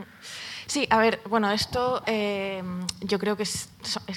a 0.90 0.98
ver, 0.98 1.20
bueno, 1.28 1.50
esto 1.50 2.02
eh, 2.06 2.62
yo 3.00 3.18
creo 3.18 3.36
que 3.36 3.42
es, 3.42 3.68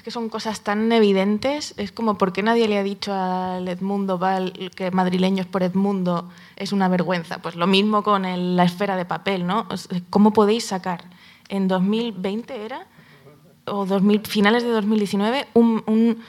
que 0.03 0.11
son 0.11 0.29
cosas 0.29 0.61
tan 0.61 0.91
evidentes. 0.91 1.73
Es 1.77 1.91
como, 1.91 2.17
¿por 2.17 2.33
qué 2.33 2.43
nadie 2.43 2.67
le 2.67 2.77
ha 2.77 2.83
dicho 2.83 3.13
al 3.13 3.67
Edmundo 3.67 4.17
Val 4.17 4.53
que 4.75 4.91
madrileños 4.91 5.47
por 5.47 5.63
Edmundo 5.63 6.29
es 6.55 6.71
una 6.71 6.87
vergüenza? 6.87 7.39
Pues 7.39 7.55
lo 7.55 7.67
mismo 7.67 8.03
con 8.03 8.25
el, 8.25 8.55
la 8.55 8.63
esfera 8.63 8.95
de 8.95 9.05
papel, 9.05 9.45
¿no? 9.45 9.67
¿Cómo 10.09 10.33
podéis 10.33 10.65
sacar 10.65 11.05
en 11.49 11.67
2020 11.67 12.65
era? 12.65 12.87
O 13.65 13.85
2000, 13.85 14.21
finales 14.27 14.63
de 14.63 14.69
2019, 14.69 15.47
un, 15.55 15.83
un, 15.87 16.23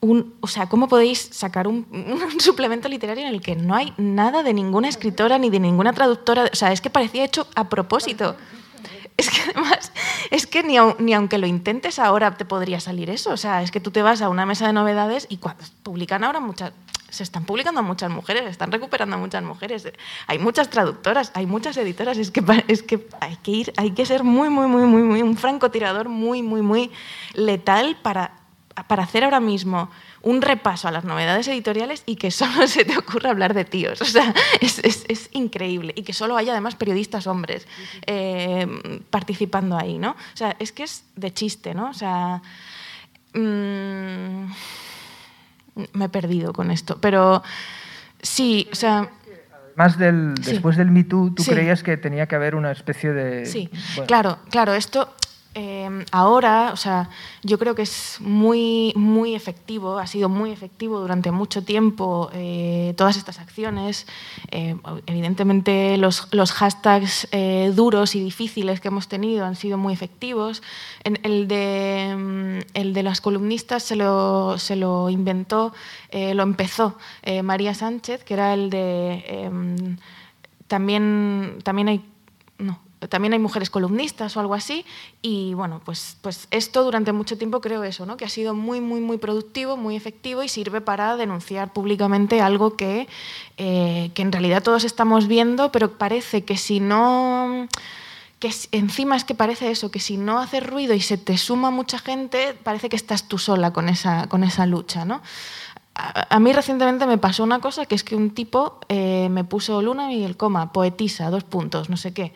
un, 0.00 0.34
o 0.40 0.46
sea, 0.46 0.68
¿cómo 0.68 0.88
podéis 0.88 1.20
sacar 1.32 1.68
un, 1.68 1.86
suplemento 2.38 2.88
literario 2.88 3.26
en 3.26 3.34
el 3.34 3.40
que 3.40 3.56
no 3.56 3.74
hay 3.74 3.94
nada 3.96 4.42
de 4.42 4.54
ninguna 4.54 4.88
escritora 4.88 5.38
ni 5.38 5.50
de 5.50 5.60
ninguna 5.60 5.92
traductora? 5.92 6.50
O 6.52 6.56
sea, 6.56 6.72
es 6.72 6.80
que 6.80 6.90
parecía 6.90 7.24
hecho 7.24 7.46
a 7.54 7.68
propósito. 7.68 8.36
Es 9.28 9.30
que 9.30 9.40
además, 9.50 9.92
es 10.30 10.46
que 10.46 10.62
ni, 10.62 10.76
aunque 10.76 11.38
lo 11.38 11.46
intentes 11.48 11.98
ahora 11.98 12.36
te 12.36 12.44
podría 12.44 12.78
salir 12.78 13.10
eso. 13.10 13.30
O 13.32 13.36
sea, 13.36 13.62
es 13.62 13.72
que 13.72 13.80
tú 13.80 13.90
te 13.90 14.00
vas 14.00 14.22
a 14.22 14.28
una 14.28 14.46
mesa 14.46 14.68
de 14.68 14.72
novedades 14.72 15.26
y 15.28 15.38
cuando 15.38 15.64
publican 15.82 16.22
ahora 16.22 16.38
muchas, 16.38 16.72
se 17.08 17.24
están 17.24 17.44
publicando 17.44 17.80
a 17.80 17.82
muchas 17.82 18.10
mujeres, 18.10 18.44
se 18.44 18.50
están 18.50 18.70
recuperando 18.70 19.16
a 19.16 19.18
muchas 19.18 19.42
mujeres. 19.42 19.88
Hay 20.28 20.38
muchas 20.38 20.70
traductoras, 20.70 21.32
hay 21.34 21.46
muchas 21.46 21.76
editoras. 21.76 22.16
Es 22.16 22.30
que, 22.30 22.44
es 22.68 22.84
que 22.84 23.08
hay 23.20 23.36
que 23.36 23.50
ir, 23.50 23.72
hay 23.76 23.90
que 23.90 24.06
ser 24.06 24.22
muy, 24.22 24.50
muy, 24.50 24.68
muy, 24.68 24.86
muy, 24.86 25.02
muy, 25.02 25.22
un 25.22 25.36
francotirador 25.36 26.08
muy, 26.08 26.42
muy, 26.42 26.62
muy 26.62 26.92
letal 27.34 27.96
para, 28.00 28.32
para 28.86 29.02
hacer 29.02 29.24
ahora 29.24 29.40
mismo 29.40 29.90
un 30.22 30.42
repaso 30.42 30.88
a 30.88 30.90
las 30.90 31.04
novedades 31.04 31.48
editoriales 31.48 32.02
y 32.06 32.16
que 32.16 32.30
solo 32.32 32.66
se 32.66 32.84
te 32.84 32.96
ocurra 32.96 33.30
hablar 33.30 33.54
de 33.54 33.64
tíos. 33.64 34.00
O 34.02 34.04
sea, 34.04 34.34
es, 34.60 34.78
es, 34.80 35.04
es 35.08 35.28
increíble. 35.32 35.92
Y 35.96 36.02
que 36.02 36.12
solo 36.12 36.36
haya 36.36 36.52
además 36.52 36.76
periodistas 36.76 37.26
hombres 37.26 37.66
eh, 38.06 38.66
participando 39.10 39.76
ahí, 39.76 39.98
¿no? 39.98 40.10
O 40.10 40.36
sea, 40.36 40.56
es 40.58 40.72
que 40.72 40.84
es 40.84 41.04
de 41.16 41.32
chiste, 41.32 41.74
¿no? 41.74 41.90
O 41.90 41.94
sea... 41.94 42.42
Mmm, 43.34 44.46
me 45.92 46.06
he 46.06 46.08
perdido 46.08 46.52
con 46.52 46.70
esto. 46.70 46.98
Pero 47.00 47.42
sí, 48.20 48.68
o 48.72 48.74
sea... 48.74 49.10
Más 49.76 49.96
del, 49.96 50.34
después 50.34 50.76
del 50.76 50.90
Me 50.90 51.04
Too, 51.04 51.34
tú 51.36 51.44
creías 51.44 51.84
que 51.84 51.96
tenía 51.96 52.26
que 52.26 52.34
haber 52.34 52.56
una 52.56 52.72
especie 52.72 53.12
de... 53.12 53.46
Sí, 53.46 53.70
claro, 54.08 54.40
claro, 54.50 54.74
esto 54.74 55.14
Em, 55.60 56.04
ahora, 56.12 56.70
o 56.72 56.76
sea, 56.76 57.10
yo 57.42 57.58
creo 57.58 57.74
que 57.74 57.82
es 57.82 58.18
muy, 58.20 58.92
muy 58.94 59.34
efectivo, 59.34 59.98
ha 59.98 60.06
sido 60.06 60.28
muy 60.28 60.52
efectivo 60.52 61.00
durante 61.00 61.32
mucho 61.32 61.64
tiempo 61.64 62.30
eh, 62.32 62.94
todas 62.96 63.16
estas 63.16 63.40
acciones. 63.40 64.06
Eh, 64.52 64.76
evidentemente 65.06 65.96
los, 65.96 66.28
los 66.30 66.52
hashtags 66.52 67.26
eh, 67.32 67.72
duros 67.74 68.14
y 68.14 68.22
difíciles 68.22 68.78
que 68.80 68.86
hemos 68.86 69.08
tenido 69.08 69.44
han 69.46 69.56
sido 69.56 69.78
muy 69.78 69.92
efectivos. 69.92 70.62
El, 71.02 71.48
de, 71.48 72.14
mm, 72.16 72.58
el 72.74 72.92
de 72.92 73.02
las 73.02 73.20
columnistas 73.20 73.82
se 73.82 73.96
lo, 73.96 74.58
se 74.58 74.76
lo 74.76 75.10
inventó, 75.10 75.72
lo 76.12 76.42
empezó 76.44 76.96
María 77.42 77.74
Sánchez, 77.74 78.22
que 78.22 78.34
era 78.34 78.54
el 78.54 78.70
de... 78.70 79.24
Em, 79.26 79.96
también, 80.68 81.58
también 81.64 81.88
hay... 81.88 82.04
No, 82.58 82.78
también 83.08 83.32
hay 83.32 83.38
mujeres 83.38 83.70
columnistas 83.70 84.36
o 84.36 84.40
algo 84.40 84.54
así. 84.54 84.84
Y 85.22 85.54
bueno, 85.54 85.80
pues, 85.84 86.16
pues 86.20 86.48
esto 86.50 86.82
durante 86.82 87.12
mucho 87.12 87.38
tiempo 87.38 87.60
creo 87.60 87.84
eso, 87.84 88.06
¿no? 88.06 88.16
que 88.16 88.24
ha 88.24 88.28
sido 88.28 88.54
muy, 88.54 88.80
muy, 88.80 89.00
muy 89.00 89.18
productivo, 89.18 89.76
muy 89.76 89.96
efectivo 89.96 90.42
y 90.42 90.48
sirve 90.48 90.80
para 90.80 91.16
denunciar 91.16 91.72
públicamente 91.72 92.40
algo 92.40 92.76
que, 92.76 93.08
eh, 93.56 94.10
que 94.14 94.22
en 94.22 94.32
realidad 94.32 94.62
todos 94.62 94.84
estamos 94.84 95.28
viendo, 95.28 95.70
pero 95.70 95.98
parece 95.98 96.44
que 96.44 96.56
si 96.56 96.80
no 96.80 97.68
que 98.38 98.52
encima 98.70 99.16
es 99.16 99.24
que 99.24 99.34
parece 99.34 99.70
eso, 99.70 99.90
que 99.90 99.98
si 99.98 100.16
no 100.16 100.38
haces 100.38 100.64
ruido 100.64 100.94
y 100.94 101.00
se 101.00 101.18
te 101.18 101.36
suma 101.36 101.70
mucha 101.70 101.98
gente, 101.98 102.54
parece 102.62 102.88
que 102.88 102.94
estás 102.94 103.26
tú 103.26 103.36
sola 103.36 103.72
con 103.72 103.88
esa, 103.88 104.28
con 104.28 104.44
esa 104.44 104.64
lucha. 104.64 105.04
¿no? 105.04 105.22
A, 105.94 106.38
mí 106.38 106.52
recientemente 106.52 107.06
me 107.06 107.18
pasó 107.18 107.42
una 107.42 107.58
cosa, 107.58 107.86
que 107.86 107.96
es 107.96 108.04
que 108.04 108.14
un 108.14 108.30
tipo 108.30 108.78
eh, 108.88 109.28
me 109.30 109.42
puso 109.42 109.82
Luna 109.82 110.12
y 110.12 110.22
el 110.22 110.36
coma, 110.36 110.72
poetisa, 110.72 111.30
dos 111.30 111.42
puntos, 111.42 111.90
no 111.90 111.96
sé 111.96 112.14
qué. 112.14 112.32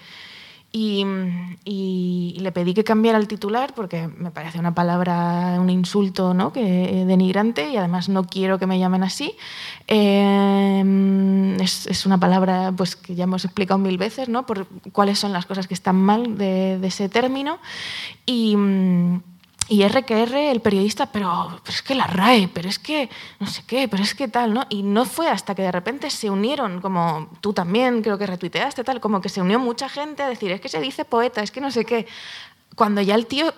Y, 0.74 2.36
le 2.38 2.50
pedí 2.50 2.74
que 2.74 2.82
cambiara 2.82 3.18
el 3.18 3.28
titular 3.28 3.72
porque 3.74 4.08
me 4.08 4.30
parece 4.30 4.58
una 4.58 4.74
palabra, 4.74 5.58
un 5.60 5.70
insulto 5.70 6.34
¿no? 6.34 6.52
que, 6.52 7.04
denigrante 7.06 7.70
y 7.70 7.76
además 7.76 8.08
no 8.08 8.24
quiero 8.24 8.58
que 8.58 8.66
me 8.66 8.78
llamen 8.78 9.02
así. 9.04 9.34
Eh, 9.86 11.56
es, 11.60 12.06
una 12.06 12.18
palabra 12.18 12.72
pues, 12.76 12.96
que 12.96 13.14
ya 13.14 13.24
hemos 13.24 13.44
explicado 13.44 13.78
mil 13.78 13.98
veces, 13.98 14.28
¿no? 14.28 14.46
por 14.46 14.66
cuáles 14.92 15.18
son 15.18 15.32
las 15.32 15.46
cosas 15.46 15.68
que 15.68 15.74
están 15.74 15.96
mal 15.96 16.36
de, 16.36 16.78
de 16.78 16.86
ese 16.88 17.08
término. 17.08 17.58
Y, 18.26 18.56
y 19.68 19.86
RQR, 19.86 20.34
el 20.34 20.60
periodista, 20.60 21.06
pero, 21.06 21.60
es 21.66 21.82
que 21.82 21.94
la 21.94 22.06
RAE, 22.06 22.48
pero 22.52 22.68
es 22.68 22.78
que 22.78 23.08
no 23.38 23.46
sé 23.46 23.62
qué, 23.66 23.88
pero 23.88 24.02
es 24.02 24.14
que 24.14 24.28
tal, 24.28 24.52
¿no? 24.52 24.66
Y 24.68 24.82
no 24.82 25.04
fue 25.04 25.28
hasta 25.28 25.54
que 25.54 25.62
de 25.62 25.72
repente 25.72 26.10
se 26.10 26.30
unieron, 26.30 26.80
como 26.80 27.30
tú 27.40 27.52
también 27.52 28.02
creo 28.02 28.18
que 28.18 28.26
retuiteaste, 28.26 28.84
tal, 28.84 29.00
como 29.00 29.20
que 29.20 29.28
se 29.28 29.40
unió 29.40 29.58
mucha 29.58 29.88
gente 29.88 30.22
a 30.22 30.28
decir, 30.28 30.50
es 30.50 30.60
que 30.60 30.68
se 30.68 30.80
dice 30.80 31.04
poeta, 31.04 31.42
es 31.42 31.50
que 31.50 31.60
no 31.60 31.70
sé 31.70 31.84
qué, 31.84 32.06
cuando 32.74 33.00
ya 33.00 33.14
el 33.14 33.26
tío 33.26 33.54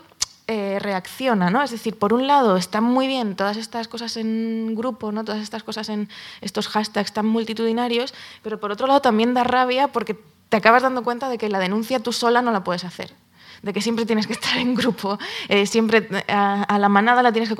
eh, 0.46 0.78
reacciona, 0.78 1.48
¿no? 1.50 1.62
Es 1.62 1.70
decir, 1.70 1.98
por 1.98 2.12
un 2.12 2.26
lado 2.26 2.58
están 2.58 2.84
muy 2.84 3.06
bien 3.06 3.34
todas 3.34 3.56
estas 3.56 3.88
cosas 3.88 4.16
en 4.18 4.74
grupo, 4.74 5.10
¿no? 5.10 5.24
Todas 5.24 5.40
estas 5.40 5.62
cosas 5.62 5.88
en 5.88 6.10
estos 6.42 6.68
hashtags 6.68 7.14
tan 7.14 7.26
multitudinarios, 7.26 8.12
pero 8.42 8.60
por 8.60 8.70
otro 8.70 8.86
lado 8.86 9.00
también 9.00 9.32
da 9.32 9.42
rabia 9.42 9.88
porque 9.88 10.20
te 10.50 10.58
acabas 10.58 10.82
dando 10.82 11.02
cuenta 11.02 11.30
de 11.30 11.38
que 11.38 11.48
la 11.48 11.60
denuncia 11.60 11.98
tú 11.98 12.12
sola 12.12 12.42
no 12.42 12.52
la 12.52 12.62
puedes 12.62 12.84
hacer 12.84 13.14
de 13.64 13.72
que 13.72 13.80
siempre 13.80 14.04
tienes 14.04 14.26
que 14.26 14.34
estar 14.34 14.58
en 14.58 14.74
grupo, 14.74 15.18
eh, 15.48 15.66
siempre 15.66 16.06
a, 16.28 16.78
la 16.78 16.88
manada 16.90 17.22
la 17.22 17.32
tienes 17.32 17.48
que 17.48 17.56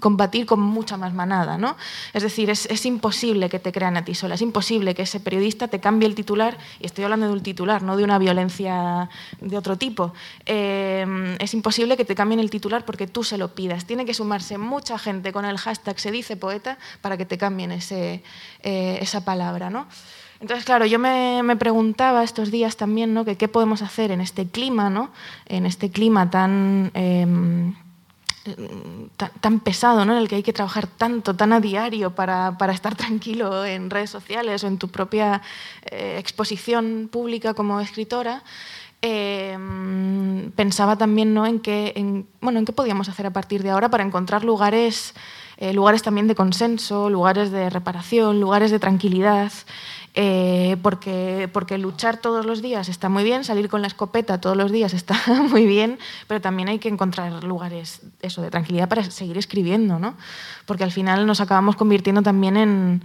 combatir 0.00 0.46
con 0.46 0.60
mucha 0.60 0.96
más 0.96 1.12
manada. 1.12 1.58
¿no? 1.58 1.76
Es 2.12 2.22
decir, 2.22 2.48
es, 2.48 2.86
imposible 2.86 3.48
que 3.48 3.58
te 3.58 3.72
crean 3.72 3.96
a 3.96 4.04
ti 4.04 4.14
sola, 4.14 4.36
es 4.36 4.42
imposible 4.42 4.94
que 4.94 5.02
ese 5.02 5.18
periodista 5.18 5.68
te 5.68 5.80
cambie 5.80 6.06
el 6.06 6.14
titular, 6.14 6.56
y 6.78 6.86
estoy 6.86 7.04
hablando 7.04 7.26
de 7.26 7.32
un 7.32 7.42
titular, 7.42 7.82
no 7.82 7.96
de 7.96 8.04
una 8.04 8.18
violencia 8.18 9.08
de 9.40 9.56
otro 9.56 9.76
tipo. 9.76 10.14
Eh, 10.46 11.36
es 11.40 11.54
imposible 11.54 11.96
que 11.96 12.04
te 12.04 12.14
cambien 12.14 12.38
el 12.38 12.50
titular 12.50 12.84
porque 12.84 13.06
tú 13.08 13.24
se 13.24 13.36
lo 13.36 13.54
pidas. 13.54 13.86
Tiene 13.86 14.04
que 14.04 14.14
sumarse 14.14 14.58
mucha 14.58 14.98
gente 14.98 15.32
con 15.32 15.44
el 15.44 15.58
hashtag 15.58 15.98
se 15.98 16.12
dice 16.12 16.36
poeta 16.36 16.78
para 17.00 17.16
que 17.16 17.24
te 17.24 17.36
cambien 17.36 17.72
ese, 17.72 18.22
eh, 18.62 18.98
esa 19.00 19.24
palabra. 19.24 19.70
¿no? 19.70 19.88
Entonces, 20.44 20.66
claro, 20.66 20.84
yo 20.84 20.98
me, 20.98 21.56
preguntaba 21.56 22.22
estos 22.22 22.50
días 22.50 22.76
también. 22.76 23.24
Que 23.24 23.38
qué 23.38 23.48
podemos 23.48 23.80
hacer 23.80 24.10
en 24.10 24.20
este 24.20 24.46
clima, 24.46 24.90
¿no? 24.90 25.08
En 25.46 25.64
este 25.64 25.88
clima 25.88 26.28
tan, 26.28 26.90
em, 26.92 27.74
tan, 29.40 29.60
pesado, 29.60 30.04
¿no? 30.04 30.12
En 30.12 30.18
el 30.18 30.28
que 30.28 30.34
hay 30.34 30.42
que 30.42 30.52
trabajar 30.52 30.86
tanto, 30.86 31.34
tan 31.34 31.54
a 31.54 31.60
diario 31.60 32.14
para, 32.14 32.54
estar 32.74 32.94
tranquilo 32.94 33.64
en 33.64 33.88
redes 33.88 34.10
sociales 34.10 34.62
o 34.64 34.66
en 34.66 34.76
tu 34.76 34.88
propia 34.88 35.40
eh, 35.90 36.16
exposición 36.18 37.08
pública 37.10 37.54
como 37.54 37.80
escritora. 37.80 38.42
Em, 39.00 40.50
pensaba 40.52 40.98
también 40.98 41.34
en, 41.38 41.60
qué, 41.60 41.94
en, 41.96 42.26
podíamos 42.74 43.08
hacer 43.08 43.24
a 43.24 43.32
partir 43.32 43.62
de 43.62 43.70
ahora 43.70 43.88
para 43.88 44.04
encontrar 44.04 44.44
lugares, 44.44 45.14
eh, 45.56 45.72
lugares 45.72 46.02
también 46.02 46.28
de 46.28 46.34
consenso, 46.34 47.08
lugares 47.08 47.50
de 47.50 47.70
reparación, 47.70 48.40
lugares 48.40 48.70
de 48.70 48.78
tranquilidad. 48.78 49.50
Eh, 50.16 50.76
porque, 50.80 51.50
porque 51.52 51.76
luchar 51.76 52.18
todos 52.18 52.46
los 52.46 52.62
días 52.62 52.88
está 52.88 53.08
muy 53.08 53.24
bien, 53.24 53.42
salir 53.42 53.68
con 53.68 53.80
la 53.80 53.88
escopeta 53.88 54.40
todos 54.40 54.56
los 54.56 54.70
días 54.70 54.94
está 54.94 55.20
muy 55.50 55.66
bien, 55.66 55.98
pero 56.28 56.40
también 56.40 56.68
hay 56.68 56.78
que 56.78 56.88
encontrar 56.88 57.42
lugares 57.42 58.00
eso, 58.22 58.40
de 58.40 58.48
tranquilidad 58.48 58.88
para 58.88 59.02
seguir 59.02 59.36
escribiendo, 59.38 59.98
¿no? 59.98 60.14
porque 60.66 60.84
al 60.84 60.92
final 60.92 61.26
nos 61.26 61.40
acabamos 61.40 61.74
convirtiendo 61.74 62.22
también 62.22 62.56
en, 62.56 63.02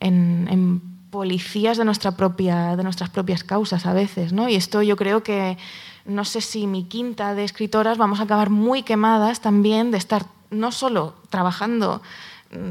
en, 0.00 0.82
policías 1.10 1.78
de, 1.78 1.84
nuestra 1.84 2.16
propia, 2.16 2.76
de 2.76 2.82
nuestras 2.82 3.08
propias 3.08 3.42
causas 3.44 3.86
a 3.86 3.94
veces. 3.94 4.32
¿no? 4.32 4.48
Y 4.48 4.56
esto 4.56 4.82
yo 4.82 4.96
creo 4.96 5.22
que, 5.22 5.56
no 6.04 6.24
sé 6.24 6.40
si 6.40 6.66
mi 6.66 6.84
quinta 6.84 7.34
de 7.34 7.44
escritoras 7.44 7.98
vamos 7.98 8.20
a 8.20 8.24
acabar 8.24 8.50
muy 8.50 8.82
quemadas 8.82 9.40
también 9.40 9.90
de 9.90 9.98
estar 9.98 10.26
no 10.50 10.72
solo 10.72 11.14
trabajando 11.30 12.02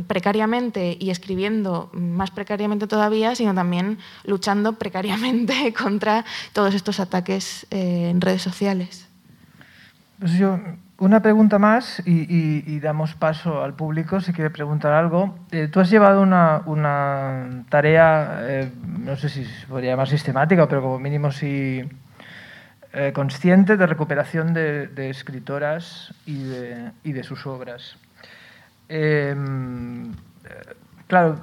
precariamente 0.07 0.97
y 0.99 1.11
escribiendo 1.11 1.89
más 1.93 2.31
precariamente 2.31 2.87
todavía, 2.87 3.35
sino 3.35 3.53
también 3.53 3.99
luchando 4.23 4.73
precariamente 4.73 5.73
contra 5.77 6.25
todos 6.53 6.73
estos 6.73 6.99
ataques 6.99 7.67
eh, 7.69 8.09
en 8.09 8.21
redes 8.21 8.41
sociales. 8.41 9.07
Pues 10.19 10.33
yo, 10.33 10.59
una 10.97 11.21
pregunta 11.21 11.59
más 11.59 12.01
y, 12.05 12.79
damos 12.79 13.13
paso 13.13 13.63
al 13.63 13.75
público 13.75 14.19
si 14.19 14.33
quiere 14.33 14.49
preguntar 14.49 14.93
algo. 14.93 15.37
Eh, 15.51 15.67
tú 15.71 15.79
has 15.79 15.91
llevado 15.91 16.21
una, 16.21 16.63
una 16.65 17.65
tarea, 17.69 18.39
eh, 18.41 18.71
no 18.99 19.15
sé 19.15 19.29
si 19.29 19.45
se 19.45 19.67
podría 19.67 19.91
llamar 19.91 20.07
sistemática, 20.07 20.67
pero 20.67 20.81
como 20.81 20.99
mínimo 20.99 21.31
sí 21.31 21.87
consciente 23.13 23.77
de 23.77 23.85
recuperación 23.85 24.55
de, 24.55 24.87
de 24.87 25.11
escritoras 25.11 26.15
y 26.25 26.41
de, 26.45 26.91
y 27.03 27.11
de 27.11 27.23
sus 27.23 27.45
obras. 27.45 27.95
Em, 28.89 30.13
claro, 31.07 31.37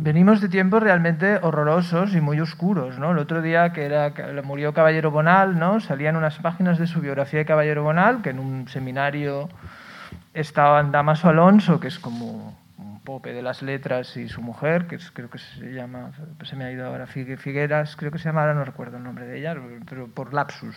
venimos 0.00 0.40
de 0.40 0.48
tiempos 0.48 0.82
realmente 0.82 1.38
horrorosos 1.42 2.14
y 2.14 2.20
muy 2.20 2.40
oscuros, 2.40 2.98
¿no? 2.98 3.10
El 3.10 3.18
otro 3.18 3.42
día 3.42 3.72
que 3.72 3.84
era 3.84 4.12
murió 4.44 4.72
Caballero 4.72 5.10
Bonal, 5.10 5.58
¿no? 5.58 5.80
Salían 5.80 6.16
unas 6.16 6.38
páginas 6.38 6.78
de 6.78 6.86
su 6.86 7.00
biografía 7.00 7.40
de 7.40 7.44
Caballero 7.44 7.82
Bonal, 7.82 8.22
que 8.22 8.30
en 8.30 8.38
un 8.38 8.68
seminario 8.68 9.48
estaban 10.34 10.92
Damaso 10.92 11.28
Alonso, 11.28 11.80
que 11.80 11.88
es 11.88 11.98
como 11.98 12.56
un 12.78 13.00
pope 13.00 13.32
de 13.32 13.42
las 13.42 13.62
letras, 13.62 14.16
y 14.16 14.28
su 14.28 14.40
mujer, 14.40 14.86
que 14.86 14.98
creo 15.12 15.28
que 15.28 15.38
se 15.38 15.72
llama, 15.72 16.12
se 16.44 16.54
me 16.54 16.64
ha 16.64 16.72
ido 16.72 16.86
ahora 16.86 17.06
Figueras, 17.06 17.96
creo 17.96 18.12
que 18.12 18.18
se 18.18 18.26
llama, 18.26 18.42
ahora 18.42 18.54
no 18.54 18.64
recuerdo 18.64 18.98
el 18.98 19.02
nombre 19.02 19.26
de 19.26 19.38
ella, 19.38 19.56
pero 19.88 20.06
por 20.06 20.32
lapsus. 20.32 20.76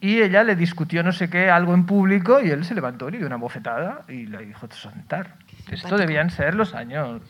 Y 0.00 0.22
ella 0.22 0.44
le 0.44 0.54
discutió 0.54 1.02
no 1.02 1.12
sé 1.12 1.28
qué, 1.28 1.50
algo 1.50 1.74
en 1.74 1.84
público, 1.84 2.40
y 2.40 2.50
él 2.50 2.64
se 2.64 2.74
levantó, 2.74 3.10
le 3.10 3.18
dio 3.18 3.26
una 3.26 3.36
bofetada 3.36 4.04
y 4.08 4.26
le 4.26 4.38
dijo 4.46 4.68
sentar. 4.70 5.34
Esto 5.70 5.96
debían 5.96 6.30
ser 6.30 6.54
los 6.54 6.74
años 6.74 7.20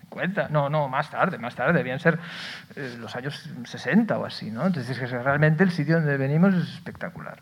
50, 0.00 0.48
no, 0.48 0.68
no, 0.68 0.88
más 0.88 1.10
tarde, 1.10 1.38
más 1.38 1.54
tarde, 1.54 1.72
debían 1.72 2.00
ser 2.00 2.18
eh, 2.74 2.96
los 2.98 3.14
años 3.14 3.48
60 3.64 4.18
o 4.18 4.24
así, 4.24 4.50
¿no? 4.50 4.66
Entonces, 4.66 4.98
realmente 5.10 5.62
el 5.62 5.70
sitio 5.70 5.96
donde 5.96 6.16
venimos 6.16 6.54
es 6.54 6.74
espectacular. 6.74 7.38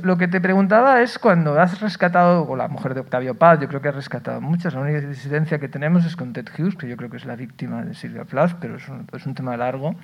Lo, 0.00 0.16
que 0.16 0.26
te 0.26 0.40
preguntaba 0.40 1.02
es 1.02 1.18
cuando 1.18 1.60
has 1.60 1.80
rescatado, 1.80 2.48
o 2.48 2.56
la 2.56 2.66
mujer 2.68 2.94
de 2.94 3.00
Octavio 3.00 3.34
Paz, 3.34 3.60
yo 3.60 3.68
creo 3.68 3.82
que 3.82 3.88
has 3.88 3.94
rescatado 3.94 4.40
muchas, 4.40 4.72
la 4.72 4.80
única 4.80 5.00
disidencia 5.00 5.58
que 5.58 5.68
tenemos 5.68 6.06
es 6.06 6.16
con 6.16 6.32
Ted 6.32 6.46
Hughes, 6.56 6.76
que 6.76 6.88
yo 6.88 6.96
creo 6.96 7.10
que 7.10 7.18
es 7.18 7.26
la 7.26 7.36
víctima 7.36 7.82
de 7.84 7.92
Silvia 7.92 8.24
Plath, 8.24 8.54
pero 8.58 8.76
es 8.76 8.88
un, 8.88 9.06
es 9.12 9.26
un 9.26 9.34
tema 9.34 9.54
largo. 9.56 9.94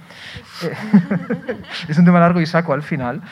Eh, 0.63 0.75
es 1.89 1.97
un 1.97 2.05
tema 2.05 2.21
largo 2.21 2.39
y 2.41 2.47
saco 2.47 2.75
al 2.75 2.83
final. 2.83 3.23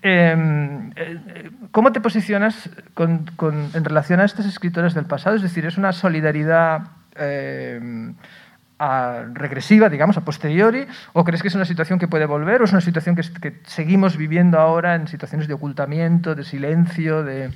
Em, 0.00 0.90
eh, 0.96 1.50
¿Cómo 1.70 1.92
te 1.92 2.00
posicionas 2.00 2.70
en 2.96 3.84
relación 3.84 4.20
a 4.20 4.24
estas 4.24 4.46
escritoras 4.46 4.94
del 4.94 5.04
pasado? 5.04 5.36
Es 5.36 5.42
decir, 5.42 5.66
¿es 5.66 5.76
una 5.76 5.92
solidaridad... 5.92 6.88
Eh, 7.16 8.14
regresiva, 8.78 9.88
digamos, 9.88 10.16
a 10.16 10.24
posteriori, 10.24 10.86
o 11.14 11.24
crees 11.24 11.42
que 11.42 11.48
es 11.48 11.54
una 11.54 11.64
situación 11.64 11.98
que 11.98 12.08
puede 12.08 12.26
volver, 12.26 12.60
o 12.60 12.64
es 12.64 12.72
una 12.72 12.80
situación 12.80 13.16
que, 13.16 13.60
seguimos 13.66 14.16
viviendo 14.16 14.58
ahora 14.58 14.94
en 14.94 15.08
situaciones 15.08 15.48
de 15.48 15.54
ocultamiento, 15.54 16.34
de 16.34 16.44
silencio, 16.44 17.22
de... 17.24 17.50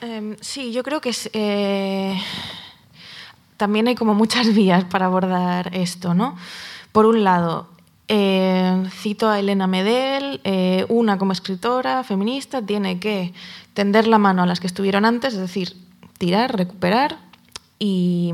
Em, 0.00 0.36
sí, 0.40 0.72
yo 0.72 0.82
creo 0.82 1.00
que 1.00 1.12
eh, 1.32 2.20
también 3.56 3.88
hay 3.88 3.94
como 3.94 4.14
muchas 4.14 4.54
vías 4.54 4.84
para 4.84 5.06
abordar 5.06 5.74
esto, 5.74 6.14
¿no? 6.14 6.36
Por 6.92 7.06
un 7.06 7.24
lado, 7.24 7.68
eh, 8.06 8.84
cito 8.90 9.30
a 9.30 9.38
Elena 9.38 9.66
Medel, 9.66 10.40
eh, 10.44 10.84
una 10.90 11.16
como 11.16 11.32
escritora 11.32 12.04
feminista 12.04 12.60
tiene 12.60 13.00
que 13.00 13.32
tender 13.72 14.06
la 14.06 14.18
mano 14.18 14.42
a 14.42 14.46
las 14.46 14.60
que 14.60 14.66
estuvieron 14.66 15.06
antes, 15.06 15.34
es 15.34 15.40
decir, 15.40 15.72
tirar, 16.18 16.54
recuperar 16.56 17.23
y, 17.78 18.32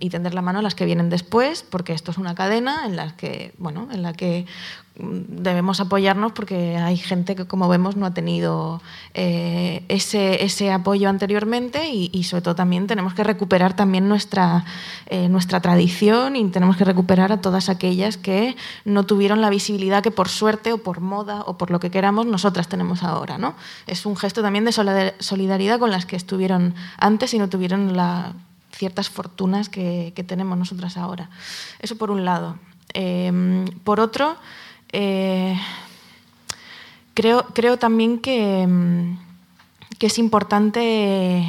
y, 0.00 0.10
tender 0.10 0.34
la 0.34 0.42
mano 0.42 0.58
a 0.58 0.62
las 0.62 0.74
que 0.74 0.84
vienen 0.84 1.08
después, 1.08 1.62
porque 1.62 1.92
esto 1.92 2.10
es 2.10 2.18
una 2.18 2.34
cadena 2.34 2.84
en 2.84 2.96
la 2.96 3.16
que, 3.16 3.54
bueno, 3.58 3.88
en 3.92 4.02
la 4.02 4.12
que 4.12 4.46
debemos 4.94 5.80
apoyarnos 5.80 6.32
porque 6.32 6.76
hay 6.76 6.96
gente 6.96 7.34
que, 7.34 7.46
como 7.46 7.68
vemos, 7.68 7.96
no 7.96 8.04
ha 8.04 8.12
tenido 8.12 8.82
eh, 9.14 9.84
ese, 9.88 10.44
ese, 10.44 10.70
apoyo 10.70 11.08
anteriormente 11.08 11.88
y, 11.90 12.10
y, 12.12 12.24
sobre 12.24 12.42
todo 12.42 12.54
también 12.54 12.86
tenemos 12.86 13.14
que 13.14 13.24
recuperar 13.24 13.74
también 13.74 14.08
nuestra, 14.08 14.64
eh, 15.06 15.28
nuestra 15.28 15.60
tradición 15.60 16.36
y 16.36 16.46
tenemos 16.48 16.76
que 16.76 16.84
recuperar 16.84 17.32
a 17.32 17.40
todas 17.40 17.68
aquellas 17.70 18.18
que 18.18 18.54
no 18.84 19.04
tuvieron 19.04 19.40
la 19.40 19.48
visibilidad 19.48 20.02
que 20.02 20.10
por 20.10 20.28
suerte 20.28 20.72
o 20.72 20.78
por 20.78 21.00
moda 21.00 21.42
o 21.46 21.56
por 21.56 21.70
lo 21.70 21.80
que 21.80 21.90
queramos 21.90 22.26
nosotras 22.26 22.68
tenemos 22.68 23.02
ahora. 23.02 23.38
¿no? 23.38 23.54
Es 23.86 24.04
un 24.04 24.16
gesto 24.16 24.42
también 24.42 24.66
de 24.66 24.72
solidaridad 24.72 25.78
con 25.78 25.90
las 25.90 26.04
que 26.04 26.16
estuvieron 26.16 26.74
antes 26.98 27.32
y 27.32 27.38
no 27.38 27.48
tuvieron 27.48 27.96
la, 27.96 28.34
ciertas 28.72 29.10
fortunas 29.10 29.68
que, 29.68 30.12
tenemos 30.26 30.58
nosotras 30.58 30.96
ahora. 30.96 31.30
Eso 31.78 31.96
por 31.96 32.10
un 32.10 32.24
lado. 32.24 32.58
Eh, 32.94 33.64
por 33.84 34.00
otro, 34.00 34.36
eh, 34.92 35.58
creo, 37.14 37.46
creo 37.54 37.78
también 37.78 38.18
que, 38.18 38.66
mm, 38.66 39.18
que 39.98 40.06
es 40.06 40.18
importante 40.18 41.46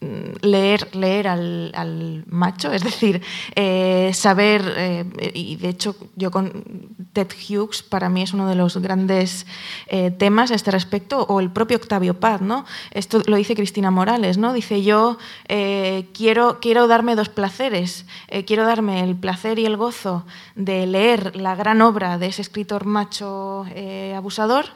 leer, 0.00 0.94
leer 0.94 1.28
al, 1.28 1.72
al, 1.74 2.24
macho, 2.28 2.72
es 2.72 2.84
decir, 2.84 3.22
eh, 3.56 4.12
saber, 4.14 4.62
eh, 4.76 5.32
y 5.34 5.56
de 5.56 5.70
hecho 5.70 5.96
yo 6.14 6.30
con 6.30 6.94
Ted 7.12 7.28
Hughes 7.48 7.82
para 7.82 8.08
mí 8.08 8.22
es 8.22 8.32
uno 8.32 8.48
de 8.48 8.54
los 8.54 8.76
grandes 8.76 9.46
eh, 9.88 10.10
temas 10.10 10.50
a 10.50 10.54
este 10.54 10.70
respecto, 10.70 11.22
o 11.22 11.40
el 11.40 11.50
propio 11.50 11.78
Octavio 11.78 12.20
Paz, 12.20 12.40
¿no? 12.40 12.64
Esto 12.92 13.22
lo 13.26 13.36
dice 13.36 13.56
Cristina 13.56 13.90
Morales, 13.90 14.38
¿no? 14.38 14.52
Dice 14.52 14.82
yo 14.82 15.18
quiero, 16.14 16.58
quiero 16.60 16.86
darme 16.86 17.16
dos 17.16 17.28
placeres, 17.28 18.06
quiero 18.46 18.64
darme 18.64 19.02
el 19.02 19.16
placer 19.16 19.58
y 19.58 19.66
el 19.66 19.76
gozo 19.76 20.24
de 20.54 20.86
leer 20.86 21.34
la 21.36 21.54
gran 21.54 21.80
obra 21.82 22.18
de 22.18 22.26
ese 22.26 22.42
escritor 22.42 22.84
macho 22.84 23.64
abusador, 24.14 24.66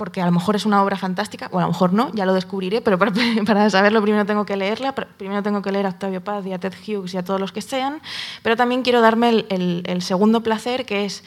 porque 0.00 0.22
a 0.22 0.24
lo 0.24 0.32
mejor 0.32 0.56
es 0.56 0.64
una 0.64 0.82
obra 0.82 0.96
fantástica, 0.96 1.50
o 1.52 1.58
a 1.58 1.60
lo 1.60 1.68
mejor 1.68 1.92
no, 1.92 2.10
ya 2.14 2.24
lo 2.24 2.32
descubriré, 2.32 2.80
pero 2.80 2.98
para, 2.98 3.12
para, 3.46 3.68
saberlo 3.68 4.00
primero 4.00 4.24
tengo 4.24 4.46
que 4.46 4.56
leerla, 4.56 4.94
primero 4.94 5.42
tengo 5.42 5.60
que 5.60 5.70
leer 5.70 5.84
a 5.84 5.90
Octavio 5.90 6.24
Paz 6.24 6.46
y 6.46 6.54
a 6.54 6.58
Ted 6.58 6.72
Hughes 6.72 7.12
y 7.12 7.18
a 7.18 7.22
todos 7.22 7.38
los 7.38 7.52
que 7.52 7.60
sean, 7.60 8.00
pero 8.42 8.56
también 8.56 8.80
quiero 8.80 9.02
darme 9.02 9.28
el, 9.28 9.46
el, 9.50 9.82
el 9.84 10.00
segundo 10.00 10.42
placer, 10.42 10.86
que 10.86 11.04
es 11.04 11.22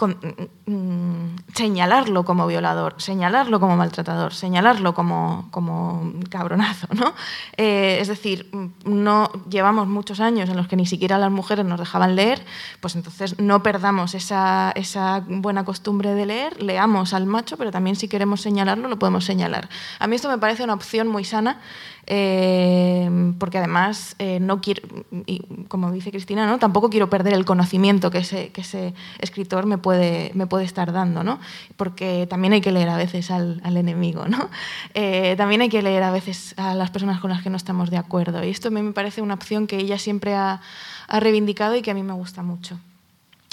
con, 0.00 0.16
mm, 0.64 1.52
señalarlo 1.54 2.24
como 2.24 2.46
violador, 2.46 2.94
señalarlo 2.96 3.60
como 3.60 3.76
maltratador, 3.76 4.32
señalarlo 4.32 4.94
como, 4.94 5.48
como 5.50 6.14
cabronazo. 6.30 6.86
¿no? 6.94 7.12
Eh, 7.58 7.98
es 8.00 8.08
decir, 8.08 8.50
no 8.86 9.30
llevamos 9.50 9.88
muchos 9.88 10.20
años 10.20 10.48
en 10.48 10.56
los 10.56 10.68
que 10.68 10.76
ni 10.76 10.86
siquiera 10.86 11.18
las 11.18 11.30
mujeres 11.30 11.66
nos 11.66 11.78
dejaban 11.78 12.16
leer, 12.16 12.42
pues 12.80 12.96
entonces 12.96 13.38
no 13.38 13.62
perdamos 13.62 14.14
esa, 14.14 14.72
esa 14.74 15.22
buena 15.28 15.66
costumbre 15.66 16.14
de 16.14 16.24
leer, 16.24 16.62
leamos 16.62 17.12
al 17.12 17.26
macho, 17.26 17.58
pero 17.58 17.70
también 17.70 17.94
si 17.94 18.08
queremos 18.08 18.40
señalarlo, 18.40 18.88
lo 18.88 18.98
podemos 18.98 19.26
señalar. 19.26 19.68
A 19.98 20.06
mí 20.06 20.16
esto 20.16 20.30
me 20.30 20.38
parece 20.38 20.64
una 20.64 20.72
opción 20.72 21.08
muy 21.08 21.24
sana 21.26 21.60
eh, 22.06 23.32
porque 23.38 23.58
además 23.58 24.16
eh, 24.18 24.40
no 24.40 24.60
quiero, 24.60 24.82
y 25.26 25.42
como 25.68 25.92
dice 25.92 26.10
Cristina, 26.10 26.46
¿no? 26.46 26.58
tampoco 26.58 26.90
quiero 26.90 27.10
perder 27.10 27.34
el 27.34 27.44
conocimiento 27.44 28.10
que 28.10 28.18
ese, 28.18 28.50
que 28.50 28.62
ese 28.62 28.94
escritor 29.18 29.66
me 29.66 29.78
puede, 29.78 30.30
me 30.34 30.46
puede 30.46 30.64
estar 30.64 30.92
dando, 30.92 31.22
¿no? 31.22 31.38
porque 31.76 32.26
también 32.28 32.52
hay 32.52 32.60
que 32.60 32.72
leer 32.72 32.88
a 32.88 32.96
veces 32.96 33.30
al, 33.30 33.60
al 33.64 33.76
enemigo, 33.76 34.26
¿no? 34.26 34.50
Eh, 34.94 35.34
también 35.36 35.60
hay 35.60 35.68
que 35.68 35.82
leer 35.82 36.02
a 36.02 36.10
veces 36.10 36.54
a 36.56 36.74
las 36.74 36.90
personas 36.90 37.20
con 37.20 37.30
las 37.30 37.42
que 37.42 37.50
no 37.50 37.56
estamos 37.56 37.90
de 37.90 37.96
acuerdo. 37.96 38.42
Y 38.44 38.50
esto 38.50 38.68
a 38.68 38.70
mí 38.70 38.82
me 38.82 38.92
parece 38.92 39.22
una 39.22 39.34
opción 39.34 39.66
que 39.66 39.76
ella 39.76 39.98
siempre 39.98 40.34
ha, 40.34 40.60
ha 41.06 41.20
reivindicado 41.20 41.76
y 41.76 41.82
que 41.82 41.90
a 41.90 41.94
mí 41.94 42.02
me 42.02 42.12
gusta 42.12 42.42
mucho. 42.42 42.78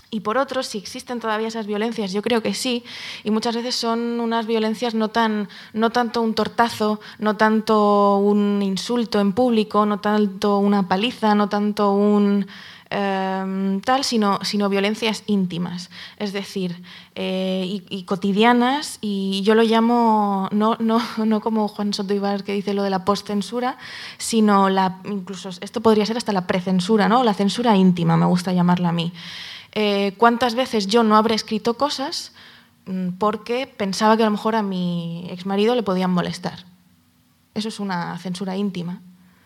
Y 0.09 0.21
por 0.21 0.37
otro, 0.37 0.63
si 0.63 0.77
existen 0.77 1.19
todavía 1.19 1.49
esas 1.49 1.67
violencias, 1.67 2.13
yo 2.13 2.21
creo 2.21 2.41
que 2.41 2.53
sí, 2.53 2.83
y 3.25 3.31
muchas 3.31 3.55
veces 3.55 3.75
son 3.75 4.19
unas 4.21 4.45
violencias 4.47 4.95
no, 4.95 5.09
tan, 5.09 5.49
no 5.73 5.89
tanto 5.89 6.21
un 6.21 6.33
tortazo, 6.33 7.01
no 7.19 7.35
tanto 7.35 8.17
un 8.17 8.61
insulto 8.61 9.19
en 9.19 9.33
público, 9.33 9.85
no 9.85 9.99
tanto 9.99 10.59
una 10.59 10.87
paliza, 10.87 11.35
no 11.35 11.49
tanto 11.49 11.91
un 11.91 12.47
eh, 12.89 13.81
tal, 13.83 14.03
sino, 14.05 14.39
sino 14.43 14.69
violencias 14.69 15.23
íntimas, 15.27 15.89
es 16.17 16.31
decir, 16.31 16.81
eh, 17.15 17.65
y, 17.67 17.83
y, 17.89 18.03
cotidianas, 18.03 18.99
y 19.01 19.41
yo 19.41 19.55
lo 19.55 19.63
llamo, 19.63 20.47
no, 20.53 20.77
no, 20.79 21.01
no 21.25 21.41
como 21.41 21.67
Juan 21.67 21.93
Soto 21.93 22.13
Ibar 22.13 22.45
que 22.45 22.53
dice 22.53 22.73
lo 22.73 22.83
de 22.83 22.89
la 22.89 23.03
postcensura, 23.03 23.77
sino 24.17 24.69
la, 24.69 24.99
incluso 25.03 25.49
esto 25.59 25.81
podría 25.81 26.05
ser 26.05 26.15
hasta 26.15 26.31
la 26.31 26.47
precensura, 26.47 27.09
¿no? 27.09 27.25
la 27.25 27.33
censura 27.33 27.75
íntima, 27.75 28.15
me 28.15 28.25
gusta 28.25 28.53
llamarla 28.53 28.89
a 28.89 28.93
mí. 28.93 29.11
Eh, 29.79 30.15
cuántas 30.17 30.55
veces 30.55 30.87
yo 30.87 31.03
no 31.03 31.15
habré 31.15 31.35
escrito 31.35 31.75
cosas 31.75 32.31
mmm, 32.87 33.09
porque 33.19 33.67
pensaba 33.67 34.17
que 34.17 34.23
a 34.23 34.25
lo 34.25 34.31
mejor 34.31 34.55
a 34.55 34.63
mi 34.63 35.27
exmarido 35.29 35.75
le 35.75 35.83
podían 35.83 36.09
molestar. 36.09 36.65
Eso 37.53 37.67
es 37.67 37.79
una 37.79 38.17
censura 38.17 38.57
íntima. 38.57 39.01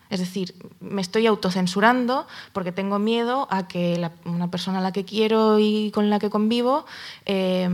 Es 0.08 0.20
decir, 0.20 0.54
me 0.80 1.02
estoy 1.02 1.26
autocensurando 1.26 2.26
porque 2.54 2.72
tengo 2.72 2.98
miedo 2.98 3.46
a 3.50 3.68
que 3.68 4.10
una 4.24 4.50
persona 4.50 4.78
a 4.78 4.80
la 4.80 4.90
que 4.92 5.04
quiero 5.04 5.58
y 5.58 5.90
con 5.90 6.08
la 6.08 6.18
que 6.18 6.30
convivo 6.30 6.86
eh, 7.26 7.68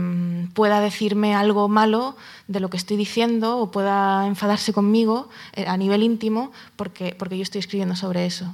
pueda 0.53 0.81
decirme 0.81 1.35
algo 1.35 1.69
malo 1.69 2.17
de 2.49 2.59
lo 2.59 2.69
que 2.69 2.75
estoy 2.75 2.97
diciendo 2.97 3.57
o 3.57 3.71
pueda 3.71 4.27
enfadarse 4.27 4.73
conmigo 4.73 5.29
eh, 5.53 5.65
a 5.65 5.77
nivel 5.77 6.03
íntimo 6.03 6.51
porque, 6.75 7.15
porque 7.17 7.37
yo 7.37 7.43
estoy 7.43 7.59
escribiendo 7.59 7.95
sobre 7.95 8.25
eso. 8.25 8.53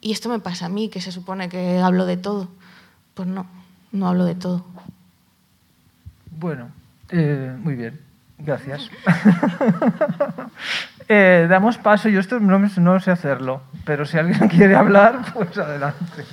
Y 0.00 0.10
esto 0.10 0.28
me 0.28 0.40
pasa 0.40 0.66
a 0.66 0.68
mí, 0.68 0.88
que 0.88 1.00
se 1.00 1.12
supone 1.12 1.48
que 1.48 1.78
hablo 1.78 2.06
de 2.06 2.16
todo. 2.16 2.48
Pues 3.14 3.28
no, 3.28 3.46
no 3.92 4.08
hablo 4.08 4.24
de 4.24 4.34
todo. 4.34 4.64
Bueno, 6.30 6.70
eh, 7.10 7.54
muy 7.58 7.74
bien, 7.74 8.00
gracias. 8.38 8.90
eh, 11.08 11.46
damos 11.48 11.78
paso, 11.78 12.08
yo 12.08 12.20
esto 12.20 12.40
no, 12.40 12.58
no, 12.58 13.00
sé 13.00 13.10
hacerlo, 13.10 13.62
pero 13.84 14.06
si 14.06 14.18
alguien 14.18 14.48
quiere 14.48 14.74
hablar, 14.74 15.32
pues 15.34 15.56
adelante. 15.58 16.24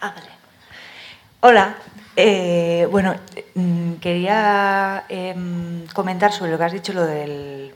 Ah, 0.00 0.12
vale. 0.14 0.30
Hola, 1.40 1.76
eh, 2.20 2.88
bueno, 2.90 3.14
mm, 3.54 3.92
quería 3.94 5.04
eh, 5.08 5.86
comentar 5.94 6.32
sobre 6.32 6.50
lo 6.50 6.58
que 6.58 6.64
has 6.64 6.72
dicho, 6.72 6.92
lo 6.92 7.06
del 7.06 7.72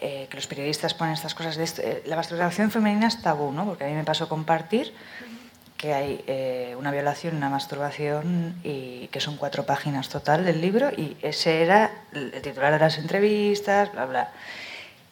eh, 0.00 0.28
que 0.30 0.36
los 0.36 0.46
periodistas 0.46 0.94
ponen 0.94 1.14
estas 1.14 1.34
cosas 1.34 1.56
de 1.56 1.64
esto. 1.64 1.82
la 2.06 2.14
masturbación 2.14 2.70
femenina 2.70 3.08
es 3.08 3.20
tabú, 3.22 3.50
¿no? 3.50 3.64
Porque 3.64 3.82
a 3.82 3.88
mí 3.88 3.94
me 3.94 4.04
pasó 4.04 4.28
compartir 4.28 4.94
que 5.80 5.94
hay 5.94 6.22
eh, 6.26 6.74
una 6.78 6.90
violación, 6.90 7.34
una 7.34 7.48
masturbación 7.48 8.54
y 8.62 9.06
que 9.06 9.18
son 9.18 9.38
cuatro 9.38 9.64
páginas 9.64 10.10
total 10.10 10.44
del 10.44 10.60
libro 10.60 10.90
y 10.90 11.16
ese 11.22 11.62
era 11.62 11.90
el 12.12 12.32
titular 12.42 12.74
de 12.74 12.78
las 12.78 12.98
entrevistas, 12.98 13.90
bla, 13.90 14.04
bla. 14.04 14.28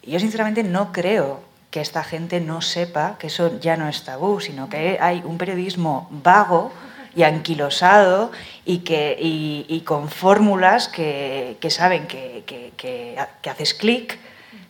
Y 0.03 0.11
yo 0.11 0.19
sinceramente 0.19 0.61
no 0.61 0.91
creo 0.91 1.41
que 1.71 1.81
esta 1.81 2.03
gente 2.03 2.39
no 2.39 2.61
sepa 2.61 3.17
que 3.17 3.27
eso 3.27 3.59
ya 3.59 3.77
no 3.77 3.89
es 3.89 4.03
tabú, 4.03 4.41
sino 4.41 4.69
que 4.69 4.99
hay 5.01 5.23
un 5.25 5.39
periodismo 5.39 6.07
vago 6.11 6.71
y 7.15 7.23
anquilosado 7.23 8.31
y, 8.63 8.79
que, 8.79 9.17
y, 9.19 9.81
con 9.87 10.07
fórmulas 10.07 10.87
que, 10.87 11.57
que 11.59 11.71
saben 11.71 12.05
que, 12.05 12.43
que 12.77 13.49
haces 13.49 13.73
clic, 13.73 14.19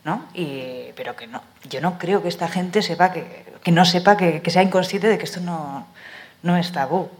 ¿no? 0.04 0.24
Y, 0.34 0.92
pero 0.96 1.16
que 1.16 1.26
no, 1.26 1.42
yo 1.68 1.80
no 1.80 1.98
creo 1.98 2.22
que 2.22 2.28
esta 2.28 2.48
gente 2.48 2.82
sepa 2.82 3.12
que, 3.12 3.44
que 3.62 3.72
no 3.72 3.84
sepa, 3.84 4.16
que, 4.16 4.42
que 4.42 4.50
sea 4.50 4.62
inconsciente 4.62 5.08
de 5.08 5.18
que 5.18 5.24
esto 5.24 5.40
no, 5.40 5.86
no 6.42 6.56
es 6.56 6.72
tabú. 6.72 7.10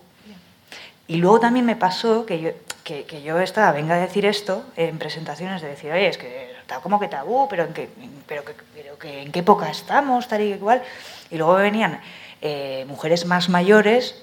Y 1.06 1.16
luego 1.16 1.40
también 1.40 1.66
me 1.66 1.76
pasó 1.76 2.24
que 2.24 2.40
yo, 2.40 2.50
que, 2.84 3.04
que, 3.04 3.22
yo 3.22 3.40
estaba, 3.40 3.72
venga 3.72 3.96
a 3.96 3.98
decir 3.98 4.24
esto 4.24 4.64
en 4.76 4.98
presentaciones, 4.98 5.60
de 5.60 5.68
decir, 5.68 5.90
oye, 5.92 6.08
es 6.08 6.18
que 6.18 6.52
está 6.60 6.78
como 6.80 7.00
que 7.00 7.08
tabú, 7.08 7.48
pero 7.48 7.64
en, 7.64 7.72
que, 7.72 7.88
pero 8.26 8.44
que, 8.44 8.54
pero 8.74 8.96
que 8.96 9.22
en 9.22 9.32
qué 9.32 9.40
época 9.40 9.68
estamos, 9.68 10.28
tal 10.28 10.40
y 10.42 10.52
igual. 10.52 10.82
Y 11.30 11.36
luego 11.36 11.54
venían 11.54 12.00
eh, 12.40 12.84
mujeres 12.86 13.26
más 13.26 13.48
mayores 13.48 14.22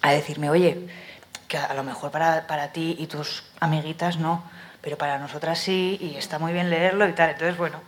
a 0.00 0.12
decirme, 0.12 0.48
oye, 0.50 0.88
que 1.46 1.58
a 1.58 1.74
lo 1.74 1.82
mejor 1.84 2.10
para, 2.10 2.46
para 2.46 2.72
ti 2.72 2.96
y 2.98 3.06
tus 3.06 3.44
amiguitas 3.60 4.16
no, 4.16 4.42
pero 4.84 4.98
para 4.98 5.18
nosotras 5.18 5.58
sí, 5.58 5.96
y 5.98 6.16
está 6.16 6.38
muy 6.38 6.52
bien 6.52 6.68
leerlo 6.68 7.08
y 7.08 7.14
tal. 7.14 7.30
Entonces, 7.30 7.56
bueno, 7.56 7.80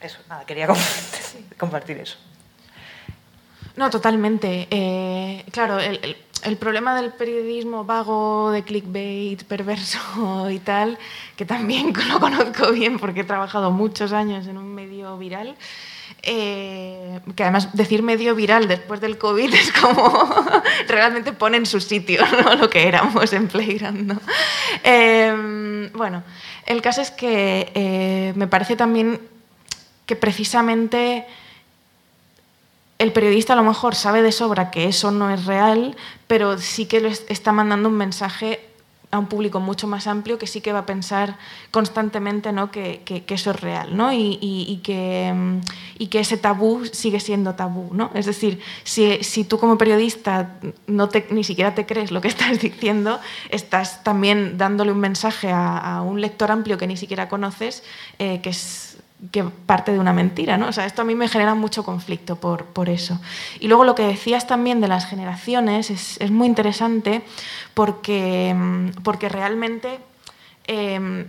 eso, 0.00 0.18
nada, 0.28 0.46
quería 0.46 0.68
compartir, 1.58 1.98
eso. 1.98 2.16
No, 3.74 3.90
totalmente. 3.90 4.68
Eh, 4.70 5.44
claro, 5.50 5.80
el, 5.80 6.56
problema 6.58 6.94
del 6.94 7.12
periodismo 7.12 7.84
vago, 7.84 8.52
de 8.52 8.62
clickbait, 8.62 9.42
perverso 9.42 10.48
y 10.50 10.60
tal, 10.60 10.96
que 11.34 11.44
también 11.44 11.92
lo 12.08 12.20
conozco 12.20 12.70
bien 12.70 13.00
porque 13.00 13.22
he 13.22 13.24
trabajado 13.24 13.72
muchos 13.72 14.12
años 14.12 14.46
en 14.46 14.56
un 14.56 14.72
medio 14.72 15.18
viral, 15.18 15.56
eh, 16.26 17.20
que 17.36 17.42
además 17.42 17.74
decir 17.74 18.02
medio 18.02 18.34
viral 18.34 18.68
después 18.68 19.00
del 19.00 19.18
COVID 19.18 19.52
es 19.54 19.72
como 19.72 20.12
realmente 20.88 21.32
pone 21.32 21.56
en 21.56 21.66
su 21.66 21.80
sitio 21.80 22.22
lo 22.58 22.70
que 22.70 22.88
éramos 22.88 23.32
en 23.32 23.48
Playground. 23.48 24.20
Em, 24.82 25.92
bueno, 25.92 26.22
el 26.66 26.82
caso 26.82 27.00
es 27.00 27.10
que 27.10 27.70
eh, 27.74 28.32
me 28.36 28.46
parece 28.46 28.76
también 28.76 29.20
que 30.06 30.16
precisamente 30.16 31.26
el 32.98 33.12
periodista 33.12 33.54
a 33.54 33.56
lo 33.56 33.62
mejor 33.64 33.94
sabe 33.94 34.22
de 34.22 34.32
sobra 34.32 34.70
que 34.70 34.86
eso 34.86 35.10
no 35.10 35.30
es 35.30 35.46
real, 35.46 35.96
pero 36.26 36.58
sí 36.58 36.86
que 36.86 37.00
le 37.00 37.08
está 37.08 37.52
mandando 37.52 37.88
un 37.88 37.96
mensaje 37.96 38.60
a 39.14 39.18
un 39.20 39.26
público 39.26 39.60
mucho 39.60 39.86
más 39.86 40.08
amplio 40.08 40.38
que 40.38 40.48
sí 40.48 40.60
que 40.60 40.72
va 40.72 40.80
a 40.80 40.86
pensar 40.86 41.38
constantemente 41.70 42.50
¿no? 42.50 42.72
que, 42.72 43.02
eso 43.28 43.50
es 43.52 43.60
real 43.60 43.96
¿no? 43.96 44.12
y, 44.12 44.80
que, 44.82 45.32
mm, 45.32 45.60
y, 45.98 46.08
que, 46.08 46.18
ese 46.18 46.36
tabú 46.36 46.84
sigue 46.86 47.20
siendo 47.20 47.54
tabú. 47.54 47.90
¿no? 47.94 48.10
Es 48.14 48.26
decir, 48.26 48.60
si, 48.82 49.22
si 49.22 49.44
tú 49.44 49.58
como 49.58 49.78
periodista 49.78 50.56
no 50.88 51.08
te, 51.08 51.28
ni 51.30 51.44
siquiera 51.44 51.76
te 51.76 51.86
crees 51.86 52.10
lo 52.10 52.20
que 52.20 52.28
estás 52.34 52.60
diciendo, 52.60 53.20
estás 53.50 54.02
también 54.02 54.58
dándole 54.58 54.90
un 54.90 54.98
mensaje 54.98 55.52
a, 55.52 56.02
un 56.04 56.20
lector 56.20 56.50
amplio 56.50 56.76
que 56.76 56.88
ni 56.88 56.96
siquiera 56.96 57.28
conoces, 57.28 57.84
eh, 58.18 58.40
que 58.42 58.50
es 58.50 58.98
que 59.30 59.44
parte 59.44 59.92
de 59.92 59.98
una 59.98 60.12
mentira, 60.12 60.56
¿no? 60.56 60.68
O 60.68 60.72
sea, 60.72 60.86
esto 60.86 61.02
a 61.02 61.04
mí 61.04 61.14
me 61.14 61.28
genera 61.28 61.54
mucho 61.54 61.84
conflicto 61.84 62.36
por, 62.36 62.66
por 62.66 62.88
eso. 62.88 63.20
Y 63.60 63.68
luego 63.68 63.84
lo 63.84 63.94
que 63.94 64.02
decías 64.02 64.46
también 64.46 64.80
de 64.80 64.88
las 64.88 65.06
generaciones 65.06 65.90
es, 65.90 66.20
es 66.20 66.30
muy 66.30 66.46
interesante 66.46 67.22
porque, 67.74 68.54
porque 69.02 69.28
realmente 69.28 69.98
eh, 70.66 71.26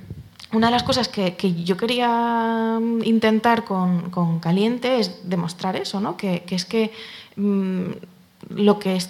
una 0.51 0.67
de 0.67 0.71
las 0.71 0.83
cosas 0.83 1.07
que, 1.07 1.35
que, 1.35 1.63
yo 1.63 1.77
quería 1.77 2.79
intentar 3.03 3.65
con, 3.65 4.09
con, 4.09 4.39
Caliente 4.39 4.99
es 4.99 5.29
demostrar 5.29 5.75
eso, 5.75 5.99
¿no? 5.99 6.17
Que, 6.17 6.43
que 6.45 6.55
es 6.55 6.65
que 6.65 6.91
mmm, 7.35 7.91
lo 8.49 8.79
que 8.79 8.95
es 8.95 9.09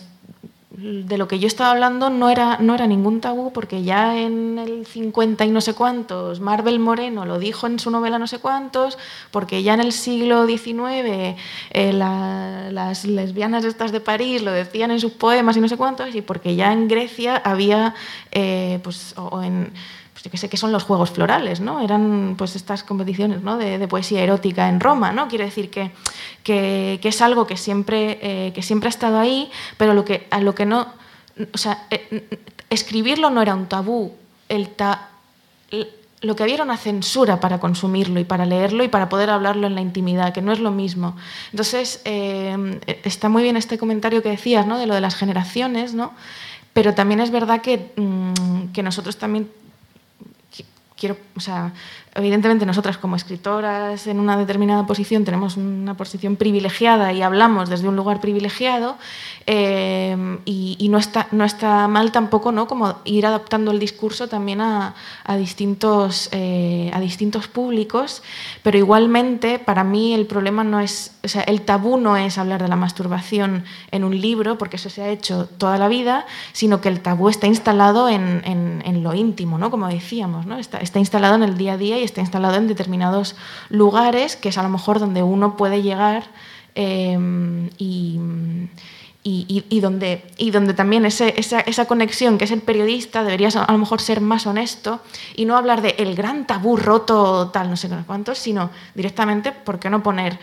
de 0.77 1.17
lo 1.17 1.27
que 1.27 1.39
yo 1.39 1.47
estaba 1.47 1.71
hablando 1.71 2.09
no 2.09 2.29
era, 2.29 2.57
no 2.59 2.75
era 2.75 2.87
ningún 2.87 3.21
tabú 3.21 3.53
porque 3.53 3.83
ya 3.83 4.19
en 4.19 4.57
el 4.57 4.85
50 4.85 5.45
y 5.45 5.49
no 5.49 5.61
sé 5.61 5.73
cuántos, 5.73 6.39
Marvel 6.39 6.79
Moreno 6.79 7.25
lo 7.25 7.39
dijo 7.39 7.67
en 7.67 7.79
su 7.79 7.91
novela 7.91 8.19
no 8.19 8.27
sé 8.27 8.39
cuántos, 8.39 8.97
porque 9.31 9.63
ya 9.63 9.73
en 9.73 9.79
el 9.79 9.91
siglo 9.91 10.45
XIX 10.45 11.35
eh, 11.71 11.93
las 11.93 13.05
lesbianas 13.05 13.63
estas 13.63 13.91
de 13.91 14.01
París 14.01 14.41
lo 14.41 14.51
decían 14.51 14.91
en 14.91 14.99
sus 14.99 15.13
poemas 15.13 15.55
y 15.57 15.61
no 15.61 15.69
sé 15.69 15.77
cuántos, 15.77 16.13
y 16.13 16.21
porque 16.21 16.55
ya 16.55 16.73
en 16.73 16.87
Grecia 16.87 17.37
había, 17.37 17.93
eh, 18.31 18.79
pues, 18.83 19.13
o 19.17 19.41
en 19.41 19.71
yo 20.25 20.31
que 20.31 20.37
sé 20.37 20.49
que 20.49 20.57
son 20.57 20.71
los 20.71 20.83
Juegos 20.83 21.11
Florales, 21.11 21.59
¿no? 21.59 21.81
Eran 21.81 22.33
pues 22.35 22.55
estas 22.55 22.83
competiciones 22.83 23.43
de, 23.43 23.87
poesía 23.87 24.23
erótica 24.23 24.69
en 24.69 24.79
Roma, 24.79 25.11
¿no? 25.11 25.27
Quiere 25.27 25.45
decir 25.45 25.69
que, 25.69 25.91
que, 26.43 26.99
es 27.03 27.21
algo 27.21 27.45
que 27.45 27.57
siempre, 27.57 28.17
eh, 28.23 28.51
que 28.51 28.63
siempre 28.63 28.87
ha 28.87 28.89
estado 28.89 29.19
ahí, 29.19 29.51
pero 29.77 29.93
lo 29.93 30.03
que, 30.03 30.25
a 30.31 30.41
lo 30.41 30.55
que 30.55 30.65
no... 30.65 30.87
O 31.53 31.59
sea, 31.59 31.85
eh, 31.91 32.27
escribirlo 32.71 33.29
no 33.29 33.39
era 33.43 33.53
un 33.53 33.67
tabú, 33.67 34.15
el 34.49 34.71
lo 36.21 36.35
que 36.35 36.41
había 36.41 36.55
era 36.55 36.63
una 36.63 36.77
censura 36.77 37.39
para 37.39 37.59
consumirlo 37.59 38.19
y 38.19 38.23
para 38.23 38.47
leerlo 38.47 38.83
y 38.83 38.87
para 38.87 39.09
poder 39.09 39.29
hablarlo 39.29 39.67
en 39.67 39.75
la 39.75 39.81
intimidad, 39.81 40.33
que 40.33 40.41
no 40.41 40.51
es 40.51 40.59
lo 40.59 40.71
mismo. 40.71 41.15
Entonces, 41.51 42.01
eh, 42.05 42.79
está 43.03 43.29
muy 43.29 43.43
bien 43.43 43.57
este 43.57 43.77
comentario 43.77 44.23
que 44.23 44.29
decías, 44.29 44.65
¿no? 44.65 44.79
De 44.79 44.87
lo 44.87 44.95
de 44.95 45.01
las 45.01 45.13
generaciones, 45.13 45.93
¿no? 45.93 46.13
Pero 46.73 46.95
también 46.95 47.19
es 47.19 47.29
verdad 47.29 47.61
que, 47.61 47.91
mm, 47.95 48.71
que 48.73 48.81
nosotros 48.81 49.17
también 49.17 49.51
quiero, 50.95 51.17
o 51.35 51.39
sea, 51.39 51.73
evidentemente 52.15 52.65
nosotras 52.65 52.97
como 52.97 53.17
escritoras 53.17 54.07
en 54.07 54.21
una 54.21 54.37
determinada 54.37 54.87
posición 54.87 55.25
tenemos 55.25 55.57
una 55.57 55.95
posición 55.95 56.37
privilegiada 56.37 57.11
y 57.11 57.21
hablamos 57.21 57.69
desde 57.69 57.89
un 57.89 57.97
lugar 57.97 58.21
privilegiado 58.21 58.95
eh, 59.45 60.39
y, 60.45 60.87
no, 60.89 60.97
está, 60.97 61.27
no 61.31 61.43
está 61.43 61.87
mal 61.89 62.11
tampoco 62.13 62.53
¿no? 62.53 62.67
como 62.67 62.99
ir 63.03 63.25
adaptando 63.25 63.71
el 63.71 63.79
discurso 63.79 64.29
también 64.29 64.61
a, 64.61 64.95
distintos, 65.37 66.29
eh, 66.31 66.89
a 66.93 66.99
distintos 67.01 67.47
públicos, 67.49 68.23
pero 68.63 68.77
igualmente 68.77 69.59
para 69.59 69.83
mí 69.83 70.13
el 70.13 70.25
problema 70.25 70.63
no 70.63 70.79
es, 70.79 71.11
o 71.23 71.27
sea, 71.27 71.41
el 71.41 71.61
tabú 71.61 71.97
no 71.97 72.15
es 72.15 72.37
hablar 72.37 72.61
de 72.61 72.69
la 72.69 72.77
masturbación 72.77 73.65
en 73.91 74.03
un 74.05 74.19
libro, 74.19 74.57
porque 74.57 74.77
eso 74.77 74.89
se 74.89 75.01
ha 75.01 75.09
hecho 75.09 75.47
toda 75.57 75.77
la 75.77 75.89
vida, 75.89 76.25
sino 76.53 76.79
que 76.79 76.89
el 76.89 77.01
tabú 77.01 77.27
está 77.27 77.47
instalado 77.47 78.07
en, 78.07 78.41
en, 78.45 79.03
lo 79.03 79.13
íntimo, 79.13 79.59
¿no? 79.59 79.69
como 79.69 79.87
decíamos, 79.87 80.45
¿no? 80.47 80.57
Está, 80.57 80.79
está 80.79 80.97
instalado 80.97 81.35
en 81.35 81.43
el 81.43 81.57
día 81.57 81.73
a 81.73 81.77
día 81.77 81.99
está 82.05 82.21
instalado 82.21 82.55
en 82.55 82.67
determinados 82.67 83.35
lugares, 83.69 84.35
que 84.35 84.49
es 84.49 84.57
a 84.57 84.63
lo 84.63 84.69
mejor 84.69 84.99
donde 84.99 85.23
uno 85.23 85.57
puede 85.57 85.81
llegar 85.81 86.23
eh, 86.75 87.17
y, 87.77 88.19
y, 89.27 89.79
donde, 89.79 90.23
y 90.37 90.51
donde 90.51 90.75
también 90.75 91.03
esa, 91.03 91.27
esa, 91.27 91.85
conexión, 91.85 92.37
que 92.37 92.45
es 92.45 92.51
el 92.51 92.61
periodista, 92.61 93.23
debería 93.23 93.49
a 93.49 93.71
lo 93.71 93.77
mejor 93.79 93.99
ser 93.99 94.21
más 94.21 94.45
honesto 94.45 95.01
y 95.35 95.45
no 95.45 95.57
hablar 95.57 95.81
de 95.81 95.95
el 95.97 96.15
gran 96.15 96.45
tabú 96.45 96.77
roto, 96.77 97.49
tal, 97.49 97.71
no 97.71 97.75
sé 97.75 97.89
cuántos, 98.05 98.37
sino 98.37 98.69
directamente, 98.93 99.51
¿por 99.51 99.79
qué 99.79 99.89
no 99.89 100.03
poner 100.03 100.37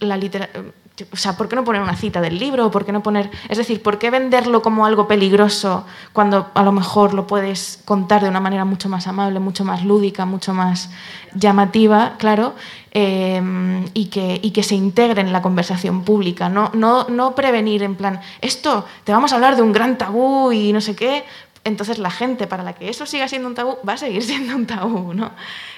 la 0.00 0.16
literatura? 0.16 0.72
o 1.10 1.16
sea, 1.16 1.36
¿por 1.36 1.48
qué 1.48 1.56
no 1.56 1.64
poner 1.64 1.82
una 1.82 1.96
cita 1.96 2.20
del 2.20 2.38
libro? 2.38 2.70
¿Por 2.70 2.84
qué 2.84 2.92
no 2.92 3.02
poner, 3.02 3.28
es 3.48 3.58
decir, 3.58 3.82
¿por 3.82 3.98
qué 3.98 4.10
venderlo 4.10 4.62
como 4.62 4.86
algo 4.86 5.08
peligroso 5.08 5.84
cuando 6.12 6.50
a 6.54 6.62
lo 6.62 6.70
mejor 6.70 7.14
lo 7.14 7.26
puedes 7.26 7.80
contar 7.84 8.22
de 8.22 8.28
una 8.28 8.38
manera 8.38 8.64
mucho 8.64 8.88
más 8.88 9.08
amable, 9.08 9.40
mucho 9.40 9.64
más 9.64 9.84
lúdica, 9.84 10.24
mucho 10.24 10.54
más 10.54 10.90
llamativa, 11.34 12.14
claro, 12.18 12.54
em, 12.92 13.86
y, 13.92 14.06
que, 14.06 14.38
y 14.40 14.52
que 14.52 14.62
se 14.62 14.76
integre 14.76 15.20
en 15.20 15.32
la 15.32 15.42
conversación 15.42 16.04
pública? 16.04 16.48
No, 16.48 16.70
no, 16.74 17.08
no 17.08 17.34
prevenir 17.34 17.82
en 17.82 17.96
plan, 17.96 18.20
esto, 18.40 18.86
te 19.02 19.10
vamos 19.10 19.32
a 19.32 19.34
hablar 19.34 19.56
de 19.56 19.62
un 19.62 19.72
gran 19.72 19.98
tabú 19.98 20.52
y 20.52 20.72
no 20.72 20.80
sé 20.80 20.94
qué, 20.94 21.24
entonces 21.64 21.98
la 21.98 22.10
gente 22.10 22.46
para 22.46 22.62
la 22.62 22.74
que 22.74 22.88
eso 22.88 23.06
siga 23.06 23.26
siendo 23.26 23.48
un 23.48 23.54
tabú 23.54 23.78
va 23.86 23.94
a 23.94 23.96
seguir 23.96 24.22
siendo 24.30 24.54
un 24.54 24.66
tabú, 24.66 25.12
¿no? 25.12 25.32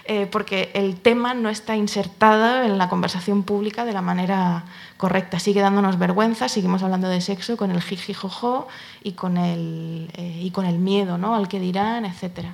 Eh, 0.08 0.26
porque 0.30 0.70
el 0.74 1.00
tema 1.00 1.34
no 1.34 1.48
está 1.48 1.74
insertado 1.74 2.62
en 2.62 2.78
la 2.78 2.88
conversación 2.88 3.42
pública 3.42 3.84
de 3.84 3.92
la 3.92 4.02
manera 4.02 4.64
correcta. 4.96 5.40
Sigue 5.40 5.60
dándonos 5.60 5.98
vergüenza, 5.98 6.48
seguimos 6.48 6.82
hablando 6.82 7.08
de 7.08 7.20
sexo 7.20 7.56
con 7.56 7.70
el 7.70 7.82
jijijojo 7.82 8.68
y 9.02 9.12
con 9.12 9.36
el, 9.36 10.08
eh, 10.16 10.40
y 10.42 10.50
con 10.52 10.64
el 10.64 10.78
miedo 10.78 11.18
¿no? 11.18 11.34
al 11.34 11.48
que 11.48 11.58
dirán, 11.58 12.04
etc. 12.04 12.46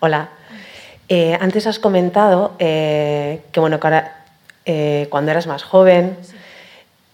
Hola. 0.00 0.28
Eh, 1.08 1.36
antes 1.40 1.66
has 1.66 1.78
comentado 1.78 2.56
que, 2.58 3.40
bueno, 3.56 3.80
cuando 3.80 5.30
eras 5.30 5.46
más 5.46 5.64
joven 5.64 6.16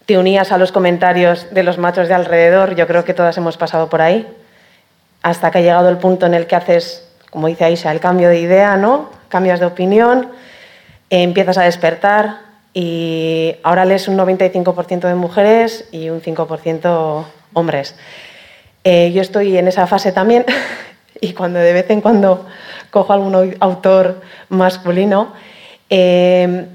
te 0.05 0.17
unías 0.17 0.51
a 0.51 0.57
los 0.57 0.71
comentarios 0.71 1.47
de 1.53 1.63
los 1.63 1.77
machos 1.77 2.07
de 2.07 2.13
alrededor. 2.13 2.75
Yo 2.75 2.87
creo 2.87 3.03
que 3.03 3.13
todas 3.13 3.37
hemos 3.37 3.57
pasado 3.57 3.89
por 3.89 4.01
ahí 4.01 4.27
hasta 5.25 5.49
que 5.49 5.57
ha 5.57 5.61
llegado 5.61 5.89
el 5.89 5.97
punto 5.97 6.27
en 6.27 6.35
el 6.35 6.45
que 6.45 6.55
haces, 6.55 7.04
como 7.35 7.47
dice 7.47 7.65
Aisha, 7.65 7.91
el 7.91 7.99
cambio 7.99 8.29
de 8.29 8.39
idea, 8.39 8.77
¿no? 8.77 9.09
Cambias 9.27 9.59
de 9.59 9.65
opinión, 9.65 10.29
empiezas 11.09 11.57
a 11.57 11.63
despertar 11.63 12.37
y 12.73 13.57
ahora 13.61 13.83
lees 13.83 14.07
un 14.07 14.17
95% 14.17 15.01
de 15.01 15.15
mujeres 15.15 15.83
y 15.91 16.09
un 16.09 16.21
5% 16.21 17.25
hombres. 17.51 17.97
Eh, 18.85 19.11
yo 19.13 19.21
estoy 19.21 19.57
en 19.57 19.67
esa 19.67 19.85
fase 19.85 20.13
también 20.13 20.45
y 21.19 21.33
cuando 21.33 21.59
de 21.59 21.73
vez 21.73 21.89
en 21.89 21.99
cuando 21.99 22.45
cojo 22.89 23.11
algún 23.11 23.57
autor 23.59 24.21
masculino, 24.47 25.33
eh, 25.89 26.67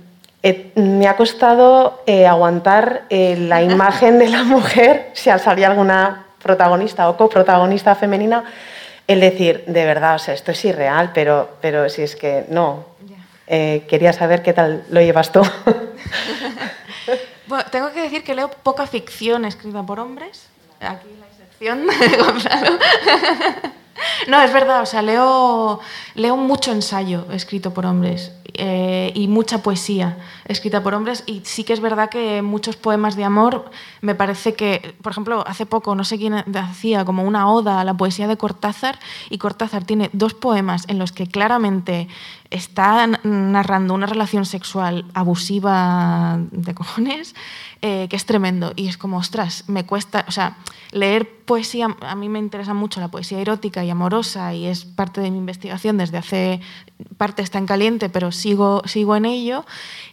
eh, 0.42 0.72
me 0.74 1.08
ha 1.08 1.16
costado 1.16 2.02
aguantar 2.28 3.04
la 3.08 3.62
imagen 3.62 4.18
de 4.18 4.28
la 4.28 4.42
mujer 4.44 5.08
si 5.14 5.30
al 5.30 5.40
salir 5.40 5.64
alguna 5.64 6.26
protagonista 6.42 7.08
o 7.08 7.16
coprotagonista 7.16 7.94
femenina, 7.94 8.44
el 9.10 9.20
decir, 9.20 9.64
de 9.66 9.84
verdad, 9.84 10.14
o 10.14 10.18
sea, 10.18 10.34
esto 10.34 10.52
es 10.52 10.64
irreal, 10.64 11.10
pero, 11.12 11.56
pero 11.60 11.88
si 11.88 12.02
es 12.02 12.14
que 12.14 12.44
no. 12.48 12.86
Eh, 13.46 13.84
quería 13.88 14.12
saber 14.12 14.42
qué 14.42 14.52
tal 14.52 14.84
lo 14.90 15.00
llevas 15.00 15.32
tú. 15.32 15.40
bueno, 17.48 17.64
tengo 17.72 17.92
que 17.92 18.02
decir 18.02 18.22
que 18.22 18.36
leo 18.36 18.48
poca 18.48 18.86
ficción 18.86 19.44
escrita 19.44 19.82
por 19.82 19.98
hombres. 19.98 20.46
Aquí 20.78 21.08
la 21.18 21.26
excepción 21.26 21.86
Gonzalo. 22.24 22.78
No, 24.28 24.40
es 24.42 24.52
verdad, 24.52 24.82
o 24.82 24.86
sea, 24.86 25.02
leo, 25.02 25.80
leo 26.14 26.36
mucho 26.36 26.72
ensayo 26.72 27.26
escrito 27.30 27.72
por 27.72 27.86
hombres 27.86 28.32
eh, 28.54 29.12
y 29.14 29.28
mucha 29.28 29.62
poesía 29.62 30.18
escrita 30.44 30.82
por 30.82 30.94
hombres 30.94 31.22
y 31.26 31.42
sí 31.44 31.64
que 31.64 31.72
es 31.72 31.80
verdad 31.80 32.10
que 32.10 32.42
muchos 32.42 32.76
poemas 32.76 33.16
de 33.16 33.24
amor 33.24 33.70
me 34.00 34.14
parece 34.14 34.54
que, 34.54 34.94
por 35.02 35.12
ejemplo, 35.12 35.44
hace 35.46 35.66
poco 35.66 35.94
no 35.94 36.04
sé 36.04 36.18
quién 36.18 36.34
hacía 36.34 37.04
como 37.04 37.22
una 37.22 37.50
oda 37.50 37.80
a 37.80 37.84
la 37.84 37.94
poesía 37.94 38.26
de 38.26 38.36
Cortázar 38.36 38.98
y 39.28 39.38
Cortázar 39.38 39.84
tiene 39.84 40.10
dos 40.12 40.34
poemas 40.34 40.84
en 40.88 40.98
los 40.98 41.12
que 41.12 41.26
claramente 41.26 42.08
está 42.50 43.06
narrando 43.22 43.94
una 43.94 44.06
relación 44.06 44.44
sexual 44.44 45.06
abusiva 45.14 46.38
de 46.50 46.74
cojones, 46.74 47.36
eh, 47.80 48.08
que 48.10 48.16
es 48.16 48.26
tremendo. 48.26 48.72
Y 48.74 48.88
es 48.88 48.98
como, 48.98 49.18
ostras, 49.18 49.64
me 49.68 49.86
cuesta, 49.86 50.24
o 50.26 50.32
sea, 50.32 50.56
leer 50.90 51.28
poesía, 51.44 51.96
a 52.00 52.14
mí 52.16 52.28
me 52.28 52.40
interesa 52.40 52.74
mucho 52.74 53.00
la 53.00 53.08
poesía 53.08 53.38
erótica 53.38 53.84
y 53.84 53.90
amorosa 53.90 54.52
y 54.52 54.66
es 54.66 54.84
parte 54.84 55.20
de 55.20 55.30
mi 55.30 55.38
investigación 55.38 55.96
desde 55.96 56.18
hace, 56.18 56.60
parte 57.16 57.42
está 57.42 57.58
en 57.58 57.66
caliente, 57.66 58.08
pero 58.08 58.32
sigo, 58.32 58.82
sigo 58.84 59.14
en 59.14 59.26
ello. 59.26 59.64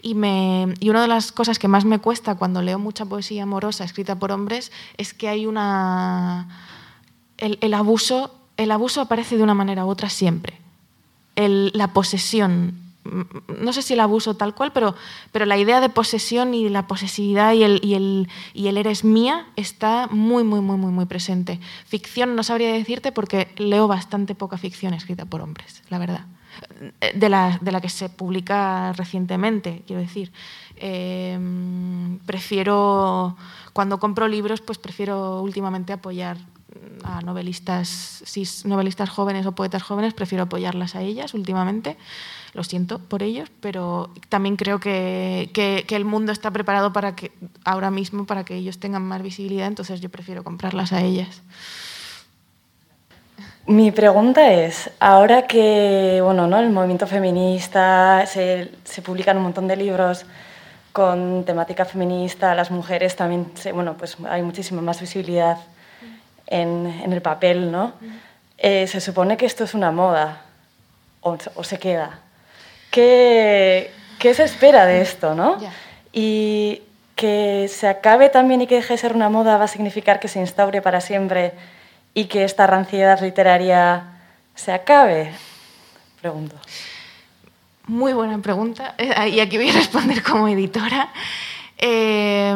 Y, 0.03 0.13
me, 0.13 0.75
y 0.79 0.91
una 0.91 1.01
de 1.01 1.07
las 1.07 1.31
cosas 1.31 1.57
que 1.57 1.67
más 1.67 1.85
me 1.85 1.99
cuesta 1.99 2.35
cuando 2.35 2.61
leo 2.61 2.77
mucha 2.77 3.05
poesía 3.05 3.43
amorosa 3.43 3.83
escrita 3.83 4.19
por 4.19 4.31
hombres 4.31 4.71
es 4.97 5.13
que 5.13 5.27
hay 5.27 5.47
una... 5.47 6.47
El, 7.38 7.57
el 7.61 7.73
abuso, 7.73 8.35
el 8.57 8.71
abuso 8.71 9.01
aparece 9.01 9.38
de 9.38 9.43
una 9.43 9.53
manera 9.53 9.85
u 9.85 9.89
otra 9.89 10.09
siempre 10.09 10.66
la 11.38 11.93
posesión. 11.93 12.73
No 13.61 13.71
sé 13.71 13.81
si 13.81 13.93
el 13.93 14.01
abuso 14.01 14.35
tal 14.35 14.53
cual, 14.53 14.73
pero, 14.73 14.95
pero 15.31 15.45
la 15.45 15.57
idea 15.57 15.79
de 15.79 15.88
posesión 15.88 16.53
y 16.53 16.67
la 16.67 16.88
posesividad 16.88 17.53
y 17.53 17.63
el, 17.63 17.79
y, 17.81 17.93
el, 17.93 18.27
y 18.53 18.67
el 18.67 18.77
eres 18.77 19.05
mía 19.05 19.47
está 19.55 20.07
muy, 20.11 20.43
muy, 20.43 20.59
muy, 20.59 20.77
muy, 20.77 20.91
muy 20.91 21.05
presente. 21.05 21.59
Ficción 21.85 22.35
no 22.35 22.43
sabría 22.43 22.73
decirte 22.73 23.13
porque 23.13 23.47
leo 23.55 23.88
bastante 23.88 24.35
poca 24.35 24.57
ficción 24.57 24.93
escrita 24.93 25.23
por 25.25 25.41
hombres, 25.41 25.83
la 25.89 25.99
verdad. 25.99 26.25
De 27.13 27.29
la, 27.29 27.59
de 27.61 27.71
la 27.71 27.81
que 27.81 27.89
se 27.89 28.09
publica 28.09 28.91
recientemente, 28.93 29.83
quiero 29.85 30.01
decir. 30.01 30.31
Em, 30.75 32.19
prefiero, 32.25 33.38
cuando 33.73 33.99
compro 33.99 34.27
libros, 34.27 34.61
pues 34.61 34.79
prefiero 34.79 35.41
últimamente 35.41 35.93
apoyar 35.93 36.38
a 37.03 37.21
novelistas, 37.21 37.88
si 38.25 38.43
novelistas 38.65 39.09
jóvenes 39.09 39.45
o 39.45 39.53
poetas 39.53 39.84
jóvenes, 39.84 40.13
prefiero 40.13 40.43
apoyarlas 40.43 40.95
a 40.95 41.01
ellas 41.01 41.34
últimamente. 41.34 41.97
Lo 42.53 42.63
siento 42.63 42.99
por 42.99 43.23
ellos, 43.23 43.49
pero 43.61 44.09
también 44.30 44.55
creo 44.55 44.80
que, 44.80 45.49
que, 45.53 45.95
el 45.95 46.05
mundo 46.05 46.32
está 46.32 46.49
preparado 46.51 46.93
para 46.93 47.15
que 47.15 47.32
ahora 47.63 47.91
mismo 47.91 48.25
para 48.25 48.43
que 48.43 48.55
ellos 48.55 48.80
tengan 48.80 49.03
más 49.03 49.21
visibilidad, 49.21 49.67
entonces 49.67 50.01
yo 50.01 50.09
prefiero 50.09 50.43
comprarlas 50.43 50.93
a 50.93 51.01
ellas. 51.01 51.41
Mi 53.67 53.91
pregunta 53.91 54.53
es, 54.53 54.89
ahora 54.99 55.45
que 55.45 56.21
bueno, 56.23 56.47
¿no? 56.47 56.57
el 56.59 56.69
movimiento 56.69 57.05
feminista, 57.05 58.25
se, 58.25 58.71
se 58.86 59.01
publican 59.01 59.38
un 59.38 59.43
montón 59.43 59.67
de 59.67 59.75
libros 59.75 60.25
con 60.93 61.43
temática 61.45 61.86
feminista, 61.86 62.55
las 62.55 62.71
mujeres 62.71 63.15
también, 63.15 63.51
bueno, 63.73 63.95
pues 63.97 64.17
hay 64.28 64.41
muchísima 64.41 64.82
más 64.82 64.99
visibilidad 64.99 65.59
en, 66.48 67.12
el 67.12 67.22
papel, 67.22 67.72
¿no? 67.72 67.93
Eh, 68.58 68.88
se 68.88 69.00
supone 69.02 69.38
que 69.38 69.45
esto 69.45 69.64
es 69.64 69.74
una 69.74 69.91
moda 69.91 70.41
o, 71.22 71.64
se 71.64 71.78
queda. 71.78 72.20
¿Qué, 72.89 73.91
¿Qué, 74.20 74.34
se 74.34 74.43
espera 74.43 74.86
de 74.86 75.02
esto, 75.02 75.36
no? 75.36 75.58
Y 76.14 76.82
que 77.16 77.68
se 77.68 77.88
acabe 77.88 78.30
también 78.30 78.62
y 78.62 78.68
que 78.68 78.76
deje 78.76 78.93
de 78.93 78.98
ser 78.98 79.14
una 79.14 79.30
moda 79.30 79.58
va 79.58 79.66
a 79.66 79.68
significar 79.68 80.20
que 80.20 80.28
se 80.28 80.39
instaure 80.39 80.82
para 80.82 81.02
siempre 81.02 81.54
y 82.14 82.26
que 82.26 82.43
esta 82.43 82.68
ranciedad 82.68 83.20
literaria 83.22 84.04
se 84.56 84.72
acabe. 84.72 85.32
Pregunto. 86.22 86.56
Muy 87.88 88.14
buena 88.14 88.38
pregunta 88.39 88.95
eh, 88.98 89.30
y 89.30 89.39
aquí 89.39 89.58
voy 89.58 89.70
a 89.70 89.74
responder 89.74 90.22
como 90.22 90.48
editora. 90.48 91.10
Eh, 91.78 92.55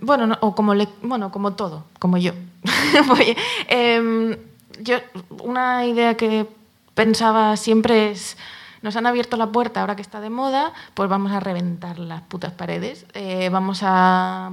bueno, 0.00 0.38
o 0.40 0.54
como, 0.54 0.74
bueno, 1.02 1.30
como 1.30 1.52
todo, 1.54 1.84
como 1.98 2.18
yo. 2.18 2.32
Em, 3.68 4.36
yo. 4.80 4.98
Una 5.42 5.86
idea 5.86 6.16
que 6.16 6.46
pensaba 6.94 7.56
siempre 7.56 8.10
es, 8.10 8.36
nos 8.82 8.96
han 8.96 9.06
abierto 9.06 9.36
la 9.36 9.46
puerta 9.46 9.80
ahora 9.80 9.96
que 9.96 10.02
está 10.02 10.20
de 10.20 10.30
moda, 10.30 10.72
pues 10.94 11.08
vamos 11.08 11.32
a 11.32 11.40
reventar 11.40 11.98
las 11.98 12.22
putas 12.22 12.52
paredes. 12.52 13.06
Eh, 13.14 13.48
vamos 13.50 13.80
a, 13.82 14.50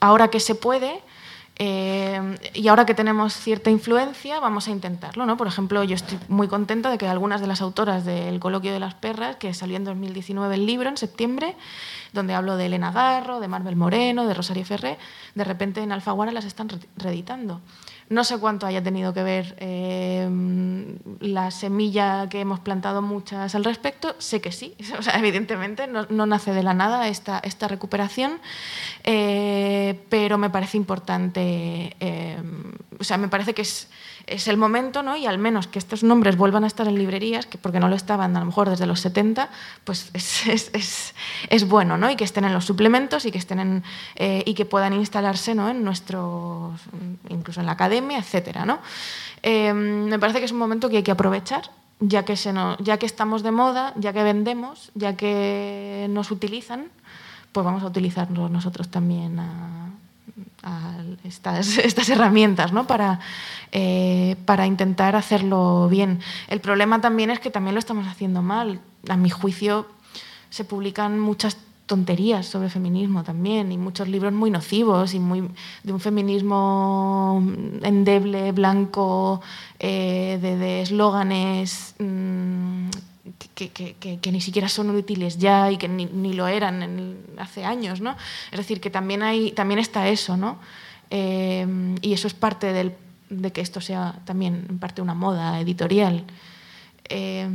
ahora 0.00 0.28
que 0.28 0.40
se 0.40 0.54
puede, 0.54 1.02
eh, 1.62 2.38
y 2.54 2.68
ahora 2.68 2.86
que 2.86 2.94
tenemos 2.94 3.34
cierta 3.34 3.68
influencia, 3.68 4.40
vamos 4.40 4.66
a 4.66 4.70
intentarlo. 4.70 5.26
¿no? 5.26 5.36
Por 5.36 5.46
ejemplo, 5.46 5.84
yo 5.84 5.94
estoy 5.94 6.18
muy 6.28 6.48
contenta 6.48 6.90
de 6.90 6.96
que 6.96 7.06
algunas 7.06 7.42
de 7.42 7.46
las 7.46 7.60
autoras 7.60 8.06
del 8.06 8.40
Coloquio 8.40 8.72
de 8.72 8.80
las 8.80 8.94
Perras, 8.94 9.36
que 9.36 9.52
salió 9.52 9.76
en 9.76 9.84
2019 9.84 10.54
el 10.54 10.64
libro, 10.64 10.88
en 10.88 10.96
septiembre, 10.96 11.54
donde 12.12 12.34
hablo 12.34 12.56
de 12.56 12.66
Elena 12.66 12.92
Garro, 12.92 13.40
de 13.40 13.48
Marvel 13.48 13.76
Moreno, 13.76 14.26
de 14.26 14.34
Rosario 14.34 14.64
Ferré, 14.64 14.98
de 15.34 15.44
repente 15.44 15.82
en 15.82 15.92
Alfaguara 15.92 16.32
las 16.32 16.44
están 16.44 16.68
reeditando. 16.96 17.60
No 18.10 18.24
sé 18.24 18.38
cuánto 18.38 18.66
haya 18.66 18.82
tenido 18.82 19.14
que 19.14 19.22
ver 19.22 19.54
eh, 19.60 20.28
la 21.20 21.52
semilla 21.52 22.28
que 22.28 22.40
hemos 22.40 22.58
plantado 22.58 23.02
muchas 23.02 23.54
al 23.54 23.64
respecto, 23.64 24.16
sé 24.18 24.40
que 24.40 24.50
sí, 24.50 24.74
o 24.98 25.02
sea, 25.02 25.16
evidentemente 25.16 25.86
no, 25.86 26.26
nace 26.26 26.52
de 26.52 26.64
la 26.64 26.74
nada 26.74 27.06
esta, 27.06 27.38
esta 27.38 27.68
recuperación, 27.68 28.40
eh, 29.04 30.00
pero 30.08 30.38
me 30.38 30.50
parece 30.50 30.76
importante, 30.76 31.96
eh, 32.00 32.42
o 32.98 33.04
sea, 33.04 33.16
me 33.16 33.28
parece 33.28 33.54
que 33.54 33.62
es 33.62 33.88
es 34.26 34.48
el 34.48 34.56
momento, 34.56 35.02
¿no? 35.02 35.16
y 35.16 35.26
al 35.26 35.38
menos 35.38 35.66
que 35.66 35.78
estos 35.78 36.02
nombres 36.02 36.36
vuelvan 36.36 36.64
a 36.64 36.66
estar 36.66 36.86
en 36.86 36.96
librerías, 36.96 37.46
que 37.46 37.58
porque 37.58 37.80
no 37.80 37.88
lo 37.88 37.96
estaban 37.96 38.36
a 38.36 38.40
lo 38.40 38.46
mejor 38.46 38.70
desde 38.70 38.86
los 38.86 39.00
70, 39.00 39.48
pues 39.84 40.10
es, 41.50 41.68
bueno, 41.68 41.96
¿no? 41.96 42.10
y 42.10 42.16
que 42.16 42.24
estén 42.24 42.44
en 42.44 42.52
los 42.52 42.64
suplementos 42.64 43.24
y 43.26 43.32
que, 43.32 43.38
estén 43.38 43.60
en, 43.60 43.84
eh, 44.16 44.42
y 44.46 44.54
que 44.54 44.64
puedan 44.64 44.92
instalarse 44.92 45.54
¿no? 45.54 45.68
en 45.68 45.84
nuestros, 45.84 46.80
incluso 47.28 47.60
en 47.60 47.66
la 47.66 47.72
academia, 47.72 48.18
etc. 48.18 48.64
¿no? 48.64 48.78
Eh, 49.42 49.72
me 49.72 50.18
parece 50.18 50.38
que 50.38 50.44
es 50.44 50.52
un 50.52 50.58
momento 50.58 50.88
que 50.88 50.98
hay 50.98 51.02
que 51.02 51.10
aprovechar, 51.10 51.70
ya 52.00 52.24
que, 52.24 52.36
se 52.36 52.52
ya 52.80 52.96
que 52.96 53.06
estamos 53.06 53.42
de 53.42 53.50
moda, 53.50 53.92
ya 53.96 54.12
que 54.12 54.22
vendemos, 54.22 54.90
ya 54.94 55.16
que 55.16 56.06
nos 56.10 56.30
utilizan, 56.30 56.88
pues 57.52 57.64
vamos 57.64 57.82
a 57.82 57.86
utilizarnos 57.86 58.50
nosotros 58.50 58.88
también 58.88 59.38
a, 59.38 59.89
estas, 61.24 61.78
estas, 61.84 62.08
herramientas 62.08 62.72
¿no? 62.72 62.86
para, 62.86 63.20
eh, 63.72 64.36
para 64.44 64.66
intentar 64.66 65.16
hacerlo 65.16 65.88
bien. 65.88 66.20
El 66.48 66.60
problema 66.60 67.00
también 67.00 67.30
es 67.30 67.40
que 67.40 67.50
también 67.50 67.74
lo 67.74 67.78
estamos 67.78 68.06
haciendo 68.06 68.42
mal. 68.42 68.80
A 69.08 69.16
mi 69.16 69.30
juicio 69.30 69.86
se 70.50 70.64
publican 70.64 71.18
muchas 71.18 71.56
tonterías 71.86 72.46
sobre 72.46 72.68
feminismo 72.70 73.24
también 73.24 73.72
y 73.72 73.78
muchos 73.78 74.06
libros 74.06 74.32
muy 74.32 74.50
nocivos 74.50 75.12
y 75.12 75.18
muy 75.18 75.48
de 75.82 75.92
un 75.92 75.98
feminismo 75.98 77.42
endeble, 77.82 78.52
blanco, 78.52 79.40
eh, 79.80 80.38
de 80.40 80.82
eslóganes 80.82 81.96
mm, 81.98 82.90
que, 83.54 84.32
ni 84.32 84.40
siquiera 84.40 84.68
son 84.68 84.90
útiles 84.90 85.38
ya 85.38 85.70
y 85.70 85.76
que 85.76 85.88
ni, 85.88 86.32
lo 86.32 86.48
eran 86.48 87.18
hace 87.38 87.64
años, 87.64 88.00
¿no? 88.00 88.16
Es 88.50 88.58
decir, 88.58 88.80
que 88.80 88.90
también, 88.90 89.22
hay, 89.22 89.52
también 89.52 89.78
está 89.78 90.08
eso, 90.08 90.36
¿no? 90.36 90.58
Eh, 91.10 91.66
y 92.00 92.12
eso 92.12 92.26
es 92.26 92.34
parte 92.34 92.72
del, 92.72 92.94
de 93.28 93.52
que 93.52 93.60
esto 93.60 93.80
sea 93.80 94.20
también 94.24 94.66
en 94.68 94.78
parte 94.78 95.02
una 95.02 95.14
moda 95.14 95.60
editorial. 95.60 96.24
Eh, 97.08 97.48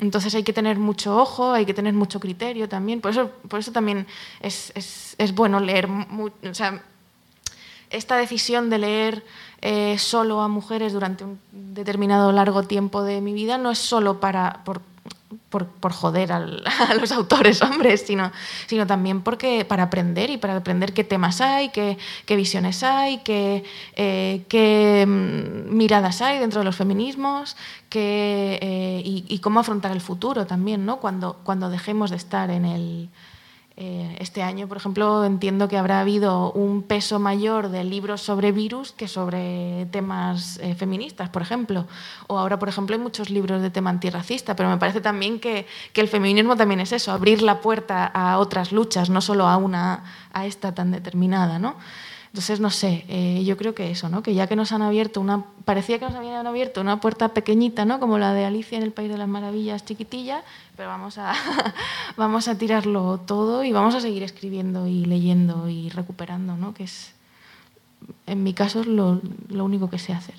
entonces 0.00 0.34
hay 0.34 0.44
que 0.44 0.52
tener 0.52 0.78
mucho 0.78 1.16
ojo, 1.16 1.52
hay 1.52 1.66
que 1.66 1.74
tener 1.74 1.92
mucho 1.92 2.20
criterio 2.20 2.68
también. 2.68 3.00
Por 3.00 3.10
eso, 3.10 3.30
por 3.48 3.60
eso 3.60 3.72
también 3.72 4.06
es, 4.40 4.72
es, 4.74 5.16
es 5.18 5.34
bueno 5.34 5.60
leer. 5.60 5.88
o 5.88 6.54
sea, 6.54 6.82
esta 7.90 8.16
decisión 8.16 8.70
de 8.70 8.78
leer 8.78 9.24
eh, 9.60 9.98
solo 9.98 10.40
a 10.40 10.48
mujeres 10.48 10.92
durante 10.92 11.24
un 11.24 11.38
determinado 11.52 12.30
largo 12.32 12.62
tiempo 12.62 13.02
de 13.02 13.20
mi 13.20 13.32
vida 13.32 13.58
no 13.58 13.70
es 13.70 13.78
solo 13.78 14.20
para, 14.20 14.62
por, 14.64 14.80
por, 15.48 15.92
joder 15.92 16.32
a 16.32 16.40
los 16.94 17.12
autores 17.12 17.62
hombres, 17.62 18.04
sino, 18.06 18.30
sino 18.66 18.86
también 18.86 19.22
porque, 19.22 19.64
para 19.64 19.84
aprender 19.84 20.30
y 20.30 20.36
para 20.36 20.56
aprender 20.56 20.92
qué 20.92 21.04
temas 21.04 21.40
hay, 21.40 21.70
qué, 21.70 21.96
visiones 22.36 22.82
hay, 22.82 23.18
qué, 23.18 23.64
eh, 23.96 25.06
mm, 25.06 25.74
miradas 25.74 26.22
hay 26.22 26.38
dentro 26.38 26.60
de 26.60 26.64
los 26.64 26.76
feminismos 26.76 27.56
qué, 27.88 28.58
eh, 28.62 29.02
y, 29.04 29.24
y, 29.28 29.38
cómo 29.40 29.60
afrontar 29.60 29.92
el 29.92 30.00
futuro 30.00 30.46
también, 30.46 30.84
¿no? 30.84 30.98
cuando, 31.00 31.38
cuando 31.42 31.70
dejemos 31.70 32.10
de 32.10 32.16
estar 32.16 32.50
en 32.50 32.64
el 32.64 33.08
eh, 33.80 34.16
este 34.18 34.42
año, 34.42 34.66
por 34.66 34.76
ejemplo, 34.76 35.24
entiendo 35.24 35.68
que 35.68 35.76
habrá 35.76 36.00
habido 36.00 36.50
un 36.50 36.82
peso 36.82 37.20
mayor 37.20 37.68
de 37.68 37.84
libros 37.84 38.20
sobre 38.20 38.50
virus 38.50 38.90
que 38.90 39.06
sobre 39.06 39.86
temas 39.92 40.58
eh, 40.60 40.74
feministas, 40.74 41.28
por 41.28 41.42
ejemplo. 41.42 41.86
O 42.26 42.40
ahora, 42.40 42.58
por 42.58 42.68
ejemplo, 42.68 42.96
hay 42.96 43.00
muchos 43.00 43.30
libros 43.30 43.62
de 43.62 43.70
tema 43.70 43.90
antirracista, 43.90 44.56
pero 44.56 44.68
me 44.68 44.78
parece 44.78 45.00
también 45.00 45.38
que, 45.38 45.64
que, 45.92 46.00
el 46.00 46.08
feminismo 46.08 46.56
también 46.56 46.80
es 46.80 46.90
eso, 46.90 47.12
abrir 47.12 47.40
la 47.40 47.60
puerta 47.60 48.04
a 48.04 48.38
otras 48.38 48.72
luchas, 48.72 49.10
no 49.10 49.20
solo 49.20 49.46
a 49.46 49.56
una, 49.56 50.02
a 50.32 50.44
esta 50.44 50.74
tan 50.74 50.90
determinada. 50.90 51.60
¿no? 51.60 51.76
Entonces, 52.28 52.60
no 52.60 52.70
sé, 52.70 53.04
eh, 53.08 53.42
yo 53.44 53.56
creo 53.56 53.74
que 53.74 53.90
eso, 53.90 54.08
¿no? 54.10 54.22
Que 54.22 54.34
ya 54.34 54.46
que 54.46 54.54
nos 54.54 54.72
han 54.72 54.82
abierto 54.82 55.20
una, 55.20 55.44
parecía 55.64 55.98
que 55.98 56.04
nos 56.04 56.14
habían 56.14 56.46
abierto 56.46 56.80
una 56.80 57.00
puerta 57.00 57.28
pequeñita, 57.28 57.86
¿no? 57.86 57.98
Como 58.00 58.18
la 58.18 58.34
de 58.34 58.44
Alicia 58.44 58.76
en 58.76 58.84
el 58.84 58.92
País 58.92 59.10
de 59.10 59.16
las 59.16 59.28
Maravillas, 59.28 59.84
chiquitilla, 59.84 60.42
pero 60.76 60.90
vamos 60.90 61.16
a, 61.16 61.32
vamos 62.16 62.46
a 62.48 62.58
tirarlo 62.58 63.18
todo 63.18 63.64
y 63.64 63.72
vamos 63.72 63.94
a 63.94 64.00
seguir 64.00 64.22
escribiendo 64.22 64.86
y 64.86 65.06
leyendo 65.06 65.70
y 65.70 65.88
recuperando, 65.88 66.56
¿no? 66.56 66.74
Que 66.74 66.84
es, 66.84 67.14
en 68.26 68.42
mi 68.42 68.52
caso, 68.52 68.84
lo, 68.84 69.22
lo 69.48 69.64
único 69.64 69.88
que 69.88 69.98
sé 69.98 70.12
hacer. 70.12 70.36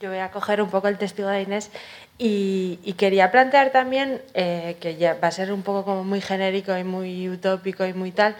Yo 0.00 0.10
voy 0.10 0.18
a 0.18 0.30
coger 0.30 0.60
un 0.60 0.68
poco 0.68 0.88
el 0.88 0.98
testigo 0.98 1.28
de 1.28 1.42
Inés 1.42 1.70
y, 2.18 2.78
y 2.82 2.94
quería 2.94 3.30
plantear 3.30 3.72
también, 3.72 4.20
eh, 4.34 4.76
que 4.80 4.96
ya 4.96 5.14
va 5.14 5.28
a 5.28 5.30
ser 5.30 5.52
un 5.52 5.62
poco 5.62 5.84
como 5.84 6.04
muy 6.04 6.20
genérico 6.20 6.76
y 6.76 6.84
muy 6.84 7.30
utópico 7.30 7.86
y 7.86 7.94
muy 7.94 8.10
tal, 8.10 8.36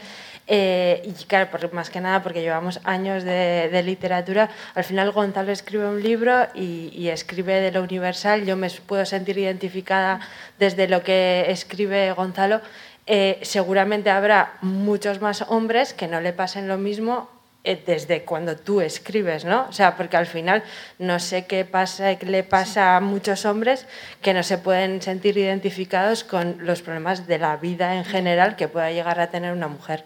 eh, 0.48 1.02
y 1.04 1.24
claro, 1.24 1.50
por, 1.50 1.72
más 1.72 1.90
que 1.90 2.00
nada 2.00 2.22
porque 2.22 2.40
llevamos 2.40 2.80
años 2.84 3.24
de, 3.24 3.82
literatura, 3.84 4.50
al 4.74 4.84
final 4.84 5.10
Gonzalo 5.10 5.50
escribe 5.52 5.86
un 5.88 6.02
libro 6.02 6.46
y, 6.54 7.08
escribe 7.08 7.60
de 7.60 7.72
lo 7.72 7.82
universal, 7.82 8.44
yo 8.44 8.56
me 8.56 8.70
puedo 8.86 9.04
sentir 9.04 9.38
identificada 9.38 10.20
desde 10.58 10.88
lo 10.88 11.02
que 11.02 11.46
escribe 11.48 12.12
Gonzalo, 12.12 12.60
eh, 13.06 13.38
seguramente 13.42 14.10
habrá 14.10 14.54
muchos 14.62 15.20
más 15.20 15.42
hombres 15.48 15.94
que 15.94 16.08
no 16.08 16.20
le 16.20 16.32
pasen 16.32 16.66
lo 16.68 16.76
mismo 16.76 17.28
desde 17.74 18.22
cuando 18.22 18.56
tú 18.56 18.80
escribes, 18.80 19.44
¿no? 19.44 19.66
O 19.68 19.72
sea, 19.72 19.96
porque 19.96 20.16
al 20.16 20.26
final 20.26 20.62
no 20.98 21.18
sé 21.18 21.46
qué 21.46 21.64
pasa, 21.64 22.14
qué 22.14 22.26
le 22.26 22.44
pasa 22.44 22.96
a 22.96 23.00
muchos 23.00 23.44
hombres 23.44 23.86
que 24.22 24.32
no 24.32 24.42
se 24.44 24.58
pueden 24.58 25.02
sentir 25.02 25.36
identificados 25.36 26.22
con 26.22 26.58
los 26.60 26.82
problemas 26.82 27.26
de 27.26 27.38
la 27.38 27.56
vida 27.56 27.96
en 27.96 28.04
general 28.04 28.54
que 28.54 28.68
pueda 28.68 28.92
llegar 28.92 29.18
a 29.18 29.30
tener 29.30 29.52
una 29.52 29.68
mujer. 29.68 30.04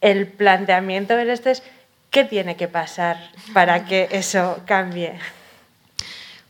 El 0.00 0.26
planteamiento 0.26 1.14
de 1.14 1.30
este 1.30 1.50
es 1.50 1.62
qué 2.10 2.24
tiene 2.24 2.56
que 2.56 2.68
pasar 2.68 3.18
para 3.52 3.84
que 3.84 4.08
eso 4.10 4.60
cambie. 4.64 5.18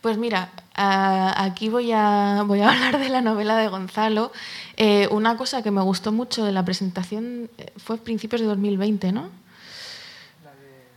Pues 0.01 0.19
mira, 0.19 0.51
aquí 0.75 1.69
voy 1.69 1.93
a, 1.93 2.43
voy 2.47 2.61
a 2.61 2.71
hablar 2.73 3.01
de 3.01 3.09
la 3.09 3.21
novela 3.21 3.57
de 3.57 3.69
Gonzalo. 3.69 4.33
Eh, 4.77 5.09
una 5.11 5.37
cosa 5.37 5.63
que 5.63 5.71
me 5.71 5.83
gustó 5.83 6.13
mucho 6.13 6.45
de 6.45 6.53
la 6.53 6.65
presentación 6.65 7.51
eh, 7.59 7.73
fue 7.77 7.99
principios 7.99 8.41
de 8.41 8.47
2020, 8.47 9.13
¿no? 9.13 9.42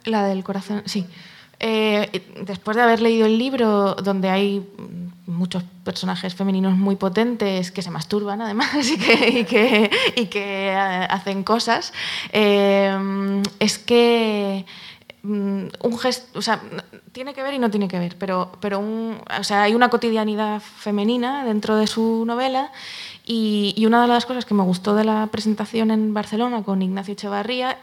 La 0.05 0.25
del 0.27 0.43
corazón, 0.43 0.83
sí. 0.85 1.05
Eh, 1.59 2.21
después 2.41 2.75
de 2.75 2.83
haber 2.83 3.01
leído 3.01 3.25
el 3.25 3.37
libro, 3.37 3.95
donde 3.95 4.29
hay 4.29 4.67
muchos 5.25 5.63
personajes 5.83 6.35
femeninos 6.35 6.75
muy 6.75 6.95
potentes 6.95 7.71
que 7.71 7.81
se 7.81 7.91
masturban 7.91 8.41
además 8.41 8.75
y 8.89 9.43
que, 9.45 9.89
y 10.15 10.25
que, 10.25 10.67
eh, 10.67 11.07
hacen 11.09 11.43
cosas, 11.43 11.93
eh, 12.31 12.95
es 13.59 13.79
que 13.79 14.65
mm, 15.23 15.65
un 15.81 15.97
gesto, 15.97 16.37
o 16.37 16.41
sea, 16.41 16.61
tiene 17.11 17.33
que 17.33 17.41
ver 17.41 17.53
y 17.53 17.59
no 17.59 17.71
tiene 17.71 17.87
que 17.87 17.99
ver, 17.99 18.17
pero, 18.17 18.51
pero 18.59 18.79
un, 18.79 19.17
o 19.39 19.43
sea, 19.43 19.63
hay 19.63 19.73
una 19.73 19.89
cotidianidad 19.89 20.59
femenina 20.61 21.45
dentro 21.45 21.77
de 21.77 21.87
su 21.87 22.23
novela 22.25 22.71
y, 23.27 23.83
una 23.87 24.03
de 24.03 24.07
las 24.07 24.27
cosas 24.27 24.45
que 24.45 24.53
me 24.53 24.61
gustó 24.61 24.93
de 24.93 25.03
la 25.03 25.27
presentación 25.31 25.89
en 25.89 26.13
Barcelona 26.13 26.61
con 26.61 26.83
Ignacio 26.83 27.13
Echevarría, 27.13 27.79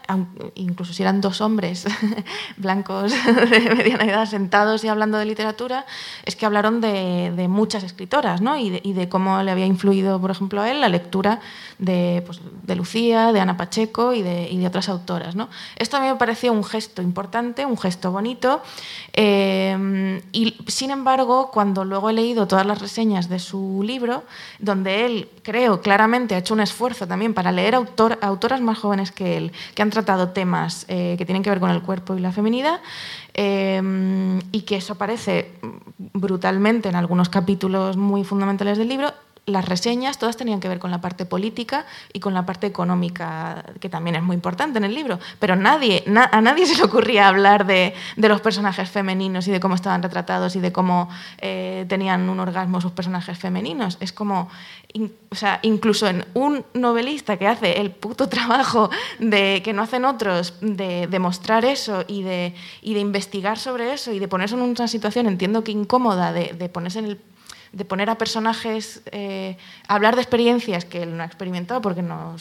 incluso 0.55 0.93
si 0.93 1.03
eran 1.03 1.19
dos 1.19 1.41
hombres 1.41 1.85
blancos 2.57 3.11
de 3.49 3.75
mediana 3.75 4.05
edad 4.05 4.25
sentados 4.25 4.85
y 4.85 4.87
hablando 4.87 5.17
de 5.17 5.25
literatura, 5.25 5.85
es 6.23 6.37
que 6.37 6.45
hablaron 6.45 6.79
de, 6.79 7.45
muchas 7.49 7.83
escritoras 7.83 8.39
¿no? 8.39 8.57
y, 8.57 8.69
de, 8.69 9.09
cómo 9.09 9.43
le 9.43 9.51
había 9.51 9.65
influido, 9.65 10.19
por 10.21 10.31
ejemplo, 10.31 10.61
a 10.61 10.71
él 10.71 10.79
la 10.79 10.87
lectura 10.87 11.41
de, 11.77 12.23
pues, 12.25 12.39
de 12.63 12.75
Lucía, 12.77 13.33
de 13.33 13.41
Ana 13.41 13.57
Pacheco 13.57 14.13
y 14.13 14.21
de, 14.21 14.49
y 14.49 14.59
de 14.59 14.67
otras 14.67 14.87
autoras. 14.87 15.35
¿no? 15.35 15.49
Esto 15.75 15.97
a 15.97 15.99
mí 15.99 16.07
me 16.07 16.15
pareció 16.15 16.53
un 16.53 16.63
gesto 16.63 17.01
importante, 17.01 17.65
un 17.65 17.77
gesto 17.77 18.13
bonito. 18.13 18.61
Eh, 19.11 20.21
y 20.31 20.55
sin 20.67 20.91
embargo, 20.91 21.51
cuando 21.51 21.83
luego 21.83 22.09
he 22.09 22.13
leído 22.13 22.47
todas 22.47 22.65
las 22.65 22.79
reseñas 22.79 23.27
de 23.27 23.39
su 23.39 23.81
libro, 23.83 24.23
donde 24.59 25.05
él 25.05 25.29
creo, 25.43 25.81
claramente 25.81 26.35
ha 26.35 26.39
hecho 26.39 26.53
un 26.53 26.61
esfuerzo 26.61 27.07
también 27.07 27.33
para 27.33 27.51
leer 27.51 27.75
autor, 27.75 28.17
autoras 28.21 28.61
más 28.61 28.79
jóvenes 28.79 29.11
que 29.11 29.37
él, 29.37 29.51
que 29.75 29.81
han 29.81 29.89
tratado 29.89 30.29
temas 30.29 30.85
eh, 30.87 31.15
que 31.17 31.25
tienen 31.25 31.43
que 31.43 31.49
ver 31.49 31.59
con 31.59 31.69
el 31.69 31.81
cuerpo 31.81 32.15
y 32.15 32.19
la 32.19 32.31
feminidad, 32.31 32.79
eh, 33.33 33.81
y 34.51 34.61
que 34.61 34.77
eso 34.77 34.93
aparece 34.93 35.51
brutalmente 35.97 36.89
en 36.89 36.95
algunos 36.95 37.29
capítulos 37.29 37.97
muy 37.97 38.23
fundamentales 38.23 38.77
del 38.77 38.87
libro, 38.87 39.13
las 39.45 39.67
reseñas 39.67 40.17
todas 40.19 40.37
tenían 40.37 40.59
que 40.59 40.69
ver 40.69 40.79
con 40.79 40.89
la 40.89 41.01
parte 41.01 41.25
política 41.25 41.85
y 42.13 42.19
con 42.19 42.33
la 42.33 42.45
parte 42.45 42.65
económica, 42.67 43.65
que 43.79 43.89
también 43.89 44.15
es 44.15 44.23
muy 44.23 44.35
importante 44.35 44.77
en 44.77 44.85
el 44.85 44.95
libro, 44.95 45.19
pero 45.39 45.55
nadie, 45.55 46.03
na, 46.07 46.29
a 46.31 46.39
nadie 46.41 46.65
se 46.67 46.77
le 46.77 46.83
ocurría 46.83 47.27
hablar 47.27 47.65
de, 47.65 47.93
los 48.15 48.41
personajes 48.41 48.89
femeninos 48.89 49.47
y 49.47 49.51
de 49.51 49.59
cómo 49.59 49.75
estaban 49.75 50.01
retratados 50.01 50.55
y 50.55 50.59
de 50.59 50.71
cómo 50.71 51.09
eh, 51.39 51.85
tenían 51.89 52.29
un 52.29 52.39
orgasmo 52.39 52.79
sus 52.79 52.93
personajes 52.93 53.37
femeninos. 53.37 53.97
Es 53.99 54.13
como, 54.13 54.49
o 55.29 55.35
sea, 55.35 55.59
incluso 55.61 56.07
en 56.07 56.25
un 56.33 56.63
novelista 56.73 57.37
que 57.37 57.47
hace 57.47 57.81
el 57.81 57.91
puto 57.91 58.29
trabajo 58.29 58.89
de, 59.19 59.61
que 59.63 59.73
no 59.73 59.81
hacen 59.81 60.05
otros 60.05 60.55
de, 60.61 61.07
de 61.07 61.19
mostrar 61.19 61.65
eso 61.65 62.05
y 62.07 62.23
de, 62.23 62.55
y 62.81 62.93
de 62.93 63.01
investigar 63.01 63.59
sobre 63.59 63.93
eso 63.93 64.11
y 64.11 64.19
de 64.19 64.27
ponerse 64.27 64.55
en 64.55 64.61
una 64.61 64.87
situación, 64.87 65.27
entiendo 65.27 65.63
que 65.63 65.71
incómoda, 65.71 66.31
de, 66.31 66.53
de 66.57 66.69
ponerse 66.69 66.99
en 66.99 67.05
el 67.05 67.19
de 67.73 67.85
poner 67.85 68.09
a 68.09 68.17
personajes, 68.17 69.01
eh, 69.11 69.57
hablar 69.87 70.15
de 70.15 70.21
experiencias 70.21 70.85
que 70.85 71.03
él 71.03 71.17
no 71.17 71.23
ha 71.23 71.25
experimentado 71.25 71.81
porque 71.81 72.03
no, 72.03 72.35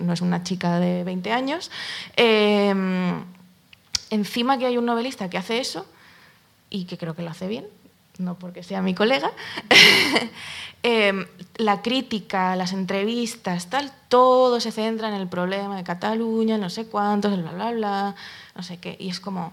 no 0.00 0.12
es 0.12 0.20
una 0.20 0.42
chica 0.42 0.78
de 0.78 1.04
20 1.04 1.32
años. 1.32 1.70
Eh, 2.16 2.72
encima 4.10 4.58
que 4.58 4.66
hay 4.66 4.78
un 4.78 4.84
novelista 4.84 5.28
que 5.30 5.38
hace 5.38 5.58
eso 5.58 5.86
y 6.68 6.84
que 6.84 6.98
creo 6.98 7.16
que 7.16 7.22
lo 7.22 7.30
hace 7.30 7.48
bien, 7.48 7.66
no 8.18 8.34
porque 8.34 8.62
sea 8.62 8.82
mi 8.82 8.94
colega, 8.94 9.30
eh, 10.82 11.26
la 11.56 11.80
crítica, 11.80 12.56
las 12.56 12.72
entrevistas, 12.74 13.70
tal, 13.70 13.90
todo 14.08 14.60
se 14.60 14.70
centra 14.70 15.08
en 15.08 15.14
el 15.14 15.28
problema 15.28 15.76
de 15.76 15.84
Cataluña, 15.84 16.58
no 16.58 16.68
sé 16.68 16.86
cuántos, 16.86 17.40
bla, 17.40 17.52
bla, 17.52 17.70
bla, 17.72 18.14
no 18.54 18.62
sé 18.62 18.78
qué. 18.78 18.96
Y 19.00 19.08
es 19.08 19.18
como, 19.18 19.52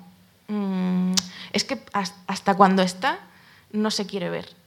mmm, 0.50 1.14
es 1.54 1.64
que 1.64 1.80
hasta 1.94 2.56
cuando 2.56 2.82
está 2.82 3.20
no 3.72 3.90
se 3.90 4.06
quiere 4.06 4.30
ver 4.30 4.63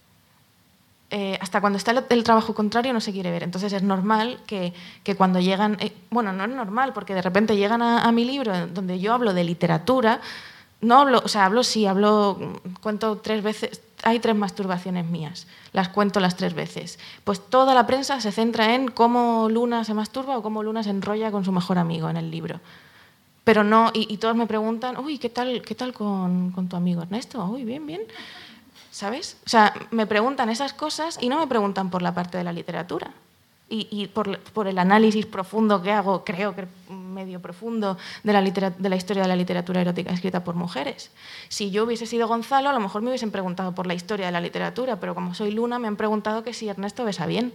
eh, 1.11 1.39
hasta 1.41 1.61
cuando 1.61 1.77
está 1.77 1.93
el, 1.93 2.05
el, 2.09 2.25
trabajo 2.25 2.53
contrario 2.53 2.93
no 2.93 3.01
se 3.01 3.13
quiere 3.13 3.31
ver. 3.31 3.45
Entonces 3.45 3.73
es 3.73 3.83
normal 3.83 4.41
que, 4.47 4.75
que 5.05 5.15
cuando 5.15 5.39
llegan, 5.39 5.77
eh, 5.81 5.93
bueno, 6.11 6.33
no 6.33 6.45
es 6.45 6.51
normal, 6.51 6.93
porque 6.93 7.15
de 7.15 7.23
repente 7.23 7.57
llegan 7.57 7.81
a, 7.81 8.03
a, 8.03 8.13
mi 8.13 8.25
libro 8.25 8.67
donde 8.67 8.99
yo 8.99 9.13
hablo 9.13 9.33
de 9.33 9.45
literatura, 9.45 10.21
no 10.81 11.01
hablo, 11.01 11.23
o 11.25 11.29
sea, 11.29 11.47
hablo 11.47 11.63
sí, 11.63 11.87
hablo, 11.87 12.61
cuento 12.81 13.19
tres 13.19 13.43
veces, 13.43 13.81
hay 14.03 14.19
tres 14.19 14.35
masturbaciones 14.35 15.07
mías, 15.07 15.47
las 15.73 15.89
cuento 15.89 16.19
las 16.19 16.37
tres 16.37 16.55
veces. 16.55 16.99
Pues 17.23 17.41
toda 17.41 17.73
la 17.73 17.87
prensa 17.87 18.21
se 18.21 18.33
centra 18.33 18.75
en 18.75 18.89
cómo 18.89 19.49
Luna 19.49 19.85
se 19.85 19.95
masturba 19.95 20.37
o 20.37 20.43
cómo 20.43 20.65
Luna 20.65 20.83
se 20.83 20.91
enrolla 20.91 21.31
con 21.31 21.45
su 21.45 21.53
mejor 21.53 21.79
amigo 21.79 22.11
en 22.11 22.17
el 22.17 22.33
libro. 22.33 22.61
Pero 23.45 23.63
no, 23.63 23.93
y, 23.95 24.13
y 24.13 24.17
todos 24.17 24.35
me 24.35 24.49
preguntan, 24.49 24.97
uy, 24.99 25.19
¿qué 25.19 25.31
tal, 25.31 25.63
qué 25.63 25.77
tal 25.77 25.93
con, 25.93 26.51
con 26.51 26.69
tu 26.69 26.75
amigo 26.75 27.03
Ernesto? 27.03 27.45
Uy, 27.45 27.65
bien, 27.65 27.87
bien. 27.87 28.03
¿Sabes? 28.97 29.37
O 29.45 29.51
sea, 29.51 29.75
me 29.91 30.07
preguntan 30.07 30.49
esas 30.49 30.73
cosas 30.73 31.19
y 31.21 31.29
no 31.29 31.39
me 31.39 31.47
preguntan 31.47 31.91
por 31.91 32.01
la 32.01 32.15
parte 32.15 32.39
de 32.39 32.45
la 32.45 32.53
literatura. 32.55 33.11
Y, 33.69 34.07
por, 34.07 34.67
el 34.67 34.79
análisis 34.79 35.27
profundo 35.27 35.83
que 35.83 35.93
hago, 35.93 36.25
creo 36.25 36.55
que 36.55 36.67
medio 36.89 37.43
profundo, 37.43 37.99
de 38.23 38.33
la, 38.33 38.41
de 38.41 38.89
la 38.89 38.97
historia 38.97 39.25
de 39.25 39.29
la 39.29 39.37
literatura 39.37 39.83
erótica 39.83 40.15
escrita 40.15 40.45
por 40.45 40.55
mujeres. 40.55 41.11
Si 41.51 41.71
yo 41.71 41.85
hubiese 41.85 42.07
sido 42.07 42.27
Gonzalo, 42.27 42.71
a 42.71 42.73
lo 42.73 42.81
mejor 42.81 43.03
me 43.03 43.09
hubiesen 43.09 43.31
preguntado 43.31 43.75
por 43.75 43.87
la 43.87 43.93
historia 43.93 44.25
de 44.25 44.33
la 44.33 44.41
literatura, 44.41 44.97
pero 44.99 45.15
como 45.15 45.35
soy 45.35 45.51
Luna, 45.51 45.79
me 45.79 45.89
han 45.89 45.97
preguntado 45.97 46.43
que 46.43 46.55
si 46.55 46.67
Ernesto 46.67 47.05
besa 47.05 47.27
bien. 47.27 47.53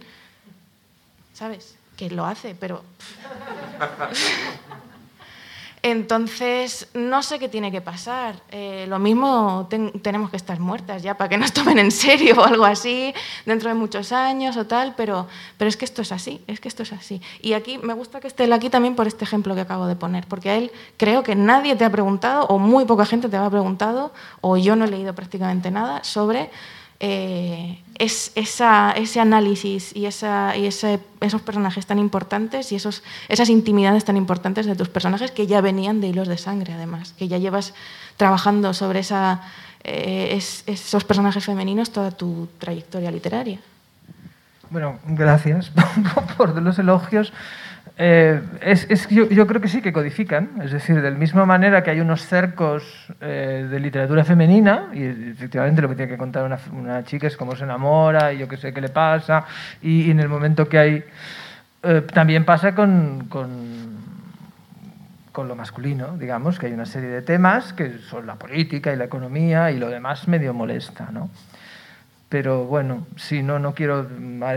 ¿Sabes? 1.32 1.74
Que 1.96 2.08
lo 2.08 2.24
hace, 2.24 2.54
pero... 2.54 2.84
Entonces, 5.84 6.86
no 6.94 7.24
sé 7.24 7.40
qué 7.40 7.48
tiene 7.48 7.72
que 7.72 7.80
pasar. 7.80 8.36
Eh, 8.52 8.86
lo 8.88 9.00
mismo 9.00 9.66
ten, 9.68 9.90
tenemos 10.00 10.30
que 10.30 10.36
estar 10.36 10.60
muertas 10.60 11.02
ya 11.02 11.16
para 11.16 11.28
que 11.28 11.36
nos 11.36 11.52
tomen 11.54 11.80
en 11.80 11.90
serio 11.90 12.36
o 12.38 12.44
algo 12.44 12.64
así 12.64 13.12
dentro 13.46 13.68
de 13.68 13.74
muchos 13.74 14.12
años 14.12 14.56
o 14.56 14.64
tal, 14.64 14.94
pero, 14.96 15.26
pero 15.58 15.68
es 15.68 15.76
que 15.76 15.84
esto 15.84 16.02
es 16.02 16.12
así, 16.12 16.40
es 16.46 16.60
que 16.60 16.68
esto 16.68 16.84
es 16.84 16.92
así. 16.92 17.20
Y 17.40 17.54
aquí 17.54 17.78
me 17.78 17.94
gusta 17.94 18.20
que 18.20 18.28
esté 18.28 18.44
él 18.44 18.52
aquí 18.52 18.70
también 18.70 18.94
por 18.94 19.08
este 19.08 19.24
ejemplo 19.24 19.56
que 19.56 19.62
acabo 19.62 19.86
de 19.86 19.96
poner, 19.96 20.24
porque 20.28 20.50
a 20.50 20.56
él 20.56 20.70
creo 20.96 21.24
que 21.24 21.34
nadie 21.34 21.74
te 21.74 21.84
ha 21.84 21.90
preguntado, 21.90 22.46
o 22.46 22.60
muy 22.60 22.84
poca 22.84 23.04
gente 23.04 23.28
te 23.28 23.36
ha 23.36 23.50
preguntado, 23.50 24.12
o 24.40 24.56
yo 24.56 24.76
no 24.76 24.84
he 24.84 24.88
leído 24.88 25.14
prácticamente 25.16 25.72
nada 25.72 26.04
sobre 26.04 26.50
eh, 27.00 27.82
es 27.98 28.32
ese 28.34 29.20
análisis 29.20 29.94
y, 29.94 30.06
esa, 30.06 30.56
y 30.56 30.66
esos 30.66 31.42
personajes 31.42 31.86
tan 31.86 31.98
importantes 31.98 32.72
y 32.72 32.76
esos, 32.76 33.02
esas 33.28 33.48
intimidades 33.48 34.04
tan 34.04 34.16
importantes 34.16 34.66
de 34.66 34.76
tus 34.76 34.88
personajes 34.88 35.30
que 35.30 35.46
ya 35.46 35.60
venían 35.60 36.00
de 36.00 36.08
hilos 36.08 36.28
de 36.28 36.38
sangre, 36.38 36.72
además, 36.72 37.14
que 37.18 37.28
ya 37.28 37.38
llevas 37.38 37.74
trabajando 38.16 38.74
sobre 38.74 39.00
esa, 39.00 39.42
eh, 39.84 40.34
es, 40.36 40.64
esos 40.66 41.04
personajes 41.04 41.44
femeninos 41.44 41.90
toda 41.90 42.10
tu 42.10 42.48
trayectoria 42.58 43.10
literaria. 43.10 43.58
Bueno, 44.70 44.98
gracias 45.06 45.70
por 46.36 46.60
los 46.60 46.78
elogios. 46.78 47.32
Eh, 47.98 48.40
es, 48.62 48.86
es, 48.88 49.08
yo, 49.08 49.46
creo 49.46 49.60
que 49.60 49.68
sí, 49.68 49.82
que 49.82 49.92
codifican. 49.92 50.60
Es 50.62 50.72
decir, 50.72 51.00
de 51.00 51.10
la 51.10 51.16
misma 51.16 51.44
manera 51.44 51.82
que 51.82 51.90
hay 51.90 52.00
unos 52.00 52.26
cercos 52.26 53.06
eh, 53.20 53.66
de 53.70 53.80
literatura 53.80 54.24
femenina, 54.24 54.88
y 54.92 55.04
efectivamente 55.04 55.82
lo 55.82 55.88
que 55.88 55.96
tiene 55.96 56.10
que 56.10 56.18
contar 56.18 56.44
una, 56.44 56.58
una, 56.72 57.04
chica 57.04 57.26
es 57.26 57.36
cómo 57.36 57.54
se 57.54 57.64
enamora 57.64 58.32
y 58.32 58.38
yo 58.38 58.48
qué 58.48 58.56
sé 58.56 58.72
qué 58.72 58.80
le 58.80 58.88
pasa, 58.88 59.44
y, 59.82 60.02
y 60.02 60.10
en 60.10 60.20
el 60.20 60.28
momento 60.28 60.68
que 60.68 60.78
hay... 60.78 61.04
Eh, 61.84 62.02
también 62.12 62.44
pasa 62.44 62.76
con, 62.76 63.26
con, 63.28 63.96
con, 65.32 65.48
lo 65.48 65.56
masculino, 65.56 66.16
digamos, 66.16 66.58
que 66.58 66.66
hay 66.66 66.72
una 66.72 66.86
serie 66.86 67.08
de 67.08 67.22
temas 67.22 67.72
que 67.72 67.98
son 67.98 68.24
la 68.24 68.36
política 68.36 68.92
y 68.92 68.96
la 68.96 69.04
economía 69.04 69.70
y 69.72 69.78
lo 69.78 69.88
demás 69.88 70.28
medio 70.28 70.54
molesta, 70.54 71.08
¿no? 71.10 71.28
Pero 72.32 72.64
bueno, 72.64 73.06
sí, 73.16 73.42
no, 73.42 73.58
no 73.58 73.74
quiero 73.74 74.08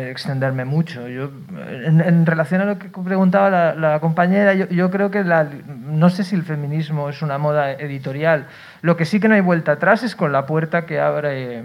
extenderme 0.08 0.64
mucho. 0.64 1.10
Yo, 1.10 1.30
en, 1.60 2.26
relación 2.26 2.62
a 2.62 2.64
lo 2.64 2.80
que 2.80 2.88
preguntaba 2.88 3.74
la, 3.76 4.00
compañera, 4.00 4.54
yo, 4.54 4.90
creo 4.90 5.12
que 5.12 5.26
la, 5.26 5.46
no 5.68 6.10
sé 6.10 6.24
si 6.24 6.36
el 6.36 6.44
feminismo 6.44 7.10
es 7.10 7.22
una 7.22 7.38
moda 7.38 7.74
editorial. 7.74 8.46
Lo 8.82 8.96
que 8.96 9.04
sí 9.04 9.20
que 9.20 9.28
no 9.28 9.36
hay 9.36 9.42
vuelta 9.42 9.74
atrás 9.74 10.04
es 10.04 10.16
con 10.16 10.32
la 10.32 10.46
puerta 10.46 10.86
que 10.86 11.02
abre 11.02 11.64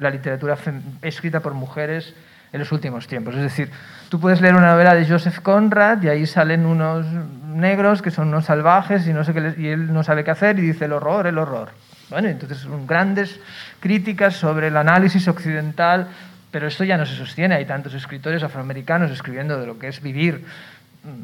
la 0.00 0.10
literatura 0.10 0.58
escrita 1.00 1.38
por 1.38 1.54
mujeres 1.54 2.12
en 2.52 2.58
los 2.58 2.72
últimos 2.72 3.06
tiempos. 3.06 3.36
Es 3.36 3.42
decir, 3.42 3.70
tú 4.08 4.18
puedes 4.18 4.40
leer 4.40 4.56
una 4.56 4.72
novela 4.72 4.96
de 4.96 5.06
Joseph 5.06 5.38
Conrad 5.42 6.02
y 6.02 6.08
ahí 6.08 6.26
salen 6.26 6.66
unos 6.66 7.06
negros 7.54 8.02
que 8.02 8.10
son 8.10 8.26
unos 8.26 8.46
salvajes 8.46 9.06
y, 9.06 9.12
no 9.12 9.22
sé 9.22 9.32
qué 9.32 9.40
les, 9.40 9.56
y 9.56 9.68
él 9.68 9.92
no 9.92 10.02
sabe 10.02 10.24
qué 10.24 10.32
hacer 10.32 10.58
y 10.58 10.62
dice 10.62 10.86
el 10.86 10.92
horror, 10.92 11.28
el 11.28 11.38
horror. 11.38 11.68
Bueno, 12.10 12.28
entonces 12.28 12.58
son 12.58 12.86
grandes 12.86 13.40
críticas 13.82 14.36
sobre 14.36 14.68
el 14.68 14.76
análisis 14.76 15.26
occidental, 15.28 16.08
pero 16.50 16.68
esto 16.68 16.84
ya 16.84 16.96
no 16.96 17.04
se 17.04 17.16
sostiene. 17.16 17.56
Hay 17.56 17.66
tantos 17.66 17.92
escritores 17.94 18.42
afroamericanos 18.42 19.10
escribiendo 19.10 19.60
de 19.60 19.66
lo 19.66 19.78
que 19.78 19.88
es 19.88 20.00
vivir 20.00 20.46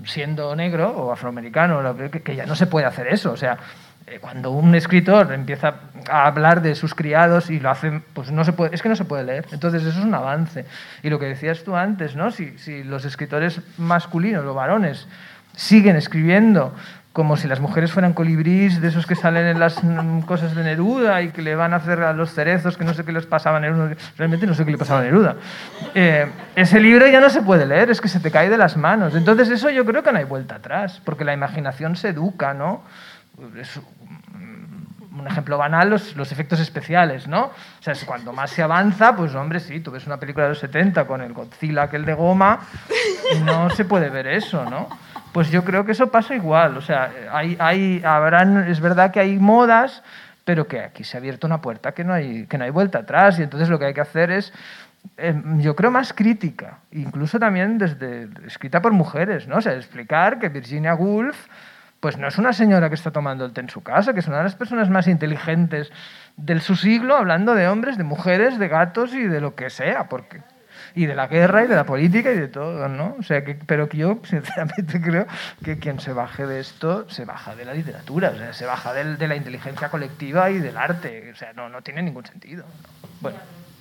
siendo 0.04 0.56
negro 0.56 0.90
o 0.90 1.12
afroamericano, 1.12 1.96
que 2.10 2.34
ya 2.34 2.46
no 2.46 2.56
se 2.56 2.66
puede 2.66 2.86
hacer 2.86 3.06
eso. 3.06 3.30
O 3.30 3.36
sea, 3.36 3.56
cuando 4.20 4.50
un 4.50 4.74
escritor 4.74 5.32
empieza 5.32 5.74
a 6.10 6.26
hablar 6.26 6.62
de 6.62 6.74
sus 6.74 6.94
criados 6.94 7.48
y 7.48 7.60
lo 7.60 7.70
hace, 7.70 8.02
pues 8.12 8.32
no 8.32 8.44
se 8.44 8.52
puede, 8.52 8.74
es 8.74 8.82
que 8.82 8.88
no 8.88 8.96
se 8.96 9.04
puede 9.04 9.22
leer. 9.22 9.46
Entonces 9.52 9.82
eso 9.84 10.00
es 10.00 10.04
un 10.04 10.14
avance. 10.14 10.64
Y 11.02 11.10
lo 11.10 11.18
que 11.18 11.26
decías 11.26 11.62
tú 11.62 11.76
antes, 11.76 12.16
¿no? 12.16 12.32
Si, 12.32 12.82
los 12.84 13.04
escritores 13.04 13.60
masculinos 13.76 14.44
o 14.44 14.54
varones 14.54 15.06
siguen 15.54 15.96
escribiendo 15.96 16.74
como 17.18 17.36
si 17.36 17.48
las 17.48 17.58
mujeres 17.58 17.90
fueran 17.90 18.12
colibrís, 18.12 18.80
de 18.80 18.86
esos 18.86 19.04
que 19.04 19.16
salen 19.16 19.44
en 19.44 19.58
las 19.58 19.80
cosas 20.24 20.54
de 20.54 20.62
Neruda 20.62 21.20
y 21.20 21.32
que 21.32 21.42
le 21.42 21.56
van 21.56 21.72
a 21.72 21.78
hacer 21.78 22.00
a 22.02 22.12
los 22.12 22.32
cerezos, 22.32 22.76
que 22.76 22.84
no 22.84 22.94
sé 22.94 23.04
qué 23.04 23.10
les 23.10 23.26
pasaba 23.26 23.56
a 23.56 23.60
Neruda, 23.60 23.96
realmente 24.16 24.46
no 24.46 24.54
sé 24.54 24.64
qué 24.64 24.70
le 24.70 24.78
pasaba 24.78 25.00
a 25.00 25.02
Neruda. 25.02 25.34
Eh, 25.96 26.30
ese 26.54 26.78
libro 26.78 27.08
ya 27.08 27.18
no 27.18 27.28
se 27.28 27.42
puede 27.42 27.66
leer, 27.66 27.90
es 27.90 28.00
que 28.00 28.06
se 28.06 28.20
te 28.20 28.30
cae 28.30 28.48
de 28.48 28.56
las 28.56 28.76
manos. 28.76 29.16
Entonces 29.16 29.48
eso 29.48 29.68
yo 29.68 29.84
creo 29.84 30.04
que 30.04 30.12
no 30.12 30.18
hay 30.18 30.26
vuelta 30.26 30.54
atrás, 30.54 31.02
porque 31.04 31.24
la 31.24 31.32
imaginación 31.32 31.96
se 31.96 32.10
educa, 32.10 32.54
¿no? 32.54 32.84
Es 33.60 33.80
un 35.10 35.26
ejemplo 35.26 35.58
banal, 35.58 35.90
los, 35.90 36.14
los, 36.14 36.30
efectos 36.30 36.60
especiales, 36.60 37.26
¿no? 37.26 37.46
O 37.46 37.82
sea, 37.82 37.94
cuando 38.06 38.32
más 38.32 38.50
se 38.50 38.62
avanza, 38.62 39.16
pues 39.16 39.34
hombre, 39.34 39.58
sí, 39.58 39.80
tú 39.80 39.90
ves 39.90 40.06
una 40.06 40.18
película 40.18 40.44
de 40.44 40.50
los 40.50 40.60
70 40.60 41.04
con 41.08 41.20
el 41.20 41.32
Godzilla 41.32 41.82
aquel 41.82 42.04
de 42.04 42.14
goma, 42.14 42.60
no 43.44 43.70
se 43.70 43.84
puede 43.84 44.08
ver 44.08 44.28
eso, 44.28 44.64
¿no? 44.70 44.88
Pues 45.38 45.52
yo 45.52 45.62
creo 45.64 45.84
que 45.84 45.92
eso 45.92 46.10
pasa 46.10 46.34
igual. 46.34 46.76
O 46.76 46.80
sea, 46.80 47.12
hay, 47.30 47.56
hay, 47.60 48.02
habrán, 48.04 48.68
es 48.68 48.80
verdad 48.80 49.12
que 49.12 49.20
hay 49.20 49.38
modas, 49.38 50.02
pero 50.44 50.66
que 50.66 50.80
aquí 50.80 51.04
se 51.04 51.16
ha 51.16 51.20
abierto 51.20 51.46
una 51.46 51.60
puerta 51.60 51.92
que 51.92 52.02
no 52.02 52.12
hay, 52.12 52.48
que 52.48 52.58
no 52.58 52.64
hay 52.64 52.70
vuelta 52.70 52.98
atrás. 52.98 53.38
Y 53.38 53.44
entonces 53.44 53.68
lo 53.68 53.78
que 53.78 53.84
hay 53.84 53.94
que 53.94 54.00
hacer 54.00 54.32
es, 54.32 54.52
eh, 55.16 55.40
yo 55.58 55.76
creo, 55.76 55.92
más 55.92 56.12
crítica, 56.12 56.78
incluso 56.90 57.38
también 57.38 57.78
desde 57.78 58.28
escrita 58.48 58.82
por 58.82 58.90
mujeres, 58.90 59.46
¿no? 59.46 59.58
O 59.58 59.60
explicar 59.60 60.40
que 60.40 60.48
Virginia 60.48 60.96
Woolf 60.96 61.46
pues 62.00 62.18
no 62.18 62.26
es 62.26 62.36
una 62.36 62.52
señora 62.52 62.88
que 62.88 62.96
está 62.96 63.12
tomando 63.12 63.44
el 63.44 63.52
té 63.52 63.60
en 63.60 63.70
su 63.70 63.84
casa, 63.84 64.14
que 64.14 64.18
es 64.18 64.26
una 64.26 64.38
de 64.38 64.42
las 64.42 64.56
personas 64.56 64.90
más 64.90 65.06
inteligentes 65.06 65.92
del 66.36 66.60
su 66.62 66.74
siglo, 66.74 67.14
hablando 67.14 67.54
de 67.54 67.68
hombres, 67.68 67.96
de 67.96 68.02
mujeres, 68.02 68.58
de 68.58 68.66
gatos 68.66 69.14
y 69.14 69.22
de 69.22 69.40
lo 69.40 69.54
que 69.54 69.70
sea, 69.70 70.08
porque 70.08 70.42
y 70.94 71.06
de 71.06 71.14
la 71.14 71.26
guerra 71.26 71.64
y 71.64 71.66
de 71.66 71.76
la 71.76 71.84
política 71.84 72.30
y 72.30 72.38
de 72.38 72.48
todo, 72.48 72.88
¿no? 72.88 73.16
O 73.18 73.22
sea, 73.22 73.44
que, 73.44 73.54
pero 73.54 73.88
que 73.88 73.98
yo 73.98 74.18
sinceramente 74.24 75.00
creo 75.02 75.26
que 75.64 75.78
quien 75.78 76.00
se 76.00 76.12
baje 76.12 76.46
de 76.46 76.60
esto 76.60 77.08
se 77.08 77.24
baja 77.24 77.54
de 77.54 77.64
la 77.64 77.74
literatura, 77.74 78.32
o 78.34 78.38
sea, 78.38 78.52
se 78.52 78.66
baja 78.66 78.92
de, 78.92 79.16
de 79.16 79.28
la 79.28 79.36
inteligencia 79.36 79.88
colectiva 79.88 80.50
y 80.50 80.58
del 80.58 80.76
arte, 80.76 81.30
o 81.32 81.36
sea, 81.36 81.52
no, 81.52 81.68
no 81.68 81.82
tiene 81.82 82.02
ningún 82.02 82.26
sentido. 82.26 82.64
¿no? 82.64 83.08
Bueno. 83.20 83.38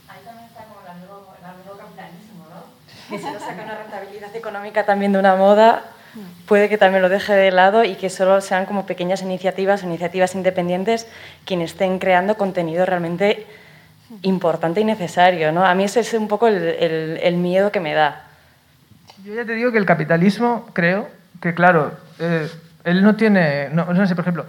Ahí 0.07 0.19
también 0.23 0.47
está 0.47 0.63
como 0.63 0.81
el 0.81 0.91
amigo, 0.91 1.35
el 1.39 1.45
amigo 1.45 1.77
capitalismo, 1.77 2.47
¿no? 2.49 3.09
Que 3.09 3.19
si 3.19 3.25
no 3.25 3.39
saca 3.39 3.63
una 3.63 3.77
rentabilidad 3.77 4.35
económica 4.35 4.85
también 4.85 5.13
de 5.13 5.19
una 5.19 5.35
moda, 5.35 5.83
puede 6.47 6.69
que 6.69 6.77
también 6.77 7.01
lo 7.01 7.09
deje 7.09 7.33
de 7.33 7.51
lado 7.51 7.83
y 7.83 7.95
que 7.95 8.09
solo 8.09 8.41
sean 8.41 8.65
como 8.65 8.85
pequeñas 8.85 9.21
iniciativas, 9.21 9.83
iniciativas 9.83 10.35
independientes, 10.35 11.07
quienes 11.45 11.71
estén 11.71 11.99
creando 11.99 12.37
contenido 12.37 12.85
realmente 12.85 13.45
importante 14.21 14.81
y 14.81 14.85
necesario. 14.85 15.51
¿no? 15.51 15.65
A 15.65 15.73
mí 15.75 15.83
ese 15.83 16.01
es 16.01 16.13
un 16.13 16.27
poco 16.27 16.47
el, 16.47 16.55
el, 16.55 17.19
el 17.21 17.37
miedo 17.37 17.71
que 17.71 17.79
me 17.79 17.93
da. 17.93 18.23
Yo 19.23 19.33
ya 19.33 19.45
te 19.45 19.53
digo 19.53 19.71
que 19.71 19.77
el 19.77 19.85
capitalismo, 19.85 20.69
creo 20.73 21.09
que, 21.41 21.53
claro, 21.53 21.91
eh, 22.19 22.47
él 22.83 23.03
no 23.03 23.15
tiene, 23.15 23.69
no, 23.69 23.85
no 23.85 24.07
sé, 24.07 24.15
por 24.15 24.23
ejemplo, 24.23 24.45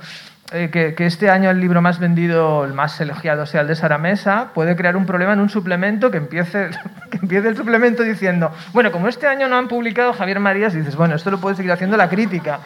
eh, 0.52 0.70
que, 0.72 0.94
que, 0.94 1.06
este 1.06 1.28
año 1.28 1.50
el 1.50 1.60
libro 1.60 1.82
más 1.82 1.98
vendido, 1.98 2.64
el 2.64 2.72
más 2.72 2.98
elogiado 3.00 3.46
sea 3.46 3.62
el 3.62 3.66
de 3.66 3.74
Sara 3.74 3.98
Mesa, 3.98 4.50
puede 4.54 4.76
crear 4.76 4.96
un 4.96 5.06
problema 5.06 5.32
en 5.32 5.40
un 5.40 5.48
suplemento 5.48 6.10
que 6.10 6.18
empiece, 6.18 6.70
que 7.10 7.18
empiece 7.18 7.48
el 7.48 7.56
suplemento 7.56 8.02
diciendo, 8.02 8.52
bueno, 8.72 8.92
como 8.92 9.08
este 9.08 9.26
año 9.26 9.48
no 9.48 9.56
han 9.56 9.68
publicado 9.68 10.12
Javier 10.12 10.40
Marías, 10.40 10.72
dices, 10.72 10.96
bueno, 10.96 11.16
esto 11.16 11.30
lo 11.30 11.38
puede 11.38 11.56
seguir 11.56 11.72
haciendo 11.72 11.96
la 11.96 12.08
crítica. 12.08 12.60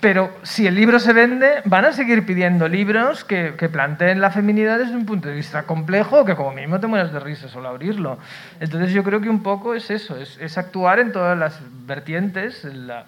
Pero 0.00 0.30
si 0.42 0.66
el 0.66 0.74
libro 0.74 0.98
se 0.98 1.12
vende, 1.12 1.60
van 1.66 1.84
a 1.84 1.92
seguir 1.92 2.24
pidiendo 2.24 2.68
libros 2.68 3.22
que, 3.22 3.52
planteen 3.70 4.20
la 4.20 4.30
feminidad 4.30 4.78
desde 4.78 4.96
un 4.96 5.04
punto 5.04 5.28
de 5.28 5.34
vista 5.34 5.64
complejo, 5.64 6.24
que 6.24 6.36
como 6.36 6.52
mínimo 6.52 6.80
te 6.80 6.86
mueras 6.86 7.12
de 7.12 7.20
risa 7.20 7.48
solo 7.48 7.68
abrirlo. 7.68 8.18
Entonces 8.60 8.92
yo 8.94 9.04
creo 9.04 9.20
que 9.20 9.28
un 9.28 9.42
poco 9.42 9.74
es 9.74 9.90
eso, 9.90 10.16
es, 10.16 10.56
actuar 10.56 11.00
en 11.00 11.12
todas 11.12 11.38
las 11.38 11.60
vertientes, 11.86 12.64
en 12.64 12.86
la, 12.86 13.04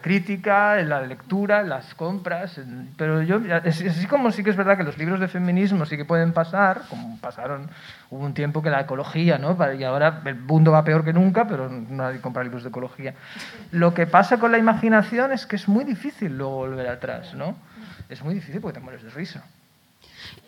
crítica, 0.00 0.78
en 0.78 0.88
la 0.88 1.02
lectura, 1.02 1.62
en 1.62 1.70
las 1.70 1.94
compras. 1.94 2.60
Pero 2.96 3.22
yo, 3.22 3.40
así 3.64 4.06
como 4.06 4.30
sí 4.30 4.44
que 4.44 4.50
es 4.50 4.56
verdad 4.56 4.76
que 4.76 4.84
los 4.84 4.96
libros 4.96 5.18
de 5.18 5.26
feminismo 5.26 5.86
sí 5.86 5.96
que 5.96 6.04
pueden 6.04 6.32
pasar, 6.32 6.82
como 6.88 7.18
pasaron, 7.18 7.68
hubo 8.10 8.24
un 8.24 8.34
tiempo 8.34 8.62
que 8.62 8.70
la 8.70 8.80
ecología, 8.80 9.38
¿no? 9.38 9.56
y 9.74 9.84
ahora 9.84 10.22
el 10.24 10.36
mundo 10.36 10.72
va 10.72 10.84
peor 10.84 11.04
que 11.04 11.12
nunca, 11.12 11.46
pero 11.46 11.68
nadie 11.68 12.20
compra 12.20 12.42
libros 12.42 12.62
de 12.62 12.70
ecología. 12.70 13.14
Lo 13.70 13.92
que 13.92 14.06
pasa 14.06 14.38
con 14.38 14.50
la 14.50 14.58
imaginación 14.58 15.32
es 15.32 15.46
que 15.46 15.56
es 15.56 15.68
muy 15.68 15.84
difícil 15.84 16.36
luego 16.36 16.56
volver 16.56 16.88
atrás, 16.88 17.34
¿no? 17.34 17.54
Es 18.08 18.22
muy 18.22 18.34
difícil 18.34 18.60
porque 18.60 18.78
te 18.78 18.84
mueres 18.84 19.02
de 19.02 19.10
risa. 19.10 19.44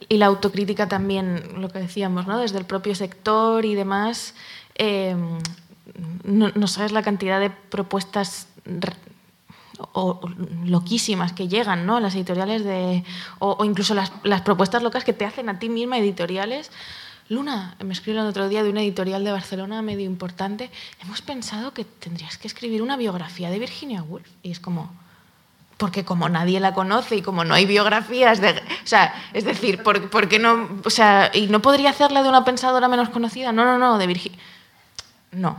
Y 0.09 0.17
la 0.17 0.27
autocrítica 0.27 0.89
también, 0.89 1.61
lo 1.61 1.69
que 1.69 1.79
decíamos, 1.79 2.27
¿no? 2.27 2.39
Desde 2.39 2.59
el 2.59 2.65
propio 2.65 2.95
sector 2.95 3.65
y 3.67 3.75
demás, 3.75 4.35
eh, 4.77 5.15
no, 6.25 6.51
no, 6.55 6.67
sabes 6.67 6.93
la 6.93 7.03
cantidad 7.03 7.41
de 7.41 7.51
propuestas 7.51 8.49
o, 9.93 10.21
loquísimas 10.65 11.33
que 11.33 11.49
llegan, 11.49 11.85
¿no? 11.85 12.01
Las 12.01 12.15
editoriales 12.15 12.65
de... 12.65 13.05
o, 13.39 13.57
o 13.59 13.65
incluso 13.65 13.95
las, 13.95 14.13
las, 14.23 14.41
propuestas 14.41 14.83
locas 14.83 15.05
que 15.05 15.13
te 15.13 15.27
hacen 15.27 15.51
a 15.51 15.59
ti 15.59 15.69
misma 15.69 15.99
editoriales. 15.99 16.71
Luna, 17.31 17.77
me 17.85 17.93
escribió 17.93 18.23
el 18.23 18.27
otro 18.27 18.49
día 18.49 18.65
de 18.65 18.71
una 18.71 18.83
editorial 18.83 19.23
de 19.23 19.31
Barcelona 19.31 19.83
medio 19.83 20.05
importante, 20.05 20.69
hemos 21.01 21.23
pensado 21.23 21.73
que 21.73 21.85
tendrías 21.85 22.37
que 22.37 22.49
escribir 22.49 22.83
una 22.83 22.97
biografía 22.97 23.51
de 23.51 23.61
Virginia 23.61 24.03
Woolf. 24.03 24.27
Y 24.43 24.51
es 24.51 24.59
como 24.59 24.93
porque 25.77 26.05
como 26.05 26.29
nadie 26.29 26.59
la 26.59 26.75
conoce 26.75 27.17
y 27.17 27.23
como 27.23 27.45
no 27.45 27.55
hay 27.55 27.67
biografías 27.67 28.41
de... 28.41 28.51
O 28.51 28.87
sea, 28.87 29.15
es 29.33 29.45
decir, 29.45 29.83
¿por, 29.83 30.11
¿por, 30.11 30.29
qué 30.29 30.41
no...? 30.41 30.69
O 30.85 30.91
sea, 30.91 31.31
¿y 31.33 31.47
no 31.47 31.63
podría 31.63 31.91
hacerla 31.91 32.25
de 32.25 32.29
una 32.29 32.45
pensadora 32.45 32.89
menos 32.89 33.11
conocida? 33.11 33.53
No, 33.53 33.65
no, 33.65 33.79
no, 33.79 33.97
de 33.97 34.07
Virginia... 34.09 34.39
No. 35.31 35.51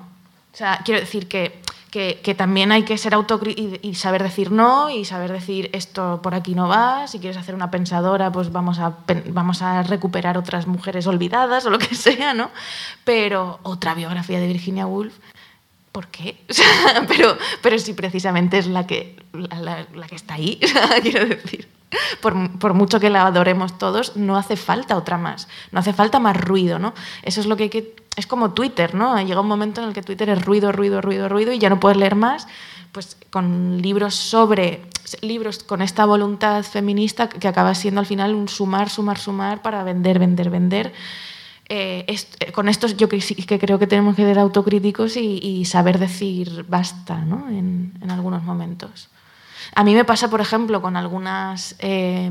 O 0.53 0.57
sea, 0.57 0.81
quiero 0.83 0.99
decir 0.99 1.29
que, 1.29 1.61
que, 1.91 2.19
que 2.23 2.33
también 2.33 2.71
hay 2.71 2.83
que 2.83 2.97
ser 2.97 3.13
autocrítico 3.13 3.77
y, 3.81 3.89
y, 3.89 3.95
saber 3.95 4.23
decir 4.23 4.51
no 4.51 4.89
y 4.89 5.05
saber 5.05 5.31
decir 5.31 5.69
esto 5.73 6.21
por 6.23 6.33
aquí 6.33 6.55
no 6.55 6.67
va, 6.67 7.07
si 7.07 7.19
quieres 7.19 7.37
hacer 7.37 7.53
una 7.53 7.69
pensadora, 7.69 8.31
pues 8.31 8.51
vamos 8.51 8.79
a, 8.79 8.97
vamos 9.27 9.61
a 9.61 9.83
recuperar 9.83 10.37
otras 10.37 10.65
mujeres 10.67 11.05
olvidadas 11.05 11.65
o 11.67 11.69
lo 11.69 11.77
que 11.77 11.93
sea, 11.93 12.33
¿no? 12.33 12.49
Pero 13.03 13.59
otra 13.63 13.93
biografía 13.93 14.39
de 14.39 14.47
Virginia 14.47 14.87
Woolf 14.87 15.13
¿por 15.91 16.07
qué? 16.07 16.37
O 16.49 16.53
sea, 16.53 17.05
pero, 17.07 17.37
pero 17.61 17.77
si 17.79 17.93
precisamente 17.93 18.57
es 18.57 18.67
la 18.67 18.87
que, 18.87 19.21
la, 19.33 19.59
la, 19.59 19.87
la 19.93 20.07
que 20.07 20.15
está 20.15 20.35
ahí, 20.35 20.59
quiero 21.01 21.25
decir. 21.25 21.67
Por, 22.21 22.57
por, 22.57 22.73
mucho 22.73 23.01
que 23.01 23.09
la 23.09 23.25
adoremos 23.25 23.77
todos, 23.77 24.15
no 24.15 24.37
hace 24.37 24.55
falta 24.55 24.95
otra 24.95 25.17
más. 25.17 25.49
No 25.71 25.79
hace 25.79 25.91
falta 25.91 26.19
más 26.19 26.37
ruido, 26.37 26.79
¿no? 26.79 26.93
Eso 27.23 27.41
es 27.41 27.47
lo 27.47 27.57
que 27.57 27.63
hay 27.63 27.69
que... 27.69 27.95
Es 28.15 28.27
como 28.27 28.51
Twitter, 28.53 28.93
¿no? 28.93 29.19
Llega 29.21 29.41
un 29.41 29.47
momento 29.47 29.81
en 29.81 29.87
el 29.87 29.93
que 29.93 30.01
Twitter 30.01 30.29
es 30.29 30.43
ruido, 30.43 30.71
ruido, 30.71 31.01
ruido, 31.01 31.29
ruido 31.29 31.53
y 31.53 31.59
ya 31.59 31.69
no 31.69 31.79
puedes 31.79 31.97
leer 31.97 32.15
más. 32.15 32.47
Pues 32.91 33.17
con 33.29 33.81
libros 33.81 34.15
sobre... 34.15 34.85
Libros 35.21 35.63
con 35.63 35.81
esta 35.81 36.05
voluntad 36.05 36.63
feminista 36.63 37.27
que 37.27 37.47
acaba 37.47 37.75
siendo 37.75 37.99
al 37.99 38.05
final 38.05 38.33
un 38.33 38.47
sumar, 38.47 38.89
sumar, 38.89 39.17
sumar 39.17 39.61
para 39.61 39.83
vender, 39.83 40.19
vender, 40.19 40.49
vender 40.49 40.93
eh, 41.73 42.05
eh, 42.05 42.51
con 42.51 42.67
esto 42.67 42.87
yo 42.87 43.07
creo 43.07 43.79
que 43.79 43.87
tenemos 43.87 44.13
que 44.17 44.23
ser 44.23 44.37
autocríticos 44.39 45.15
y, 45.15 45.63
saber 45.63 45.99
decir 45.99 46.65
basta 46.67 47.21
¿no? 47.21 47.47
en, 47.47 47.93
algunos 48.09 48.43
momentos. 48.43 49.07
A 49.73 49.85
mí 49.85 49.95
me 49.95 50.03
pasa, 50.03 50.29
por 50.29 50.41
ejemplo, 50.41 50.81
con 50.81 50.97
algunas... 50.97 51.75
Eh, 51.79 52.29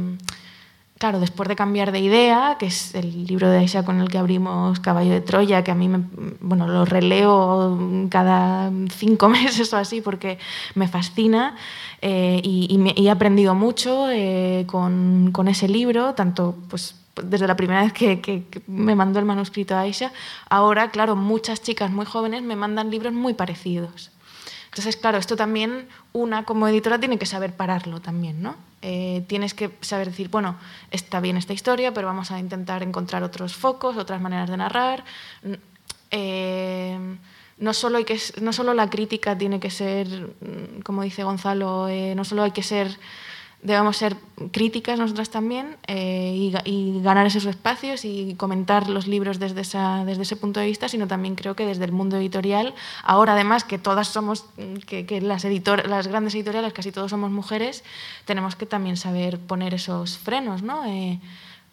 claro, 1.00 1.18
después 1.18 1.48
de 1.48 1.56
cambiar 1.56 1.92
de 1.92 2.00
idea, 2.00 2.56
que 2.58 2.66
es 2.66 2.94
el 2.94 3.24
libro 3.26 3.48
de 3.48 3.56
Aisha 3.56 3.86
con 3.86 4.02
el 4.02 4.10
que 4.10 4.18
abrimos 4.18 4.80
Caballo 4.80 5.12
de 5.12 5.22
Troya, 5.22 5.64
que 5.64 5.70
a 5.70 5.74
mí 5.74 5.88
me, 5.88 6.02
bueno, 6.40 6.68
lo 6.68 6.84
releo 6.84 8.06
cada 8.10 8.70
cinco 8.94 9.28
meses 9.38 9.72
o 9.72 9.78
así 9.78 10.02
porque 10.02 10.38
me 10.74 10.88
fascina 10.88 11.56
y, 12.02 12.92
he 12.96 13.08
aprendido 13.08 13.54
mucho 13.54 14.08
con, 14.66 15.30
con, 15.32 15.48
ese 15.48 15.68
libro, 15.68 16.12
tanto 16.12 16.54
pues, 16.68 16.94
desde 17.24 17.46
la 17.46 17.56
primera 17.56 17.82
vez 17.82 17.94
que, 17.94 18.44
me 18.66 18.94
mandó 18.94 19.20
el 19.20 19.24
manuscrito 19.24 19.74
a 19.74 19.80
Aisha, 19.80 20.12
ahora, 20.50 20.90
claro, 20.90 21.16
muchas 21.16 21.62
chicas 21.62 21.90
muy 21.90 22.04
jóvenes 22.04 22.42
me 22.42 22.56
mandan 22.56 22.90
libros 22.90 23.14
muy 23.14 23.32
parecidos. 23.32 24.10
Entonces, 24.70 24.96
claro, 24.96 25.18
esto 25.18 25.34
también 25.34 25.88
una 26.12 26.44
como 26.44 26.68
editora 26.68 26.98
tiene 26.98 27.18
que 27.18 27.26
saber 27.26 27.54
pararlo 27.54 28.00
también, 28.00 28.40
¿no? 28.40 28.54
Eh, 28.82 29.24
tienes 29.26 29.52
que 29.52 29.70
saber 29.80 30.08
decir, 30.08 30.28
bueno, 30.28 30.56
está 30.92 31.18
bien 31.20 31.36
esta 31.36 31.52
historia, 31.52 31.92
pero 31.92 32.06
vamos 32.06 32.30
a 32.30 32.38
intentar 32.38 32.82
encontrar 32.84 33.24
otros 33.24 33.56
focos, 33.56 33.96
otras 33.96 34.20
maneras 34.20 34.48
de 34.48 34.56
narrar. 34.56 35.04
Eh, 36.12 36.98
no 37.58 37.74
solo, 37.74 37.98
hay 37.98 38.04
que, 38.04 38.18
no 38.40 38.52
solo 38.52 38.72
la 38.72 38.88
crítica 38.88 39.36
tiene 39.36 39.60
que 39.60 39.70
ser, 39.70 40.08
mm, 40.08 40.80
como 40.82 41.02
dice 41.02 41.24
Gonzalo, 41.24 41.88
eh, 41.88 42.14
no 42.14 42.24
solo 42.24 42.44
hay 42.44 42.52
que 42.52 42.62
ser 42.62 42.96
debemos 43.62 43.96
ser 43.96 44.16
críticas 44.52 44.98
nosotras 44.98 45.28
también 45.28 45.76
eh, 45.86 46.52
y, 46.64 47.00
ganar 47.02 47.26
esos 47.26 47.44
espacios 47.44 48.04
y 48.04 48.34
comentar 48.36 48.88
los 48.88 49.06
libros 49.06 49.38
desde, 49.38 49.60
esa, 49.60 50.04
desde 50.04 50.22
ese 50.22 50.36
punto 50.36 50.60
de 50.60 50.66
vista, 50.66 50.88
sino 50.88 51.06
también 51.06 51.34
creo 51.34 51.54
que 51.54 51.66
desde 51.66 51.84
el 51.84 51.92
mundo 51.92 52.16
editorial, 52.16 52.74
ahora 53.02 53.34
además 53.34 53.64
que 53.64 53.78
todas 53.78 54.08
somos, 54.08 54.46
que, 54.86 55.20
las, 55.20 55.44
editor, 55.44 55.86
las 55.88 56.08
grandes 56.08 56.34
editoriales, 56.34 56.72
casi 56.72 56.90
todos 56.90 57.10
somos 57.10 57.30
mujeres, 57.30 57.84
tenemos 58.24 58.56
que 58.56 58.66
también 58.66 58.96
saber 58.96 59.38
poner 59.38 59.74
esos 59.74 60.18
frenos, 60.18 60.62
¿no? 60.62 60.86
Eh, 60.86 61.20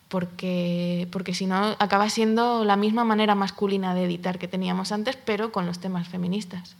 porque, 0.10 1.08
porque 1.12 1.34
si 1.34 1.46
no 1.46 1.76
acaba 1.80 2.10
siendo 2.10 2.64
la 2.64 2.76
misma 2.76 3.04
manera 3.04 3.36
masculina 3.36 3.94
de 3.94 4.06
editar 4.06 4.40
que 4.40 4.48
teníamos 4.48 4.92
antes, 4.92 5.18
pero 5.18 5.52
con 5.52 5.66
los 5.66 5.80
temas 5.80 6.08
feministas. 6.08 6.76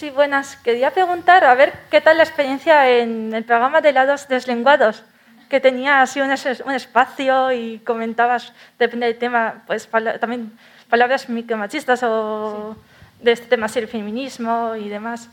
Sí, 0.00 0.08
buenas. 0.08 0.56
Quería 0.56 0.94
preguntar, 0.94 1.44
a 1.44 1.54
ver, 1.54 1.74
¿qué 1.90 2.00
tal 2.00 2.16
la 2.16 2.22
experiencia 2.22 2.88
en 2.88 3.34
el 3.34 3.44
programa 3.44 3.82
de 3.82 3.92
lados 3.92 4.28
deslenguados? 4.28 5.02
Que 5.50 5.60
tenía 5.60 6.00
así 6.00 6.22
un, 6.22 6.30
un 6.30 6.72
espacio 6.72 7.52
y 7.52 7.80
comentabas, 7.80 8.54
depende 8.78 9.04
del 9.04 9.18
tema, 9.18 9.62
pues 9.66 9.86
también 10.18 10.52
palabras 10.88 11.28
micromachistas 11.28 12.02
o 12.02 12.78
de 13.20 13.32
este 13.32 13.44
tema, 13.48 13.66
el 13.74 13.88
feminismo 13.88 14.74
y 14.74 14.88
demás. 14.88 15.28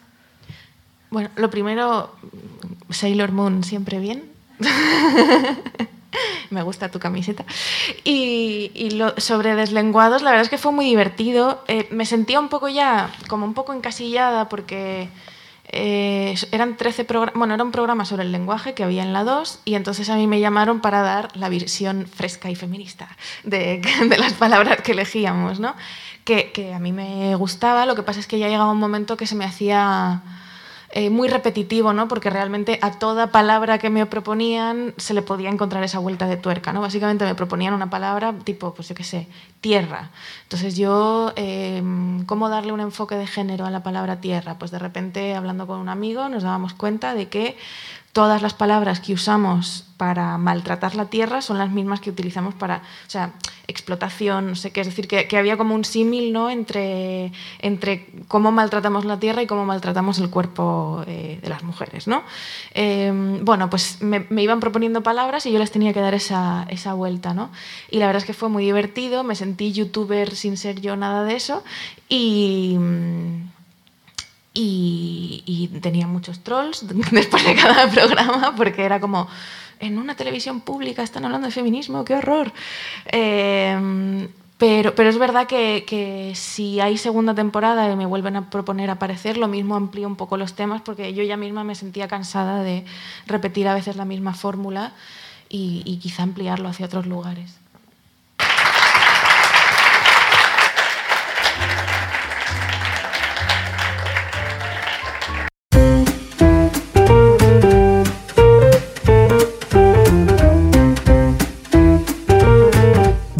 Bueno, 1.11 1.29
lo 1.37 1.49
primero, 1.49 2.13
Sailor 2.89 3.31
Moon 3.31 3.63
siempre 3.63 3.99
bien. 3.99 4.29
me 6.49 6.61
gusta 6.63 6.89
tu 6.89 6.99
camiseta. 6.99 7.45
Y, 8.03 8.71
sobre 9.17 9.55
deslenguados, 9.55 10.21
la 10.21 10.31
verdad 10.31 10.43
es 10.43 10.49
que 10.49 10.57
fue 10.57 10.71
muy 10.71 10.85
divertido. 10.85 11.63
Eh, 11.67 11.87
me 11.91 12.05
sentía 12.05 12.39
un 12.39 12.49
poco 12.49 12.67
ya, 12.67 13.11
como 13.27 13.45
un 13.45 13.53
poco 13.53 13.73
encasillada, 13.73 14.49
porque 14.49 15.09
eh, 15.69 16.35
eran 16.51 16.77
13 16.77 17.05
bueno, 17.35 17.53
era 17.53 17.63
un 17.63 17.71
programa 17.71 18.05
sobre 18.05 18.23
el 18.23 18.31
lenguaje 18.31 18.73
que 18.73 18.83
había 18.83 19.03
en 19.03 19.13
la 19.13 19.23
2, 19.23 19.61
y 19.65 19.75
entonces 19.75 20.09
a 20.09 20.15
mí 20.15 20.27
me 20.27 20.39
llamaron 20.39 20.79
para 20.81 21.01
dar 21.01 21.35
la 21.35 21.49
visión 21.49 22.07
fresca 22.07 22.49
y 22.49 22.55
feminista 22.55 23.09
de, 23.43 23.81
de 24.09 24.17
las 24.17 24.33
palabras 24.33 24.81
que 24.81 24.93
elegíamos, 24.93 25.59
¿no? 25.59 25.75
Que, 26.23 26.51
que 26.51 26.73
a 26.73 26.79
mí 26.79 26.91
me 26.91 27.35
gustaba, 27.35 27.85
lo 27.85 27.95
que 27.95 28.03
pasa 28.03 28.19
es 28.19 28.27
que 28.27 28.39
ya 28.39 28.47
llegaba 28.47 28.71
un 28.71 28.79
momento 28.79 29.15
que 29.15 29.27
se 29.27 29.35
me 29.35 29.45
hacía 29.45 30.21
eh, 30.99 31.11
muy 31.11 31.27
repetitivo, 31.27 31.93
¿no? 31.93 32.07
porque 32.07 32.31
realmente 32.31 32.79
a 32.81 32.89
toda 32.89 33.27
palabra 33.27 33.77
que 33.77 33.91
me 33.91 34.03
proponían 34.07 34.95
se 34.97 35.13
le 35.13 35.21
podía 35.21 35.47
encontrar 35.51 35.83
esa 35.83 35.99
vuelta 35.99 36.25
de 36.25 36.37
tuerca. 36.37 36.73
¿no? 36.73 36.81
Básicamente 36.81 37.23
me 37.23 37.35
proponían 37.35 37.75
una 37.75 37.91
palabra 37.91 38.33
tipo, 38.43 38.73
pues 38.73 38.89
yo 38.89 38.95
qué 38.95 39.03
sé, 39.03 39.27
tierra. 39.61 40.09
Entonces 40.41 40.75
yo, 40.75 41.33
em, 41.35 42.25
¿cómo 42.25 42.49
darle 42.49 42.71
un 42.71 42.79
enfoque 42.79 43.13
de 43.13 43.27
género 43.27 43.67
a 43.67 43.69
la 43.69 43.83
palabra 43.83 44.21
tierra? 44.21 44.57
Pues 44.57 44.71
de 44.71 44.79
repente, 44.79 45.35
hablando 45.35 45.67
con 45.67 45.77
un 45.77 45.89
amigo, 45.89 46.29
nos 46.29 46.41
dábamos 46.41 46.73
cuenta 46.73 47.13
de 47.13 47.27
que 47.29 47.57
todas 48.13 48.41
las 48.41 48.53
palabras 48.53 48.99
que 48.99 49.13
usamos 49.13 49.85
para 49.97 50.37
maltratar 50.37 50.95
la 50.95 51.05
tierra 51.05 51.41
son 51.41 51.57
las 51.57 51.71
mismas 51.71 51.99
que 51.99 52.09
utilizamos 52.09 52.53
para, 52.53 52.77
o 52.77 53.09
sea, 53.09 53.33
explotación, 53.67 54.47
no 54.47 54.55
sé 54.55 54.71
qué, 54.71 54.81
es 54.81 54.87
decir, 54.87 55.07
que, 55.07 55.37
había 55.37 55.57
como 55.57 55.75
un 55.75 55.83
símil 55.83 56.31
¿no? 56.31 56.49
entre, 56.49 57.31
entre 57.59 58.07
cómo 58.27 58.51
maltratamos 58.51 59.05
la 59.05 59.19
tierra 59.19 59.41
y 59.41 59.47
cómo 59.47 59.65
maltratamos 59.65 60.19
el 60.19 60.29
cuerpo 60.29 61.03
eh, 61.07 61.39
de 61.41 61.49
las 61.49 61.63
mujeres. 61.63 62.07
¿no? 62.07 62.23
Em, 62.73 63.43
bueno, 63.43 63.69
pues 63.69 64.01
me, 64.01 64.25
iban 64.41 64.59
proponiendo 64.59 65.03
palabras 65.03 65.45
y 65.45 65.51
yo 65.51 65.59
les 65.59 65.71
tenía 65.71 65.93
que 65.93 65.99
dar 65.99 66.13
esa, 66.13 66.65
esa 66.69 66.93
vuelta. 66.93 67.33
¿no? 67.33 67.49
Y 67.91 67.97
la 67.97 68.05
verdad 68.05 68.21
es 68.21 68.25
que 68.25 68.33
fue 68.33 68.49
muy 68.49 68.63
divertido, 68.63 69.23
me 69.23 69.35
sentí 69.35 69.73
youtuber 69.73 70.33
sin 70.35 70.57
ser 70.57 70.79
yo 70.79 70.95
nada 70.95 71.23
de 71.23 71.35
eso 71.35 71.63
y 72.07 72.77
y, 74.59 75.69
tenía 75.81 76.07
muchos 76.07 76.39
trolls 76.39 76.85
después 77.11 77.45
de 77.45 77.55
cada 77.55 77.89
programa 77.89 78.55
porque 78.55 78.83
era 78.83 78.99
como, 78.99 79.27
en 79.79 79.97
una 79.97 80.15
televisión 80.15 80.61
pública 80.61 81.03
están 81.03 81.25
hablando 81.25 81.47
de 81.47 81.53
feminismo, 81.53 82.03
qué 82.03 82.15
horror. 82.15 82.51
Em, 83.05 84.27
pero, 84.57 84.95
pero 84.95 85.09
es 85.09 85.19
verdad 85.19 85.45
que, 85.45 85.85
que, 85.87 86.33
si 86.33 86.79
hay 86.79 86.97
segunda 86.97 87.35
temporada 87.35 87.91
y 87.91 87.95
me 87.95 88.07
vuelven 88.07 88.35
a 88.35 88.49
proponer 88.49 88.89
aparecer, 88.89 89.37
lo 89.37 89.47
mismo 89.47 89.75
amplío 89.75 90.07
un 90.07 90.15
poco 90.15 90.37
los 90.37 90.55
temas 90.55 90.81
porque 90.81 91.13
yo 91.13 91.23
ya 91.23 91.37
misma 91.37 91.63
me 91.63 91.75
sentía 91.75 92.07
cansada 92.07 92.63
de 92.63 92.85
repetir 93.27 93.67
a 93.67 93.75
veces 93.75 93.95
la 93.97 94.05
misma 94.05 94.33
fórmula 94.33 94.93
y, 95.49 95.83
y 95.85 95.97
quizá 95.97 96.23
ampliarlo 96.23 96.69
hacia 96.69 96.87
otros 96.87 97.05
lugares. 97.05 97.56